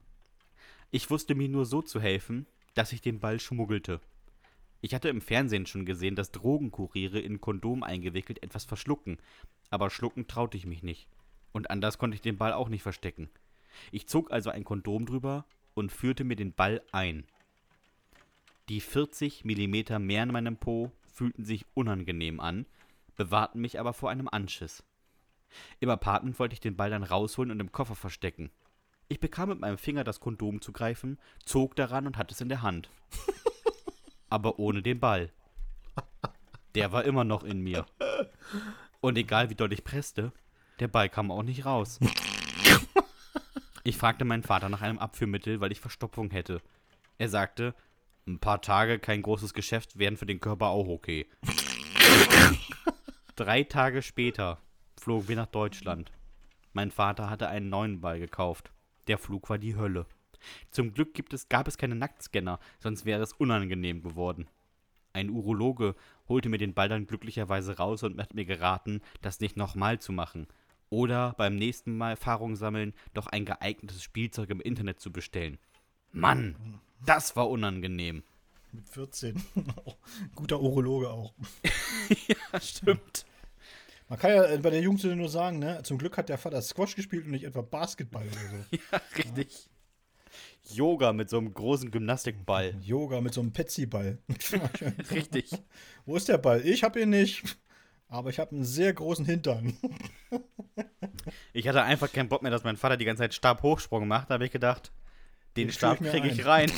Ich 0.91 1.11
wusste 1.11 1.35
mir 1.35 1.49
nur 1.49 1.67
so 1.67 1.83
zu 1.83 2.01
helfen, 2.01 2.47
dass 2.77 2.93
ich 2.93 3.01
den 3.01 3.19
Ball 3.19 3.41
schmuggelte. 3.41 4.01
Ich 4.83 4.95
hatte 4.95 5.09
im 5.09 5.23
Fernsehen 5.23 5.67
schon 5.67 5.87
gesehen, 5.87 6.15
dass 6.15 6.31
Drogenkuriere 6.31 7.19
in 7.19 7.41
Kondom 7.41 7.83
eingewickelt 7.83 8.43
etwas 8.43 8.65
verschlucken, 8.65 9.19
aber 9.71 9.91
schlucken 9.91 10.29
traute 10.29 10.57
ich 10.57 10.67
mich 10.67 10.83
nicht. 10.83 11.09
Und 11.53 11.71
anders 11.71 11.99
konnte 11.99 12.15
ich 12.15 12.21
den 12.21 12.37
Ball 12.37 12.53
auch 12.53 12.69
nicht 12.69 12.83
verstecken. 12.83 13.31
Ich 13.91 14.07
zog 14.07 14.31
also 14.31 14.51
ein 14.51 14.63
Kondom 14.63 15.07
drüber 15.07 15.47
und 15.75 15.91
führte 15.91 16.23
mir 16.23 16.37
den 16.37 16.53
Ball 16.53 16.83
ein. 16.93 17.25
Die 18.69 18.81
40 18.81 19.45
Millimeter 19.45 19.99
mehr 19.99 20.23
in 20.23 20.33
meinem 20.33 20.59
Po 20.59 20.93
fühlten 21.13 21.45
sich 21.45 21.65
unangenehm 21.73 22.41
an, 22.41 22.67
bewahrten 23.17 23.61
mich 23.61 23.81
aber 23.81 23.95
vor 23.95 24.11
einem 24.11 24.29
Anschiss. 24.29 24.85
Im 25.81 25.89
Apartment 25.89 26.39
wollte 26.39 26.53
ich 26.53 26.61
den 26.61 26.77
Ball 26.77 26.91
dann 26.91 27.05
rausholen 27.05 27.51
und 27.51 27.61
im 27.61 27.73
Koffer 27.73 27.95
verstecken. 27.95 28.51
Ich 29.09 29.21
bekam 29.21 29.51
mit 29.51 29.61
meinem 29.61 29.79
Finger 29.79 30.03
das 30.03 30.21
Kondom 30.21 30.61
zu 30.61 30.73
greifen, 30.73 31.19
zog 31.45 31.77
daran 31.77 32.07
und 32.07 32.17
hatte 32.17 32.35
es 32.35 32.41
in 32.41 32.49
der 32.49 32.63
Hand. 32.63 32.91
Aber 34.29 34.59
ohne 34.59 34.83
den 34.83 34.99
Ball. 34.99 35.31
Der 36.75 36.93
war 36.93 37.05
immer 37.05 37.25
noch 37.25 37.45
in 37.45 37.61
mir. 37.61 37.87
Und 39.01 39.17
egal 39.17 39.49
wie 39.51 39.55
doll 39.55 39.73
ich 39.73 39.85
presste, 39.85 40.33
der 40.81 40.89
Ball 40.89 41.09
kam 41.09 41.31
auch 41.31 41.43
nicht 41.43 41.65
raus. 41.65 42.01
Ich 43.85 43.97
fragte 43.97 44.25
meinen 44.25 44.43
Vater 44.43 44.69
nach 44.69 44.83
einem 44.83 44.99
Abführmittel, 44.99 45.61
weil 45.61 45.71
ich 45.71 45.81
Verstopfung 45.81 46.31
hätte. 46.33 46.61
Er 47.19 47.29
sagte, 47.29 47.75
ein 48.27 48.41
paar 48.41 48.61
Tage 48.61 48.99
kein 48.99 49.23
großes 49.23 49.55
Geschäft 49.55 49.99
wären 49.99 50.17
für 50.17 50.27
den 50.27 50.41
Körper 50.41 50.67
auch 50.67 50.89
okay. 50.89 51.27
Drei 53.37 53.63
Tage 53.63 54.03
später 54.03 54.59
flogen 54.99 55.29
wir 55.29 55.37
nach 55.37 55.47
Deutschland. 55.47 56.11
Mein 56.73 56.91
Vater 56.91 57.31
hatte 57.31 57.49
einen 57.49 57.69
neuen 57.69 58.01
Ball 58.01 58.19
gekauft. 58.19 58.73
Der 59.07 59.19
Flug 59.19 59.49
war 59.49 59.59
die 59.59 59.77
Hölle. 59.77 60.07
Zum 60.71 60.93
Glück 60.93 61.15
gibt 61.15 61.33
es, 61.33 61.49
gab 61.49 61.69
es 61.69 61.79
keine 61.79 61.95
Nacktscanner, 61.95 62.61
sonst 62.79 63.05
wäre 63.05 63.23
es 63.23 63.33
unangenehm 63.33 64.03
geworden. 64.03 64.49
Ein 65.13 65.31
Urologe 65.31 65.95
holte 66.29 66.49
mir 66.49 66.59
den 66.59 66.75
Ball 66.75 66.89
dann 66.89 67.07
glücklicherweise 67.07 67.79
raus 67.79 68.03
und 68.03 68.21
hat 68.21 68.35
mir 68.35 68.45
geraten, 68.45 69.01
das 69.23 69.41
nicht 69.41 69.57
nochmal 69.57 69.99
zu 69.99 70.13
machen. 70.13 70.47
Oder 70.91 71.35
beim 71.37 71.57
nächsten 71.57 71.97
Mal 71.97 72.11
Erfahrung 72.11 72.55
sammeln, 72.55 72.93
doch 73.15 73.27
ein 73.27 73.45
geeignetes 73.45 74.03
Spielzeug 74.03 74.51
im 74.51 74.61
Internet 74.61 75.01
zu 75.01 75.11
bestellen. 75.11 75.59
Mann, 76.13 76.81
das 77.05 77.35
war 77.35 77.49
unangenehm. 77.49 78.23
Mit 78.73 78.89
14. 78.89 79.43
Guter 80.35 80.61
Urologe 80.61 81.11
auch. 81.11 81.33
Ja, 82.29 82.61
stimmt. 82.61 83.26
Man 84.09 84.19
kann 84.19 84.31
ja 84.31 84.57
bei 84.59 84.71
der 84.71 84.81
Jugendsünde 84.81 85.17
nur 85.17 85.29
sagen, 85.29 85.59
ne? 85.59 85.83
Zum 85.83 85.99
Glück 85.99 86.17
hat 86.17 86.29
der 86.29 86.39
Vater 86.39 86.63
Squash 86.63 86.95
gespielt 86.95 87.25
und 87.25 87.33
nicht 87.33 87.45
etwa 87.45 87.63
Basketball 87.63 88.27
oder 88.27 88.41
so. 88.51 88.79
Ja, 88.93 89.01
richtig. 89.17 89.69
Yoga 90.75 91.13
mit 91.13 91.29
so 91.31 91.39
einem 91.39 91.53
großen 91.53 91.91
Gymnastikball. 91.91 92.75
Yoga 92.83 93.21
mit 93.21 93.35
so 93.35 93.41
einem 93.41 93.53
Petsy-Ball. 93.53 94.19
Richtig. 95.11 95.51
Wo 96.05 96.17
ist 96.17 96.29
der 96.29 96.39
Ball? 96.39 96.67
Ich 96.67 96.83
hab 96.83 96.97
ihn 96.97 97.11
nicht. 97.11 97.57
Aber 98.09 98.31
ich 98.31 98.39
habe 98.39 98.53
einen 98.53 98.65
sehr 98.65 98.93
großen 98.93 99.25
Hintern. 99.25 99.77
Ich 101.53 101.67
hatte 101.67 101.83
einfach 101.83 102.13
keinen 102.13 102.29
Bock 102.29 102.43
mehr, 102.43 102.51
dass 102.51 102.65
mein 102.65 102.77
Vater 102.77 102.97
die 102.97 103.05
ganze 103.05 103.23
Zeit 103.23 103.35
Stabhochsprung 103.35 104.07
macht. 104.07 104.31
Da 104.31 104.35
habe 104.35 104.45
ich 104.45 104.53
gedacht, 104.53 104.93
den, 105.57 105.69
Den 105.69 105.73
Stab 105.73 105.99
kriege 105.99 106.29
ich 106.29 106.45
ein. 106.47 106.71
rein. 106.71 106.73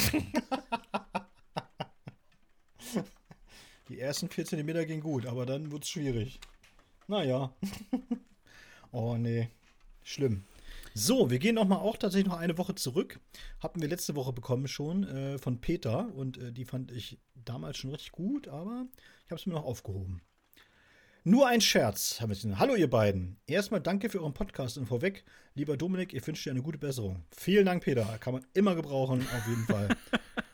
Die 3.89 4.01
ersten 4.01 4.29
4 4.29 4.45
cm 4.47 4.87
gingen 4.87 5.01
gut, 5.03 5.27
aber 5.27 5.45
dann 5.47 5.71
wurde 5.73 5.83
es 5.83 5.91
schwierig. 5.91 6.41
Naja. 7.09 7.53
oh 8.93 9.17
nee. 9.17 9.49
Schlimm. 10.05 10.45
So, 10.95 11.31
wir 11.31 11.39
gehen 11.39 11.55
noch 11.55 11.67
mal 11.67 11.77
auch 11.77 11.97
tatsächlich 11.97 12.31
noch 12.31 12.39
eine 12.39 12.59
Woche 12.59 12.75
zurück. 12.75 13.19
Hatten 13.61 13.81
wir 13.81 13.89
letzte 13.89 14.15
Woche 14.15 14.33
bekommen 14.33 14.69
schon 14.69 15.05
äh, 15.05 15.39
von 15.39 15.59
Peter 15.61 16.15
und 16.15 16.37
äh, 16.37 16.53
die 16.53 16.67
fand 16.67 16.93
ich 16.93 17.19
damals 17.35 17.79
schon 17.79 17.91
richtig 17.91 18.13
gut, 18.13 18.49
aber 18.49 18.87
ich 19.25 19.31
habe 19.31 19.41
es 19.41 19.47
mir 19.47 19.55
noch 19.55 19.65
aufgehoben. 19.65 20.21
Nur 21.25 21.47
ein 21.49 21.63
Scherz. 21.63 22.21
haben 22.21 22.29
wir 22.29 22.37
gesagt. 22.37 22.59
Hallo 22.59 22.75
ihr 22.75 22.91
beiden. 22.91 23.39
Erstmal 23.47 23.81
danke 23.81 24.11
für 24.11 24.21
euren 24.21 24.35
Podcast 24.35 24.77
und 24.77 24.87
vorweg, 24.87 25.25
lieber 25.55 25.79
Dominik, 25.79 26.13
ich 26.13 26.27
wünsche 26.27 26.45
dir 26.45 26.51
eine 26.51 26.63
gute 26.63 26.79
Besserung. 26.79 27.25
Vielen 27.35 27.65
Dank, 27.65 27.85
Peter. 27.85 28.05
Kann 28.19 28.35
man 28.35 28.47
immer 28.53 28.75
gebrauchen, 28.75 29.27
auf 29.35 29.49
jeden 29.49 29.65
Fall. 29.65 29.89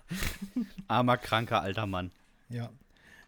Armer, 0.88 1.16
kranker 1.16 1.62
alter 1.62 1.86
Mann. 1.86 2.12
Ja. 2.48 2.70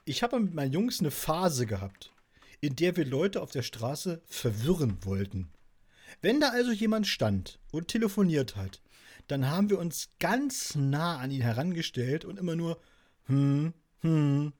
Ich 0.04 0.22
habe 0.22 0.38
mit 0.38 0.54
meinen 0.54 0.72
Jungs 0.72 1.00
eine 1.00 1.10
Phase 1.10 1.66
gehabt, 1.66 2.12
in 2.60 2.76
der 2.76 2.96
wir 2.96 3.04
Leute 3.04 3.42
auf 3.42 3.50
der 3.50 3.62
Straße 3.62 4.22
verwirren 4.26 4.98
wollten. 5.02 5.50
Wenn 6.22 6.40
da 6.40 6.48
also 6.50 6.72
jemand 6.72 7.06
stand 7.06 7.58
und 7.72 7.88
telefoniert 7.88 8.56
hat, 8.56 8.80
dann 9.28 9.50
haben 9.50 9.70
wir 9.70 9.78
uns 9.78 10.10
ganz 10.18 10.74
nah 10.74 11.18
an 11.18 11.30
ihn 11.30 11.42
herangestellt 11.42 12.24
und 12.24 12.38
immer 12.38 12.56
nur 12.56 12.80
hm, 13.26 13.72
hm, 14.00 14.52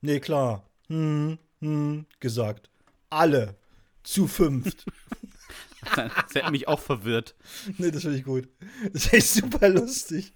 nee 0.00 0.20
klar, 0.20 0.68
hm, 0.88 1.38
hm 1.60 2.06
gesagt. 2.20 2.70
Alle 3.10 3.56
zu 4.02 4.26
fünft. 4.26 4.84
Das 5.94 6.34
hätte 6.34 6.50
mich 6.50 6.66
auch 6.66 6.80
verwirrt. 6.80 7.36
Nee, 7.78 7.92
das 7.92 8.02
finde 8.02 8.18
ich 8.18 8.24
gut. 8.24 8.48
Das 8.92 9.06
ist 9.06 9.12
echt 9.12 9.28
super 9.28 9.68
lustig. 9.68 10.32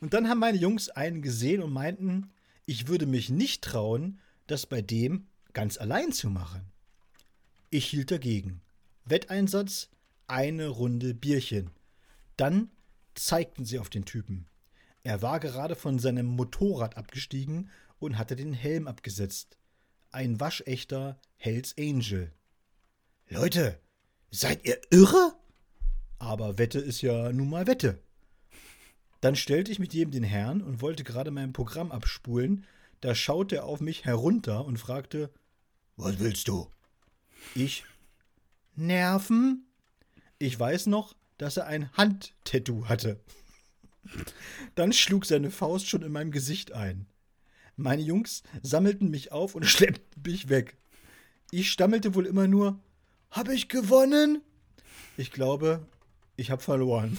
Und 0.00 0.12
dann 0.12 0.28
haben 0.28 0.40
meine 0.40 0.58
Jungs 0.58 0.88
einen 0.88 1.22
gesehen 1.22 1.62
und 1.62 1.72
meinten, 1.72 2.32
ich 2.66 2.88
würde 2.88 3.06
mich 3.06 3.30
nicht 3.30 3.62
trauen, 3.62 4.18
das 4.48 4.66
bei 4.66 4.82
dem 4.82 5.28
ganz 5.58 5.76
allein 5.76 6.12
zu 6.12 6.30
machen. 6.30 6.70
Ich 7.68 7.86
hielt 7.86 8.12
dagegen. 8.12 8.60
Wetteinsatz, 9.06 9.88
eine 10.28 10.68
Runde 10.68 11.14
Bierchen. 11.14 11.72
Dann 12.36 12.70
zeigten 13.16 13.64
sie 13.64 13.80
auf 13.80 13.90
den 13.90 14.04
Typen. 14.04 14.46
Er 15.02 15.20
war 15.20 15.40
gerade 15.40 15.74
von 15.74 15.98
seinem 15.98 16.26
Motorrad 16.26 16.96
abgestiegen 16.96 17.70
und 17.98 18.18
hatte 18.18 18.36
den 18.36 18.52
Helm 18.52 18.86
abgesetzt. 18.86 19.58
Ein 20.12 20.38
waschechter 20.38 21.18
Hells 21.34 21.74
Angel. 21.76 22.30
Leute, 23.28 23.80
seid 24.30 24.64
ihr 24.64 24.80
irre? 24.90 25.34
Aber 26.20 26.56
Wette 26.58 26.78
ist 26.78 27.02
ja 27.02 27.32
nun 27.32 27.50
mal 27.50 27.66
Wette. 27.66 27.98
Dann 29.20 29.34
stellte 29.34 29.72
ich 29.72 29.80
mit 29.80 29.92
jedem 29.92 30.12
den 30.12 30.22
Herrn 30.22 30.62
und 30.62 30.82
wollte 30.82 31.02
gerade 31.02 31.32
mein 31.32 31.52
Programm 31.52 31.90
abspulen. 31.90 32.64
Da 33.00 33.16
schaute 33.16 33.56
er 33.56 33.64
auf 33.64 33.80
mich 33.80 34.04
herunter 34.04 34.64
und 34.64 34.76
fragte: 34.76 35.32
Was 35.98 36.20
willst 36.20 36.46
du? 36.46 36.70
Ich: 37.56 37.84
Nerven? 38.76 39.66
Ich 40.38 40.58
weiß 40.58 40.86
noch, 40.86 41.16
dass 41.38 41.56
er 41.56 41.66
ein 41.66 41.92
Handtattoo 41.96 42.88
hatte. 42.88 43.20
Dann 44.76 44.92
schlug 44.92 45.26
seine 45.26 45.50
Faust 45.50 45.88
schon 45.88 46.02
in 46.02 46.12
meinem 46.12 46.30
Gesicht 46.30 46.70
ein. 46.70 47.06
Meine 47.74 48.02
Jungs 48.02 48.44
sammelten 48.62 49.10
mich 49.10 49.32
auf 49.32 49.56
und 49.56 49.64
schleppten 49.66 50.22
mich 50.24 50.48
weg. 50.48 50.76
Ich 51.50 51.72
stammelte 51.72 52.14
wohl 52.14 52.26
immer 52.26 52.46
nur: 52.46 52.78
Hab 53.32 53.48
ich 53.48 53.68
gewonnen? 53.68 54.40
Ich 55.16 55.32
glaube, 55.32 55.84
ich 56.36 56.52
habe 56.52 56.62
verloren. 56.62 57.18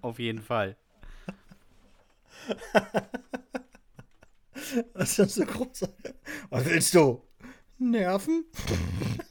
Auf 0.00 0.18
jeden 0.18 0.40
Fall. 0.40 0.76
Das 4.94 5.18
ist 5.18 5.34
so 5.34 5.44
groß. 5.44 5.82
Was 6.50 6.64
willst 6.64 6.94
du? 6.94 7.22
Nerven? 7.90 8.44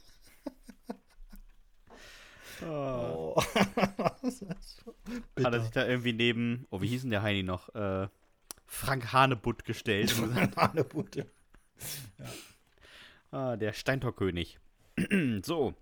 Oh. 2.66 3.36
Hat 3.54 4.22
er 5.36 5.60
sich 5.60 5.70
da 5.72 5.86
irgendwie 5.86 6.12
neben, 6.12 6.66
oh, 6.70 6.80
wie 6.80 6.86
hieß 6.86 7.02
denn 7.02 7.10
der 7.10 7.22
Heini 7.22 7.42
noch? 7.42 7.74
Äh, 7.74 8.08
Frank 8.66 9.12
Hanebutt 9.12 9.64
gestellt. 9.64 10.16
und 10.18 10.28
gesagt, 10.28 10.56
Hanebute. 10.56 11.26
ah, 13.30 13.56
der 13.56 13.72
Steintorkönig. 13.72 14.58
so. 15.42 15.74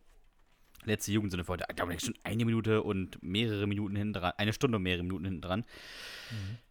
Letzte 0.84 1.12
Jugendsinne 1.12 1.44
für 1.44 1.52
heute. 1.52 1.66
Ich 1.68 1.76
glaube, 1.76 1.98
schon 2.00 2.14
eine 2.24 2.44
Minute 2.44 2.82
und 2.82 3.22
mehrere 3.22 3.68
Minuten 3.68 3.94
hinten 3.94 4.14
dran. 4.14 4.32
Eine 4.36 4.52
Stunde 4.52 4.78
und 4.78 4.82
mehrere 4.82 5.04
Minuten 5.04 5.24
hinten 5.24 5.40
dran. 5.40 5.64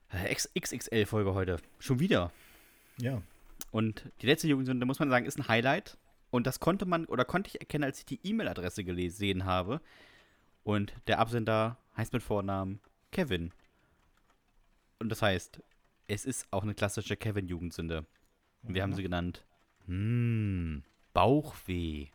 Äh, 0.10 0.36
XXL-Folge 0.36 1.34
heute. 1.34 1.57
Schon 1.80 1.99
wieder. 1.99 2.34
Ja. 2.98 3.22
Und 3.69 4.11
die 4.21 4.25
letzte 4.25 4.47
Jugendsünde, 4.47 4.85
muss 4.85 4.99
man 4.99 5.09
sagen, 5.09 5.25
ist 5.25 5.38
ein 5.38 5.47
Highlight. 5.47 5.97
Und 6.31 6.47
das 6.47 6.59
konnte 6.59 6.85
man 6.85 7.05
oder 7.05 7.25
konnte 7.25 7.49
ich 7.49 7.59
erkennen, 7.59 7.83
als 7.83 7.99
ich 7.99 8.05
die 8.05 8.19
E-Mail-Adresse 8.23 8.83
gesehen 8.83 9.45
habe. 9.45 9.81
Und 10.63 10.93
der 11.07 11.19
Absender 11.19 11.77
heißt 11.97 12.13
mit 12.13 12.23
Vornamen 12.23 12.79
Kevin. 13.11 13.51
Und 14.99 15.09
das 15.09 15.21
heißt, 15.21 15.61
es 16.07 16.25
ist 16.25 16.47
auch 16.51 16.63
eine 16.63 16.73
klassische 16.73 17.17
Kevin-Jugendsünde. 17.17 18.05
Und 18.63 18.73
wir 18.73 18.83
haben 18.83 18.93
sie 18.93 19.03
genannt, 19.03 19.45
hm, 19.85 20.83
Bauchweh. 21.13 22.07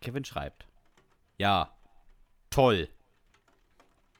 Kevin 0.00 0.24
schreibt, 0.24 0.66
ja, 1.36 1.76
toll. 2.50 2.88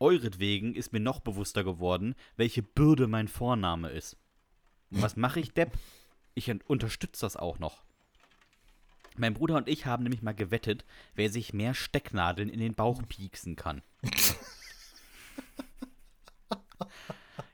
Euretwegen 0.01 0.75
ist 0.75 0.93
mir 0.93 1.01
noch 1.01 1.21
bewusster 1.21 1.65
geworden, 1.65 2.15
welche 2.37 2.63
Bürde 2.63 3.07
mein 3.07 3.29
Vorname 3.29 3.91
ist. 3.91 4.17
Und 4.91 5.03
was 5.03 5.17
mache 5.17 5.41
ich, 5.41 5.53
Depp? 5.53 5.73
Ich 6.35 6.51
un- 6.51 6.63
unterstütze 6.67 7.27
das 7.27 7.37
auch 7.37 7.59
noch. 7.59 7.83
Mein 9.17 9.35
Bruder 9.35 9.57
und 9.57 9.69
ich 9.69 9.87
haben 9.87 10.05
nämlich 10.05 10.23
mal 10.23 10.35
gewettet, 10.35 10.85
wer 11.15 11.29
sich 11.31 11.53
mehr 11.53 11.75
Stecknadeln 11.75 12.49
in 12.49 12.61
den 12.61 12.75
Bauch 12.75 13.03
pieksen 13.09 13.57
kann. 13.57 13.83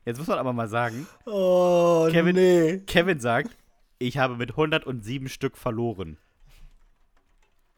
Jetzt 0.04 0.18
muss 0.18 0.26
man 0.26 0.38
aber 0.38 0.52
mal 0.52 0.68
sagen, 0.68 1.06
Oh, 1.24 2.08
Kevin- 2.10 2.36
nee. 2.36 2.78
Kevin 2.86 3.20
sagt, 3.20 3.56
ich 3.98 4.18
habe 4.18 4.36
mit 4.36 4.50
107 4.50 5.28
Stück 5.28 5.56
verloren. 5.56 6.18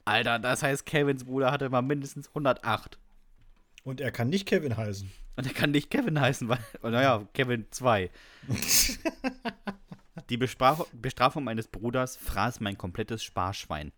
Alter, 0.05 0.39
das 0.41 0.63
heißt, 0.63 0.87
Kevins 0.87 1.25
Bruder 1.25 1.53
hatte 1.53 1.69
mal 1.71 1.83
mindestens 1.83 2.29
108. 2.29 2.99
Und 3.87 4.01
er 4.01 4.11
kann 4.11 4.31
nicht 4.31 4.47
Kevin 4.49 4.77
heißen. 4.77 5.09
Und 5.37 5.47
er 5.47 5.53
kann 5.53 5.71
nicht 5.71 5.91
Kevin 5.91 6.21
heißen, 6.21 6.49
weil, 6.49 6.59
oh, 6.83 6.89
naja, 6.89 7.25
Kevin 7.35 7.67
2. 7.71 8.11
Die 10.29 10.37
Bestraf 10.37 10.89
Bestrafung 10.91 11.45
meines 11.45 11.69
Bruders 11.69 12.17
fraß 12.17 12.59
mein 12.59 12.77
komplettes 12.77 13.23
Sparschwein. 13.23 13.93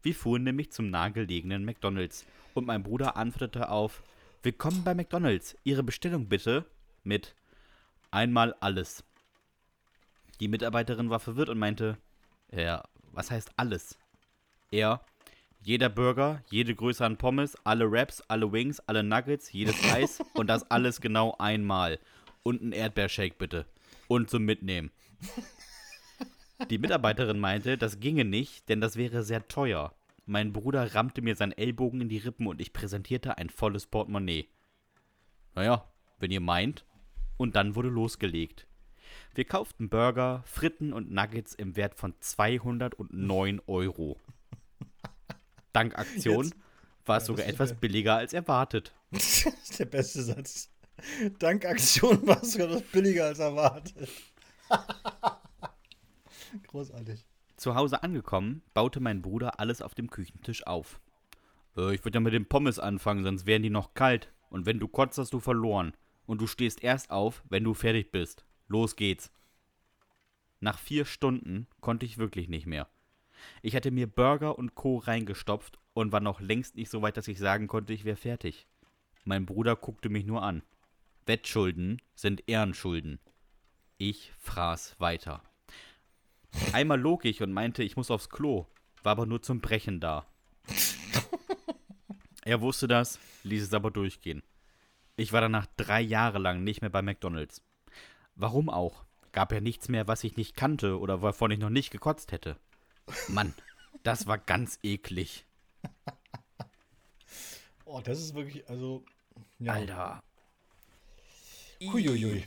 Wir 0.00 0.14
fuhren 0.14 0.44
nämlich 0.44 0.72
zum 0.72 0.88
nahegelegenen 0.88 1.66
McDonalds 1.66 2.24
und 2.54 2.66
mein 2.66 2.82
Bruder 2.82 3.18
antwortete 3.18 3.68
auf 3.68 4.02
Willkommen 4.42 4.84
bei 4.84 4.94
McDonalds, 4.94 5.54
Ihre 5.64 5.82
Bestellung 5.82 6.30
bitte 6.30 6.64
mit 7.04 7.34
einmal 8.10 8.54
alles. 8.60 9.04
Die 10.40 10.48
Mitarbeiterin 10.48 11.10
war 11.10 11.20
verwirrt 11.20 11.50
und 11.50 11.58
meinte, 11.58 11.98
ja, 12.50 12.84
was 13.12 13.30
heißt 13.30 13.50
alles? 13.58 13.98
Er, 14.70 15.02
jeder 15.66 15.88
Burger, 15.88 16.44
jede 16.48 16.76
Größe 16.76 17.04
an 17.04 17.16
Pommes, 17.16 17.56
alle 17.64 17.90
Wraps, 17.90 18.20
alle 18.28 18.52
Wings, 18.52 18.78
alle 18.86 19.02
Nuggets, 19.02 19.52
jedes 19.52 19.74
Eis 19.92 20.22
und 20.34 20.46
das 20.46 20.70
alles 20.70 21.00
genau 21.00 21.34
einmal. 21.40 21.98
Und 22.44 22.62
ein 22.62 22.70
Erdbeershake 22.70 23.34
bitte. 23.36 23.66
Und 24.06 24.30
zum 24.30 24.44
Mitnehmen. 24.44 24.92
Die 26.70 26.78
Mitarbeiterin 26.78 27.40
meinte, 27.40 27.76
das 27.76 27.98
ginge 27.98 28.24
nicht, 28.24 28.68
denn 28.68 28.80
das 28.80 28.94
wäre 28.94 29.24
sehr 29.24 29.48
teuer. 29.48 29.92
Mein 30.24 30.52
Bruder 30.52 30.94
rammte 30.94 31.20
mir 31.20 31.34
seinen 31.34 31.50
Ellbogen 31.50 32.00
in 32.00 32.08
die 32.08 32.18
Rippen 32.18 32.46
und 32.46 32.60
ich 32.60 32.72
präsentierte 32.72 33.36
ein 33.36 33.50
volles 33.50 33.88
Portemonnaie. 33.88 34.46
Naja, 35.56 35.84
wenn 36.20 36.30
ihr 36.30 36.40
meint. 36.40 36.84
Und 37.38 37.56
dann 37.56 37.74
wurde 37.74 37.88
losgelegt. 37.88 38.68
Wir 39.34 39.44
kauften 39.44 39.88
Burger, 39.88 40.44
Fritten 40.46 40.92
und 40.92 41.10
Nuggets 41.10 41.54
im 41.54 41.74
Wert 41.74 41.96
von 41.96 42.14
209 42.20 43.60
Euro. 43.66 44.16
Dank 45.76 45.98
Aktion 45.98 46.44
Jetzt- 46.46 46.56
war 47.04 47.18
es 47.18 47.24
Ja, 47.24 47.26
sogar 47.26 47.46
etwas 47.46 47.74
billiger 47.74 48.16
als 48.16 48.32
erwartet. 48.32 48.94
Das 49.10 49.46
ist 49.62 49.78
der 49.78 49.84
beste 49.84 50.22
Satz. 50.22 50.70
Dank 51.38 51.64
Aktion 51.66 52.26
war 52.26 52.42
es 52.42 52.52
sogar 52.54 52.80
billiger 52.80 53.26
als 53.26 53.38
erwartet. 53.38 54.08
Großartig. 56.68 57.26
Zu 57.56 57.74
Hause 57.74 58.02
angekommen, 58.02 58.62
baute 58.74 59.00
mein 59.00 59.22
Bruder 59.22 59.60
alles 59.60 59.82
auf 59.82 59.94
dem 59.94 60.10
Küchentisch 60.10 60.66
auf. 60.66 61.00
Äh, 61.76 61.94
ich 61.94 62.04
würde 62.04 62.16
ja 62.16 62.20
mit 62.20 62.32
den 62.32 62.48
Pommes 62.48 62.78
anfangen, 62.78 63.24
sonst 63.24 63.46
wären 63.46 63.62
die 63.62 63.70
noch 63.70 63.94
kalt. 63.94 64.32
Und 64.50 64.66
wenn 64.66 64.78
du 64.78 64.88
kotzt, 64.88 65.18
hast 65.18 65.32
du 65.32 65.40
verloren. 65.40 65.92
Und 66.26 66.40
du 66.40 66.46
stehst 66.46 66.82
erst 66.82 67.10
auf, 67.10 67.42
wenn 67.48 67.64
du 67.64 67.74
fertig 67.74 68.10
bist. 68.10 68.44
Los 68.68 68.96
geht's. 68.96 69.30
Nach 70.60 70.78
vier 70.78 71.04
Stunden 71.04 71.66
konnte 71.80 72.06
ich 72.06 72.18
wirklich 72.18 72.48
nicht 72.48 72.66
mehr. 72.66 72.88
Ich 73.62 73.76
hatte 73.76 73.90
mir 73.90 74.06
Burger 74.06 74.58
und 74.58 74.74
Co. 74.74 74.98
reingestopft 74.98 75.78
und 75.94 76.12
war 76.12 76.20
noch 76.20 76.40
längst 76.40 76.76
nicht 76.76 76.90
so 76.90 77.02
weit, 77.02 77.16
dass 77.16 77.28
ich 77.28 77.38
sagen 77.38 77.66
konnte, 77.68 77.92
ich 77.92 78.04
wäre 78.04 78.16
fertig. 78.16 78.66
Mein 79.24 79.46
Bruder 79.46 79.76
guckte 79.76 80.08
mich 80.08 80.24
nur 80.24 80.42
an. 80.42 80.62
Wettschulden 81.26 82.00
sind 82.14 82.48
Ehrenschulden. 82.48 83.18
Ich 83.98 84.32
fraß 84.38 84.96
weiter. 85.00 85.42
Einmal 86.72 87.00
log 87.00 87.24
ich 87.24 87.42
und 87.42 87.52
meinte, 87.52 87.82
ich 87.82 87.96
muss 87.96 88.10
aufs 88.10 88.28
Klo, 88.28 88.66
war 89.02 89.12
aber 89.12 89.26
nur 89.26 89.42
zum 89.42 89.60
Brechen 89.60 90.00
da. 90.00 90.26
er 92.44 92.60
wusste 92.60 92.86
das, 92.86 93.18
ließ 93.42 93.62
es 93.62 93.74
aber 93.74 93.90
durchgehen. 93.90 94.42
Ich 95.16 95.32
war 95.32 95.40
danach 95.40 95.66
drei 95.76 96.00
Jahre 96.00 96.38
lang 96.38 96.62
nicht 96.62 96.82
mehr 96.82 96.90
bei 96.90 97.02
McDonalds. 97.02 97.62
Warum 98.34 98.68
auch? 98.68 99.04
Gab 99.32 99.52
ja 99.52 99.60
nichts 99.60 99.88
mehr, 99.88 100.06
was 100.08 100.24
ich 100.24 100.36
nicht 100.36 100.56
kannte 100.56 100.98
oder 100.98 101.22
wovon 101.22 101.50
ich 101.50 101.58
noch 101.58 101.70
nicht 101.70 101.90
gekotzt 101.90 102.32
hätte. 102.32 102.56
Mann, 103.28 103.54
das 104.02 104.26
war 104.26 104.38
ganz 104.38 104.78
eklig. 104.82 105.44
Oh, 107.88 108.00
das 108.00 108.18
ist 108.18 108.34
wirklich, 108.34 108.68
also. 108.68 109.04
Ja. 109.60 109.74
Alter. 109.74 110.24
Huiuiui. 111.80 112.44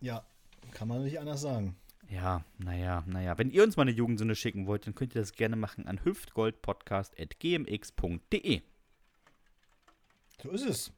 Ja, 0.00 0.24
kann 0.72 0.88
man 0.88 1.04
nicht 1.04 1.20
anders 1.20 1.42
sagen. 1.42 1.76
Ja, 2.08 2.42
naja, 2.56 3.04
naja. 3.06 3.36
Wenn 3.36 3.50
ihr 3.50 3.64
uns 3.64 3.76
mal 3.76 3.82
eine 3.82 3.90
Jugendsünde 3.90 4.34
schicken 4.34 4.66
wollt, 4.66 4.86
dann 4.86 4.94
könnt 4.94 5.14
ihr 5.14 5.20
das 5.20 5.32
gerne 5.32 5.56
machen 5.56 5.86
an 5.86 6.02
hüftgoldpodcast.gmx.de. 6.04 8.62
So 10.42 10.50
ist 10.50 10.64
es. 10.64 10.90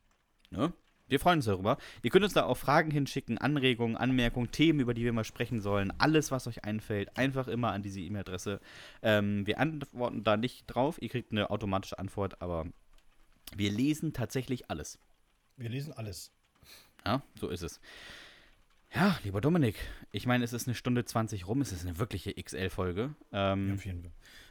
Ne? 0.50 0.72
Wir 1.10 1.20
freuen 1.20 1.38
uns 1.38 1.44
darüber. 1.46 1.76
Ihr 2.02 2.10
könnt 2.10 2.24
uns 2.24 2.32
da 2.34 2.44
auch 2.44 2.56
Fragen 2.56 2.90
hinschicken, 2.90 3.36
Anregungen, 3.38 3.96
Anmerkungen, 3.96 4.50
Themen, 4.50 4.80
über 4.80 4.94
die 4.94 5.04
wir 5.04 5.12
mal 5.12 5.24
sprechen 5.24 5.60
sollen. 5.60 5.92
Alles, 5.98 6.30
was 6.30 6.46
euch 6.46 6.64
einfällt, 6.64 7.16
einfach 7.18 7.48
immer 7.48 7.72
an 7.72 7.82
diese 7.82 8.00
E-Mail-Adresse. 8.00 8.60
Ähm, 9.02 9.46
wir 9.46 9.58
antworten 9.58 10.24
da 10.24 10.36
nicht 10.36 10.64
drauf. 10.66 10.96
Ihr 11.02 11.08
kriegt 11.08 11.32
eine 11.32 11.50
automatische 11.50 11.98
Antwort, 11.98 12.40
aber 12.40 12.66
wir 13.56 13.70
lesen 13.70 14.12
tatsächlich 14.12 14.70
alles. 14.70 14.98
Wir 15.56 15.68
lesen 15.68 15.92
alles. 15.92 16.30
Ja, 17.04 17.22
so 17.38 17.48
ist 17.48 17.62
es. 17.62 17.80
Ja, 18.94 19.18
lieber 19.24 19.40
Dominik, 19.40 19.76
ich 20.10 20.26
meine, 20.26 20.44
es 20.44 20.52
ist 20.52 20.66
eine 20.66 20.74
Stunde 20.74 21.04
20 21.04 21.46
rum, 21.46 21.60
es 21.60 21.70
ist 21.70 21.86
eine 21.86 21.98
wirkliche 21.98 22.34
XL-Folge. 22.34 23.14
Ähm, 23.32 23.78
Ja. 23.84 23.92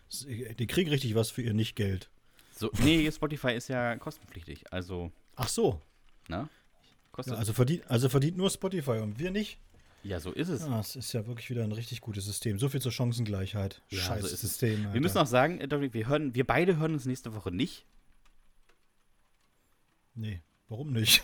S- 0.10 0.26
Die 0.28 0.68
kriegen 0.68 0.90
richtig 0.90 1.14
was 1.16 1.30
für 1.30 1.42
ihr 1.42 1.54
Nicht-Geld. 1.54 2.10
so, 2.56 2.72
nee, 2.84 3.10
Spotify 3.12 3.52
ist 3.52 3.68
ja 3.68 3.96
kostenpflichtig, 3.98 4.72
also, 4.72 5.12
Ach 5.36 5.48
so. 5.50 5.82
Ne? 6.30 6.50
Kostet, 7.12 7.34
Ja, 7.34 7.40
also, 7.40 7.54
verdient, 7.54 7.84
also 7.90 8.08
verdient 8.10 8.38
nur 8.38 8.50
Spotify 8.50 9.00
und 9.00 9.20
wir 9.20 9.32
nicht. 9.32 9.58
ja, 10.04 10.20
so 10.20 10.32
ist 10.32 10.50
es. 10.50 10.62
Ja, 10.62 10.80
es 10.80 10.96
ist 10.96 11.12
ja 11.14 11.26
wirklich 11.28 11.50
wieder 11.50 11.64
ein 11.64 11.72
richtig 11.72 12.02
gutes 12.02 12.26
System. 12.26 12.60
So 12.60 12.70
viel 12.70 12.82
zur 12.82 12.92
Chancengleichheit. 12.92 13.82
Ja, 13.90 14.00
Scheiß 14.00 14.22
so. 14.22 14.36
System. 14.36 14.80
Alter. 14.82 14.94
Wir 14.94 15.02
müssen 15.02 15.18
auch 15.18 15.26
sagen, 15.28 15.60
äh, 15.60 15.68
Dominik, 15.68 15.94
wir, 15.94 16.08
hören, 16.08 16.36
wir 16.36 16.46
beide 16.48 16.78
hören 16.78 16.94
uns 16.94 17.06
nächste 17.06 17.34
Woche 17.36 17.52
nicht. 17.52 17.86
Nee, 20.16 20.42
warum 20.68 20.92
nicht? 20.92 21.22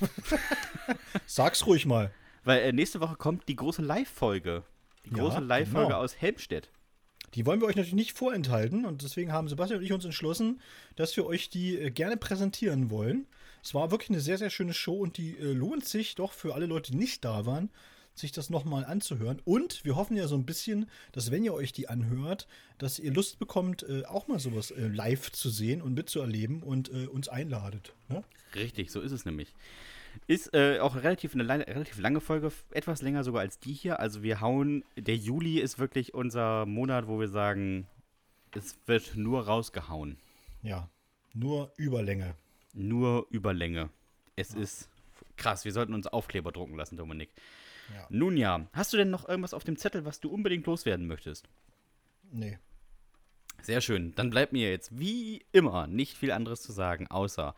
Sag's 1.26 1.66
ruhig 1.66 1.86
mal. 1.86 2.12
Weil 2.44 2.62
äh, 2.62 2.74
nächste 2.74 3.00
Woche 3.02 3.16
kommt 3.16 3.48
die 3.48 3.56
große 3.56 3.82
Live-Folge. 3.82 4.64
Die 5.06 5.10
Ja, 5.12 5.18
große 5.18 5.40
Live-Folge 5.40 5.88
genau. 5.88 6.00
aus 6.00 6.16
Helmstedt. 6.16 6.70
Die 7.34 7.46
wollen 7.46 7.60
wir 7.60 7.68
euch 7.68 7.76
natürlich 7.76 7.94
nicht 7.96 8.14
vorenthalten 8.18 8.86
und 8.86 9.02
deswegen 9.02 9.32
haben 9.34 9.50
Sebastian 9.50 9.80
und 9.80 9.86
ich 9.86 9.92
uns 9.92 10.06
entschlossen, 10.06 10.62
dass 10.96 11.16
wir 11.18 11.26
euch 11.26 11.50
die 11.50 11.78
äh, 11.78 11.92
gerne 11.92 12.18
präsentieren 12.18 12.90
wollen. 12.90 13.28
Es 13.66 13.74
war 13.74 13.90
wirklich 13.90 14.12
eine 14.12 14.20
sehr, 14.20 14.38
sehr 14.38 14.52
schöne 14.52 14.76
Show 14.76 14.94
und 14.94 15.18
die 15.18 15.40
äh, 15.40 15.52
lohnt 15.52 15.86
sich 15.86 16.14
doch 16.14 16.34
für 16.34 16.54
alle 16.54 16.68
Leute, 16.68 16.92
die 16.92 17.00
nicht 17.00 17.26
da 17.26 17.48
waren, 17.48 17.72
sich 18.14 18.32
das 18.32 18.52
nochmal 18.52 18.86
anzuhören. 18.86 19.42
Und 19.44 19.84
wir 19.84 19.96
hoffen 19.96 20.16
ja 20.16 20.28
so 20.28 20.36
ein 20.36 20.46
bisschen, 20.46 20.88
dass 21.14 21.32
wenn 21.32 21.44
ihr 21.44 21.56
euch 21.56 21.74
die 21.74 21.90
anhört, 21.90 22.48
dass 22.78 23.00
ihr 23.00 23.12
Lust 23.12 23.40
bekommt, 23.40 23.82
äh, 23.82 24.06
auch 24.06 24.28
mal 24.28 24.38
sowas 24.38 24.70
äh, 24.70 24.88
live 24.88 25.32
zu 25.32 25.50
sehen 25.50 25.82
und 25.82 25.96
mitzuerleben 25.96 26.62
und 26.62 26.94
äh, 26.94 27.08
uns 27.08 27.28
einladet. 27.28 27.96
Ne? 28.08 28.24
Richtig, 28.54 28.92
so 28.92 29.02
ist 29.02 29.12
es 29.12 29.26
nämlich. 29.26 29.52
Ist 30.28 30.54
äh, 30.54 30.78
auch 30.78 30.96
relativ 30.98 31.34
eine 31.34 31.50
relativ 31.50 31.98
lange 31.98 32.22
Folge, 32.22 32.52
etwas 32.70 33.02
länger 33.02 33.24
sogar 33.24 33.42
als 33.42 33.58
die 33.58 33.74
hier. 33.74 34.00
Also 34.00 34.22
wir 34.22 34.42
hauen, 34.42 34.84
der 34.96 35.18
Juli 35.18 35.60
ist 35.60 35.80
wirklich 35.80 36.14
unser 36.14 36.68
Monat, 36.68 37.08
wo 37.08 37.20
wir 37.20 37.30
sagen, 37.30 37.88
es 38.52 38.78
wird 38.86 39.16
nur 39.16 39.48
rausgehauen. 39.48 40.20
Ja, 40.62 40.88
nur 41.34 41.74
Überlänge. 41.78 42.36
Nur 42.76 43.26
über 43.30 43.54
Länge. 43.54 43.90
Es 44.36 44.54
ist 44.54 44.90
krass, 45.38 45.66
wir 45.66 45.72
sollten 45.72 45.94
uns 45.94 46.08
Aufkleber 46.08 46.52
drucken 46.52 46.76
lassen, 46.76 46.98
Dominik. 46.98 47.30
Ja. 47.94 48.06
Nun 48.10 48.36
ja, 48.38 48.68
hast 48.74 48.92
du 48.94 48.98
denn 48.98 49.10
noch 49.10 49.28
irgendwas 49.28 49.54
auf 49.54 49.64
dem 49.64 49.78
Zettel, 49.78 50.06
was 50.06 50.20
du 50.20 50.30
unbedingt 50.30 50.66
loswerden 50.66 51.08
möchtest? 51.08 51.48
Nee. 52.32 52.60
Sehr 53.62 53.82
schön. 53.82 54.14
Dann 54.16 54.30
bleibt 54.30 54.54
mir 54.54 54.70
jetzt 54.70 55.00
wie 55.00 55.46
immer 55.52 55.88
nicht 55.88 56.18
viel 56.18 56.32
anderes 56.32 56.62
zu 56.62 56.72
sagen, 56.72 57.08
außer 57.08 57.56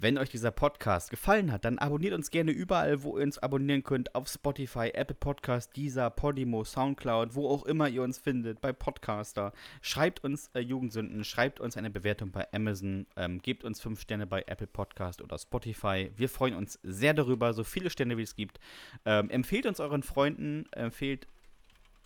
wenn 0.00 0.16
euch 0.16 0.30
dieser 0.30 0.52
Podcast 0.52 1.10
gefallen 1.10 1.50
hat, 1.50 1.64
dann 1.64 1.78
abonniert 1.78 2.14
uns 2.14 2.30
gerne 2.30 2.52
überall, 2.52 3.02
wo 3.02 3.18
ihr 3.18 3.24
uns 3.24 3.38
abonnieren 3.38 3.82
könnt. 3.82 4.14
Auf 4.14 4.28
Spotify, 4.28 4.90
Apple 4.94 5.16
Podcast, 5.16 5.76
Deezer, 5.76 6.10
Podimo, 6.10 6.62
Soundcloud, 6.62 7.34
wo 7.34 7.48
auch 7.48 7.64
immer 7.64 7.88
ihr 7.88 8.02
uns 8.02 8.18
findet, 8.18 8.60
bei 8.60 8.72
Podcaster. 8.72 9.52
Schreibt 9.82 10.22
uns 10.22 10.50
äh, 10.54 10.60
Jugendsünden, 10.60 11.24
schreibt 11.24 11.58
uns 11.58 11.76
eine 11.76 11.90
Bewertung 11.90 12.30
bei 12.30 12.46
Amazon, 12.52 13.06
ähm, 13.16 13.42
gebt 13.42 13.64
uns 13.64 13.80
fünf 13.80 14.00
Sterne 14.00 14.28
bei 14.28 14.44
Apple 14.46 14.68
Podcast 14.68 15.20
oder 15.20 15.36
Spotify. 15.36 16.12
Wir 16.16 16.28
freuen 16.28 16.54
uns 16.54 16.78
sehr 16.84 17.14
darüber, 17.14 17.52
so 17.52 17.64
viele 17.64 17.90
Sterne 17.90 18.16
wie 18.16 18.22
es 18.22 18.36
gibt. 18.36 18.60
Ähm, 19.04 19.30
empfehlt 19.30 19.66
uns 19.66 19.80
euren 19.80 20.04
Freunden, 20.04 20.66
empfehlt, 20.72 21.26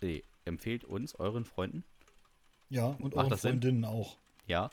nee, 0.01 0.23
empfehlt 0.45 0.83
uns 0.83 1.13
euren 1.15 1.45
Freunden. 1.45 1.83
Ja, 2.69 2.87
und 2.87 3.13
Macht 3.13 3.17
euren 3.17 3.29
das 3.29 3.41
Sinn? 3.43 3.51
Freundinnen 3.51 3.85
auch. 3.85 4.17
Ja. 4.47 4.71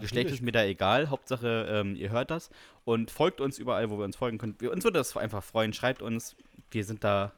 Geschlecht 0.00 0.30
ist 0.30 0.42
mir 0.42 0.52
da 0.52 0.64
egal. 0.64 1.10
Hauptsache, 1.10 1.66
ähm, 1.70 1.96
ihr 1.96 2.10
hört 2.10 2.30
das. 2.30 2.50
Und 2.84 3.10
folgt 3.10 3.40
uns 3.40 3.58
überall, 3.58 3.90
wo 3.90 3.98
wir 3.98 4.04
uns 4.04 4.16
folgen 4.16 4.38
können. 4.38 4.56
Wir, 4.58 4.70
uns 4.72 4.84
würde 4.84 4.98
das 4.98 5.16
einfach 5.16 5.42
freuen. 5.42 5.72
Schreibt 5.72 6.02
uns. 6.02 6.36
Wir 6.70 6.84
sind 6.84 7.02
da 7.02 7.32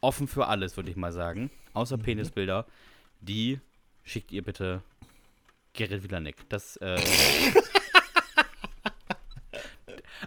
offen 0.00 0.28
für 0.28 0.46
alles, 0.46 0.76
würde 0.76 0.90
ich 0.90 0.96
mal 0.96 1.12
sagen. 1.12 1.50
Außer 1.72 1.98
Penisbilder. 1.98 2.66
Die 3.20 3.60
schickt 4.04 4.30
ihr 4.30 4.42
bitte 4.42 4.82
Gerrit 5.72 6.02
Wilanek. 6.04 6.36
Das, 6.48 6.76
äh, 6.76 7.00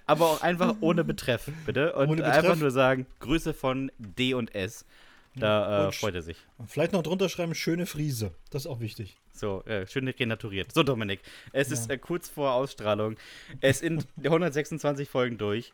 Aber 0.06 0.26
auch 0.26 0.42
einfach 0.42 0.76
ohne 0.82 1.04
Betreff, 1.04 1.52
bitte. 1.66 1.94
Und 1.94 2.10
Ohne 2.10 2.26
einfach 2.26 2.42
Betreff? 2.42 2.60
nur 2.60 2.72
sagen, 2.72 3.06
Grüße 3.20 3.54
von 3.54 3.92
D 4.00 4.34
und 4.34 4.56
S. 4.56 4.86
Da 5.40 5.88
äh, 5.88 5.92
freut 5.92 6.16
er 6.16 6.22
sich. 6.22 6.38
Und 6.58 6.70
vielleicht 6.70 6.94
noch 6.94 7.04
drunter 7.04 7.30
schreiben, 7.30 7.56
schöne 7.56 7.86
Friese. 7.86 8.34
Das 8.50 8.64
ist 8.64 8.68
auch 8.68 8.80
wichtig. 8.80 9.18
So, 9.34 9.64
äh, 9.66 9.88
schön 9.88 10.08
renaturiert. 10.08 10.74
So, 10.74 10.84
Dominik, 10.84 11.22
es 11.54 11.72
ist 11.72 11.90
äh, 11.90 11.98
kurz 11.98 12.30
vor 12.30 12.54
Ausstrahlung. 12.54 13.18
Es 13.62 13.80
sind 13.80 14.08
126 14.24 15.10
Folgen 15.10 15.38
durch. 15.38 15.74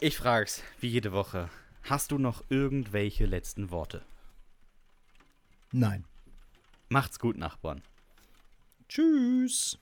Ich 0.00 0.16
frag's, 0.16 0.62
wie 0.80 0.88
jede 0.88 1.12
Woche. 1.12 1.48
Hast 1.84 2.10
du 2.10 2.18
noch 2.18 2.42
irgendwelche 2.48 3.26
letzten 3.26 3.70
Worte? 3.70 4.02
Nein. 5.72 6.04
Macht's 6.88 7.18
gut, 7.18 7.36
Nachbarn. 7.36 7.82
Tschüss. 8.88 9.78